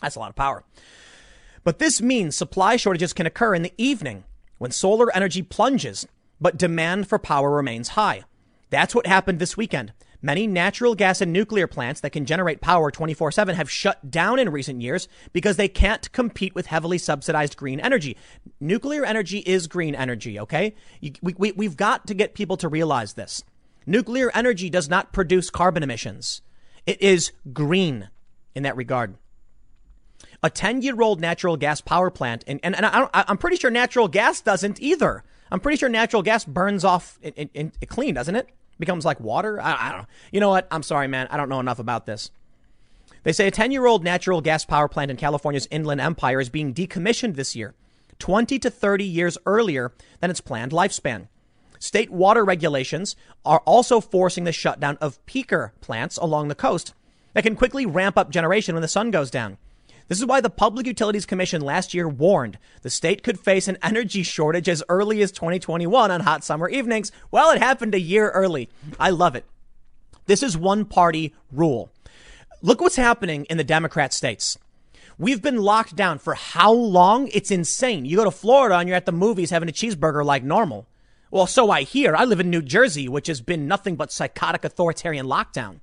That's 0.00 0.16
a 0.16 0.18
lot 0.18 0.30
of 0.30 0.36
power. 0.36 0.64
But 1.62 1.78
this 1.78 2.00
means 2.00 2.34
supply 2.34 2.76
shortages 2.76 3.12
can 3.12 3.26
occur 3.26 3.54
in 3.54 3.62
the 3.62 3.74
evening 3.76 4.24
when 4.58 4.70
solar 4.70 5.14
energy 5.14 5.42
plunges, 5.42 6.06
but 6.40 6.56
demand 6.56 7.08
for 7.08 7.18
power 7.18 7.50
remains 7.50 7.90
high. 7.90 8.22
That's 8.70 8.94
what 8.94 9.06
happened 9.06 9.38
this 9.38 9.56
weekend. 9.56 9.92
Many 10.22 10.46
natural 10.46 10.94
gas 10.94 11.20
and 11.20 11.32
nuclear 11.32 11.66
plants 11.66 12.00
that 12.00 12.10
can 12.10 12.26
generate 12.26 12.60
power 12.60 12.90
24 12.90 13.32
7 13.32 13.54
have 13.54 13.70
shut 13.70 14.10
down 14.10 14.38
in 14.38 14.50
recent 14.50 14.82
years 14.82 15.08
because 15.32 15.56
they 15.56 15.68
can't 15.68 16.10
compete 16.12 16.54
with 16.54 16.66
heavily 16.66 16.98
subsidized 16.98 17.56
green 17.56 17.80
energy. 17.80 18.16
Nuclear 18.60 19.04
energy 19.04 19.38
is 19.38 19.66
green 19.66 19.94
energy, 19.94 20.38
okay? 20.38 20.74
We, 21.00 21.34
we, 21.38 21.52
we've 21.52 21.76
got 21.76 22.06
to 22.08 22.14
get 22.14 22.34
people 22.34 22.58
to 22.58 22.68
realize 22.68 23.14
this. 23.14 23.42
Nuclear 23.86 24.30
energy 24.34 24.68
does 24.68 24.88
not 24.90 25.12
produce 25.12 25.48
carbon 25.48 25.82
emissions, 25.82 26.42
it 26.86 27.00
is 27.00 27.32
green 27.52 28.10
in 28.54 28.62
that 28.64 28.76
regard. 28.76 29.16
A 30.42 30.50
10 30.50 30.82
year 30.82 31.00
old 31.00 31.20
natural 31.20 31.56
gas 31.56 31.80
power 31.80 32.10
plant, 32.10 32.44
and, 32.46 32.60
and, 32.62 32.74
and 32.74 32.86
I 32.86 33.24
am 33.28 33.38
pretty 33.38 33.56
sure 33.56 33.70
natural 33.70 34.08
gas 34.08 34.40
doesn't 34.40 34.80
either. 34.80 35.24
I'm 35.50 35.60
pretty 35.60 35.78
sure 35.78 35.88
natural 35.88 36.22
gas 36.22 36.44
burns 36.44 36.84
off 36.84 37.18
in, 37.22 37.32
in, 37.32 37.50
in 37.54 37.72
clean, 37.88 38.14
doesn't 38.14 38.36
it? 38.36 38.48
Becomes 38.80 39.04
like 39.04 39.20
water. 39.20 39.60
I, 39.60 39.88
I 39.88 39.92
don't 39.92 40.00
know. 40.00 40.06
You 40.32 40.40
know 40.40 40.50
what? 40.50 40.66
I'm 40.70 40.82
sorry, 40.82 41.06
man. 41.06 41.28
I 41.30 41.36
don't 41.36 41.48
know 41.48 41.60
enough 41.60 41.78
about 41.78 42.06
this. 42.06 42.30
They 43.22 43.32
say 43.32 43.46
a 43.46 43.50
10 43.50 43.70
year 43.70 43.86
old 43.86 44.02
natural 44.02 44.40
gas 44.40 44.64
power 44.64 44.88
plant 44.88 45.10
in 45.10 45.16
California's 45.16 45.68
Inland 45.70 46.00
Empire 46.00 46.40
is 46.40 46.48
being 46.48 46.74
decommissioned 46.74 47.36
this 47.36 47.54
year, 47.54 47.74
20 48.18 48.58
to 48.58 48.70
30 48.70 49.04
years 49.04 49.38
earlier 49.46 49.92
than 50.20 50.30
its 50.30 50.40
planned 50.40 50.72
lifespan. 50.72 51.28
State 51.78 52.10
water 52.10 52.44
regulations 52.44 53.16
are 53.44 53.60
also 53.60 54.00
forcing 54.00 54.44
the 54.44 54.52
shutdown 54.52 54.98
of 55.00 55.24
peaker 55.26 55.70
plants 55.80 56.16
along 56.18 56.48
the 56.48 56.54
coast 56.54 56.94
that 57.32 57.42
can 57.42 57.56
quickly 57.56 57.86
ramp 57.86 58.18
up 58.18 58.30
generation 58.30 58.74
when 58.74 58.82
the 58.82 58.88
sun 58.88 59.10
goes 59.10 59.30
down. 59.30 59.56
This 60.10 60.18
is 60.18 60.26
why 60.26 60.40
the 60.40 60.50
Public 60.50 60.88
Utilities 60.88 61.24
Commission 61.24 61.62
last 61.62 61.94
year 61.94 62.08
warned 62.08 62.58
the 62.82 62.90
state 62.90 63.22
could 63.22 63.38
face 63.38 63.68
an 63.68 63.78
energy 63.80 64.24
shortage 64.24 64.68
as 64.68 64.82
early 64.88 65.22
as 65.22 65.30
2021 65.30 66.10
on 66.10 66.20
hot 66.22 66.42
summer 66.42 66.68
evenings. 66.68 67.12
Well, 67.30 67.52
it 67.52 67.62
happened 67.62 67.94
a 67.94 68.00
year 68.00 68.28
early. 68.30 68.68
I 68.98 69.10
love 69.10 69.36
it. 69.36 69.44
This 70.26 70.42
is 70.42 70.58
one 70.58 70.84
party 70.84 71.32
rule. 71.52 71.92
Look 72.60 72.80
what's 72.80 72.96
happening 72.96 73.44
in 73.44 73.56
the 73.56 73.62
Democrat 73.62 74.12
states. 74.12 74.58
We've 75.16 75.40
been 75.40 75.58
locked 75.58 75.94
down 75.94 76.18
for 76.18 76.34
how 76.34 76.72
long? 76.72 77.28
It's 77.28 77.52
insane. 77.52 78.04
You 78.04 78.16
go 78.16 78.24
to 78.24 78.32
Florida 78.32 78.78
and 78.78 78.88
you're 78.88 78.96
at 78.96 79.06
the 79.06 79.12
movies 79.12 79.50
having 79.50 79.68
a 79.68 79.72
cheeseburger 79.72 80.24
like 80.24 80.42
normal. 80.42 80.88
Well, 81.30 81.46
so 81.46 81.70
I 81.70 81.82
hear. 81.82 82.16
I 82.16 82.24
live 82.24 82.40
in 82.40 82.50
New 82.50 82.62
Jersey, 82.62 83.08
which 83.08 83.28
has 83.28 83.40
been 83.40 83.68
nothing 83.68 83.94
but 83.94 84.10
psychotic 84.10 84.64
authoritarian 84.64 85.26
lockdown. 85.26 85.78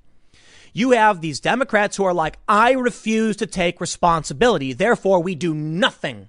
You 0.78 0.92
have 0.92 1.22
these 1.22 1.40
Democrats 1.40 1.98
who 1.98 2.04
are 2.04 2.14
like, 2.14 2.38
I 2.48 2.74
refuse 2.74 3.36
to 3.38 3.48
take 3.48 3.82
responsibility. 3.82 4.74
Therefore, 4.74 5.24
we 5.24 5.34
do 5.34 5.56
nothing. 5.56 6.28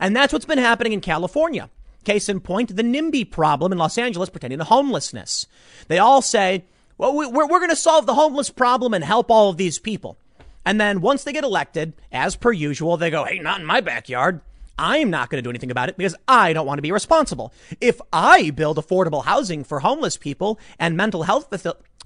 And 0.00 0.16
that's 0.16 0.32
what's 0.32 0.46
been 0.46 0.56
happening 0.56 0.94
in 0.94 1.02
California. 1.02 1.68
Case 2.02 2.30
in 2.30 2.40
point, 2.40 2.74
the 2.74 2.82
NIMBY 2.82 3.30
problem 3.30 3.72
in 3.72 3.78
Los 3.78 3.98
Angeles 3.98 4.30
pertaining 4.30 4.56
to 4.56 4.64
homelessness. 4.64 5.46
They 5.88 5.98
all 5.98 6.22
say, 6.22 6.64
well, 6.96 7.14
we're, 7.14 7.28
we're 7.28 7.58
going 7.58 7.68
to 7.68 7.76
solve 7.76 8.06
the 8.06 8.14
homeless 8.14 8.48
problem 8.48 8.94
and 8.94 9.04
help 9.04 9.30
all 9.30 9.50
of 9.50 9.58
these 9.58 9.78
people. 9.78 10.16
And 10.64 10.80
then 10.80 11.02
once 11.02 11.24
they 11.24 11.34
get 11.34 11.44
elected, 11.44 11.92
as 12.10 12.34
per 12.34 12.52
usual, 12.52 12.96
they 12.96 13.10
go, 13.10 13.24
hey, 13.24 13.40
not 13.40 13.60
in 13.60 13.66
my 13.66 13.82
backyard. 13.82 14.40
I'm 14.78 15.10
not 15.10 15.28
going 15.28 15.36
to 15.36 15.46
do 15.46 15.50
anything 15.50 15.70
about 15.70 15.90
it 15.90 15.98
because 15.98 16.16
I 16.26 16.54
don't 16.54 16.66
want 16.66 16.78
to 16.78 16.82
be 16.82 16.92
responsible. 16.92 17.52
If 17.78 18.00
I 18.10 18.48
build 18.52 18.78
affordable 18.78 19.26
housing 19.26 19.64
for 19.64 19.80
homeless 19.80 20.16
people 20.16 20.58
and 20.78 20.96
mental 20.96 21.24
health 21.24 21.48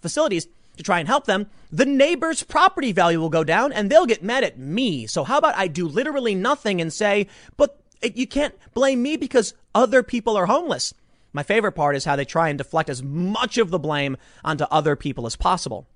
facilities, 0.01 0.49
to 0.77 0.83
try 0.83 0.99
and 0.99 1.09
help 1.09 1.27
them, 1.27 1.47
the 1.71 1.87
neighbor's 1.87 2.43
property 2.43 2.93
value 2.93 3.21
will 3.21 3.29
go 3.29 3.45
down 3.45 3.73
and 3.73 3.91
they'll 3.91 4.07
get 4.07 4.23
mad 4.23 4.45
at 4.45 4.59
me. 4.59 5.07
So 5.07 5.25
how 5.25 5.39
about 5.39 5.57
I 5.57 5.68
do 5.68 5.87
literally 5.87 6.35
nothing 6.35 6.81
and 6.81 6.93
say, 6.93 7.27
but 7.57 7.81
you 8.03 8.27
can't 8.27 8.55
blame 8.75 9.03
me 9.03 9.16
because 9.16 9.55
other 9.75 10.03
people 10.03 10.37
are 10.37 10.47
homeless. 10.47 10.95
My 11.33 11.43
favorite 11.43 11.73
part 11.73 11.97
is 11.97 12.05
how 12.05 12.16
they 12.16 12.25
try 12.25 12.49
and 12.49 12.59
deflect 12.59 12.89
as 12.89 13.03
much 13.03 13.59
of 13.59 13.71
the 13.71 13.79
blame 13.79 14.16
onto 14.45 14.64
other 14.64 14.97
people 14.97 15.27
as 15.27 15.37
possible. 15.37 15.87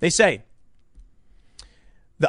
They 0.00 0.10
say, 0.10 0.42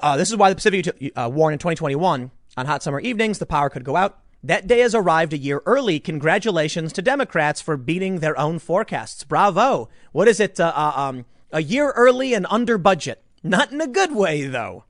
uh, 0.02 0.18
this 0.18 0.30
is 0.30 0.38
why 0.38 0.50
the 0.50 0.56
Pacific 0.56 1.12
uh, 1.16 1.30
warned 1.34 1.54
in 1.54 1.60
2021 1.60 2.32
on 2.56 2.66
hot 2.66 2.84
summer 2.84 3.00
evenings 3.00 3.40
the 3.40 3.46
power 3.46 3.70
could 3.70 3.84
go 3.84 3.96
out. 3.96 4.23
That 4.46 4.68
day 4.68 4.80
has 4.80 4.94
arrived 4.94 5.32
a 5.32 5.38
year 5.38 5.62
early. 5.66 6.02
Congratulations 6.02 6.91
to 6.94 7.02
Democrats 7.02 7.62
for 7.62 7.78
beating 7.78 8.20
their 8.20 8.38
own 8.38 8.60
forecasts. 8.60 9.24
Bravo. 9.24 9.88
What 10.12 10.28
is 10.28 10.41
it? 10.41 10.60
Uh, 10.60 10.74
uh, 10.76 10.94
um, 10.96 11.26
a 11.54 11.64
year 11.64 11.91
early 11.91 12.34
and 12.34 12.46
under 12.50 12.78
budget. 12.78 13.24
Not 13.41 13.72
in 13.72 13.80
a 13.80 13.88
good 13.88 14.14
way, 14.14 14.44
though. 14.46 14.84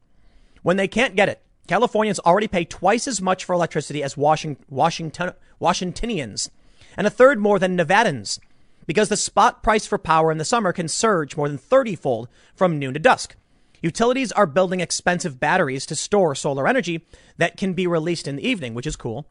When 0.63 0.77
they 0.77 0.87
can't 0.87 1.15
get 1.15 1.29
it, 1.29 1.43
Californians 1.67 2.19
already 2.19 2.47
pay 2.47 2.65
twice 2.65 3.07
as 3.07 3.21
much 3.21 3.45
for 3.45 3.53
electricity 3.53 4.01
as 4.01 4.17
Washington, 4.17 4.65
Washington, 4.69 5.33
Washingtonians, 5.59 6.49
and 6.97 7.05
a 7.05 7.11
third 7.11 7.39
more 7.39 7.59
than 7.59 7.77
Nevadans, 7.77 8.39
because 8.87 9.09
the 9.09 9.17
spot 9.17 9.61
price 9.61 9.85
for 9.85 9.97
power 9.99 10.31
in 10.31 10.39
the 10.39 10.45
summer 10.45 10.73
can 10.73 10.87
surge 10.87 11.37
more 11.37 11.47
than 11.47 11.57
30 11.59 11.95
fold 11.95 12.27
from 12.55 12.79
noon 12.79 12.93
to 12.95 12.99
dusk. 12.99 13.35
Utilities 13.81 14.31
are 14.31 14.47
building 14.47 14.79
expensive 14.79 15.39
batteries 15.39 15.85
to 15.85 15.95
store 15.95 16.33
solar 16.33 16.67
energy 16.67 17.05
that 17.37 17.57
can 17.57 17.73
be 17.73 17.85
released 17.85 18.27
in 18.27 18.37
the 18.37 18.47
evening, 18.47 18.73
which 18.73 18.87
is 18.87 18.95
cool. 18.95 19.27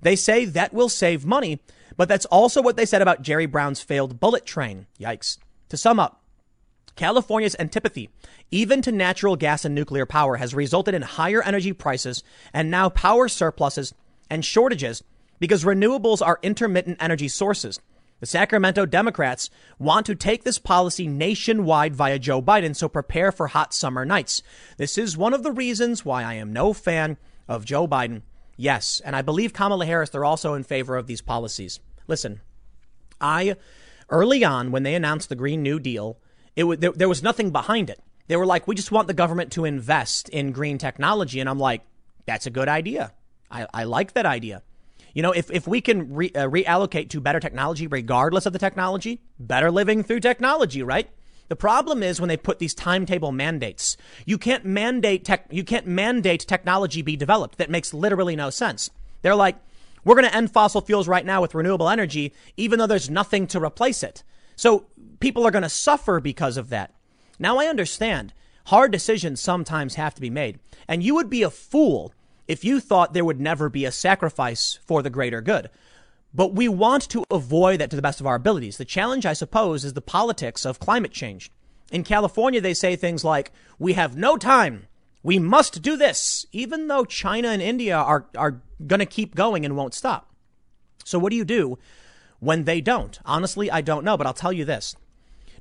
They 0.00 0.16
say 0.16 0.44
that 0.44 0.72
will 0.72 0.88
save 0.88 1.26
money, 1.26 1.60
but 1.96 2.08
that's 2.08 2.26
also 2.26 2.62
what 2.62 2.76
they 2.76 2.86
said 2.86 3.02
about 3.02 3.22
Jerry 3.22 3.46
Brown's 3.46 3.80
failed 3.80 4.20
bullet 4.20 4.46
train. 4.46 4.86
Yikes. 5.00 5.38
To 5.70 5.76
sum 5.76 6.00
up, 6.00 6.22
California's 6.96 7.56
antipathy, 7.58 8.10
even 8.50 8.82
to 8.82 8.90
natural 8.90 9.36
gas 9.36 9.64
and 9.64 9.74
nuclear 9.74 10.06
power, 10.06 10.36
has 10.36 10.54
resulted 10.54 10.94
in 10.94 11.02
higher 11.02 11.42
energy 11.42 11.72
prices 11.72 12.24
and 12.52 12.70
now 12.70 12.88
power 12.88 13.28
surpluses 13.28 13.94
and 14.30 14.44
shortages 14.44 15.04
because 15.38 15.64
renewables 15.64 16.26
are 16.26 16.40
intermittent 16.42 16.96
energy 17.00 17.28
sources. 17.28 17.80
The 18.20 18.26
Sacramento 18.26 18.84
Democrats 18.84 19.48
want 19.78 20.06
to 20.06 20.16
take 20.16 20.42
this 20.42 20.58
policy 20.58 21.06
nationwide 21.06 21.94
via 21.94 22.18
Joe 22.18 22.42
Biden, 22.42 22.74
so 22.74 22.88
prepare 22.88 23.30
for 23.30 23.46
hot 23.46 23.72
summer 23.72 24.04
nights. 24.04 24.42
This 24.76 24.98
is 24.98 25.16
one 25.16 25.34
of 25.34 25.44
the 25.44 25.52
reasons 25.52 26.04
why 26.04 26.24
I 26.24 26.34
am 26.34 26.52
no 26.52 26.72
fan 26.72 27.16
of 27.46 27.64
Joe 27.64 27.86
Biden 27.86 28.22
Yes. 28.58 29.00
And 29.04 29.16
I 29.16 29.22
believe 29.22 29.52
Kamala 29.54 29.86
Harris, 29.86 30.10
they're 30.10 30.24
also 30.24 30.52
in 30.54 30.64
favor 30.64 30.96
of 30.96 31.06
these 31.06 31.22
policies. 31.22 31.78
Listen, 32.08 32.40
I, 33.20 33.56
early 34.10 34.44
on, 34.44 34.72
when 34.72 34.82
they 34.82 34.96
announced 34.96 35.28
the 35.28 35.36
Green 35.36 35.62
New 35.62 35.78
Deal, 35.78 36.18
it 36.56 36.62
w- 36.62 36.78
there, 36.78 36.92
there 36.92 37.08
was 37.08 37.22
nothing 37.22 37.50
behind 37.50 37.88
it. 37.88 38.00
They 38.26 38.36
were 38.36 38.44
like, 38.44 38.66
we 38.66 38.74
just 38.74 38.90
want 38.90 39.06
the 39.06 39.14
government 39.14 39.52
to 39.52 39.64
invest 39.64 40.28
in 40.28 40.50
green 40.50 40.76
technology. 40.76 41.38
And 41.40 41.48
I'm 41.48 41.60
like, 41.60 41.82
that's 42.26 42.46
a 42.46 42.50
good 42.50 42.68
idea. 42.68 43.12
I, 43.50 43.66
I 43.72 43.84
like 43.84 44.14
that 44.14 44.26
idea. 44.26 44.62
You 45.14 45.22
know, 45.22 45.32
if, 45.32 45.50
if 45.50 45.66
we 45.66 45.80
can 45.80 46.14
re, 46.14 46.30
uh, 46.34 46.48
reallocate 46.48 47.10
to 47.10 47.20
better 47.20 47.40
technology, 47.40 47.86
regardless 47.86 48.44
of 48.44 48.52
the 48.52 48.58
technology, 48.58 49.22
better 49.38 49.70
living 49.70 50.02
through 50.02 50.20
technology, 50.20 50.82
right? 50.82 51.08
The 51.48 51.56
problem 51.56 52.02
is 52.02 52.20
when 52.20 52.28
they 52.28 52.36
put 52.36 52.58
these 52.58 52.74
timetable 52.74 53.32
mandates. 53.32 53.96
You 54.26 54.38
can't 54.38 54.64
mandate 54.64 55.24
tech, 55.24 55.46
you 55.50 55.64
can't 55.64 55.86
mandate 55.86 56.40
technology 56.40 57.02
be 57.02 57.16
developed. 57.16 57.58
That 57.58 57.70
makes 57.70 57.94
literally 57.94 58.36
no 58.36 58.50
sense. 58.50 58.90
They're 59.22 59.34
like, 59.34 59.56
we're 60.04 60.14
going 60.14 60.28
to 60.28 60.34
end 60.34 60.52
fossil 60.52 60.80
fuels 60.80 61.08
right 61.08 61.24
now 61.24 61.40
with 61.40 61.54
renewable 61.54 61.88
energy, 61.88 62.32
even 62.56 62.78
though 62.78 62.86
there's 62.86 63.10
nothing 63.10 63.46
to 63.48 63.62
replace 63.62 64.02
it. 64.02 64.22
So 64.56 64.86
people 65.20 65.46
are 65.46 65.50
going 65.50 65.62
to 65.62 65.68
suffer 65.68 66.20
because 66.20 66.56
of 66.56 66.68
that. 66.70 66.94
Now 67.38 67.58
I 67.58 67.66
understand 67.66 68.32
hard 68.66 68.92
decisions 68.92 69.40
sometimes 69.40 69.94
have 69.94 70.14
to 70.14 70.20
be 70.20 70.30
made. 70.30 70.58
And 70.86 71.02
you 71.02 71.14
would 71.14 71.30
be 71.30 71.42
a 71.42 71.50
fool 71.50 72.12
if 72.46 72.64
you 72.64 72.80
thought 72.80 73.12
there 73.12 73.24
would 73.24 73.40
never 73.40 73.68
be 73.68 73.84
a 73.84 73.92
sacrifice 73.92 74.78
for 74.84 75.02
the 75.02 75.10
greater 75.10 75.40
good. 75.40 75.70
But 76.34 76.54
we 76.54 76.68
want 76.68 77.08
to 77.10 77.24
avoid 77.30 77.80
that 77.80 77.90
to 77.90 77.96
the 77.96 78.02
best 78.02 78.20
of 78.20 78.26
our 78.26 78.34
abilities. 78.34 78.76
The 78.76 78.84
challenge, 78.84 79.24
I 79.26 79.32
suppose, 79.32 79.84
is 79.84 79.94
the 79.94 80.00
politics 80.00 80.64
of 80.64 80.78
climate 80.78 81.12
change. 81.12 81.50
In 81.90 82.04
California, 82.04 82.60
they 82.60 82.74
say 82.74 82.96
things 82.96 83.24
like, 83.24 83.50
we 83.78 83.94
have 83.94 84.16
no 84.16 84.36
time. 84.36 84.86
We 85.22 85.38
must 85.38 85.82
do 85.82 85.96
this, 85.96 86.46
even 86.52 86.88
though 86.88 87.04
China 87.04 87.48
and 87.48 87.62
India 87.62 87.96
are, 87.96 88.26
are 88.36 88.62
going 88.86 89.00
to 89.00 89.06
keep 89.06 89.34
going 89.34 89.64
and 89.64 89.76
won't 89.76 89.94
stop. 89.94 90.32
So 91.04 91.18
what 91.18 91.30
do 91.30 91.36
you 91.36 91.44
do 91.44 91.78
when 92.38 92.64
they 92.64 92.80
don't? 92.80 93.18
Honestly, 93.24 93.70
I 93.70 93.80
don't 93.80 94.04
know, 94.04 94.16
but 94.16 94.26
I'll 94.26 94.34
tell 94.34 94.52
you 94.52 94.64
this. 94.64 94.94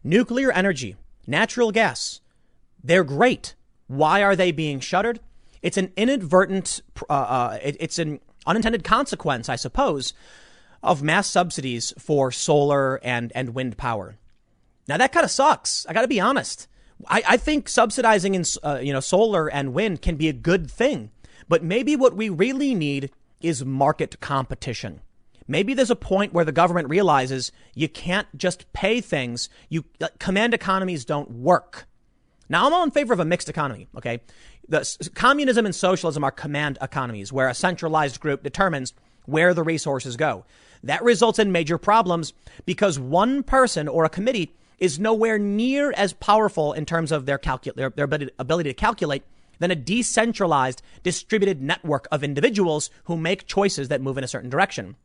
Nuclear 0.03 0.51
energy, 0.51 0.95
natural 1.26 1.72
gas, 1.72 2.22
they're 2.84 3.03
great. 3.03 3.55
Why 3.88 4.22
are 4.22 4.36
they 4.36 4.51
being 4.51 4.80
shuttered? 4.80 5.22
It's 5.61 5.78
an 5.78 5.91
inadvertent, 5.95 6.82
uh, 7.09 7.13
uh, 7.13 7.59
it, 7.63 7.78
it's 7.80 7.97
an 7.97 8.20
unintended 8.45 8.84
consequence, 8.84 9.49
I 9.49 9.55
suppose, 9.55 10.13
of 10.84 11.03
mass 11.03 11.28
subsidies 11.28 11.93
for 11.97 12.32
solar 12.32 12.97
and, 13.03 13.32
and 13.36 13.53
wind 13.53 13.78
power. 13.78 14.17
Now 14.88 14.97
that 14.97 15.11
kind 15.11 15.23
of 15.23 15.32
sucks. 15.32 15.86
I 15.88 15.93
got 15.93 16.01
to 16.01 16.07
be 16.07 16.19
honest. 16.19 16.67
I, 17.07 17.23
I, 17.28 17.38
think 17.38 17.69
subsidizing 17.69 18.34
in, 18.36 18.43
uh, 18.63 18.80
you 18.82 18.91
know 18.91 18.99
solar 18.99 19.47
and 19.47 19.73
wind 19.73 20.01
can 20.01 20.15
be 20.15 20.30
a 20.30 20.34
good 20.34 20.69
thing, 20.71 21.11
but 21.47 21.63
maybe 21.63 21.95
what 21.95 22.15
we 22.15 22.30
really 22.30 22.73
need 22.73 23.11
is 23.39 23.63
market 23.63 24.19
competition. 24.19 25.01
Maybe 25.47 25.73
there's 25.73 25.91
a 25.91 25.95
point 25.95 26.34
where 26.34 26.43
the 26.43 26.51
government 26.51 26.89
realizes 26.89 27.51
you 27.73 27.88
can't 27.88 28.28
just 28.36 28.71
pay 28.73 28.99
things. 28.99 29.47
You 29.69 29.86
command 30.19 30.53
economies 30.53 31.05
don't 31.05 31.32
work. 31.32 31.88
Now 32.49 32.65
I'm 32.65 32.73
all 32.73 32.84
in 32.84 32.91
favor 32.91 33.13
of 33.13 33.19
a 33.19 33.25
mixed 33.25 33.49
economy. 33.49 33.88
Okay, 33.95 34.21
the 34.67 35.09
communism 35.15 35.65
and 35.65 35.75
socialism 35.75 36.23
are 36.23 36.32
command 36.32 36.78
economies 36.82 37.32
where 37.32 37.47
a 37.47 37.53
centralized 37.53 38.19
group 38.19 38.43
determines 38.43 38.93
where 39.25 39.53
the 39.53 39.63
resources 39.63 40.17
go. 40.17 40.45
That 40.84 41.03
results 41.03 41.39
in 41.39 41.51
major 41.51 41.78
problems 41.78 42.34
because 42.65 42.99
one 42.99 43.43
person 43.43 43.88
or 43.88 44.05
a 44.05 44.09
committee 44.09 44.53
is 44.80 44.99
nowhere 44.99 45.39
near 45.39 45.91
as 45.93 46.13
powerful 46.13 46.73
in 46.73 46.86
terms 46.86 47.11
of 47.11 47.25
their, 47.25 47.39
calcul- 47.39 47.75
their, 47.75 47.89
their 47.89 48.30
ability 48.39 48.69
to 48.69 48.73
calculate 48.73 49.23
than 49.59 49.71
a 49.71 49.75
decentralized, 49.75 50.82
distributed 51.03 51.61
network 51.61 52.07
of 52.11 52.23
individuals 52.23 52.89
who 53.05 53.17
make 53.17 53.47
choices 53.47 53.88
that 53.88 54.01
move 54.01 54.17
in 54.17 54.23
a 54.23 54.28
certain 54.28 54.49
direction. 54.49 54.95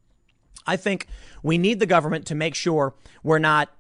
I 0.67 0.77
think 0.77 1.07
we 1.43 1.59
need 1.59 1.81
the 1.81 1.87
government 1.87 2.27
to 2.27 2.35
make 2.35 2.55
sure 2.55 2.95
we're 3.23 3.39
not 3.39 3.71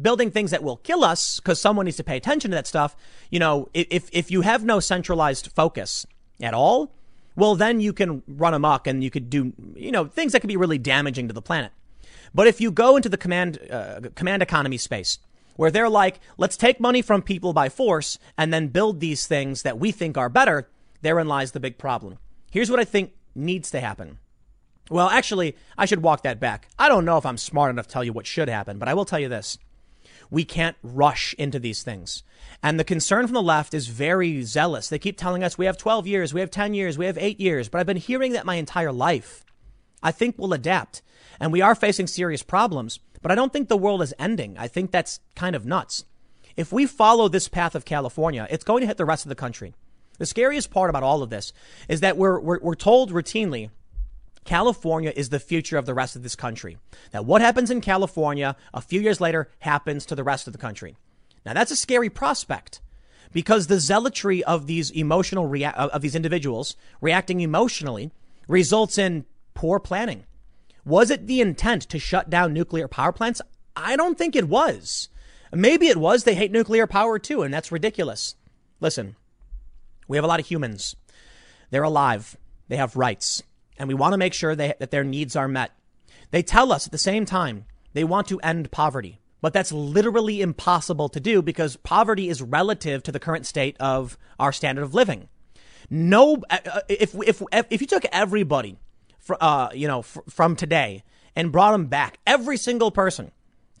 building 0.00 0.30
things 0.30 0.50
that 0.52 0.62
will 0.62 0.78
kill 0.78 1.04
us 1.04 1.40
because 1.40 1.60
someone 1.60 1.84
needs 1.84 1.98
to 1.98 2.04
pay 2.04 2.16
attention 2.16 2.50
to 2.50 2.54
that 2.54 2.66
stuff. 2.66 2.96
You 3.30 3.38
know, 3.38 3.68
if, 3.74 4.08
if 4.12 4.30
you 4.30 4.40
have 4.42 4.64
no 4.64 4.80
centralized 4.80 5.50
focus 5.54 6.06
at 6.40 6.54
all, 6.54 6.94
well, 7.38 7.54
then 7.54 7.80
you 7.80 7.92
can 7.92 8.20
run 8.26 8.52
amok 8.52 8.88
and 8.88 9.04
you 9.04 9.10
could 9.10 9.30
do, 9.30 9.52
you 9.76 9.92
know, 9.92 10.06
things 10.06 10.32
that 10.32 10.40
could 10.40 10.48
be 10.48 10.56
really 10.56 10.76
damaging 10.76 11.28
to 11.28 11.32
the 11.32 11.40
planet. 11.40 11.70
But 12.34 12.48
if 12.48 12.60
you 12.60 12.72
go 12.72 12.96
into 12.96 13.08
the 13.08 13.16
command, 13.16 13.60
uh, 13.70 14.00
command 14.16 14.42
economy 14.42 14.76
space, 14.76 15.20
where 15.54 15.70
they're 15.70 15.88
like, 15.88 16.18
let's 16.36 16.56
take 16.56 16.80
money 16.80 17.00
from 17.00 17.22
people 17.22 17.52
by 17.52 17.68
force 17.68 18.18
and 18.36 18.52
then 18.52 18.66
build 18.66 18.98
these 18.98 19.28
things 19.28 19.62
that 19.62 19.78
we 19.78 19.92
think 19.92 20.18
are 20.18 20.28
better, 20.28 20.68
therein 21.00 21.28
lies 21.28 21.52
the 21.52 21.60
big 21.60 21.78
problem. 21.78 22.18
Here's 22.50 22.72
what 22.72 22.80
I 22.80 22.84
think 22.84 23.12
needs 23.36 23.70
to 23.70 23.80
happen. 23.80 24.18
Well, 24.90 25.08
actually, 25.08 25.54
I 25.76 25.86
should 25.86 26.02
walk 26.02 26.24
that 26.24 26.40
back. 26.40 26.66
I 26.76 26.88
don't 26.88 27.04
know 27.04 27.18
if 27.18 27.26
I'm 27.26 27.38
smart 27.38 27.70
enough 27.70 27.86
to 27.86 27.92
tell 27.92 28.04
you 28.04 28.12
what 28.12 28.26
should 28.26 28.48
happen, 28.48 28.78
but 28.78 28.88
I 28.88 28.94
will 28.94 29.04
tell 29.04 29.20
you 29.20 29.28
this. 29.28 29.58
We 30.30 30.44
can't 30.44 30.76
rush 30.82 31.34
into 31.38 31.58
these 31.58 31.82
things. 31.82 32.22
And 32.62 32.78
the 32.78 32.84
concern 32.84 33.26
from 33.26 33.34
the 33.34 33.42
left 33.42 33.74
is 33.74 33.86
very 33.86 34.42
zealous. 34.42 34.88
They 34.88 34.98
keep 34.98 35.16
telling 35.16 35.42
us 35.42 35.56
we 35.56 35.66
have 35.66 35.78
12 35.78 36.06
years, 36.06 36.34
we 36.34 36.40
have 36.40 36.50
10 36.50 36.74
years, 36.74 36.98
we 36.98 37.06
have 37.06 37.18
eight 37.18 37.40
years, 37.40 37.68
but 37.68 37.78
I've 37.78 37.86
been 37.86 37.96
hearing 37.96 38.32
that 38.32 38.46
my 38.46 38.56
entire 38.56 38.92
life. 38.92 39.44
I 40.02 40.12
think 40.12 40.36
we'll 40.36 40.52
adapt. 40.52 41.02
And 41.40 41.52
we 41.52 41.60
are 41.60 41.74
facing 41.74 42.06
serious 42.06 42.42
problems, 42.42 43.00
but 43.22 43.30
I 43.30 43.34
don't 43.34 43.52
think 43.52 43.68
the 43.68 43.76
world 43.76 44.02
is 44.02 44.14
ending. 44.18 44.56
I 44.58 44.68
think 44.68 44.90
that's 44.90 45.20
kind 45.34 45.54
of 45.54 45.66
nuts. 45.66 46.04
If 46.56 46.72
we 46.72 46.86
follow 46.86 47.28
this 47.28 47.48
path 47.48 47.74
of 47.74 47.84
California, 47.84 48.46
it's 48.50 48.64
going 48.64 48.80
to 48.80 48.86
hit 48.86 48.96
the 48.96 49.04
rest 49.04 49.24
of 49.24 49.28
the 49.28 49.34
country. 49.36 49.74
The 50.18 50.26
scariest 50.26 50.70
part 50.70 50.90
about 50.90 51.04
all 51.04 51.22
of 51.22 51.30
this 51.30 51.52
is 51.88 52.00
that 52.00 52.16
we're, 52.16 52.40
we're, 52.40 52.58
we're 52.60 52.74
told 52.74 53.12
routinely 53.12 53.70
California 54.44 55.12
is 55.14 55.28
the 55.28 55.40
future 55.40 55.76
of 55.76 55.86
the 55.86 55.94
rest 55.94 56.16
of 56.16 56.22
this 56.22 56.36
country. 56.36 56.78
That 57.10 57.26
what 57.26 57.42
happens 57.42 57.70
in 57.70 57.80
California 57.80 58.56
a 58.72 58.80
few 58.80 59.00
years 59.00 59.20
later 59.20 59.50
happens 59.60 60.06
to 60.06 60.14
the 60.14 60.24
rest 60.24 60.46
of 60.46 60.52
the 60.52 60.58
country. 60.58 60.96
Now 61.44 61.52
that's 61.54 61.70
a 61.70 61.76
scary 61.76 62.10
prospect 62.10 62.80
because 63.32 63.66
the 63.66 63.80
zealotry 63.80 64.42
of 64.44 64.66
these 64.66 64.90
emotional 64.90 65.46
rea- 65.46 65.64
uh, 65.66 65.88
of 65.88 66.02
these 66.02 66.14
individuals 66.14 66.76
reacting 67.00 67.40
emotionally 67.40 68.10
results 68.46 68.98
in 68.98 69.26
poor 69.54 69.78
planning. 69.78 70.24
Was 70.84 71.10
it 71.10 71.26
the 71.26 71.40
intent 71.40 71.82
to 71.82 71.98
shut 71.98 72.30
down 72.30 72.52
nuclear 72.52 72.88
power 72.88 73.12
plants? 73.12 73.42
I 73.76 73.96
don't 73.96 74.16
think 74.16 74.34
it 74.34 74.48
was. 74.48 75.08
Maybe 75.52 75.88
it 75.88 75.96
was. 75.96 76.24
They 76.24 76.34
hate 76.34 76.52
nuclear 76.52 76.86
power 76.86 77.18
too, 77.18 77.42
and 77.42 77.52
that's 77.52 77.72
ridiculous. 77.72 78.34
Listen, 78.80 79.16
we 80.06 80.16
have 80.16 80.24
a 80.24 80.28
lot 80.28 80.40
of 80.40 80.46
humans. 80.46 80.96
They're 81.70 81.82
alive. 81.82 82.36
They 82.68 82.76
have 82.76 82.96
rights 82.96 83.42
and 83.78 83.88
we 83.88 83.94
want 83.94 84.12
to 84.12 84.18
make 84.18 84.34
sure 84.34 84.54
they, 84.54 84.74
that 84.78 84.90
their 84.90 85.04
needs 85.04 85.36
are 85.36 85.48
met. 85.48 85.72
They 86.30 86.42
tell 86.42 86.72
us 86.72 86.86
at 86.86 86.92
the 86.92 86.98
same 86.98 87.24
time 87.24 87.64
they 87.92 88.04
want 88.04 88.28
to 88.28 88.40
end 88.40 88.70
poverty, 88.70 89.20
but 89.40 89.52
that's 89.52 89.72
literally 89.72 90.40
impossible 90.40 91.08
to 91.08 91.20
do 91.20 91.40
because 91.42 91.76
poverty 91.76 92.28
is 92.28 92.42
relative 92.42 93.02
to 93.04 93.12
the 93.12 93.20
current 93.20 93.46
state 93.46 93.76
of 93.80 94.18
our 94.38 94.52
standard 94.52 94.82
of 94.82 94.94
living. 94.94 95.28
No, 95.90 96.42
uh, 96.50 96.58
uh, 96.70 96.80
if 96.88 97.14
if 97.26 97.42
if 97.52 97.80
you 97.80 97.86
took 97.86 98.04
everybody, 98.12 98.76
uh, 99.40 99.70
you 99.72 99.88
know, 99.88 100.02
from 100.02 100.54
today 100.54 101.02
and 101.34 101.50
brought 101.50 101.72
them 101.72 101.86
back, 101.86 102.18
every 102.26 102.58
single 102.58 102.90
person 102.90 103.30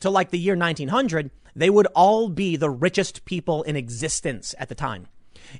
to 0.00 0.08
like 0.08 0.30
the 0.30 0.38
year 0.38 0.56
1900, 0.56 1.30
they 1.54 1.68
would 1.68 1.86
all 1.88 2.28
be 2.28 2.56
the 2.56 2.70
richest 2.70 3.24
people 3.24 3.62
in 3.64 3.76
existence 3.76 4.54
at 4.58 4.68
the 4.68 4.74
time. 4.74 5.06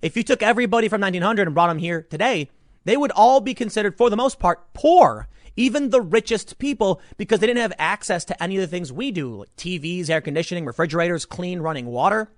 If 0.00 0.16
you 0.16 0.22
took 0.22 0.42
everybody 0.42 0.88
from 0.88 1.00
1900 1.00 1.48
and 1.48 1.54
brought 1.54 1.68
them 1.68 1.78
here 1.78 2.06
today, 2.08 2.50
they 2.84 2.96
would 2.96 3.10
all 3.12 3.40
be 3.40 3.54
considered, 3.54 3.96
for 3.96 4.10
the 4.10 4.16
most 4.16 4.38
part, 4.38 4.72
poor. 4.72 5.28
Even 5.56 5.90
the 5.90 6.00
richest 6.00 6.58
people, 6.58 7.00
because 7.16 7.40
they 7.40 7.46
didn't 7.46 7.62
have 7.62 7.72
access 7.78 8.24
to 8.26 8.42
any 8.42 8.56
of 8.56 8.60
the 8.60 8.68
things 8.68 8.92
we 8.92 9.10
do, 9.10 9.40
like 9.40 9.56
TVs, 9.56 10.08
air 10.08 10.20
conditioning, 10.20 10.64
refrigerators, 10.64 11.24
clean 11.24 11.60
running 11.60 11.86
water. 11.86 12.30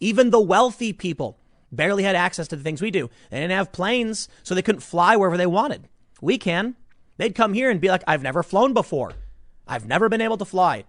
Even 0.00 0.30
the 0.30 0.40
wealthy 0.40 0.92
people 0.92 1.38
barely 1.72 2.02
had 2.02 2.14
access 2.14 2.48
to 2.48 2.56
the 2.56 2.62
things 2.62 2.82
we 2.82 2.90
do. 2.90 3.08
They 3.30 3.40
didn't 3.40 3.56
have 3.56 3.72
planes, 3.72 4.28
so 4.42 4.54
they 4.54 4.62
couldn't 4.62 4.82
fly 4.82 5.16
wherever 5.16 5.36
they 5.36 5.46
wanted. 5.46 5.88
We 6.20 6.36
can. 6.36 6.76
They'd 7.16 7.34
come 7.34 7.54
here 7.54 7.70
and 7.70 7.80
be 7.80 7.88
like, 7.88 8.04
I've 8.06 8.22
never 8.22 8.42
flown 8.42 8.74
before. 8.74 9.12
I've 9.66 9.86
never 9.86 10.08
been 10.08 10.20
able 10.20 10.38
to 10.38 10.44
fly. 10.44 10.84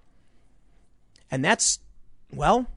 And 1.31 1.43
that's, 1.43 1.79
well, 2.33 2.67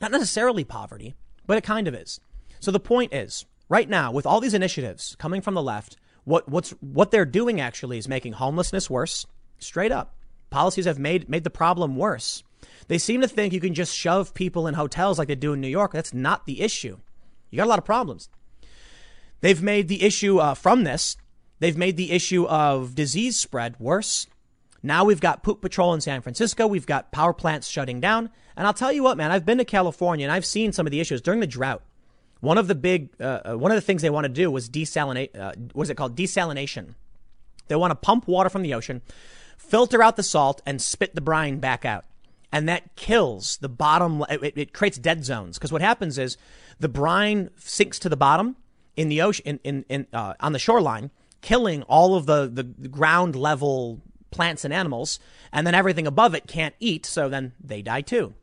not 0.00 0.10
necessarily 0.10 0.64
poverty, 0.64 1.14
but 1.46 1.58
it 1.58 1.64
kind 1.64 1.88
of 1.88 1.94
is. 1.94 2.20
So 2.60 2.70
the 2.70 2.80
point 2.80 3.12
is, 3.12 3.46
right 3.68 3.88
now, 3.88 4.10
with 4.12 4.26
all 4.26 4.40
these 4.40 4.54
initiatives 4.54 5.16
coming 5.18 5.40
from 5.40 5.54
the 5.54 5.62
left, 5.62 5.96
what, 6.24 6.48
what's, 6.48 6.70
what 6.80 7.10
they're 7.10 7.24
doing 7.24 7.60
actually 7.60 7.98
is 7.98 8.08
making 8.08 8.34
homelessness 8.34 8.90
worse. 8.90 9.26
Straight 9.58 9.92
up. 9.92 10.14
Policies 10.50 10.84
have 10.84 10.98
made, 10.98 11.28
made 11.28 11.44
the 11.44 11.50
problem 11.50 11.96
worse. 11.96 12.42
They 12.88 12.98
seem 12.98 13.20
to 13.20 13.28
think 13.28 13.52
you 13.52 13.60
can 13.60 13.74
just 13.74 13.94
shove 13.94 14.34
people 14.34 14.66
in 14.66 14.74
hotels 14.74 15.18
like 15.18 15.28
they 15.28 15.34
do 15.34 15.52
in 15.52 15.60
New 15.60 15.68
York. 15.68 15.92
That's 15.92 16.14
not 16.14 16.46
the 16.46 16.62
issue. 16.62 16.98
You 17.50 17.56
got 17.56 17.66
a 17.66 17.68
lot 17.70 17.78
of 17.78 17.84
problems. 17.84 18.28
They've 19.40 19.62
made 19.62 19.88
the 19.88 20.02
issue 20.02 20.38
uh, 20.38 20.54
from 20.54 20.84
this, 20.84 21.16
they've 21.60 21.76
made 21.76 21.96
the 21.96 22.12
issue 22.12 22.46
of 22.46 22.94
disease 22.94 23.38
spread 23.38 23.78
worse. 23.78 24.26
Now 24.82 25.04
we've 25.04 25.20
got 25.20 25.42
poop 25.42 25.60
patrol 25.60 25.92
in 25.94 26.00
San 26.00 26.20
Francisco. 26.22 26.66
We've 26.66 26.86
got 26.86 27.10
power 27.12 27.32
plants 27.32 27.68
shutting 27.68 28.00
down. 28.00 28.30
And 28.56 28.66
I'll 28.66 28.74
tell 28.74 28.92
you 28.92 29.02
what, 29.02 29.16
man, 29.16 29.30
I've 29.30 29.46
been 29.46 29.58
to 29.58 29.64
California 29.64 30.24
and 30.24 30.32
I've 30.32 30.46
seen 30.46 30.72
some 30.72 30.86
of 30.86 30.92
the 30.92 31.00
issues 31.00 31.20
during 31.20 31.40
the 31.40 31.46
drought. 31.46 31.82
One 32.40 32.58
of 32.58 32.68
the 32.68 32.74
big, 32.74 33.10
uh, 33.20 33.40
uh, 33.50 33.58
one 33.58 33.70
of 33.70 33.76
the 33.76 33.82
things 33.82 34.02
they 34.02 34.10
want 34.10 34.24
to 34.24 34.28
do 34.28 34.50
was 34.50 34.68
desalinate. 34.68 35.36
Uh, 35.36 35.52
what 35.72 35.84
is 35.84 35.90
it 35.90 35.96
called? 35.96 36.16
Desalination. 36.16 36.94
They 37.66 37.76
want 37.76 37.90
to 37.90 37.96
pump 37.96 38.26
water 38.26 38.48
from 38.48 38.62
the 38.62 38.74
ocean, 38.74 39.02
filter 39.56 40.02
out 40.02 40.16
the 40.16 40.22
salt, 40.22 40.62
and 40.64 40.80
spit 40.80 41.14
the 41.14 41.20
brine 41.20 41.58
back 41.58 41.84
out. 41.84 42.04
And 42.50 42.68
that 42.68 42.96
kills 42.96 43.58
the 43.58 43.68
bottom. 43.68 44.24
It, 44.30 44.56
it 44.56 44.72
creates 44.72 44.98
dead 44.98 45.24
zones 45.24 45.58
because 45.58 45.72
what 45.72 45.82
happens 45.82 46.16
is 46.16 46.38
the 46.80 46.88
brine 46.88 47.50
sinks 47.56 47.98
to 47.98 48.08
the 48.08 48.16
bottom 48.16 48.56
in 48.96 49.08
the 49.08 49.20
ocean, 49.20 49.44
in, 49.44 49.60
in, 49.64 49.84
in 49.88 50.06
uh, 50.12 50.34
on 50.40 50.52
the 50.52 50.58
shoreline, 50.58 51.10
killing 51.42 51.82
all 51.82 52.14
of 52.14 52.26
the, 52.26 52.46
the 52.48 52.88
ground 52.88 53.36
level 53.36 54.00
plants 54.30 54.64
and 54.64 54.72
animals, 54.72 55.18
and 55.52 55.66
then 55.66 55.74
everything 55.74 56.06
above 56.06 56.34
it 56.34 56.46
can't 56.46 56.74
eat, 56.80 57.04
so 57.04 57.28
then 57.28 57.52
they 57.62 57.82
die 57.82 58.00
too. 58.00 58.34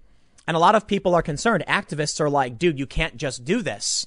And 0.48 0.56
a 0.56 0.60
lot 0.60 0.76
of 0.76 0.88
people 0.88 1.16
are 1.16 1.22
concerned. 1.22 1.64
Activists 1.68 2.20
are 2.20 2.30
like, 2.30 2.58
dude, 2.58 2.80
you 2.80 2.86
can't 2.86 3.18
just 3.18 3.44
do 3.44 3.62
this. 3.62 4.06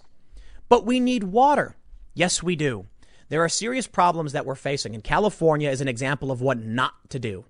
But 0.69 0.86
we 0.86 1.01
need 1.01 1.24
water. 1.24 1.77
Yes, 2.15 2.43
we 2.43 2.56
do. 2.56 2.86
There 3.28 3.43
are 3.43 3.48
serious 3.48 3.86
problems 3.86 4.32
that 4.32 4.47
we're 4.47 4.55
facing, 4.55 4.94
and 4.94 5.05
California 5.05 5.70
is 5.70 5.81
an 5.81 5.89
example 5.89 6.31
of 6.31 6.40
what 6.40 6.59
not 6.59 6.94
to 7.10 7.19
do. 7.19 7.44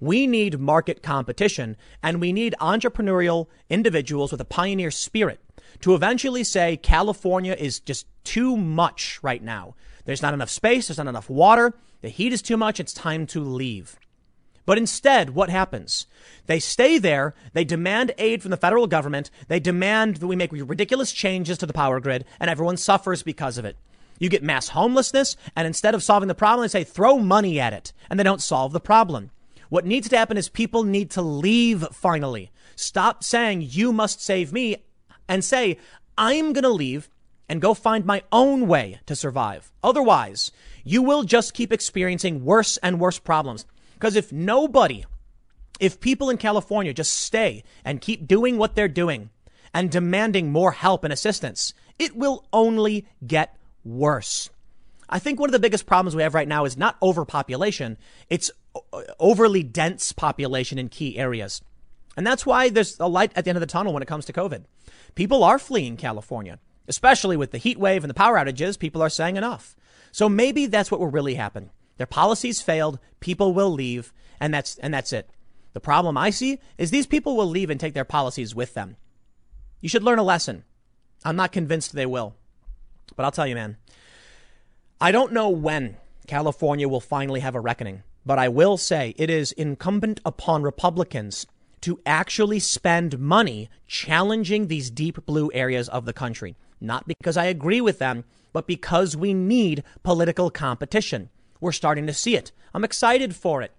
We 0.00 0.26
need 0.26 0.60
market 0.60 1.02
competition, 1.02 1.76
and 2.02 2.20
we 2.20 2.32
need 2.32 2.54
entrepreneurial 2.60 3.46
individuals 3.70 4.30
with 4.30 4.40
a 4.40 4.44
pioneer 4.44 4.90
spirit 4.90 5.40
to 5.80 5.94
eventually 5.94 6.44
say 6.44 6.76
California 6.76 7.54
is 7.58 7.80
just 7.80 8.06
too 8.24 8.56
much 8.56 9.18
right 9.22 9.42
now. 9.42 9.74
There's 10.04 10.22
not 10.22 10.34
enough 10.34 10.50
space, 10.50 10.88
there's 10.88 10.98
not 10.98 11.08
enough 11.08 11.30
water, 11.30 11.74
the 12.00 12.08
heat 12.08 12.32
is 12.32 12.42
too 12.42 12.56
much, 12.56 12.78
it's 12.78 12.92
time 12.92 13.26
to 13.28 13.40
leave. 13.40 13.98
But 14.68 14.76
instead, 14.76 15.30
what 15.30 15.48
happens? 15.48 16.06
They 16.44 16.60
stay 16.60 16.98
there. 16.98 17.34
They 17.54 17.64
demand 17.64 18.12
aid 18.18 18.42
from 18.42 18.50
the 18.50 18.58
federal 18.58 18.86
government. 18.86 19.30
They 19.48 19.60
demand 19.60 20.16
that 20.16 20.26
we 20.26 20.36
make 20.36 20.52
ridiculous 20.52 21.10
changes 21.10 21.56
to 21.56 21.64
the 21.64 21.72
power 21.72 22.00
grid, 22.00 22.26
and 22.38 22.50
everyone 22.50 22.76
suffers 22.76 23.22
because 23.22 23.56
of 23.56 23.64
it. 23.64 23.78
You 24.18 24.28
get 24.28 24.42
mass 24.42 24.68
homelessness, 24.68 25.38
and 25.56 25.66
instead 25.66 25.94
of 25.94 26.02
solving 26.02 26.28
the 26.28 26.34
problem, 26.34 26.64
they 26.64 26.68
say 26.68 26.84
throw 26.84 27.16
money 27.16 27.58
at 27.58 27.72
it, 27.72 27.94
and 28.10 28.20
they 28.20 28.24
don't 28.24 28.42
solve 28.42 28.74
the 28.74 28.78
problem. 28.78 29.30
What 29.70 29.86
needs 29.86 30.10
to 30.10 30.18
happen 30.18 30.36
is 30.36 30.50
people 30.50 30.82
need 30.82 31.10
to 31.12 31.22
leave 31.22 31.88
finally. 31.92 32.50
Stop 32.76 33.24
saying 33.24 33.68
you 33.70 33.90
must 33.90 34.20
save 34.20 34.52
me 34.52 34.76
and 35.26 35.42
say 35.42 35.78
I'm 36.18 36.52
going 36.52 36.64
to 36.64 36.68
leave 36.68 37.08
and 37.48 37.62
go 37.62 37.72
find 37.72 38.04
my 38.04 38.22
own 38.30 38.66
way 38.68 39.00
to 39.06 39.16
survive. 39.16 39.72
Otherwise, 39.82 40.52
you 40.84 41.00
will 41.00 41.22
just 41.22 41.54
keep 41.54 41.72
experiencing 41.72 42.44
worse 42.44 42.76
and 42.82 43.00
worse 43.00 43.18
problems. 43.18 43.64
Because 43.98 44.14
if 44.14 44.32
nobody, 44.32 45.04
if 45.80 45.98
people 45.98 46.30
in 46.30 46.36
California 46.36 46.94
just 46.94 47.12
stay 47.12 47.64
and 47.84 48.00
keep 48.00 48.28
doing 48.28 48.56
what 48.56 48.76
they're 48.76 48.86
doing 48.86 49.30
and 49.74 49.90
demanding 49.90 50.52
more 50.52 50.70
help 50.70 51.02
and 51.02 51.12
assistance, 51.12 51.74
it 51.98 52.14
will 52.14 52.46
only 52.52 53.08
get 53.26 53.56
worse. 53.84 54.50
I 55.08 55.18
think 55.18 55.40
one 55.40 55.48
of 55.48 55.52
the 55.52 55.58
biggest 55.58 55.84
problems 55.86 56.14
we 56.14 56.22
have 56.22 56.34
right 56.34 56.46
now 56.46 56.64
is 56.64 56.76
not 56.76 56.96
overpopulation, 57.02 57.98
it's 58.30 58.52
overly 59.18 59.64
dense 59.64 60.12
population 60.12 60.78
in 60.78 60.88
key 60.88 61.18
areas. 61.18 61.60
And 62.16 62.24
that's 62.24 62.46
why 62.46 62.68
there's 62.68 63.00
a 63.00 63.08
light 63.08 63.32
at 63.34 63.44
the 63.44 63.50
end 63.50 63.56
of 63.56 63.60
the 63.60 63.66
tunnel 63.66 63.92
when 63.92 64.02
it 64.02 64.08
comes 64.08 64.26
to 64.26 64.32
COVID. 64.32 64.64
People 65.16 65.42
are 65.42 65.58
fleeing 65.58 65.96
California, 65.96 66.60
especially 66.86 67.36
with 67.36 67.50
the 67.50 67.58
heat 67.58 67.80
wave 67.80 68.04
and 68.04 68.10
the 68.10 68.14
power 68.14 68.36
outages. 68.36 68.78
People 68.78 69.02
are 69.02 69.10
saying 69.10 69.36
enough. 69.36 69.74
So 70.12 70.28
maybe 70.28 70.66
that's 70.66 70.90
what 70.92 71.00
will 71.00 71.08
really 71.08 71.34
happen. 71.34 71.70
Their 71.98 72.06
policies 72.06 72.62
failed, 72.62 72.98
people 73.20 73.52
will 73.52 73.70
leave, 73.70 74.12
and 74.40 74.54
that's, 74.54 74.78
and 74.78 74.94
that's 74.94 75.12
it. 75.12 75.28
The 75.74 75.80
problem 75.80 76.16
I 76.16 76.30
see 76.30 76.58
is 76.78 76.90
these 76.90 77.06
people 77.06 77.36
will 77.36 77.46
leave 77.46 77.70
and 77.70 77.78
take 77.78 77.94
their 77.94 78.04
policies 78.04 78.54
with 78.54 78.74
them. 78.74 78.96
You 79.80 79.88
should 79.88 80.02
learn 80.02 80.18
a 80.18 80.24
lesson. 80.24 80.64
I'm 81.24 81.36
not 81.36 81.52
convinced 81.52 81.92
they 81.92 82.06
will. 82.06 82.34
But 83.14 83.24
I'll 83.24 83.32
tell 83.32 83.46
you, 83.46 83.54
man, 83.54 83.76
I 85.00 85.12
don't 85.12 85.32
know 85.32 85.48
when 85.50 85.96
California 86.26 86.88
will 86.88 87.00
finally 87.00 87.40
have 87.40 87.54
a 87.54 87.60
reckoning, 87.60 88.02
but 88.24 88.38
I 88.38 88.48
will 88.48 88.76
say 88.76 89.14
it 89.16 89.30
is 89.30 89.52
incumbent 89.52 90.20
upon 90.24 90.62
Republicans 90.62 91.46
to 91.82 92.00
actually 92.04 92.58
spend 92.58 93.18
money 93.18 93.70
challenging 93.86 94.66
these 94.66 94.90
deep 94.90 95.24
blue 95.26 95.50
areas 95.54 95.88
of 95.88 96.04
the 96.04 96.12
country. 96.12 96.56
Not 96.80 97.06
because 97.06 97.36
I 97.36 97.46
agree 97.46 97.80
with 97.80 97.98
them, 97.98 98.24
but 98.52 98.66
because 98.66 99.16
we 99.16 99.34
need 99.34 99.84
political 100.02 100.50
competition. 100.50 101.30
We're 101.60 101.72
starting 101.72 102.06
to 102.06 102.14
see 102.14 102.36
it. 102.36 102.52
I'm 102.74 102.84
excited 102.84 103.34
for 103.34 103.62
it. 103.62 103.72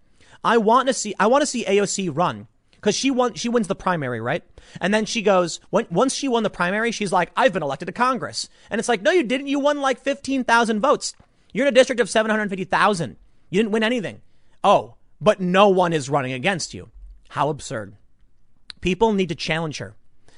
I 0.44 0.58
want 0.58 0.88
to 0.88 0.94
see 0.94 1.16
I 1.20 1.28
want 1.28 1.42
to 1.42 1.46
see 1.46 1.66
AOC 1.66 2.16
run 2.16 2.48
because 2.72 2.96
she 2.96 3.12
won 3.12 3.34
she 3.34 3.50
wins 3.50 3.68
the 3.68 3.76
primary, 3.76 4.22
right? 4.22 4.44
And 4.80 4.94
then 4.94 5.06
she 5.06 5.22
goes 5.22 5.60
when, 5.70 5.86
once 5.90 6.14
she 6.14 6.28
won 6.28 6.44
the 6.44 6.50
primary, 6.50 6.92
she's 6.92 7.12
like, 7.12 7.32
"I've 7.36 7.54
been 7.54 7.64
elected 7.64 7.88
to 7.88 7.92
Congress." 7.92 8.50
And 8.70 8.80
it's 8.80 8.90
like, 8.90 9.02
"No, 9.02 9.12
you 9.12 9.24
didn't. 9.24 9.48
You 9.48 9.60
won 9.60 9.82
like 9.82 10.00
15,000 10.00 10.80
votes. 10.80 11.14
You're 11.52 11.66
in 11.66 11.74
a 11.74 11.76
district 11.76 12.00
of 12.00 12.10
750,000. 12.10 13.18
You 13.50 13.60
didn't 13.60 13.72
win 13.72 13.84
anything." 13.84 14.22
Oh, 14.64 14.96
but 15.22 15.42
no 15.42 15.68
one 15.70 15.94
is 15.94 16.10
running 16.10 16.34
against 16.34 16.74
you. 16.74 16.90
How 17.30 17.50
absurd. 17.50 17.96
People 18.82 19.14
need 19.14 19.30
to 19.30 19.36
challenge 19.36 19.78
her. 19.78 19.96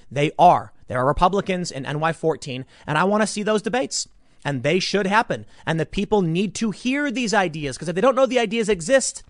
They 0.10 0.32
are. 0.38 0.74
There 0.88 1.00
are 1.00 1.08
Republicans 1.08 1.72
in 1.72 1.86
NY14, 1.86 2.66
and 2.86 2.98
I 2.98 3.06
want 3.06 3.22
to 3.22 3.28
see 3.28 3.44
those 3.44 3.62
debates. 3.62 4.08
And 4.44 4.64
they 4.64 4.80
should 4.80 5.08
happen. 5.08 5.46
And 5.66 5.80
the 5.80 5.86
people 5.86 6.22
need 6.22 6.56
to 6.56 6.72
hear 6.72 7.12
these 7.12 7.34
ideas 7.34 7.78
because 7.78 7.90
if 7.90 7.96
they 7.96 8.02
don't 8.02 8.16
know 8.16 8.26
the 8.26 8.40
ideas 8.40 8.70
exist, 8.70 9.24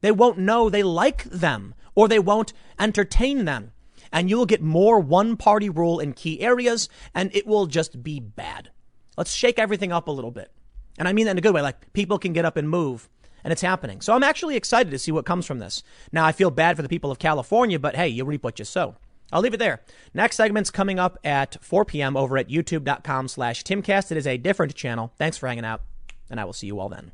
they 0.00 0.12
won't 0.12 0.38
know 0.38 0.68
they 0.68 0.82
like 0.82 1.24
them 1.24 1.74
or 1.94 2.08
they 2.08 2.18
won't 2.18 2.52
entertain 2.78 3.44
them. 3.44 3.72
And 4.12 4.30
you 4.30 4.36
will 4.36 4.46
get 4.46 4.62
more 4.62 5.00
one 5.00 5.36
party 5.36 5.68
rule 5.68 6.00
in 6.00 6.12
key 6.12 6.40
areas 6.40 6.88
and 7.14 7.34
it 7.34 7.46
will 7.46 7.66
just 7.66 8.02
be 8.02 8.20
bad. 8.20 8.70
Let's 9.16 9.34
shake 9.34 9.58
everything 9.58 9.92
up 9.92 10.08
a 10.08 10.12
little 10.12 10.30
bit. 10.30 10.52
And 10.98 11.08
I 11.08 11.12
mean 11.12 11.26
that 11.26 11.32
in 11.32 11.38
a 11.38 11.42
good 11.42 11.54
way. 11.54 11.62
Like 11.62 11.92
people 11.92 12.18
can 12.18 12.32
get 12.32 12.44
up 12.44 12.56
and 12.56 12.68
move 12.68 13.08
and 13.44 13.52
it's 13.52 13.62
happening. 13.62 14.00
So 14.00 14.14
I'm 14.14 14.22
actually 14.22 14.56
excited 14.56 14.90
to 14.90 14.98
see 14.98 15.12
what 15.12 15.26
comes 15.26 15.46
from 15.46 15.58
this. 15.58 15.82
Now 16.12 16.24
I 16.24 16.32
feel 16.32 16.50
bad 16.50 16.76
for 16.76 16.82
the 16.82 16.88
people 16.88 17.10
of 17.10 17.18
California, 17.18 17.78
but 17.78 17.96
hey, 17.96 18.08
you 18.08 18.24
reap 18.24 18.44
what 18.44 18.58
you 18.58 18.64
sow. 18.64 18.96
I'll 19.32 19.42
leave 19.42 19.54
it 19.54 19.58
there. 19.58 19.82
Next 20.14 20.36
segment's 20.36 20.70
coming 20.70 20.98
up 20.98 21.18
at 21.22 21.62
4 21.62 21.84
p.m. 21.84 22.16
over 22.16 22.38
at 22.38 22.48
youtube.com 22.48 23.28
slash 23.28 23.62
timcast. 23.62 24.10
It 24.10 24.16
is 24.16 24.26
a 24.26 24.38
different 24.38 24.74
channel. 24.74 25.12
Thanks 25.18 25.36
for 25.36 25.48
hanging 25.48 25.64
out, 25.64 25.82
and 26.30 26.40
I 26.40 26.44
will 26.44 26.52
see 26.52 26.66
you 26.66 26.80
all 26.80 26.88
then. 26.88 27.12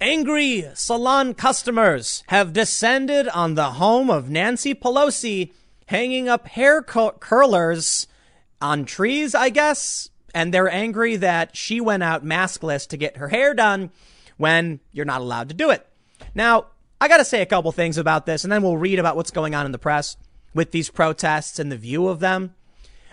Angry 0.00 0.66
salon 0.74 1.34
customers 1.34 2.24
have 2.28 2.52
descended 2.52 3.28
on 3.28 3.54
the 3.54 3.72
home 3.72 4.10
of 4.10 4.30
Nancy 4.30 4.74
Pelosi, 4.74 5.52
hanging 5.86 6.28
up 6.28 6.48
hair 6.48 6.82
curlers 6.82 8.06
on 8.60 8.84
trees, 8.84 9.34
I 9.34 9.50
guess. 9.50 10.08
And 10.32 10.54
they're 10.54 10.70
angry 10.70 11.16
that 11.16 11.56
she 11.56 11.80
went 11.80 12.02
out 12.02 12.24
maskless 12.24 12.86
to 12.88 12.96
get 12.96 13.18
her 13.18 13.28
hair 13.28 13.52
done 13.52 13.90
when 14.36 14.80
you're 14.92 15.04
not 15.04 15.20
allowed 15.20 15.48
to 15.50 15.54
do 15.54 15.70
it. 15.70 15.86
Now, 16.34 16.66
I 17.00 17.08
got 17.08 17.18
to 17.18 17.24
say 17.24 17.42
a 17.42 17.46
couple 17.46 17.70
things 17.72 17.98
about 17.98 18.26
this, 18.26 18.44
and 18.44 18.52
then 18.52 18.62
we'll 18.62 18.76
read 18.76 18.98
about 18.98 19.16
what's 19.16 19.30
going 19.30 19.54
on 19.54 19.66
in 19.66 19.72
the 19.72 19.78
press 19.78 20.16
with 20.54 20.70
these 20.70 20.90
protests 20.90 21.58
and 21.58 21.70
the 21.70 21.76
view 21.76 22.08
of 22.08 22.20
them. 22.20 22.54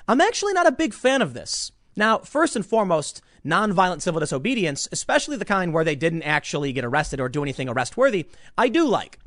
I'm 0.08 0.22
actually 0.22 0.54
not 0.54 0.68
a 0.68 0.72
big 0.72 0.94
fan 0.94 1.22
of 1.22 1.34
this. 1.34 1.72
Now, 1.96 2.20
first 2.20 2.56
and 2.56 2.66
foremost, 2.66 3.22
nonviolent 3.46 4.02
civil 4.02 4.20
disobedience, 4.20 4.88
especially 4.92 5.38
the 5.38 5.46
kind 5.46 5.74
where 5.74 5.84
they 5.84 5.96
didn't 5.96 6.24
actually 6.24 6.74
get 6.74 6.86
arrested 6.86 7.20
or 7.20 7.30
do 7.30 7.44
anything 7.44 7.70
arrest 7.70 7.98
worthy, 7.98 8.28
I 8.58 8.70
do 8.70 8.86
like. 8.88 9.20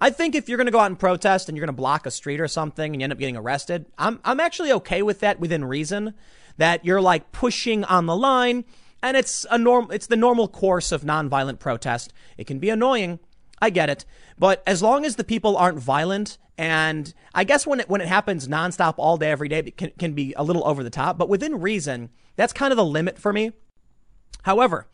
I 0.00 0.10
think 0.10 0.34
if 0.34 0.48
you're 0.48 0.58
going 0.58 0.66
to 0.66 0.72
go 0.72 0.80
out 0.80 0.86
and 0.86 0.98
protest 0.98 1.48
and 1.48 1.56
you're 1.56 1.64
going 1.64 1.74
to 1.74 1.80
block 1.80 2.06
a 2.06 2.10
street 2.10 2.40
or 2.40 2.48
something 2.48 2.92
and 2.92 3.00
you 3.00 3.04
end 3.04 3.12
up 3.12 3.18
getting 3.18 3.36
arrested, 3.36 3.86
I'm, 3.98 4.20
I'm 4.24 4.40
actually 4.40 4.72
okay 4.72 5.02
with 5.02 5.20
that 5.20 5.38
within 5.38 5.64
reason 5.64 6.14
that 6.56 6.84
you're 6.84 7.00
like 7.00 7.32
pushing 7.32 7.84
on 7.84 8.06
the 8.06 8.16
line 8.16 8.64
and 9.02 9.16
it's 9.16 9.46
a 9.50 9.58
norm, 9.58 9.90
it's 9.92 10.06
the 10.06 10.16
normal 10.16 10.48
course 10.48 10.92
of 10.92 11.02
nonviolent 11.02 11.58
protest. 11.58 12.12
It 12.36 12.46
can 12.46 12.58
be 12.58 12.70
annoying. 12.70 13.18
I 13.62 13.70
get 13.70 13.88
it. 13.88 14.04
But 14.38 14.62
as 14.66 14.82
long 14.82 15.06
as 15.06 15.16
the 15.16 15.24
people 15.24 15.56
aren't 15.56 15.78
violent 15.78 16.36
and 16.58 17.14
I 17.32 17.44
guess 17.44 17.66
when 17.66 17.80
it, 17.80 17.88
when 17.88 18.00
it 18.00 18.08
happens 18.08 18.48
nonstop 18.48 18.94
all 18.98 19.16
day, 19.16 19.30
every 19.30 19.48
day, 19.48 19.60
it 19.60 19.76
can, 19.76 19.92
can 19.98 20.12
be 20.12 20.34
a 20.36 20.44
little 20.44 20.66
over 20.66 20.82
the 20.82 20.90
top, 20.90 21.16
but 21.16 21.28
within 21.28 21.60
reason, 21.60 22.10
that's 22.36 22.52
kind 22.52 22.72
of 22.72 22.76
the 22.76 22.84
limit 22.84 23.18
for 23.18 23.32
me. 23.32 23.52
However, 24.42 24.86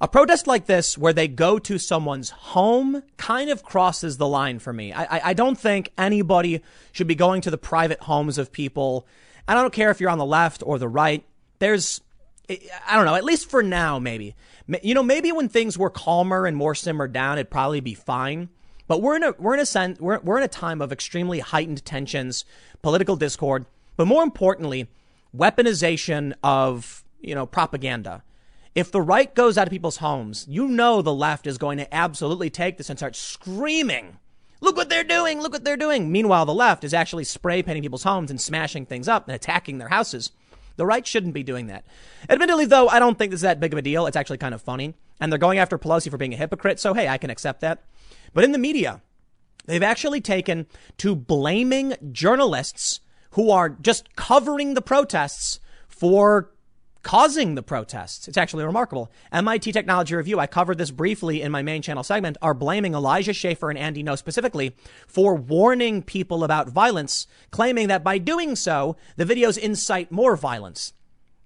a 0.00 0.08
protest 0.08 0.46
like 0.46 0.66
this, 0.66 0.98
where 0.98 1.12
they 1.12 1.28
go 1.28 1.58
to 1.58 1.78
someone's 1.78 2.30
home, 2.30 3.02
kind 3.16 3.50
of 3.50 3.62
crosses 3.62 4.16
the 4.16 4.26
line 4.26 4.58
for 4.58 4.72
me. 4.72 4.92
I, 4.92 5.30
I, 5.30 5.32
don't 5.32 5.58
think 5.58 5.92
anybody 5.96 6.62
should 6.92 7.06
be 7.06 7.14
going 7.14 7.40
to 7.42 7.50
the 7.50 7.58
private 7.58 8.00
homes 8.00 8.36
of 8.36 8.52
people. 8.52 9.06
I 9.48 9.54
don't 9.54 9.72
care 9.72 9.90
if 9.90 10.00
you're 10.00 10.10
on 10.10 10.18
the 10.18 10.26
left 10.26 10.62
or 10.66 10.78
the 10.78 10.88
right. 10.88 11.24
There's, 11.60 12.00
I 12.48 12.96
don't 12.96 13.06
know, 13.06 13.14
at 13.14 13.24
least 13.24 13.50
for 13.50 13.62
now, 13.62 13.98
maybe. 13.98 14.34
You 14.82 14.94
know, 14.94 15.02
maybe 15.02 15.32
when 15.32 15.48
things 15.48 15.76
were 15.76 15.90
calmer 15.90 16.46
and 16.46 16.56
more 16.56 16.74
simmered 16.74 17.12
down, 17.12 17.38
it'd 17.38 17.50
probably 17.50 17.80
be 17.80 17.94
fine. 17.94 18.48
But 18.88 19.02
we're 19.02 19.16
in 19.16 19.24
a 19.24 19.32
we're 19.38 19.54
in 19.54 19.60
a 19.60 19.66
sense 19.66 20.00
we're 20.00 20.20
we're 20.20 20.38
in 20.38 20.44
a 20.44 20.48
time 20.48 20.80
of 20.80 20.92
extremely 20.92 21.40
heightened 21.40 21.84
tensions, 21.84 22.44
political 22.82 23.16
discord, 23.16 23.66
but 23.96 24.06
more 24.06 24.22
importantly, 24.22 24.88
weaponization 25.36 26.34
of 26.42 27.04
you 27.20 27.34
know 27.34 27.46
propaganda. 27.46 28.22
If 28.74 28.92
the 28.92 29.00
right 29.00 29.34
goes 29.34 29.56
out 29.56 29.66
of 29.66 29.72
people's 29.72 29.96
homes, 29.96 30.46
you 30.48 30.68
know 30.68 31.02
the 31.02 31.12
left 31.12 31.46
is 31.46 31.58
going 31.58 31.78
to 31.78 31.94
absolutely 31.94 32.50
take 32.50 32.76
this 32.76 32.90
and 32.90 32.98
start 32.98 33.16
screaming, 33.16 34.18
"Look 34.60 34.76
what 34.76 34.88
they're 34.88 35.02
doing! 35.02 35.40
Look 35.40 35.52
what 35.52 35.64
they're 35.64 35.76
doing!" 35.76 36.12
Meanwhile, 36.12 36.46
the 36.46 36.54
left 36.54 36.84
is 36.84 36.94
actually 36.94 37.24
spray 37.24 37.62
painting 37.62 37.82
people's 37.82 38.04
homes 38.04 38.30
and 38.30 38.40
smashing 38.40 38.86
things 38.86 39.08
up 39.08 39.26
and 39.26 39.34
attacking 39.34 39.78
their 39.78 39.88
houses. 39.88 40.30
The 40.76 40.86
right 40.86 41.06
shouldn't 41.06 41.34
be 41.34 41.42
doing 41.42 41.66
that. 41.68 41.84
Admittedly, 42.28 42.66
though, 42.66 42.88
I 42.88 42.98
don't 42.98 43.18
think 43.18 43.30
this 43.30 43.38
is 43.38 43.42
that 43.42 43.60
big 43.60 43.72
of 43.72 43.78
a 43.78 43.82
deal. 43.82 44.06
It's 44.06 44.16
actually 44.16 44.38
kind 44.38 44.54
of 44.54 44.62
funny. 44.62 44.94
And 45.20 45.32
they're 45.32 45.38
going 45.38 45.58
after 45.58 45.78
Pelosi 45.78 46.10
for 46.10 46.18
being 46.18 46.34
a 46.34 46.36
hypocrite. 46.36 46.78
So, 46.78 46.94
hey, 46.94 47.08
I 47.08 47.18
can 47.18 47.30
accept 47.30 47.60
that. 47.62 47.82
But 48.34 48.44
in 48.44 48.52
the 48.52 48.58
media, 48.58 49.00
they've 49.64 49.82
actually 49.82 50.20
taken 50.20 50.66
to 50.98 51.16
blaming 51.16 51.94
journalists 52.12 53.00
who 53.30 53.50
are 53.50 53.70
just 53.70 54.14
covering 54.16 54.74
the 54.74 54.82
protests 54.82 55.60
for 55.88 56.50
causing 57.06 57.54
the 57.54 57.62
protests. 57.62 58.26
It's 58.26 58.36
actually 58.36 58.64
remarkable. 58.64 59.12
MIT 59.30 59.70
Technology 59.70 60.16
Review, 60.16 60.40
I 60.40 60.48
covered 60.48 60.76
this 60.76 60.90
briefly 60.90 61.40
in 61.40 61.52
my 61.52 61.62
main 61.62 61.80
channel 61.80 62.02
segment, 62.02 62.36
are 62.42 62.52
blaming 62.52 62.94
Elijah 62.94 63.32
Schaffer 63.32 63.70
and 63.70 63.78
Andy 63.78 64.02
Ngo 64.02 64.18
specifically 64.18 64.74
for 65.06 65.36
warning 65.36 66.02
people 66.02 66.42
about 66.42 66.68
violence, 66.68 67.28
claiming 67.52 67.86
that 67.86 68.02
by 68.02 68.18
doing 68.18 68.56
so, 68.56 68.96
the 69.14 69.24
videos 69.24 69.56
incite 69.56 70.10
more 70.10 70.36
violence. 70.36 70.94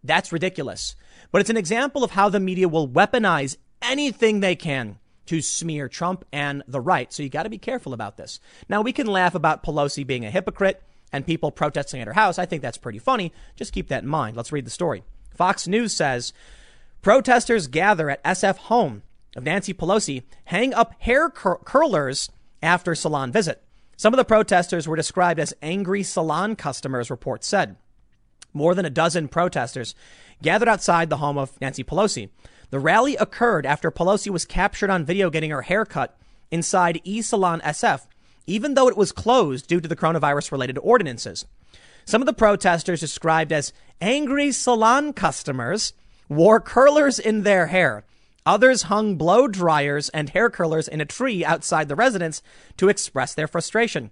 That's 0.03 0.33
ridiculous. 0.33 0.97
But 1.31 1.43
it's 1.43 1.51
an 1.51 1.59
example 1.59 2.03
of 2.03 2.13
how 2.13 2.31
the 2.31 2.41
media 2.41 2.67
will 2.67 2.89
weaponize 2.89 3.59
anything 3.83 4.41
they 4.41 4.57
can 4.57 4.99
to 5.27 5.43
smear 5.43 5.91
Trump 5.91 6.25
and 6.33 6.63
the 6.69 6.81
right. 6.81 7.13
So 7.13 7.23
you 7.23 7.29
got 7.29 7.43
to 7.43 7.51
be 7.51 7.59
careful 7.59 7.93
about 7.93 8.17
this. 8.17 8.41
Now, 8.71 8.81
we 8.81 8.95
can 8.95 9.07
laugh 9.07 9.35
about 9.35 9.63
Pelosi 9.63 10.07
being 10.07 10.25
a 10.25 10.31
hypocrite 10.31 10.83
and 11.13 11.27
people 11.27 11.51
protesting 11.51 12.01
at 12.01 12.07
her 12.07 12.15
house. 12.15 12.39
I 12.39 12.47
think 12.47 12.63
that's 12.63 12.79
pretty 12.79 12.99
funny. 12.99 13.31
Just 13.57 13.75
keep 13.75 13.89
that 13.89 14.05
in 14.05 14.09
mind. 14.09 14.39
Let's 14.39 14.53
read 14.53 14.65
the 14.65 14.71
story. 14.71 15.03
Fox 15.31 15.67
News 15.67 15.93
says 15.93 16.33
protesters 17.03 17.67
gather 17.67 18.11
at 18.11 18.23
SF 18.25 18.57
home 18.57 19.03
of 19.37 19.45
Nancy 19.45 19.73
Pelosi, 19.73 20.25
hang 20.45 20.75
up 20.75 20.95
hair 21.01 21.31
cur- 21.31 21.59
curlers 21.59 22.31
after 22.63 22.95
salon 22.95 23.33
visit. 23.33 23.63
Some 23.97 24.13
of 24.13 24.19
the 24.19 24.25
protesters 24.25 24.89
were 24.89 24.97
described 24.97 25.39
as 25.39 25.55
angry 25.63 26.03
salon 26.03 26.57
customers, 26.57 27.11
reports 27.11 27.47
said. 27.47 27.77
More 28.53 28.75
than 28.75 28.85
a 28.85 28.91
dozen 28.91 29.29
protesters 29.29 29.95
gathered 30.43 30.69
outside 30.69 31.11
the 31.11 31.19
home 31.19 31.39
of 31.39 31.61
Nancy 31.61 31.85
Pelosi. 31.85 32.31
The 32.71 32.81
rally 32.81 33.17
occurred 33.17 33.67
after 33.67 33.91
Pelosi 33.91 34.31
was 34.31 34.45
captured 34.45 34.91
on 34.91 35.05
video 35.05 35.31
getting 35.31 35.51
her 35.51 35.63
hair 35.63 35.85
cut 35.85 36.17
inside 36.51 37.01
E 37.05 37.23
Salon 37.23 37.61
SF, 37.61 38.07
even 38.47 38.75
though 38.75 38.89
it 38.89 38.97
was 38.97 39.13
closed 39.13 39.69
due 39.69 39.81
to 39.81 39.89
the 39.89 39.97
coronavirus 39.97 40.51
related 40.51 40.79
ordinances. 40.79 41.47
Some 42.05 42.23
of 42.23 42.27
the 42.27 42.33
protesters, 42.33 43.01
described 43.01 43.53
as 43.53 43.73
angry 44.01 44.53
salon 44.53 45.13
customers, 45.13 45.93
wore 46.29 46.61
curlers 46.61 47.19
in 47.19 47.43
their 47.43 47.67
hair. 47.67 48.05
Others 48.47 48.83
hung 48.83 49.17
blow 49.17 49.47
dryers 49.49 50.09
and 50.11 50.31
hair 50.31 50.49
curlers 50.49 50.89
in 50.89 51.01
a 51.01 51.05
tree 51.05 51.45
outside 51.45 51.89
the 51.89 51.97
residence 51.97 52.43
to 52.79 52.89
express 52.89 53.35
their 53.35 53.47
frustration. 53.47 54.11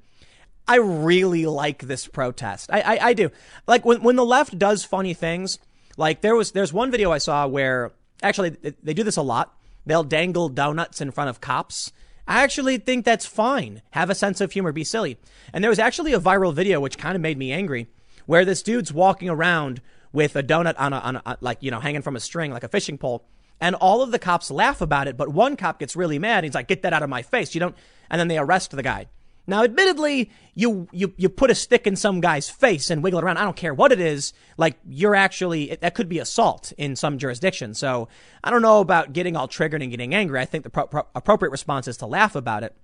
I 0.67 0.77
really 0.77 1.47
like 1.47 1.83
this 1.83 2.07
protest. 2.07 2.71
I, 2.71 2.81
I, 2.81 2.99
I 3.09 3.13
do. 3.15 3.31
Like 3.67 3.87
when, 3.87 4.03
when 4.03 4.17
the 4.17 4.25
left 4.25 4.59
does 4.59 4.85
funny 4.85 5.15
things, 5.15 5.59
like 5.97 6.21
there 6.21 6.37
was, 6.37 6.53
there's 6.53 6.73
one 6.73 6.91
video 6.91 7.11
I 7.11 7.19
saw 7.19 7.47
where 7.47 7.93
actually 8.23 8.51
they 8.83 8.93
do 8.93 9.03
this 9.03 9.17
a 9.17 9.23
lot. 9.23 9.55
They'll 9.87 10.05
dangle 10.05 10.51
donuts 10.51 11.01
in 11.01 11.11
front 11.11 11.31
of 11.31 11.41
cops. 11.41 11.91
I 12.27 12.43
actually 12.43 12.77
think 12.77 13.07
that's 13.07 13.25
fine. 13.25 13.81
Have 13.93 14.11
a 14.11 14.15
sense 14.15 14.43
of 14.43 14.53
humor, 14.53 14.71
be 14.71 14.85
silly. 14.85 15.17
And 15.55 15.65
there 15.65 15.71
was 15.71 15.79
actually 15.79 16.13
a 16.13 16.21
viral 16.21 16.53
video 16.53 16.81
which 16.81 16.99
kind 16.99 17.17
of 17.17 17.23
made 17.23 17.39
me 17.39 17.51
angry 17.51 17.89
where 18.29 18.45
this 18.45 18.63
dude's 18.63 18.93
walking 18.93 19.31
around 19.31 19.81
with 20.13 20.37
a 20.37 20.43
donut 20.43 20.75
on 20.77 20.93
a, 20.93 20.99
on 20.99 21.17
a, 21.17 21.39
like, 21.41 21.57
you 21.63 21.71
know, 21.71 21.81
hanging 21.81 22.03
from 22.03 22.15
a 22.15 22.21
string 22.21 22.53
like 22.53 22.63
a 22.63 22.69
fishing 22.69 22.99
pole. 22.99 23.25
And 23.59 23.75
all 23.75 24.03
of 24.03 24.11
the 24.11 24.19
cops 24.19 24.51
laugh 24.51 24.83
about 24.83 25.09
it, 25.09 25.17
but 25.17 25.31
one 25.31 25.57
cop 25.57 25.79
gets 25.79 25.97
really 25.97 26.19
mad. 26.19 26.45
He's 26.45 26.55
like, 26.55 26.69
get 26.69 26.83
that 26.83 26.93
out 26.93 27.03
of 27.03 27.09
my 27.09 27.23
face. 27.23 27.55
You 27.55 27.61
don't, 27.61 27.75
and 28.11 28.21
then 28.21 28.29
they 28.29 28.37
arrest 28.37 28.73
the 28.73 28.83
guy. 28.83 29.07
Now, 29.47 29.65
admittedly, 29.65 30.31
you, 30.55 30.89
you, 30.93 31.15
you 31.17 31.31
put 31.31 31.51
a 31.51 31.55
stick 31.55 31.87
in 31.87 31.97
some 31.97 32.21
guy's 32.21 32.51
face 32.51 32.91
and 32.91 33.03
wiggle 33.03 33.19
it 33.21 33.25
around. 33.25 33.39
I 33.39 33.45
don't 33.45 33.57
care 33.57 33.73
what 33.73 33.93
it 33.93 33.99
is. 33.99 34.35
Like, 34.59 34.79
you're 34.87 35.15
actually, 35.15 35.79
that 35.81 35.95
could 35.95 36.11
be 36.11 36.19
assault 36.19 36.75
in 36.77 36.97
some 36.97 37.17
jurisdiction. 37.17 37.73
So 37.73 38.09
I 38.45 38.51
don't 38.51 38.61
know 38.61 38.83
about 38.83 39.15
getting 39.15 39.37
all 39.37 39.49
triggered 39.49 39.81
and 39.81 39.91
getting 39.91 40.15
angry. 40.15 40.39
I 40.39 40.45
think 40.45 40.65
the 40.65 40.71
pro- 40.71 40.87
pro- 40.87 41.07
appropriate 41.15 41.51
response 41.51 41.89
is 41.89 41.97
to 41.97 42.07
laugh 42.07 42.37
about 42.37 42.63
it. 42.63 42.77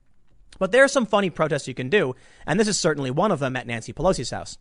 But 0.59 0.73
there 0.73 0.85
are 0.85 0.89
some 0.89 1.05
funny 1.05 1.29
protests 1.29 1.69
you 1.69 1.75
can 1.75 1.91
do. 1.91 2.16
And 2.47 2.59
this 2.59 2.69
is 2.69 2.81
certainly 2.81 3.11
one 3.11 3.31
of 3.31 3.41
them 3.41 3.57
at 3.57 3.66
Nancy 3.66 3.93
Pelosi's 3.93 4.31
house. 4.31 4.57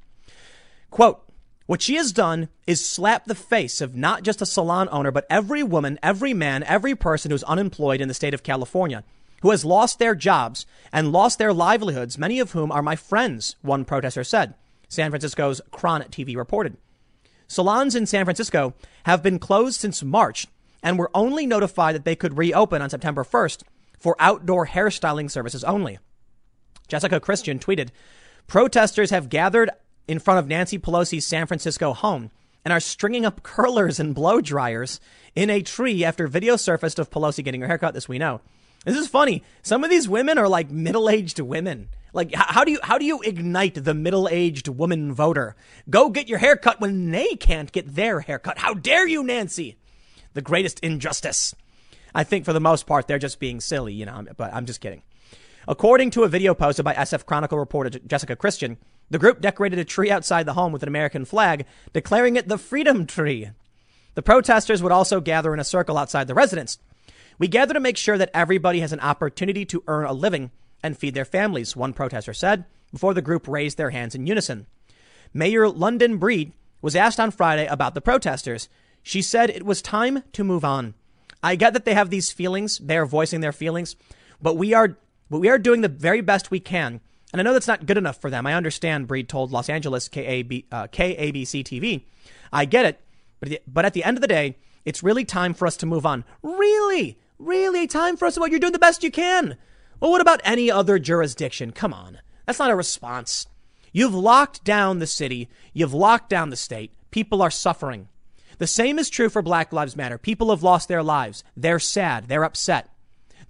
Quote, 0.93 1.23
what 1.65 1.81
she 1.81 1.95
has 1.95 2.11
done 2.11 2.49
is 2.67 2.87
slap 2.87 3.25
the 3.25 3.33
face 3.33 3.81
of 3.81 3.95
not 3.95 4.21
just 4.21 4.43
a 4.43 4.45
salon 4.45 4.87
owner, 4.91 5.09
but 5.09 5.25
every 5.27 5.63
woman, 5.63 5.97
every 6.03 6.35
man, 6.35 6.61
every 6.65 6.93
person 6.93 7.31
who's 7.31 7.41
unemployed 7.45 7.99
in 7.99 8.07
the 8.07 8.13
state 8.13 8.35
of 8.35 8.43
California 8.43 9.03
who 9.41 9.49
has 9.49 9.65
lost 9.65 9.97
their 9.97 10.13
jobs 10.13 10.67
and 10.91 11.11
lost 11.11 11.39
their 11.39 11.51
livelihoods, 11.51 12.19
many 12.19 12.39
of 12.39 12.51
whom 12.51 12.71
are 12.71 12.83
my 12.83 12.95
friends, 12.95 13.55
one 13.63 13.85
protester 13.85 14.23
said. 14.23 14.53
San 14.87 15.09
Francisco's 15.09 15.61
KRON 15.71 16.07
TV 16.09 16.37
reported. 16.37 16.77
Salons 17.47 17.95
in 17.95 18.05
San 18.05 18.23
Francisco 18.23 18.75
have 19.05 19.23
been 19.23 19.39
closed 19.39 19.79
since 19.79 20.03
March 20.03 20.45
and 20.83 20.99
were 20.99 21.09
only 21.15 21.47
notified 21.47 21.95
that 21.95 22.05
they 22.05 22.15
could 22.15 22.37
reopen 22.37 22.83
on 22.83 22.91
September 22.91 23.23
1st 23.23 23.63
for 23.97 24.15
outdoor 24.19 24.67
hairstyling 24.67 25.31
services 25.31 25.63
only. 25.63 25.97
Jessica 26.87 27.19
Christian 27.19 27.57
tweeted, 27.57 27.89
protesters 28.45 29.09
have 29.09 29.29
gathered 29.29 29.71
in 30.07 30.19
front 30.19 30.39
of 30.39 30.47
Nancy 30.47 30.77
Pelosi's 30.77 31.25
San 31.25 31.47
Francisco 31.47 31.93
home 31.93 32.31
and 32.65 32.71
are 32.71 32.79
stringing 32.79 33.25
up 33.25 33.43
curlers 33.43 33.99
and 33.99 34.15
blow 34.15 34.41
dryers 34.41 34.99
in 35.35 35.49
a 35.49 35.61
tree 35.61 36.03
after 36.03 36.27
video 36.27 36.55
surfaced 36.55 36.99
of 36.99 37.09
Pelosi 37.09 37.43
getting 37.43 37.61
her 37.61 37.67
haircut, 37.67 37.93
this 37.93 38.07
we 38.07 38.17
know. 38.17 38.41
This 38.85 38.97
is 38.97 39.07
funny. 39.07 39.43
Some 39.61 39.83
of 39.83 39.89
these 39.89 40.09
women 40.09 40.37
are 40.37 40.47
like 40.47 40.69
middle-aged 40.69 41.39
women. 41.39 41.89
Like, 42.13 42.33
how 42.35 42.63
do 42.63 42.71
you 42.71 42.79
how 42.83 42.97
do 42.99 43.05
you 43.05 43.21
ignite 43.21 43.73
the 43.73 43.93
middle-aged 43.93 44.67
woman 44.67 45.13
voter? 45.13 45.55
Go 45.89 46.09
get 46.09 46.29
your 46.29 46.37
hair 46.37 46.55
cut 46.55 46.79
when 46.79 47.11
they 47.11 47.35
can't 47.35 47.71
get 47.71 47.95
their 47.95 48.19
hair 48.19 48.37
cut. 48.37 48.59
How 48.59 48.75
dare 48.75 49.07
you, 49.07 49.23
Nancy? 49.23 49.77
The 50.33 50.41
greatest 50.41 50.79
injustice. 50.81 51.55
I 52.13 52.23
think 52.23 52.45
for 52.45 52.53
the 52.53 52.59
most 52.59 52.85
part 52.85 53.07
they're 53.07 53.17
just 53.17 53.39
being 53.39 53.59
silly, 53.59 53.93
you 53.93 54.05
know. 54.05 54.25
But 54.37 54.53
I'm 54.53 54.65
just 54.67 54.79
kidding. 54.79 55.01
According 55.67 56.11
to 56.11 56.23
a 56.23 56.27
video 56.27 56.53
posted 56.53 56.83
by 56.83 56.93
SF 56.93 57.25
Chronicle 57.25 57.57
reporter 57.57 57.99
Jessica 57.99 58.35
Christian, 58.35 58.77
the 59.09 59.19
group 59.19 59.39
decorated 59.39 59.79
a 59.79 59.85
tree 59.85 60.11
outside 60.11 60.45
the 60.45 60.53
home 60.53 60.73
with 60.73 60.83
an 60.83 60.89
American 60.89 61.23
flag, 61.23 61.65
declaring 61.93 62.35
it 62.35 62.47
the 62.47 62.57
Freedom 62.57 63.05
Tree. 63.05 63.49
The 64.15 64.21
protesters 64.21 64.83
would 64.83 64.91
also 64.91 65.21
gather 65.21 65.53
in 65.53 65.59
a 65.59 65.63
circle 65.63 65.97
outside 65.97 66.27
the 66.27 66.33
residence. 66.33 66.79
We 67.39 67.47
gather 67.47 67.73
to 67.73 67.79
make 67.79 67.97
sure 67.97 68.17
that 68.17 68.29
everybody 68.33 68.81
has 68.81 68.91
an 68.91 68.99
opportunity 68.99 69.65
to 69.65 69.83
earn 69.87 70.05
a 70.05 70.13
living 70.13 70.51
and 70.83 70.97
feed 70.97 71.13
their 71.13 71.25
families, 71.25 71.75
one 71.75 71.93
protester 71.93 72.33
said, 72.33 72.65
before 72.91 73.13
the 73.13 73.21
group 73.21 73.47
raised 73.47 73.77
their 73.77 73.89
hands 73.89 74.15
in 74.15 74.27
unison. 74.27 74.67
Mayor 75.33 75.69
London 75.69 76.17
Breed 76.17 76.51
was 76.81 76.95
asked 76.95 77.19
on 77.19 77.31
Friday 77.31 77.65
about 77.65 77.95
the 77.95 78.01
protesters. 78.01 78.67
She 79.01 79.21
said 79.21 79.49
it 79.49 79.65
was 79.65 79.81
time 79.81 80.23
to 80.33 80.43
move 80.43 80.65
on. 80.65 80.93
I 81.41 81.55
get 81.55 81.73
that 81.73 81.85
they 81.85 81.93
have 81.93 82.09
these 82.09 82.31
feelings, 82.31 82.77
they 82.77 82.97
are 82.97 83.05
voicing 83.05 83.41
their 83.41 83.51
feelings, 83.51 83.95
but 84.41 84.57
we 84.57 84.73
are 84.73 84.97
but 85.33 85.39
we 85.39 85.49
are 85.49 85.57
doing 85.57 85.81
the 85.81 85.87
very 85.87 86.21
best 86.21 86.51
we 86.51 86.59
can. 86.59 87.01
And 87.31 87.41
I 87.41 87.43
know 87.43 87.53
that's 87.53 87.67
not 87.67 87.87
good 87.87 87.97
enough 87.97 88.21
for 88.21 88.29
them. 88.29 88.45
I 88.45 88.53
understand, 88.53 89.07
Breed 89.07 89.27
told 89.27 89.51
Los 89.51 89.67
Angeles 89.67 90.07
KAB, 90.07 90.61
uh, 90.71 90.85
KABC 90.89 91.63
TV. 91.63 92.03
I 92.51 92.65
get 92.65 92.85
it, 92.85 93.01
but, 93.39 93.63
but 93.65 93.83
at 93.83 93.93
the 93.93 94.03
end 94.03 94.15
of 94.15 94.21
the 94.21 94.27
day, 94.27 94.57
it's 94.85 95.01
really 95.01 95.25
time 95.25 95.55
for 95.55 95.65
us 95.65 95.75
to 95.77 95.87
move 95.87 96.05
on. 96.05 96.23
Really? 96.43 97.17
Really? 97.39 97.87
Time 97.87 98.15
for 98.15 98.27
us 98.27 98.35
to, 98.35 98.41
well, 98.41 98.49
you're 98.49 98.59
doing 98.59 98.73
the 98.73 98.77
best 98.77 99.01
you 99.01 99.09
can. 99.09 99.57
Well, 99.99 100.11
what 100.11 100.21
about 100.21 100.39
any 100.43 100.69
other 100.69 100.99
jurisdiction? 100.99 101.71
Come 101.71 101.95
on. 101.95 102.19
That's 102.45 102.59
not 102.59 102.69
a 102.69 102.75
response. 102.75 103.47
You've 103.91 104.13
locked 104.13 104.63
down 104.63 104.99
the 104.99 105.07
city. 105.07 105.49
You've 105.73 105.95
locked 105.95 106.29
down 106.29 106.51
the 106.51 106.55
state. 106.55 106.91
People 107.09 107.41
are 107.41 107.49
suffering. 107.49 108.07
The 108.59 108.67
same 108.67 108.99
is 108.99 109.09
true 109.09 109.29
for 109.29 109.41
Black 109.41 109.73
Lives 109.73 109.95
Matter. 109.95 110.19
People 110.19 110.51
have 110.51 110.61
lost 110.61 110.89
their 110.89 111.01
lives. 111.01 111.43
They're 111.57 111.79
sad. 111.79 112.27
They're 112.27 112.43
upset. 112.43 112.92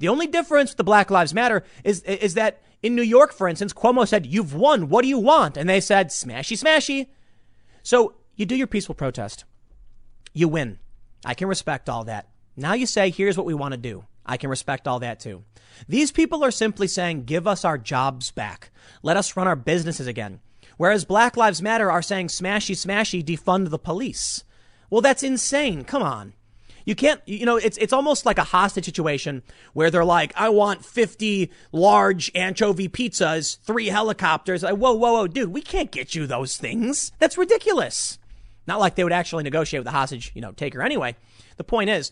The 0.03 0.09
only 0.09 0.27
difference 0.27 0.71
with 0.71 0.77
the 0.77 0.83
Black 0.83 1.09
Lives 1.09 1.33
Matter 1.33 1.63
is, 1.85 2.01
is 2.01 2.33
that 2.33 2.61
in 2.81 2.93
New 2.93 3.03
York, 3.03 3.31
for 3.31 3.47
instance, 3.47 3.71
Cuomo 3.71 4.05
said, 4.05 4.25
You've 4.25 4.53
won. 4.53 4.89
What 4.89 5.03
do 5.03 5.07
you 5.07 5.17
want? 5.17 5.55
And 5.55 5.69
they 5.69 5.79
said, 5.79 6.09
Smashy, 6.09 6.61
smashy. 6.61 7.07
So 7.83 8.15
you 8.35 8.45
do 8.45 8.57
your 8.57 8.67
peaceful 8.67 8.95
protest. 8.95 9.45
You 10.33 10.49
win. 10.49 10.79
I 11.23 11.33
can 11.35 11.47
respect 11.47 11.87
all 11.87 12.03
that. 12.03 12.27
Now 12.57 12.73
you 12.73 12.85
say, 12.85 13.11
Here's 13.11 13.37
what 13.37 13.45
we 13.45 13.53
want 13.53 13.75
to 13.75 13.77
do. 13.77 14.03
I 14.25 14.35
can 14.35 14.49
respect 14.49 14.89
all 14.89 14.99
that 14.99 15.21
too. 15.21 15.45
These 15.87 16.11
people 16.11 16.43
are 16.43 16.51
simply 16.51 16.87
saying, 16.87 17.23
Give 17.23 17.47
us 17.47 17.63
our 17.63 17.77
jobs 17.77 18.29
back. 18.29 18.71
Let 19.03 19.15
us 19.15 19.37
run 19.37 19.47
our 19.47 19.55
businesses 19.55 20.07
again. 20.07 20.41
Whereas 20.75 21.05
Black 21.05 21.37
Lives 21.37 21.61
Matter 21.61 21.89
are 21.89 22.01
saying, 22.01 22.27
Smashy, 22.27 22.75
smashy, 22.75 23.23
defund 23.23 23.69
the 23.69 23.79
police. 23.79 24.43
Well, 24.89 24.99
that's 24.99 25.23
insane. 25.23 25.85
Come 25.85 26.03
on. 26.03 26.33
You 26.85 26.95
can't, 26.95 27.21
you 27.25 27.45
know, 27.45 27.57
it's, 27.57 27.77
it's 27.77 27.93
almost 27.93 28.25
like 28.25 28.37
a 28.37 28.43
hostage 28.43 28.85
situation 28.85 29.43
where 29.73 29.89
they're 29.89 30.03
like, 30.03 30.33
I 30.35 30.49
want 30.49 30.83
50 30.83 31.51
large 31.71 32.31
anchovy 32.35 32.89
pizzas, 32.89 33.57
three 33.61 33.87
helicopters. 33.87 34.63
Like, 34.63 34.75
whoa, 34.75 34.93
whoa, 34.93 35.13
whoa, 35.13 35.27
dude, 35.27 35.53
we 35.53 35.61
can't 35.61 35.91
get 35.91 36.13
you 36.13 36.27
those 36.27 36.57
things. 36.57 37.11
That's 37.19 37.37
ridiculous. 37.37 38.19
Not 38.67 38.79
like 38.79 38.95
they 38.95 39.03
would 39.03 39.13
actually 39.13 39.43
negotiate 39.43 39.81
with 39.81 39.85
the 39.85 39.91
hostage, 39.91 40.31
you 40.33 40.41
know, 40.41 40.51
taker 40.51 40.81
anyway. 40.81 41.15
The 41.57 41.63
point 41.63 41.89
is, 41.89 42.11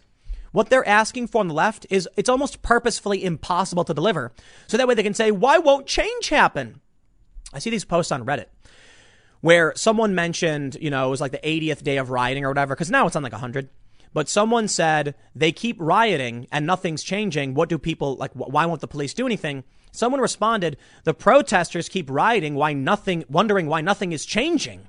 what 0.51 0.69
they're 0.69 0.87
asking 0.87 1.27
for 1.27 1.39
on 1.39 1.47
the 1.47 1.53
left 1.53 1.85
is 1.89 2.09
it's 2.17 2.29
almost 2.29 2.61
purposefully 2.61 3.23
impossible 3.23 3.85
to 3.85 3.93
deliver. 3.93 4.31
So 4.67 4.77
that 4.77 4.87
way 4.87 4.95
they 4.95 5.03
can 5.03 5.13
say, 5.13 5.31
why 5.31 5.57
won't 5.57 5.87
change 5.87 6.29
happen? 6.29 6.81
I 7.53 7.59
see 7.59 7.69
these 7.69 7.85
posts 7.85 8.11
on 8.11 8.25
Reddit 8.25 8.47
where 9.41 9.73
someone 9.75 10.15
mentioned, 10.15 10.77
you 10.79 10.89
know, 10.89 11.07
it 11.07 11.09
was 11.09 11.19
like 11.19 11.31
the 11.31 11.39
80th 11.39 11.83
day 11.83 11.97
of 11.97 12.09
rioting 12.09 12.45
or 12.45 12.49
whatever, 12.49 12.75
because 12.75 12.91
now 12.91 13.07
it's 13.07 13.15
on 13.15 13.23
like 13.23 13.31
100. 13.33 13.69
But 14.13 14.29
someone 14.29 14.67
said 14.67 15.15
they 15.35 15.51
keep 15.51 15.77
rioting 15.79 16.47
and 16.51 16.65
nothing's 16.65 17.03
changing. 17.03 17.53
What 17.53 17.69
do 17.69 17.77
people 17.77 18.15
like? 18.15 18.31
Why 18.33 18.65
won't 18.65 18.81
the 18.81 18.87
police 18.87 19.13
do 19.13 19.25
anything? 19.25 19.63
Someone 19.91 20.21
responded, 20.21 20.77
the 21.03 21.13
protesters 21.13 21.89
keep 21.89 22.09
rioting. 22.09 22.55
Why 22.55 22.73
nothing, 22.73 23.25
wondering 23.29 23.67
why 23.67 23.81
nothing 23.81 24.11
is 24.13 24.25
changing. 24.25 24.87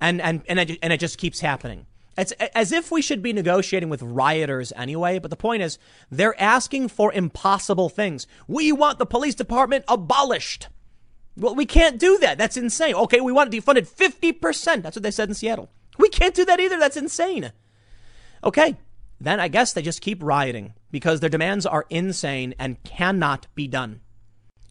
And, 0.00 0.20
and, 0.20 0.42
and 0.48 0.58
it, 0.58 0.78
and 0.82 0.92
it 0.92 1.00
just 1.00 1.18
keeps 1.18 1.40
happening. 1.40 1.86
It's 2.16 2.32
as 2.32 2.72
if 2.72 2.90
we 2.90 3.00
should 3.00 3.22
be 3.22 3.32
negotiating 3.32 3.90
with 3.90 4.02
rioters 4.02 4.72
anyway. 4.74 5.18
But 5.18 5.30
the 5.30 5.36
point 5.36 5.62
is, 5.62 5.78
they're 6.10 6.40
asking 6.40 6.88
for 6.88 7.12
impossible 7.12 7.88
things. 7.88 8.26
We 8.48 8.72
want 8.72 8.98
the 8.98 9.06
police 9.06 9.34
department 9.34 9.84
abolished. 9.86 10.68
Well, 11.36 11.54
we 11.54 11.66
can't 11.66 11.98
do 11.98 12.18
that. 12.18 12.36
That's 12.36 12.56
insane. 12.56 12.94
Okay, 12.94 13.20
we 13.20 13.32
want 13.32 13.54
it 13.54 13.64
defunded 13.64 13.88
50%. 13.88 14.82
That's 14.82 14.96
what 14.96 15.04
they 15.04 15.12
said 15.12 15.28
in 15.28 15.34
Seattle. 15.34 15.70
We 15.96 16.08
can't 16.08 16.34
do 16.34 16.44
that 16.44 16.58
either. 16.58 16.78
That's 16.78 16.96
insane. 16.96 17.52
Okay, 18.42 18.76
then 19.20 19.40
I 19.40 19.48
guess 19.48 19.72
they 19.72 19.82
just 19.82 20.00
keep 20.00 20.22
rioting 20.22 20.74
because 20.90 21.20
their 21.20 21.30
demands 21.30 21.66
are 21.66 21.86
insane 21.90 22.54
and 22.58 22.82
cannot 22.84 23.46
be 23.54 23.66
done. 23.66 24.00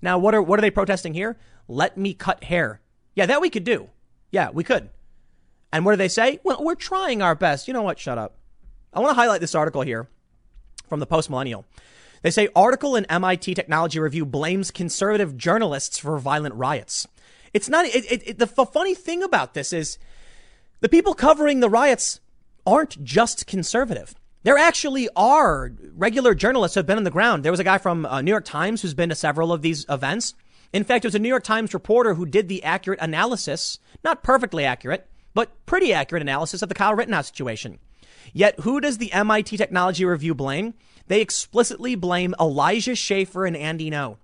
Now, 0.02 0.18
what 0.18 0.36
are 0.36 0.42
what 0.42 0.60
are 0.60 0.62
they 0.62 0.72
protesting 0.72 1.14
here? 1.14 1.38
Let 1.68 1.98
me 1.98 2.14
cut 2.14 2.46
hair. 2.46 2.82
Yeah, 3.16 3.26
that 3.26 3.42
we 3.42 3.50
could 3.50 3.64
do. 3.64 3.90
Yeah, 4.32 4.50
we 4.52 4.64
could. 4.64 4.90
And 5.72 5.84
what 5.84 5.92
do 5.92 5.98
they 5.98 6.08
say? 6.08 6.40
Well, 6.44 6.64
we're 6.64 6.76
trying 6.76 7.22
our 7.22 7.36
best. 7.36 7.68
You 7.68 7.74
know 7.74 7.82
what? 7.82 8.00
Shut 8.00 8.18
up. 8.18 8.38
I 8.94 9.00
want 9.00 9.12
to 9.12 9.20
highlight 9.22 9.42
this 9.42 9.56
article 9.56 9.82
here 9.82 10.08
from 10.88 11.00
the 11.00 11.06
Post 11.06 11.30
Millennial. 11.30 11.66
They 12.22 12.32
say 12.32 12.48
article 12.56 12.96
in 12.96 13.06
MIT 13.06 13.54
Technology 13.54 14.00
Review 14.00 14.26
blames 14.26 14.72
conservative 14.72 15.38
journalists 15.38 16.00
for 16.00 16.18
violent 16.18 16.56
riots. 16.56 17.08
It's 17.54 17.70
not. 17.70 17.86
It, 17.86 18.12
it, 18.12 18.28
it, 18.30 18.40
the 18.40 18.50
f- 18.58 18.72
funny 18.72 18.96
thing 18.96 19.24
about 19.24 19.54
this 19.54 19.74
is 19.74 19.98
The 20.80 20.90
people 20.90 21.14
covering 21.14 21.60
the 21.60 21.70
riots 21.70 22.20
aren't 22.68 23.02
just 23.04 23.48
conservative. 23.48 24.14
There 24.44 24.58
actually 24.58 25.10
are 25.16 25.72
regular 25.96 26.36
journalists 26.36 26.76
who 26.76 26.80
have 26.80 26.86
been 26.86 26.98
on 26.98 27.06
the 27.06 27.10
ground. 27.10 27.44
There 27.44 27.52
was 27.52 27.62
a 27.62 27.64
guy 27.66 27.78
from 27.78 28.06
uh, 28.06 28.22
New 28.22 28.32
York 28.32 28.46
Times 28.46 28.82
who's 28.82 28.94
been 28.94 29.10
to 29.10 29.16
several 29.16 29.52
of 29.52 29.62
these 29.62 29.86
events. 29.90 30.36
In 30.74 30.84
fact, 30.84 31.06
it 31.06 31.08
was 31.08 31.16
a 31.16 31.20
New 31.20 31.30
York 31.30 31.46
Times 31.46 31.74
reporter 31.74 32.14
who 32.14 32.26
did 32.26 32.50
the 32.50 32.64
accurate 32.64 33.00
analysis, 33.02 33.80
not 34.04 34.22
perfectly 34.22 34.66
accurate, 34.66 35.10
but 35.34 35.66
pretty 35.66 35.94
accurate 35.94 36.22
analysis 36.22 36.62
of 36.62 36.70
the 36.70 36.76
Kyle 36.76 36.94
Rittenhouse 36.94 37.28
situation. 37.28 37.80
Yet, 38.34 38.60
who 38.60 38.82
does 38.82 38.98
the 38.98 39.14
MIT 39.14 39.56
Technology 39.56 40.04
Review 40.04 40.36
blame? 40.36 40.74
They 41.08 41.22
explicitly 41.22 41.96
blame 41.96 42.36
Elijah 42.40 42.96
Schaffer 42.96 43.46
and 43.46 43.56
Andy 43.56 43.90
Ngo. 43.90 44.18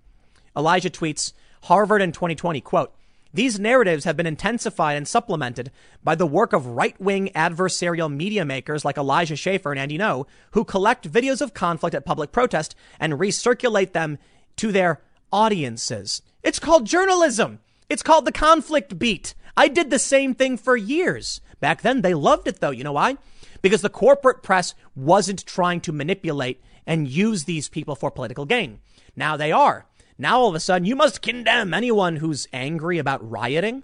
Elijah 0.55 0.89
tweets, 0.89 1.31
Harvard 1.63 2.01
in 2.01 2.11
2020, 2.11 2.59
quote, 2.59 2.93
these 3.33 3.59
narratives 3.59 4.05
have 4.05 4.15
been 4.15 4.27
intensified 4.27 4.95
and 4.95 5.07
supplemented 5.07 5.71
by 6.03 6.13
the 6.15 6.27
work 6.27 6.53
of 6.53 6.67
right-wing 6.67 7.31
adversarial 7.35 8.13
media 8.13 8.45
makers 8.45 8.85
like 8.85 8.97
Elijah 8.97 9.35
Schaffer 9.35 9.71
and 9.71 9.79
Andy 9.79 9.97
Ngo, 9.97 10.27
who 10.51 10.63
collect 10.63 11.11
videos 11.11 11.41
of 11.41 11.53
conflict 11.53 11.95
at 11.95 12.05
public 12.05 12.31
protest 12.31 12.75
and 12.99 13.13
recirculate 13.13 13.93
them 13.93 14.19
to 14.57 14.71
their 14.71 15.01
audiences. 15.31 16.21
It's 16.43 16.59
called 16.59 16.85
journalism. 16.85 17.59
It's 17.89 18.03
called 18.03 18.25
the 18.25 18.31
conflict 18.31 18.99
beat. 18.99 19.33
I 19.57 19.67
did 19.67 19.89
the 19.89 19.99
same 19.99 20.35
thing 20.35 20.57
for 20.57 20.77
years. 20.77 21.41
Back 21.59 21.81
then, 21.81 22.01
they 22.01 22.13
loved 22.13 22.47
it 22.47 22.59
though. 22.59 22.71
You 22.71 22.83
know 22.83 22.93
why? 22.93 23.17
Because 23.61 23.81
the 23.81 23.89
corporate 23.89 24.43
press 24.43 24.75
wasn't 24.95 25.45
trying 25.45 25.81
to 25.81 25.91
manipulate 25.91 26.61
and 26.85 27.07
use 27.07 27.45
these 27.45 27.69
people 27.69 27.95
for 27.95 28.11
political 28.11 28.45
gain. 28.45 28.79
Now 29.15 29.37
they 29.37 29.51
are. 29.51 29.85
Now 30.23 30.39
all 30.39 30.47
of 30.47 30.55
a 30.55 30.59
sudden, 30.61 30.85
you 30.85 30.95
must 30.95 31.21
condemn 31.21 31.73
anyone 31.73 32.15
who's 32.15 32.47
angry 32.53 32.97
about 32.97 33.29
rioting. 33.29 33.83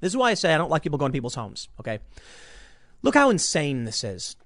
This 0.00 0.10
is 0.10 0.16
why 0.16 0.30
I 0.30 0.34
say 0.34 0.54
I 0.54 0.56
don't 0.56 0.70
like 0.70 0.82
people 0.82 0.98
going 0.98 1.12
to 1.12 1.16
people's 1.16 1.34
homes. 1.34 1.68
Okay. 1.78 1.98
Look 3.02 3.14
how 3.14 3.28
insane 3.28 3.84
this 3.84 4.02
is. 4.02 4.36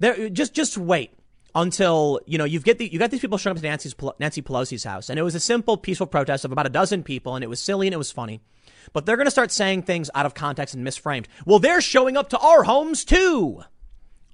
There, 0.00 0.28
just, 0.28 0.52
just 0.52 0.76
wait 0.76 1.12
until 1.54 2.18
you 2.26 2.38
know 2.38 2.44
you've 2.44 2.64
get 2.64 2.78
the, 2.78 2.92
you 2.92 2.98
got 2.98 3.12
these 3.12 3.20
people 3.20 3.38
showing 3.38 3.56
up 3.56 3.62
to 3.62 3.68
Nancy's 3.68 3.94
Nancy 4.18 4.42
Pelosi's 4.42 4.82
house, 4.82 5.08
and 5.10 5.16
it 5.16 5.22
was 5.22 5.36
a 5.36 5.40
simple, 5.40 5.76
peaceful 5.76 6.08
protest 6.08 6.44
of 6.44 6.50
about 6.50 6.66
a 6.66 6.70
dozen 6.70 7.04
people, 7.04 7.36
and 7.36 7.44
it 7.44 7.48
was 7.48 7.60
silly 7.60 7.86
and 7.86 7.94
it 7.94 7.98
was 7.98 8.10
funny. 8.10 8.40
But 8.92 9.06
they're 9.06 9.16
going 9.16 9.28
to 9.28 9.30
start 9.30 9.52
saying 9.52 9.82
things 9.82 10.10
out 10.12 10.26
of 10.26 10.34
context 10.34 10.74
and 10.74 10.84
misframed. 10.84 11.26
Well, 11.46 11.60
they're 11.60 11.80
showing 11.80 12.16
up 12.16 12.30
to 12.30 12.38
our 12.38 12.64
homes 12.64 13.04
too. 13.04 13.62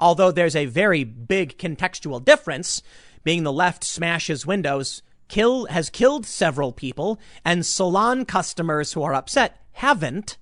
Although 0.01 0.31
there's 0.31 0.57
a 0.57 0.65
very 0.65 1.05
big 1.05 1.59
contextual 1.59 2.25
difference, 2.25 2.83
being 3.25 3.43
the 3.43 3.53
left 3.53 3.85
smashes 3.85 4.47
windows, 4.47 5.03
kill 5.31 5.65
has 5.67 5.89
killed 5.89 6.27
several 6.27 6.73
people, 6.73 7.19
and 7.45 7.65
salon 7.65 8.27
customers 8.27 8.93
who 8.93 9.03
are 9.03 9.15
upset 9.15 9.57
haven't. 9.73 10.37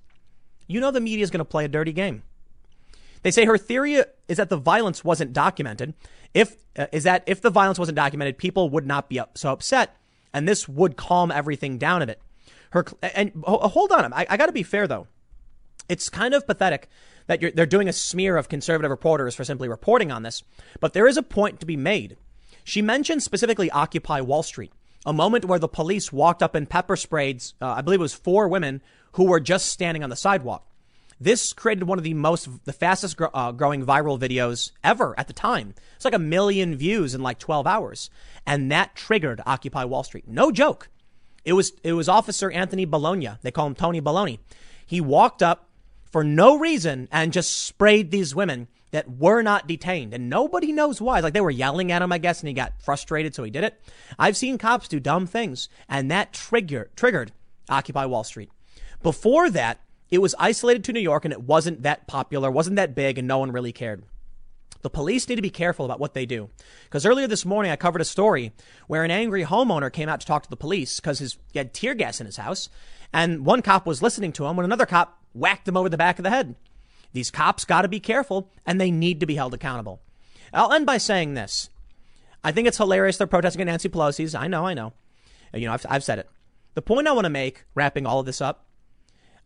You 0.67 0.81
know 0.81 0.91
the 0.91 0.99
media 0.99 1.23
is 1.23 1.31
going 1.31 1.39
to 1.39 1.45
play 1.45 1.63
a 1.63 1.69
dirty 1.69 1.93
game. 1.93 2.23
They 3.23 3.31
say 3.31 3.45
her 3.45 3.57
theory 3.57 4.03
is 4.27 4.37
that 4.37 4.49
the 4.49 4.57
violence 4.57 5.03
wasn't 5.03 5.33
documented. 5.33 5.93
If 6.33 6.57
uh, 6.77 6.87
is 6.91 7.03
that 7.03 7.23
if 7.25 7.41
the 7.41 7.49
violence 7.49 7.79
wasn't 7.79 7.95
documented, 7.95 8.37
people 8.37 8.69
would 8.69 8.85
not 8.85 9.09
be 9.09 9.19
up, 9.19 9.37
so 9.37 9.51
upset, 9.51 9.95
and 10.33 10.47
this 10.47 10.67
would 10.67 10.97
calm 10.97 11.31
everything 11.31 11.77
down 11.77 12.01
a 12.01 12.07
bit. 12.07 12.21
Her 12.71 12.85
and 13.01 13.31
hold 13.45 13.91
on, 13.91 14.13
I, 14.13 14.25
I 14.29 14.37
got 14.37 14.45
to 14.47 14.51
be 14.51 14.63
fair 14.63 14.87
though. 14.87 15.07
It's 15.87 16.09
kind 16.09 16.33
of 16.33 16.45
pathetic 16.45 16.87
that 17.25 17.55
they're 17.55 17.65
doing 17.65 17.89
a 17.89 17.93
smear 17.93 18.37
of 18.37 18.49
conservative 18.49 18.91
reporters 18.91 19.35
for 19.35 19.43
simply 19.43 19.67
reporting 19.67 20.11
on 20.11 20.23
this, 20.23 20.43
but 20.79 20.93
there 20.93 21.07
is 21.07 21.17
a 21.17 21.23
point 21.23 21.59
to 21.59 21.65
be 21.65 21.77
made. 21.77 22.15
She 22.63 22.81
mentioned 22.81 23.23
specifically 23.23 23.71
Occupy 23.71 24.21
Wall 24.21 24.43
Street, 24.43 24.71
a 25.09 25.13
moment 25.13 25.43
where 25.45 25.57
the 25.57 25.67
police 25.67 26.13
walked 26.13 26.43
up 26.43 26.53
and 26.53 26.69
pepper 26.69 26.95
sprayed, 26.95 27.43
uh, 27.59 27.69
I 27.69 27.81
believe 27.81 27.99
it 27.99 28.03
was 28.03 28.13
four 28.13 28.47
women 28.47 28.79
who 29.13 29.23
were 29.23 29.39
just 29.39 29.65
standing 29.65 30.03
on 30.03 30.11
the 30.11 30.15
sidewalk. 30.15 30.67
This 31.19 31.51
created 31.51 31.85
one 31.85 31.97
of 31.97 32.03
the 32.03 32.13
most, 32.13 32.47
the 32.65 32.71
fastest 32.71 33.17
gro- 33.17 33.31
uh, 33.33 33.51
growing 33.51 33.83
viral 33.83 34.19
videos 34.19 34.71
ever 34.83 35.15
at 35.17 35.25
the 35.25 35.33
time. 35.33 35.73
It's 35.95 36.05
like 36.05 36.13
a 36.13 36.19
million 36.19 36.75
views 36.75 37.15
in 37.15 37.23
like 37.23 37.39
12 37.39 37.65
hours. 37.65 38.11
And 38.45 38.71
that 38.71 38.95
triggered 38.95 39.41
Occupy 39.47 39.83
Wall 39.85 40.03
Street. 40.03 40.27
No 40.27 40.51
joke. 40.51 40.89
It 41.43 41.53
was, 41.53 41.73
it 41.83 41.93
was 41.93 42.07
Officer 42.07 42.51
Anthony 42.51 42.85
Bologna. 42.85 43.31
They 43.41 43.51
call 43.51 43.65
him 43.65 43.75
Tony 43.75 44.01
Baloney. 44.01 44.37
He 44.85 45.01
walked 45.01 45.41
up 45.41 45.69
for 46.11 46.23
no 46.23 46.59
reason 46.59 47.09
and 47.11 47.33
just 47.33 47.65
sprayed 47.65 48.11
these 48.11 48.35
women 48.35 48.67
that 48.91 49.09
were 49.09 49.41
not 49.41 49.67
detained. 49.67 50.13
And 50.13 50.29
nobody 50.29 50.71
knows 50.71 51.01
why. 51.01 51.19
Like 51.19 51.33
they 51.33 51.41
were 51.41 51.51
yelling 51.51 51.91
at 51.91 52.01
him, 52.01 52.11
I 52.11 52.17
guess, 52.17 52.39
and 52.41 52.47
he 52.47 52.53
got 52.53 52.81
frustrated, 52.81 53.35
so 53.35 53.43
he 53.43 53.51
did 53.51 53.63
it. 53.63 53.79
I've 54.17 54.37
seen 54.37 54.57
cops 54.57 54.87
do 54.87 54.99
dumb 54.99 55.27
things, 55.27 55.69
and 55.87 56.09
that 56.11 56.33
trigger, 56.33 56.89
triggered 56.95 57.31
Occupy 57.69 58.05
Wall 58.05 58.23
Street. 58.23 58.49
Before 59.01 59.49
that, 59.49 59.79
it 60.09 60.19
was 60.19 60.35
isolated 60.39 60.83
to 60.85 60.93
New 60.93 60.99
York 60.99 61.23
and 61.23 61.31
it 61.31 61.43
wasn't 61.43 61.83
that 61.83 62.07
popular, 62.07 62.49
wasn't 62.49 62.77
that 62.77 62.95
big, 62.95 63.17
and 63.17 63.27
no 63.27 63.37
one 63.37 63.51
really 63.51 63.71
cared. 63.71 64.03
The 64.81 64.89
police 64.89 65.27
need 65.27 65.35
to 65.35 65.41
be 65.41 65.49
careful 65.49 65.85
about 65.85 65.99
what 65.99 66.13
they 66.13 66.25
do. 66.25 66.49
Because 66.85 67.05
earlier 67.05 67.27
this 67.27 67.45
morning, 67.45 67.71
I 67.71 67.75
covered 67.75 68.01
a 68.01 68.05
story 68.05 68.53
where 68.87 69.03
an 69.03 69.11
angry 69.11 69.43
homeowner 69.43 69.91
came 69.91 70.07
out 70.07 70.21
to 70.21 70.25
talk 70.25 70.43
to 70.43 70.49
the 70.49 70.55
police 70.55 70.99
because 70.99 71.37
he 71.51 71.59
had 71.59 71.73
tear 71.73 71.93
gas 71.93 72.19
in 72.19 72.25
his 72.25 72.37
house. 72.37 72.69
And 73.11 73.45
one 73.45 73.61
cop 73.61 73.85
was 73.85 74.01
listening 74.01 74.31
to 74.33 74.45
him 74.45 74.55
when 74.55 74.63
another 74.63 74.85
cop 74.85 75.21
whacked 75.33 75.67
him 75.67 75.75
over 75.75 75.89
the 75.89 75.97
back 75.97 76.17
of 76.17 76.23
the 76.23 76.29
head. 76.29 76.55
These 77.13 77.31
cops 77.31 77.65
got 77.65 77.81
to 77.81 77.87
be 77.87 77.99
careful 77.99 78.51
and 78.65 78.79
they 78.79 78.91
need 78.91 79.19
to 79.19 79.25
be 79.25 79.35
held 79.35 79.53
accountable. 79.53 80.01
I'll 80.53 80.73
end 80.73 80.85
by 80.85 80.97
saying 80.97 81.33
this. 81.33 81.69
I 82.43 82.51
think 82.51 82.67
it's 82.67 82.77
hilarious 82.77 83.17
they're 83.17 83.27
protesting 83.27 83.61
at 83.61 83.67
Nancy 83.67 83.89
Pelosi's. 83.89 84.35
I 84.35 84.47
know, 84.47 84.65
I 84.65 84.73
know. 84.73 84.93
You 85.53 85.67
know, 85.67 85.73
I've, 85.73 85.85
I've 85.89 86.03
said 86.03 86.19
it. 86.19 86.29
The 86.75 86.81
point 86.81 87.07
I 87.07 87.11
want 87.11 87.25
to 87.25 87.29
make, 87.29 87.65
wrapping 87.75 88.05
all 88.05 88.19
of 88.19 88.25
this 88.25 88.41
up, 88.41 88.65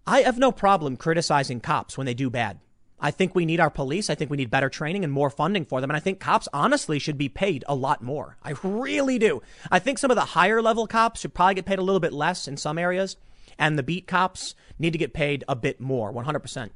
I 0.05 0.21
have 0.21 0.37
no 0.37 0.51
problem 0.51 0.97
criticizing 0.97 1.61
cops 1.61 1.97
when 1.97 2.05
they 2.05 2.13
do 2.13 2.29
bad. 2.29 2.59
I 2.99 3.11
think 3.11 3.35
we 3.35 3.45
need 3.45 3.59
our 3.59 3.69
police. 3.69 4.09
I 4.09 4.15
think 4.15 4.29
we 4.29 4.37
need 4.37 4.49
better 4.49 4.69
training 4.69 5.03
and 5.03 5.11
more 5.11 5.29
funding 5.29 5.65
for 5.65 5.81
them. 5.81 5.89
And 5.89 5.97
I 5.97 5.99
think 5.99 6.19
cops 6.19 6.47
honestly 6.53 6.99
should 6.99 7.17
be 7.17 7.29
paid 7.29 7.63
a 7.67 7.75
lot 7.75 8.01
more. 8.01 8.37
I 8.43 8.53
really 8.63 9.19
do. 9.19 9.41
I 9.71 9.79
think 9.79 9.97
some 9.97 10.11
of 10.11 10.15
the 10.15 10.21
higher 10.21 10.61
level 10.61 10.87
cops 10.87 11.21
should 11.21 11.33
probably 11.33 11.55
get 11.55 11.65
paid 11.65 11.79
a 11.79 11.83
little 11.83 11.99
bit 11.99 12.13
less 12.13 12.47
in 12.47 12.55
some 12.55 12.77
areas. 12.77 13.17
And 13.57 13.77
the 13.77 13.83
beat 13.83 14.07
cops 14.07 14.55
need 14.79 14.91
to 14.91 14.97
get 14.97 15.13
paid 15.13 15.43
a 15.47 15.55
bit 15.55 15.81
more, 15.81 16.13
100%. 16.13 16.69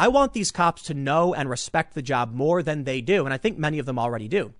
I 0.00 0.08
want 0.08 0.32
these 0.32 0.50
cops 0.50 0.84
to 0.84 0.94
know 0.94 1.34
and 1.34 1.50
respect 1.50 1.92
the 1.92 2.00
job 2.00 2.32
more 2.32 2.62
than 2.62 2.84
they 2.84 3.02
do. 3.02 3.26
And 3.26 3.34
I 3.34 3.36
think 3.36 3.58
many 3.58 3.78
of 3.78 3.84
them 3.84 3.98
already 3.98 4.28
do. 4.28 4.54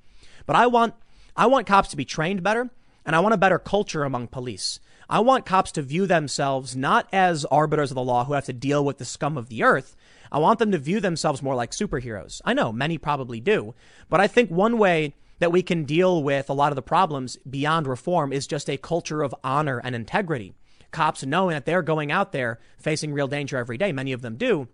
But 0.45 0.55
I 0.55 0.67
want, 0.67 0.93
I 1.35 1.47
want 1.47 1.67
cops 1.67 1.89
to 1.89 1.97
be 1.97 2.05
trained 2.05 2.43
better. 2.43 2.69
And 3.07 3.17
I 3.17 3.21
want 3.21 3.33
a 3.33 3.39
better 3.39 3.59
culture 3.59 4.05
among 4.05 4.29
police. 4.29 4.81
I 5.09 5.21
want 5.21 5.47
cops 5.47 5.73
to 5.73 5.83
view 5.83 6.07
themselves 6.07 6.77
not 6.77 7.09
as 7.11 7.47
arbiters 7.47 7.91
of 7.91 7.95
the 7.95 8.03
law 8.03 8.27
who 8.27 8.35
have 8.35 8.45
to 8.45 8.53
deal 8.53 8.85
with 8.85 8.99
the 8.99 9.07
scum 9.07 9.39
of 9.39 9.49
the 9.49 9.62
earth. 9.62 9.97
I 10.31 10.39
want 10.39 10.59
them 10.59 10.73
to 10.73 10.79
view 10.79 11.01
themselves 11.01 11.43
more 11.43 11.55
like 11.55 11.71
superheroes. 11.71 12.43
I 12.45 12.53
know 12.53 12.71
many 12.71 12.99
probably 12.99 13.41
do, 13.41 13.75
but 14.11 14.21
I 14.21 14.27
think 14.27 14.51
one 14.51 14.77
way 14.77 15.15
that 15.39 15.53
we 15.53 15.62
can 15.62 15.85
deal 15.85 16.23
with 16.23 16.51
a 16.51 16.53
lot 16.53 16.71
of 16.71 16.77
the 16.77 16.83
problems 16.83 17.39
beyond 17.49 17.87
reform 17.87 18.31
is 18.31 18.47
just 18.47 18.69
a 18.69 18.77
culture 18.77 19.23
of 19.23 19.35
honor 19.43 19.81
and 19.83 19.95
integrity. 19.95 20.53
Cops 20.91 21.25
knowing 21.25 21.55
that 21.55 21.65
they're 21.65 21.81
going 21.81 22.12
out 22.12 22.33
there 22.33 22.61
facing 22.79 23.15
real 23.15 23.27
danger 23.27 23.57
every 23.57 23.79
day. 23.79 23.91
Many 23.91 24.12
of 24.12 24.21
them 24.21 24.37
do. 24.37 24.69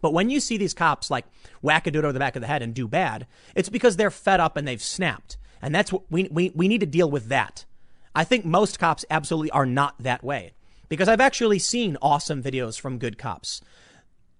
But 0.00 0.12
when 0.12 0.30
you 0.30 0.40
see 0.40 0.56
these 0.56 0.74
cops 0.74 1.10
like 1.10 1.24
whack 1.62 1.86
a 1.86 1.90
dude 1.90 2.04
over 2.04 2.12
the 2.12 2.18
back 2.18 2.36
of 2.36 2.42
the 2.42 2.48
head 2.48 2.62
and 2.62 2.74
do 2.74 2.86
bad, 2.86 3.26
it's 3.54 3.68
because 3.68 3.96
they're 3.96 4.10
fed 4.10 4.40
up 4.40 4.56
and 4.56 4.66
they've 4.66 4.82
snapped. 4.82 5.36
And 5.62 5.74
that's 5.74 5.92
what 5.92 6.02
we, 6.10 6.28
we, 6.30 6.52
we 6.54 6.68
need 6.68 6.80
to 6.80 6.86
deal 6.86 7.10
with 7.10 7.28
that. 7.28 7.64
I 8.14 8.24
think 8.24 8.44
most 8.44 8.78
cops 8.78 9.04
absolutely 9.10 9.50
are 9.50 9.66
not 9.66 9.94
that 9.98 10.22
way 10.24 10.52
because 10.88 11.08
I've 11.08 11.20
actually 11.20 11.58
seen 11.58 11.96
awesome 12.00 12.42
videos 12.42 12.80
from 12.80 12.98
good 12.98 13.18
cops. 13.18 13.60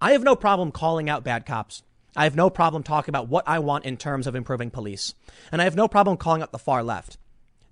I 0.00 0.12
have 0.12 0.22
no 0.22 0.36
problem 0.36 0.72
calling 0.72 1.08
out 1.08 1.24
bad 1.24 1.46
cops. 1.46 1.82
I 2.14 2.24
have 2.24 2.36
no 2.36 2.48
problem 2.48 2.82
talking 2.82 3.10
about 3.10 3.28
what 3.28 3.46
I 3.46 3.58
want 3.58 3.84
in 3.84 3.96
terms 3.96 4.26
of 4.26 4.34
improving 4.34 4.70
police. 4.70 5.14
And 5.52 5.60
I 5.60 5.64
have 5.64 5.76
no 5.76 5.88
problem 5.88 6.16
calling 6.16 6.42
out 6.42 6.52
the 6.52 6.58
far 6.58 6.82
left. 6.82 7.18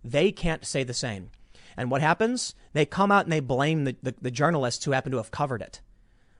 They 0.02 0.32
can't 0.32 0.66
say 0.66 0.85
the 0.85 0.94
same. 0.94 1.31
And 1.77 1.90
what 1.90 2.02
happens? 2.02 2.55
They 2.73 2.85
come 2.85 3.11
out 3.11 3.24
and 3.24 3.32
they 3.32 3.40
blame 3.40 3.85
the, 3.85 3.97
the, 4.02 4.15
the 4.20 4.31
journalists 4.31 4.85
who 4.85 4.93
happen 4.93 5.12
to 5.12 5.19
have 5.19 5.31
covered 5.31 5.62
it. 5.62 5.81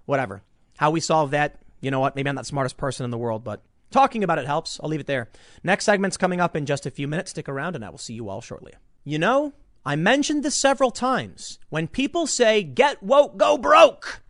Whatever. 0.05 0.43
How 0.85 0.91
we 0.91 1.01
solve 1.01 1.31
that, 1.31 1.57
you 1.81 1.91
know 1.91 1.99
what? 1.99 2.15
Maybe 2.15 2.29
I'm 2.29 2.35
not 2.35 2.43
the 2.43 2.49
smartest 2.49 2.77
person 2.77 3.05
in 3.05 3.11
the 3.11 3.17
world, 3.17 3.43
but 3.43 3.63
talking 3.91 4.23
about 4.23 4.39
it 4.39 4.45
helps. 4.45 4.79
I'll 4.83 4.91
leave 4.91 5.01
it 5.01 5.07
there. 5.07 5.31
Next 5.63 5.87
segment's 5.87 6.19
coming 6.19 6.43
up 6.43 6.55
in 6.55 6.67
just 6.67 6.85
a 6.85 6.91
few 6.91 7.09
minutes. 7.09 7.31
Stick 7.31 7.49
around 7.49 7.75
and 7.75 7.83
I 7.83 7.89
will 7.89 7.97
see 7.97 8.13
you 8.13 8.29
all 8.29 8.43
shortly. 8.43 8.75
You 9.03 9.19
know, 9.19 9.55
I 9.87 9.97
mentioned 9.97 10.43
this 10.43 10.55
several 10.55 10.91
times. 10.91 11.59
When 11.71 11.89
people 11.89 12.27
say, 12.27 12.63
get 12.63 13.03
woke, 13.03 13.39
go 13.39 13.57
broke, 13.57 14.21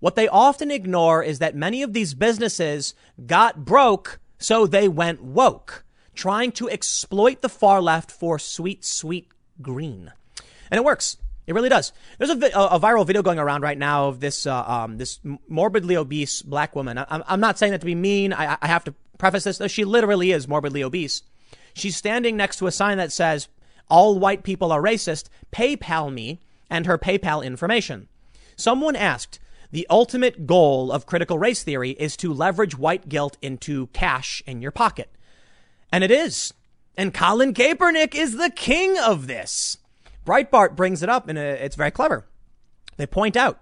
what 0.00 0.14
they 0.14 0.28
often 0.28 0.70
ignore 0.70 1.22
is 1.22 1.38
that 1.38 1.56
many 1.56 1.82
of 1.82 1.94
these 1.94 2.12
businesses 2.12 2.92
got 3.24 3.64
broke, 3.64 4.20
so 4.36 4.66
they 4.66 4.88
went 4.88 5.22
woke, 5.22 5.82
trying 6.14 6.52
to 6.52 6.68
exploit 6.68 7.40
the 7.40 7.48
far 7.48 7.80
left 7.80 8.10
for 8.10 8.38
sweet, 8.38 8.84
sweet 8.84 9.28
green. 9.62 10.12
And 10.70 10.76
it 10.76 10.84
works. 10.84 11.16
It 11.46 11.54
really 11.54 11.68
does. 11.68 11.92
There's 12.18 12.30
a, 12.30 12.36
a, 12.54 12.78
viral 12.78 13.06
video 13.06 13.22
going 13.22 13.40
around 13.40 13.62
right 13.62 13.76
now 13.76 14.06
of 14.06 14.20
this 14.20 14.46
uh, 14.46 14.64
um, 14.64 14.98
this 14.98 15.18
morbidly 15.48 15.96
obese 15.96 16.40
black 16.40 16.76
woman. 16.76 16.98
I, 16.98 17.22
am 17.26 17.40
not 17.40 17.58
saying 17.58 17.72
that 17.72 17.80
to 17.80 17.86
be 17.86 17.96
mean. 17.96 18.32
I, 18.32 18.56
I 18.62 18.68
have 18.68 18.84
to 18.84 18.94
preface 19.18 19.44
this. 19.44 19.58
Though 19.58 19.66
she 19.66 19.84
literally 19.84 20.30
is 20.30 20.46
morbidly 20.46 20.84
obese. 20.84 21.22
She's 21.74 21.96
standing 21.96 22.36
next 22.36 22.56
to 22.58 22.66
a 22.66 22.72
sign 22.72 22.98
that 22.98 23.12
says 23.12 23.48
all 23.88 24.18
white 24.18 24.42
people 24.42 24.72
are 24.72 24.82
racist, 24.82 25.28
PayPal 25.50 26.12
me 26.12 26.40
and 26.70 26.86
her 26.86 26.96
PayPal 26.96 27.44
information. 27.44 28.08
Someone 28.56 28.96
asked, 28.96 29.38
The 29.70 29.86
ultimate 29.90 30.46
goal 30.46 30.90
of 30.90 31.06
critical 31.06 31.38
race 31.38 31.62
theory 31.62 31.90
is 31.90 32.16
to 32.18 32.32
leverage 32.32 32.78
white 32.78 33.08
guilt 33.08 33.36
into 33.42 33.88
cash 33.88 34.42
in 34.46 34.62
your 34.62 34.70
pocket. 34.70 35.10
And 35.92 36.02
it 36.02 36.10
is. 36.10 36.54
And 36.96 37.12
Colin 37.12 37.52
Kaepernick 37.54 38.14
is 38.14 38.36
the 38.36 38.50
king 38.50 38.98
of 38.98 39.26
this. 39.26 39.78
Breitbart 40.24 40.76
brings 40.76 41.02
it 41.02 41.08
up 41.08 41.28
and 41.28 41.38
it's 41.38 41.76
very 41.76 41.90
clever. 41.90 42.26
They 42.96 43.06
point 43.06 43.36
out 43.36 43.60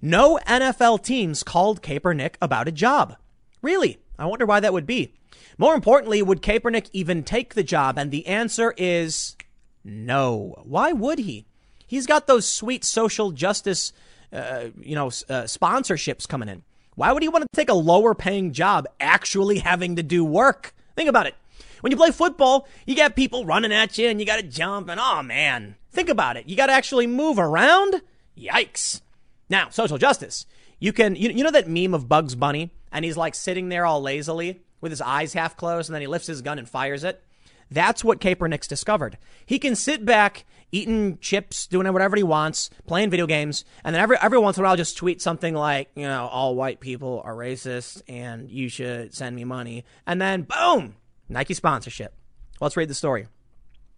no 0.00 0.38
NFL 0.46 1.02
teams 1.02 1.42
called 1.42 1.82
Kaepernick 1.82 2.34
about 2.42 2.68
a 2.68 2.72
job. 2.72 3.16
Really? 3.62 3.98
I 4.18 4.26
wonder 4.26 4.46
why 4.46 4.60
that 4.60 4.72
would 4.72 4.86
be. 4.86 5.14
More 5.58 5.74
importantly, 5.74 6.22
would 6.22 6.42
Kaepernick 6.42 6.88
even 6.92 7.22
take 7.22 7.54
the 7.54 7.62
job? 7.62 7.98
And 7.98 8.10
the 8.10 8.26
answer 8.26 8.74
is 8.76 9.36
no. 9.84 10.60
Why 10.64 10.92
would 10.92 11.20
he? 11.20 11.46
He's 11.86 12.06
got 12.06 12.26
those 12.26 12.48
sweet 12.48 12.84
social 12.84 13.32
justice, 13.32 13.92
uh, 14.32 14.66
you 14.80 14.94
know, 14.94 15.06
uh, 15.08 15.44
sponsorships 15.44 16.26
coming 16.26 16.48
in. 16.48 16.62
Why 16.94 17.12
would 17.12 17.22
he 17.22 17.28
want 17.28 17.42
to 17.42 17.48
take 17.54 17.70
a 17.70 17.74
lower 17.74 18.14
paying 18.14 18.52
job 18.52 18.86
actually 19.00 19.58
having 19.58 19.96
to 19.96 20.02
do 20.02 20.24
work? 20.24 20.74
Think 20.96 21.08
about 21.08 21.26
it. 21.26 21.34
When 21.82 21.90
you 21.90 21.96
play 21.96 22.12
football, 22.12 22.68
you 22.86 22.94
got 22.94 23.16
people 23.16 23.44
running 23.44 23.72
at 23.72 23.98
you 23.98 24.08
and 24.08 24.20
you 24.20 24.24
got 24.24 24.36
to 24.36 24.44
jump 24.44 24.88
and 24.88 25.00
oh 25.00 25.22
man, 25.22 25.74
think 25.90 26.08
about 26.08 26.36
it. 26.36 26.48
You 26.48 26.56
got 26.56 26.66
to 26.66 26.72
actually 26.72 27.08
move 27.08 27.40
around. 27.40 28.02
Yikes. 28.38 29.02
Now, 29.50 29.68
social 29.68 29.98
justice. 29.98 30.46
You 30.78 30.92
can, 30.92 31.16
you, 31.16 31.30
you 31.30 31.42
know 31.42 31.50
that 31.50 31.68
meme 31.68 31.92
of 31.92 32.08
Bugs 32.08 32.36
Bunny 32.36 32.70
and 32.92 33.04
he's 33.04 33.16
like 33.16 33.34
sitting 33.34 33.68
there 33.68 33.84
all 33.84 34.00
lazily 34.00 34.62
with 34.80 34.92
his 34.92 35.00
eyes 35.00 35.32
half 35.32 35.56
closed 35.56 35.88
and 35.90 35.94
then 35.94 36.02
he 36.02 36.06
lifts 36.06 36.28
his 36.28 36.40
gun 36.40 36.58
and 36.58 36.68
fires 36.68 37.02
it? 37.02 37.20
That's 37.68 38.04
what 38.04 38.20
Kaepernick's 38.20 38.68
discovered. 38.68 39.18
He 39.44 39.58
can 39.58 39.74
sit 39.74 40.04
back, 40.04 40.44
eating 40.70 41.18
chips, 41.18 41.66
doing 41.66 41.90
whatever 41.92 42.16
he 42.16 42.22
wants, 42.22 42.70
playing 42.86 43.10
video 43.10 43.26
games, 43.26 43.64
and 43.82 43.94
then 43.94 44.02
every 44.02 44.18
every 44.20 44.38
once 44.38 44.58
in 44.58 44.62
a 44.62 44.66
while 44.66 44.76
just 44.76 44.96
tweet 44.96 45.22
something 45.22 45.54
like, 45.54 45.90
you 45.96 46.02
know, 46.02 46.28
all 46.30 46.54
white 46.54 46.80
people 46.80 47.22
are 47.24 47.34
racist 47.34 48.02
and 48.06 48.50
you 48.50 48.68
should 48.68 49.14
send 49.14 49.34
me 49.34 49.44
money. 49.44 49.84
And 50.06 50.20
then 50.20 50.42
boom, 50.42 50.96
Nike 51.32 51.54
sponsorship. 51.54 52.14
Let's 52.60 52.76
read 52.76 52.88
the 52.88 52.94
story. 52.94 53.26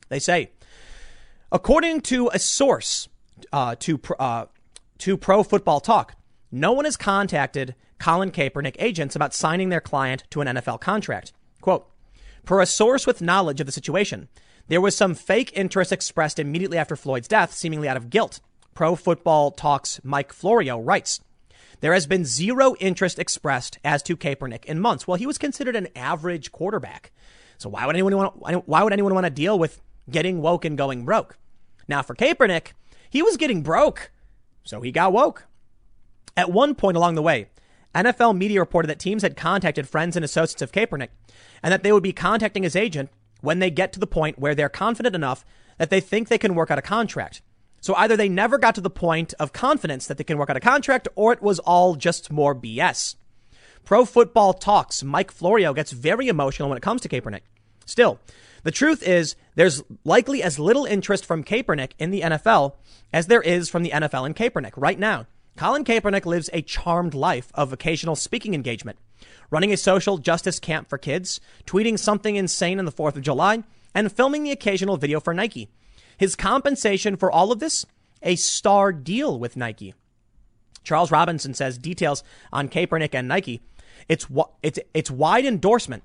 They 0.08 0.18
say, 0.18 0.52
according 1.52 2.02
to 2.02 2.30
a 2.32 2.38
source 2.38 3.08
uh, 3.52 3.74
to 3.80 4.00
uh, 4.18 4.46
to 4.98 5.16
Pro 5.16 5.42
Football 5.42 5.80
Talk, 5.80 6.14
no 6.50 6.72
one 6.72 6.84
has 6.84 6.96
contacted 6.96 7.74
Colin 7.98 8.30
Kaepernick 8.30 8.76
agents 8.78 9.16
about 9.16 9.34
signing 9.34 9.68
their 9.68 9.80
client 9.80 10.24
to 10.30 10.40
an 10.40 10.48
NFL 10.48 10.80
contract. 10.80 11.32
Quote, 11.60 11.88
per 12.44 12.60
a 12.60 12.66
source 12.66 13.06
with 13.06 13.22
knowledge 13.22 13.60
of 13.60 13.66
the 13.66 13.72
situation, 13.72 14.28
there 14.68 14.80
was 14.80 14.96
some 14.96 15.14
fake 15.14 15.52
interest 15.54 15.92
expressed 15.92 16.38
immediately 16.38 16.78
after 16.78 16.96
Floyd's 16.96 17.28
death, 17.28 17.52
seemingly 17.52 17.88
out 17.88 17.96
of 17.96 18.10
guilt. 18.10 18.40
Pro 18.74 18.96
Football 18.96 19.50
Talks 19.52 20.00
Mike 20.02 20.32
Florio 20.32 20.78
writes, 20.78 21.20
there 21.80 21.92
has 21.92 22.06
been 22.06 22.24
zero 22.24 22.74
interest 22.80 23.18
expressed 23.18 23.78
as 23.84 24.02
to 24.04 24.16
Kaepernick 24.16 24.64
in 24.64 24.80
months. 24.80 25.06
Well, 25.06 25.16
he 25.16 25.26
was 25.26 25.38
considered 25.38 25.76
an 25.76 25.88
average 25.96 26.52
quarterback. 26.52 27.12
So 27.58 27.68
why 27.68 27.86
would 27.86 27.96
anyone 27.96 28.16
want, 28.16 28.68
why 28.68 28.82
would 28.82 28.92
anyone 28.92 29.14
want 29.14 29.26
to 29.26 29.30
deal 29.30 29.58
with 29.58 29.80
getting 30.10 30.40
woke 30.40 30.64
and 30.64 30.76
going 30.76 31.04
broke? 31.04 31.36
Now 31.88 32.02
for 32.02 32.14
Kaepernick, 32.14 32.72
he 33.10 33.22
was 33.22 33.36
getting 33.36 33.62
broke. 33.62 34.10
So 34.64 34.80
he 34.80 34.92
got 34.92 35.12
woke. 35.12 35.46
At 36.36 36.50
one 36.50 36.74
point 36.74 36.96
along 36.96 37.14
the 37.14 37.22
way, 37.22 37.48
NFL 37.94 38.36
media 38.36 38.60
reported 38.60 38.88
that 38.88 38.98
teams 38.98 39.22
had 39.22 39.36
contacted 39.36 39.88
friends 39.88 40.16
and 40.16 40.24
associates 40.24 40.62
of 40.62 40.72
Kaepernick 40.72 41.10
and 41.62 41.72
that 41.72 41.82
they 41.82 41.92
would 41.92 42.02
be 42.02 42.12
contacting 42.12 42.64
his 42.64 42.74
agent 42.74 43.10
when 43.40 43.60
they 43.60 43.70
get 43.70 43.92
to 43.92 44.00
the 44.00 44.06
point 44.06 44.38
where 44.38 44.54
they're 44.54 44.68
confident 44.68 45.14
enough 45.14 45.44
that 45.78 45.90
they 45.90 46.00
think 46.00 46.28
they 46.28 46.38
can 46.38 46.54
work 46.54 46.70
out 46.70 46.78
a 46.78 46.82
contract. 46.82 47.42
So 47.84 47.94
either 47.96 48.16
they 48.16 48.30
never 48.30 48.56
got 48.56 48.74
to 48.76 48.80
the 48.80 48.88
point 48.88 49.34
of 49.38 49.52
confidence 49.52 50.06
that 50.06 50.16
they 50.16 50.24
can 50.24 50.38
work 50.38 50.48
out 50.48 50.56
a 50.56 50.60
contract 50.60 51.06
or 51.16 51.34
it 51.34 51.42
was 51.42 51.58
all 51.58 51.96
just 51.96 52.32
more 52.32 52.54
BS. 52.54 53.16
Pro 53.84 54.06
Football 54.06 54.54
Talks, 54.54 55.02
Mike 55.02 55.30
Florio 55.30 55.74
gets 55.74 55.92
very 55.92 56.28
emotional 56.28 56.70
when 56.70 56.78
it 56.78 56.82
comes 56.82 57.02
to 57.02 57.10
Kaepernick. 57.10 57.42
Still, 57.84 58.18
the 58.62 58.70
truth 58.70 59.06
is 59.06 59.36
there's 59.54 59.82
likely 60.02 60.42
as 60.42 60.58
little 60.58 60.86
interest 60.86 61.26
from 61.26 61.44
Kaepernick 61.44 61.90
in 61.98 62.10
the 62.10 62.22
NFL 62.22 62.72
as 63.12 63.26
there 63.26 63.42
is 63.42 63.68
from 63.68 63.82
the 63.82 63.90
NFL 63.90 64.24
in 64.24 64.32
Kaepernick 64.32 64.72
right 64.76 64.98
now. 64.98 65.26
Colin 65.58 65.84
Kaepernick 65.84 66.24
lives 66.24 66.48
a 66.54 66.62
charmed 66.62 67.12
life 67.12 67.52
of 67.52 67.70
occasional 67.70 68.16
speaking 68.16 68.54
engagement, 68.54 68.96
running 69.50 69.74
a 69.74 69.76
social 69.76 70.16
justice 70.16 70.58
camp 70.58 70.88
for 70.88 70.96
kids, 70.96 71.38
tweeting 71.66 71.98
something 71.98 72.36
insane 72.36 72.78
on 72.78 72.86
the 72.86 72.92
4th 72.92 73.16
of 73.16 73.20
July, 73.20 73.62
and 73.94 74.10
filming 74.10 74.42
the 74.42 74.52
occasional 74.52 74.96
video 74.96 75.20
for 75.20 75.34
Nike. 75.34 75.68
His 76.16 76.36
compensation 76.36 77.16
for 77.16 77.30
all 77.30 77.52
of 77.52 77.60
this? 77.60 77.86
A 78.22 78.36
star 78.36 78.92
deal 78.92 79.38
with 79.38 79.56
Nike. 79.56 79.94
Charles 80.82 81.10
Robinson 81.10 81.54
says 81.54 81.78
details 81.78 82.22
on 82.52 82.68
Kaepernick 82.68 83.14
and 83.14 83.28
Nike. 83.28 83.62
It's, 84.08 84.26
it's, 84.62 84.78
it's 84.92 85.10
wide 85.10 85.44
endorsement. 85.46 86.02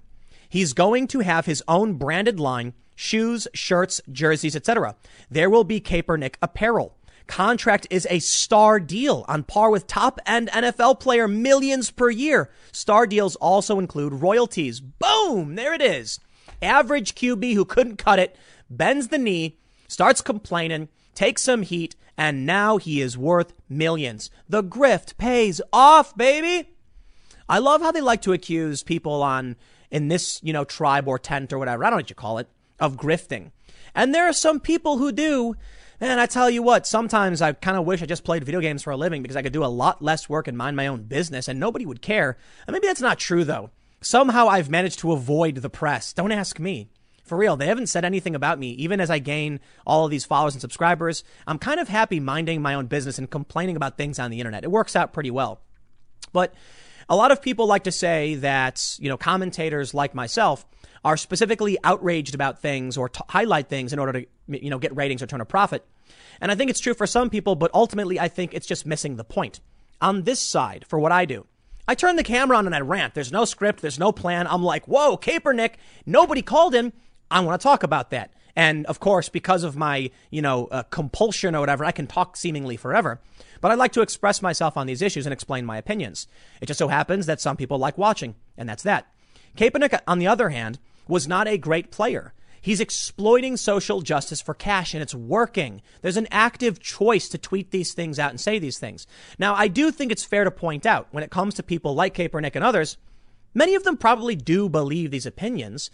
He's 0.47 0.73
going 0.73 1.07
to 1.07 1.19
have 1.19 1.45
his 1.45 1.63
own 1.67 1.95
branded 1.95 2.39
line, 2.39 2.73
shoes, 2.95 3.47
shirts, 3.53 4.01
jerseys, 4.11 4.55
etc. 4.55 4.95
There 5.29 5.49
will 5.49 5.63
be 5.63 5.81
Kaepernick 5.81 6.35
apparel 6.41 6.95
contract 7.29 7.85
is 7.91 8.07
a 8.09 8.19
star 8.19 8.79
deal 8.79 9.23
on 9.27 9.43
par 9.43 9.69
with 9.69 9.87
top 9.87 10.19
end 10.25 10.49
NFL 10.49 10.99
player 10.99 11.27
millions 11.27 11.91
per 11.91 12.09
year. 12.09 12.49
Star 12.73 13.07
deals 13.07 13.35
also 13.37 13.79
include 13.79 14.13
royalties. 14.13 14.81
Boom! 14.81 15.55
There 15.55 15.73
it 15.73 15.81
is. 15.81 16.19
Average 16.61 17.15
QB 17.15 17.53
who 17.53 17.63
couldn't 17.63 17.97
cut 17.97 18.19
it 18.19 18.35
bends 18.69 19.07
the 19.07 19.17
knee, 19.17 19.58
starts 19.89 20.21
complaining, 20.21 20.87
takes 21.13 21.41
some 21.41 21.63
heat, 21.63 21.97
and 22.17 22.45
now 22.45 22.77
he 22.77 23.01
is 23.01 23.17
worth 23.17 23.53
millions. 23.67 24.31
The 24.47 24.63
grift 24.63 25.17
pays 25.17 25.59
off, 25.73 26.15
baby. 26.15 26.69
I 27.49 27.59
love 27.59 27.81
how 27.81 27.91
they 27.91 27.99
like 27.99 28.21
to 28.21 28.31
accuse 28.31 28.83
people 28.83 29.21
on 29.21 29.57
in 29.91 30.07
this, 30.07 30.39
you 30.41 30.53
know, 30.53 30.63
tribe 30.63 31.09
or 31.09 31.19
tent 31.19 31.51
or 31.51 31.57
whatever. 31.57 31.83
I 31.83 31.87
don't 31.87 31.97
know 31.97 31.97
what 31.97 32.09
you 32.09 32.15
call 32.15 32.37
it 32.37 32.47
of 32.79 32.95
grifting. 32.95 33.51
And 33.93 34.15
there 34.15 34.29
are 34.29 34.33
some 34.33 34.61
people 34.61 34.97
who 34.97 35.11
do 35.11 35.55
and 36.01 36.21
I 36.21 36.27
tell 36.27 36.49
you 36.49 36.63
what, 36.63 36.87
sometimes 36.87 37.41
I 37.41 37.51
kind 37.51 37.77
of 37.77 37.85
wish 37.85 38.01
I 38.01 38.05
just 38.05 38.23
played 38.23 38.45
video 38.45 38.61
games 38.61 38.83
for 38.83 38.91
a 38.91 38.97
living 38.97 39.21
because 39.21 39.35
I 39.35 39.41
could 39.41 39.51
do 39.51 39.65
a 39.65 39.67
lot 39.67 40.01
less 40.01 40.29
work 40.29 40.47
and 40.47 40.57
mind 40.57 40.77
my 40.77 40.87
own 40.87 41.03
business 41.03 41.49
and 41.49 41.59
nobody 41.59 41.85
would 41.85 42.01
care. 42.01 42.37
And 42.65 42.73
maybe 42.73 42.87
that's 42.87 43.01
not 43.01 43.19
true 43.19 43.43
though. 43.43 43.71
Somehow 43.99 44.47
I've 44.47 44.69
managed 44.69 44.99
to 44.99 45.11
avoid 45.11 45.55
the 45.55 45.69
press. 45.69 46.13
Don't 46.13 46.31
ask 46.31 46.57
me. 46.57 46.87
For 47.29 47.37
real, 47.37 47.55
they 47.55 47.67
haven't 47.67 47.87
said 47.87 48.03
anything 48.03 48.33
about 48.33 48.57
me. 48.57 48.71
Even 48.71 48.99
as 48.99 49.11
I 49.11 49.19
gain 49.19 49.59
all 49.85 50.03
of 50.03 50.09
these 50.09 50.25
followers 50.25 50.55
and 50.55 50.61
subscribers, 50.61 51.23
I'm 51.45 51.59
kind 51.59 51.79
of 51.79 51.87
happy 51.87 52.19
minding 52.19 52.59
my 52.59 52.73
own 52.73 52.87
business 52.87 53.19
and 53.19 53.29
complaining 53.29 53.75
about 53.75 53.97
things 53.97 54.17
on 54.17 54.31
the 54.31 54.39
internet. 54.39 54.63
It 54.63 54.71
works 54.71 54.95
out 54.95 55.13
pretty 55.13 55.29
well. 55.29 55.61
But 56.33 56.55
a 57.07 57.15
lot 57.15 57.31
of 57.31 57.39
people 57.39 57.67
like 57.67 57.83
to 57.83 57.91
say 57.91 58.33
that, 58.35 58.97
you 58.99 59.09
know, 59.09 59.15
commentators 59.15 59.93
like 59.93 60.15
myself 60.15 60.65
are 61.05 61.17
specifically 61.17 61.77
outraged 61.83 62.33
about 62.33 62.63
things 62.63 62.97
or 62.97 63.09
t- 63.09 63.21
highlight 63.29 63.69
things 63.69 63.93
in 63.93 63.99
order 63.99 64.21
to, 64.21 64.27
you 64.47 64.71
know, 64.71 64.79
get 64.79 64.95
ratings 64.95 65.21
or 65.21 65.27
turn 65.27 65.39
a 65.39 65.45
profit. 65.45 65.85
And 66.41 66.51
I 66.51 66.55
think 66.55 66.71
it's 66.71 66.79
true 66.79 66.95
for 66.95 67.05
some 67.05 67.29
people, 67.29 67.55
but 67.55 67.69
ultimately 67.75 68.19
I 68.19 68.27
think 68.27 68.55
it's 68.55 68.65
just 68.65 68.87
missing 68.87 69.17
the 69.17 69.23
point. 69.23 69.59
On 70.01 70.23
this 70.23 70.39
side, 70.39 70.83
for 70.87 70.99
what 70.99 71.11
I 71.11 71.25
do, 71.25 71.45
I 71.87 71.93
turn 71.93 72.15
the 72.15 72.23
camera 72.23 72.57
on 72.57 72.65
and 72.65 72.73
I 72.73 72.79
rant. 72.79 73.13
There's 73.13 73.31
no 73.31 73.45
script. 73.45 73.81
There's 73.81 73.99
no 73.99 74.11
plan. 74.11 74.47
I'm 74.47 74.63
like, 74.63 74.87
whoa, 74.87 75.15
Kaepernick. 75.15 75.73
Nobody 76.07 76.41
called 76.41 76.73
him. 76.73 76.91
I 77.31 77.39
want 77.41 77.59
to 77.59 77.63
talk 77.63 77.83
about 77.83 78.11
that. 78.11 78.33
And 78.55 78.85
of 78.87 78.99
course, 78.99 79.29
because 79.29 79.63
of 79.63 79.77
my, 79.77 80.11
you 80.31 80.41
know, 80.41 80.65
uh, 80.65 80.83
compulsion 80.83 81.55
or 81.55 81.59
whatever, 81.59 81.85
I 81.85 81.91
can 81.91 82.07
talk 82.07 82.35
seemingly 82.35 82.77
forever. 82.77 83.21
But 83.61 83.71
I 83.71 83.75
like 83.75 83.93
to 83.93 84.01
express 84.01 84.41
myself 84.41 84.75
on 84.75 84.87
these 84.87 85.01
issues 85.01 85.25
and 85.25 85.33
explain 85.33 85.65
my 85.65 85.77
opinions. 85.77 86.27
It 86.61 86.65
just 86.65 86.79
so 86.79 86.87
happens 86.87 87.25
that 87.25 87.41
some 87.41 87.57
people 87.57 87.77
like 87.77 87.97
watching, 87.97 88.35
and 88.57 88.67
that's 88.67 88.83
that. 88.83 89.07
Kaepernick, 89.55 89.99
on 90.07 90.19
the 90.19 90.27
other 90.27 90.49
hand, 90.49 90.79
was 91.07 91.27
not 91.27 91.47
a 91.47 91.57
great 91.57 91.91
player. 91.91 92.33
He's 92.61 92.81
exploiting 92.81 93.55
social 93.57 94.01
justice 94.01 94.41
for 94.41 94.53
cash 94.53 94.93
and 94.93 95.01
it's 95.01 95.15
working. 95.15 95.81
There's 96.01 96.17
an 96.17 96.27
active 96.29 96.79
choice 96.79 97.29
to 97.29 97.37
tweet 97.37 97.71
these 97.71 97.93
things 97.93 98.19
out 98.19 98.31
and 98.31 98.39
say 98.39 98.59
these 98.59 98.79
things. 98.79 99.07
Now, 99.37 99.55
I 99.55 99.67
do 99.67 99.91
think 99.91 100.11
it's 100.11 100.25
fair 100.25 100.43
to 100.43 100.51
point 100.51 100.85
out 100.85 101.07
when 101.11 101.23
it 101.23 101.31
comes 101.31 101.55
to 101.55 101.63
people 101.63 101.95
like 101.95 102.15
Kaepernick 102.15 102.55
and 102.55 102.63
others, 102.63 102.97
many 103.53 103.75
of 103.75 103.83
them 103.83 103.97
probably 103.97 104.35
do 104.35 104.67
believe 104.67 105.11
these 105.11 105.25
opinions, 105.25 105.89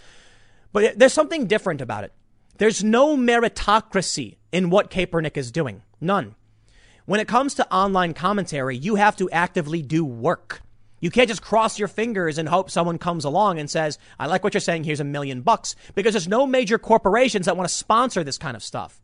but 0.75 0.99
there's 0.99 1.13
something 1.13 1.47
different 1.47 1.79
about 1.79 2.03
it. 2.03 2.11
There's 2.57 2.83
no 2.83 3.15
meritocracy 3.15 4.35
in 4.51 4.69
what 4.69 4.91
Kaepernick 4.91 5.37
is 5.37 5.49
doing. 5.49 5.83
None. 6.01 6.35
When 7.05 7.21
it 7.21 7.29
comes 7.29 7.53
to 7.53 7.73
online 7.73 8.13
commentary, 8.13 8.75
you 8.75 8.95
have 8.95 9.15
to 9.15 9.29
actively 9.29 9.81
do 9.81 10.03
work. 10.03 10.61
You 10.99 11.09
can't 11.09 11.29
just 11.29 11.41
cross 11.41 11.79
your 11.79 11.87
fingers 11.87 12.37
and 12.37 12.49
hope 12.49 12.69
someone 12.69 12.97
comes 12.97 13.23
along 13.23 13.57
and 13.57 13.69
says, 13.69 13.97
I 14.19 14.25
like 14.27 14.43
what 14.43 14.53
you're 14.53 14.59
saying, 14.59 14.83
here's 14.83 14.99
a 14.99 15.05
million 15.05 15.43
bucks, 15.43 15.77
because 15.93 16.13
there's 16.13 16.27
no 16.27 16.45
major 16.45 16.77
corporations 16.77 17.45
that 17.45 17.55
want 17.55 17.69
to 17.69 17.73
sponsor 17.73 18.25
this 18.25 18.37
kind 18.37 18.57
of 18.57 18.63
stuff. 18.63 18.99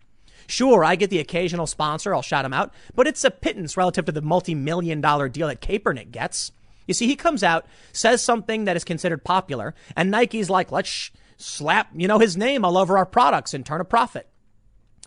Sure, 0.48 0.84
I 0.84 0.98
get 0.98 1.10
the 1.10 1.20
occasional 1.20 1.68
sponsor, 1.68 2.14
I'll 2.14 2.22
shout 2.22 2.44
him 2.44 2.52
out, 2.52 2.74
but 2.96 3.08
it's 3.08 3.24
a 3.24 3.32
pittance 3.32 3.78
relative 3.78 4.04
to 4.04 4.12
the 4.12 4.22
multi 4.22 4.56
million 4.56 5.00
dollar 5.00 5.30
deal 5.30 5.48
that 5.48 5.62
Kaepernick 5.62 6.12
gets. 6.12 6.52
You 6.86 6.94
see, 6.94 7.08
he 7.08 7.16
comes 7.16 7.44
out, 7.44 7.66
says 7.94 8.22
something 8.22 8.66
that 8.66 8.76
is 8.76 8.84
considered 8.84 9.24
popular, 9.24 9.74
and 9.96 10.12
Nike's 10.12 10.50
like, 10.50 10.70
let's 10.74 10.90
sh- 10.90 11.12
slap, 11.42 11.90
you 11.94 12.08
know, 12.08 12.20
his 12.20 12.38
name 12.38 12.64
all 12.64 12.78
over 12.78 12.98
our 12.98 13.06
products 13.06 13.54
and 13.54 13.66
turn 13.66 13.82
a 13.82 13.86
profit. 13.86 14.28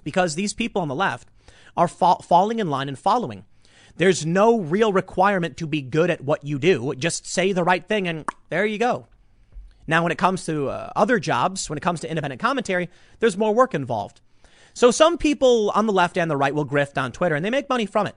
Because 0.02 0.34
these 0.34 0.52
people 0.52 0.82
on 0.82 0.88
the 0.88 0.94
left 0.94 1.28
are 1.76 1.88
fa- 1.88 2.22
falling 2.22 2.58
in 2.58 2.68
line 2.70 2.88
and 2.88 2.98
following. 2.98 3.44
There's 3.96 4.26
no 4.26 4.58
real 4.58 4.92
requirement 4.92 5.56
to 5.58 5.66
be 5.66 5.80
good 5.80 6.10
at 6.10 6.22
what 6.22 6.44
you 6.44 6.58
do. 6.58 6.94
Just 6.96 7.26
say 7.26 7.52
the 7.52 7.64
right 7.64 7.86
thing 7.86 8.08
and 8.08 8.24
there 8.50 8.66
you 8.66 8.78
go. 8.78 9.06
Now, 9.86 10.02
when 10.02 10.12
it 10.12 10.18
comes 10.18 10.46
to 10.46 10.68
uh, 10.68 10.92
other 10.96 11.18
jobs, 11.18 11.68
when 11.68 11.76
it 11.76 11.82
comes 11.82 12.00
to 12.00 12.08
independent 12.08 12.40
commentary, 12.40 12.88
there's 13.20 13.36
more 13.36 13.54
work 13.54 13.74
involved. 13.74 14.20
So 14.72 14.90
some 14.90 15.18
people 15.18 15.70
on 15.70 15.86
the 15.86 15.92
left 15.92 16.18
and 16.18 16.30
the 16.30 16.36
right 16.36 16.54
will 16.54 16.66
grift 16.66 17.00
on 17.00 17.12
Twitter 17.12 17.34
and 17.34 17.44
they 17.44 17.50
make 17.50 17.68
money 17.68 17.86
from 17.86 18.06
it. 18.06 18.16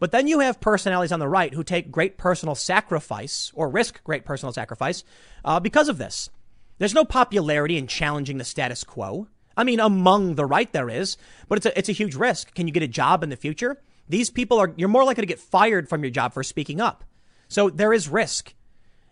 But 0.00 0.10
then 0.10 0.26
you 0.26 0.40
have 0.40 0.60
personalities 0.60 1.12
on 1.12 1.20
the 1.20 1.28
right 1.28 1.54
who 1.54 1.62
take 1.62 1.92
great 1.92 2.18
personal 2.18 2.54
sacrifice 2.54 3.52
or 3.54 3.68
risk 3.68 4.02
great 4.02 4.24
personal 4.24 4.52
sacrifice 4.52 5.04
uh, 5.44 5.60
because 5.60 5.88
of 5.88 5.98
this. 5.98 6.30
There's 6.78 6.94
no 6.94 7.04
popularity 7.04 7.76
in 7.76 7.86
challenging 7.86 8.38
the 8.38 8.44
status 8.44 8.84
quo. 8.84 9.28
I 9.56 9.64
mean, 9.64 9.80
among 9.80 10.34
the 10.34 10.46
right 10.46 10.72
there 10.72 10.90
is, 10.90 11.16
but 11.48 11.58
it's 11.58 11.66
a, 11.66 11.78
it's 11.78 11.88
a 11.88 11.92
huge 11.92 12.14
risk. 12.14 12.54
Can 12.54 12.66
you 12.66 12.72
get 12.72 12.82
a 12.82 12.88
job 12.88 13.22
in 13.22 13.30
the 13.30 13.36
future? 13.36 13.80
These 14.08 14.30
people 14.30 14.58
are, 14.58 14.72
you're 14.76 14.88
more 14.88 15.04
likely 15.04 15.22
to 15.22 15.26
get 15.26 15.38
fired 15.38 15.88
from 15.88 16.02
your 16.02 16.10
job 16.10 16.34
for 16.34 16.42
speaking 16.42 16.80
up. 16.80 17.04
So 17.48 17.70
there 17.70 17.92
is 17.92 18.08
risk. 18.08 18.54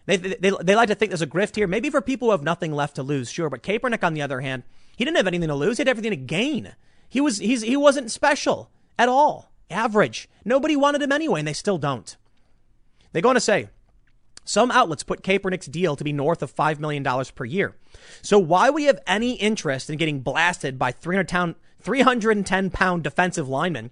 They, 0.06 0.16
they, 0.16 0.50
they 0.60 0.74
like 0.74 0.88
to 0.88 0.96
think 0.96 1.10
there's 1.10 1.22
a 1.22 1.26
grift 1.26 1.54
here, 1.54 1.68
maybe 1.68 1.88
for 1.88 2.00
people 2.00 2.28
who 2.28 2.32
have 2.32 2.42
nothing 2.42 2.72
left 2.72 2.96
to 2.96 3.02
lose, 3.02 3.30
sure. 3.30 3.48
But 3.48 3.62
Kaepernick, 3.62 4.02
on 4.02 4.14
the 4.14 4.22
other 4.22 4.40
hand, 4.40 4.64
he 4.96 5.04
didn't 5.04 5.16
have 5.16 5.28
anything 5.28 5.48
to 5.48 5.54
lose. 5.54 5.76
He 5.76 5.82
had 5.82 5.88
everything 5.88 6.10
to 6.10 6.16
gain. 6.16 6.74
He 7.08 7.20
was, 7.20 7.38
he's, 7.38 7.62
he 7.62 7.76
wasn't 7.76 8.10
special 8.10 8.70
at 8.98 9.08
all. 9.08 9.52
Average. 9.70 10.28
Nobody 10.44 10.74
wanted 10.74 11.02
him 11.02 11.12
anyway, 11.12 11.40
and 11.40 11.48
they 11.48 11.52
still 11.52 11.78
don't. 11.78 12.16
They're 13.12 13.22
going 13.22 13.36
to 13.36 13.40
say, 13.40 13.68
some 14.44 14.70
outlets 14.70 15.02
put 15.02 15.22
Kaepernick's 15.22 15.66
deal 15.66 15.96
to 15.96 16.04
be 16.04 16.12
north 16.12 16.42
of 16.42 16.54
$5 16.54 16.78
million 16.78 17.04
per 17.34 17.44
year. 17.44 17.74
So 18.22 18.38
why 18.38 18.70
we 18.70 18.84
have 18.84 19.00
any 19.06 19.34
interest 19.34 19.90
in 19.90 19.98
getting 19.98 20.20
blasted 20.20 20.78
by 20.78 20.92
310 20.92 22.70
pound 22.70 23.02
defensive 23.02 23.48
linemen 23.48 23.90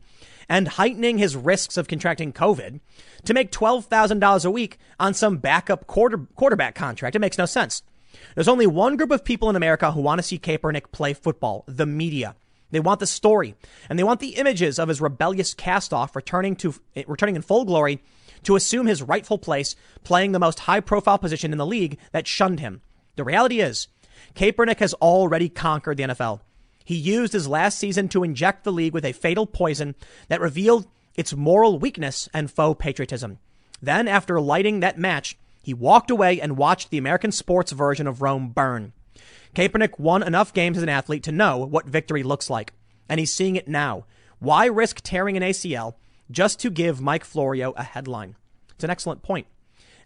and 0.48 0.66
heightening 0.66 1.18
his 1.18 1.36
risks 1.36 1.77
of 1.77 1.86
contracting 1.86 2.32
COVID 2.32 2.81
to 3.24 3.35
make 3.35 3.52
$12,000 3.52 4.44
a 4.44 4.51
week 4.51 4.78
on 4.98 5.14
some 5.14 5.39
backup 5.39 5.86
quarter, 5.86 6.18
quarterback 6.35 6.74
contract. 6.74 7.14
It 7.14 7.20
makes 7.20 7.39
no 7.39 7.47
sense. 7.47 7.82
There's 8.35 8.48
only 8.48 8.66
one 8.66 8.97
group 8.97 9.12
of 9.12 9.24
people 9.24 9.48
in 9.48 9.56
America 9.56 9.93
who 9.93 10.01
want 10.01 10.18
to 10.18 10.22
see 10.24 10.39
Kaepernick 10.39 10.90
play 10.90 11.14
football, 11.14 11.64
the 11.66 11.86
media. 11.86 12.35
They 12.72 12.81
want 12.81 13.01
the 13.01 13.06
story 13.06 13.55
and 13.89 13.98
they 13.98 14.05
want 14.05 14.20
the 14.20 14.36
images 14.36 14.78
of 14.78 14.89
his 14.89 15.01
rebellious 15.01 15.55
castoff 15.55 16.14
returning 16.14 16.56
to, 16.56 16.74
returning 17.06 17.36
in 17.36 17.43
full 17.43 17.64
glory 17.64 18.02
to 18.44 18.56
assume 18.56 18.86
his 18.86 19.02
rightful 19.02 19.38
place 19.38 19.76
playing 20.04 20.32
the 20.32 20.38
most 20.38 20.60
high 20.60 20.80
profile 20.80 21.18
position 21.18 21.52
in 21.52 21.58
the 21.58 21.66
league 21.66 21.98
that 22.12 22.26
shunned 22.26 22.60
him. 22.60 22.80
The 23.16 23.24
reality 23.24 23.60
is, 23.60 23.88
Kaepernick 24.34 24.78
has 24.78 24.94
already 24.94 25.48
conquered 25.48 25.96
the 25.96 26.04
NFL. 26.04 26.40
He 26.84 26.94
used 26.94 27.32
his 27.32 27.48
last 27.48 27.78
season 27.78 28.08
to 28.08 28.24
inject 28.24 28.64
the 28.64 28.72
league 28.72 28.94
with 28.94 29.04
a 29.04 29.12
fatal 29.12 29.46
poison 29.46 29.94
that 30.28 30.40
revealed 30.40 30.86
its 31.14 31.34
moral 31.34 31.78
weakness 31.78 32.28
and 32.32 32.50
faux 32.50 32.82
patriotism. 32.82 33.38
Then, 33.82 34.08
after 34.08 34.40
lighting 34.40 34.80
that 34.80 34.98
match, 34.98 35.38
he 35.62 35.74
walked 35.74 36.10
away 36.10 36.40
and 36.40 36.56
watched 36.56 36.90
the 36.90 36.98
American 36.98 37.32
sports 37.32 37.72
version 37.72 38.06
of 38.06 38.22
Rome 38.22 38.48
burn. 38.48 38.92
Kaepernick 39.54 39.98
won 39.98 40.22
enough 40.22 40.52
games 40.52 40.76
as 40.76 40.82
an 40.82 40.88
athlete 40.88 41.22
to 41.24 41.32
know 41.32 41.58
what 41.58 41.86
victory 41.86 42.22
looks 42.22 42.48
like, 42.48 42.72
and 43.08 43.18
he's 43.18 43.32
seeing 43.32 43.56
it 43.56 43.68
now. 43.68 44.06
Why 44.38 44.66
risk 44.66 45.00
tearing 45.02 45.36
an 45.36 45.42
ACL 45.42 45.94
just 46.31 46.61
to 46.61 46.70
give 46.70 47.01
Mike 47.01 47.24
Florio 47.24 47.73
a 47.77 47.82
headline? 47.82 48.36
It's 48.74 48.85
an 48.85 48.90
excellent 48.90 49.23
point. 49.23 49.47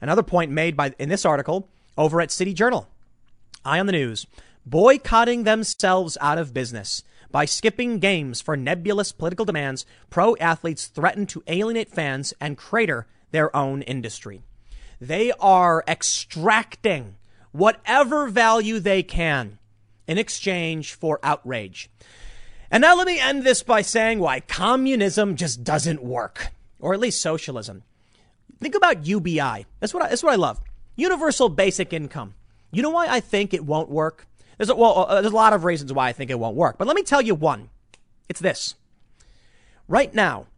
Another 0.00 0.22
point 0.22 0.50
made 0.50 0.76
by 0.76 0.94
in 0.98 1.08
this 1.08 1.24
article 1.24 1.68
over 1.96 2.20
at 2.20 2.30
City 2.30 2.52
Journal. 2.52 2.88
Eye 3.64 3.80
on 3.80 3.86
the 3.86 3.92
news. 3.92 4.26
Boycotting 4.66 5.44
themselves 5.44 6.18
out 6.20 6.38
of 6.38 6.54
business. 6.54 7.02
By 7.30 7.44
skipping 7.46 7.98
games 7.98 8.40
for 8.40 8.56
nebulous 8.56 9.12
political 9.12 9.44
demands, 9.44 9.84
pro 10.08 10.36
athletes 10.36 10.86
threaten 10.86 11.26
to 11.26 11.42
alienate 11.46 11.90
fans 11.90 12.32
and 12.40 12.56
crater 12.56 13.06
their 13.32 13.54
own 13.56 13.82
industry. 13.82 14.42
They 15.00 15.32
are 15.40 15.82
extracting 15.88 17.16
whatever 17.52 18.28
value 18.28 18.78
they 18.78 19.02
can 19.02 19.58
in 20.06 20.18
exchange 20.18 20.94
for 20.94 21.18
outrage. 21.22 21.90
And 22.74 22.80
now 22.80 22.96
let 22.96 23.06
me 23.06 23.20
end 23.20 23.44
this 23.44 23.62
by 23.62 23.82
saying 23.82 24.18
why 24.18 24.40
communism 24.40 25.36
just 25.36 25.62
doesn't 25.62 26.02
work, 26.02 26.48
or 26.80 26.92
at 26.92 26.98
least 26.98 27.22
socialism. 27.22 27.84
Think 28.58 28.74
about 28.74 29.06
UBI. 29.06 29.66
That's 29.78 29.94
what 29.94 30.02
I, 30.02 30.08
that's 30.08 30.24
what 30.24 30.32
I 30.32 30.36
love. 30.36 30.60
Universal 30.96 31.50
basic 31.50 31.92
income. 31.92 32.34
You 32.72 32.82
know 32.82 32.90
why 32.90 33.06
I 33.06 33.20
think 33.20 33.54
it 33.54 33.64
won't 33.64 33.90
work? 33.90 34.26
There's 34.58 34.70
a, 34.70 34.74
well, 34.74 35.06
uh, 35.08 35.20
there's 35.20 35.32
a 35.32 35.36
lot 35.36 35.52
of 35.52 35.62
reasons 35.62 35.92
why 35.92 36.08
I 36.08 36.12
think 36.12 36.32
it 36.32 36.38
won't 36.40 36.56
work, 36.56 36.76
but 36.76 36.88
let 36.88 36.96
me 36.96 37.04
tell 37.04 37.22
you 37.22 37.36
one. 37.36 37.70
It's 38.28 38.40
this. 38.40 38.74
Right 39.86 40.12
now, 40.12 40.48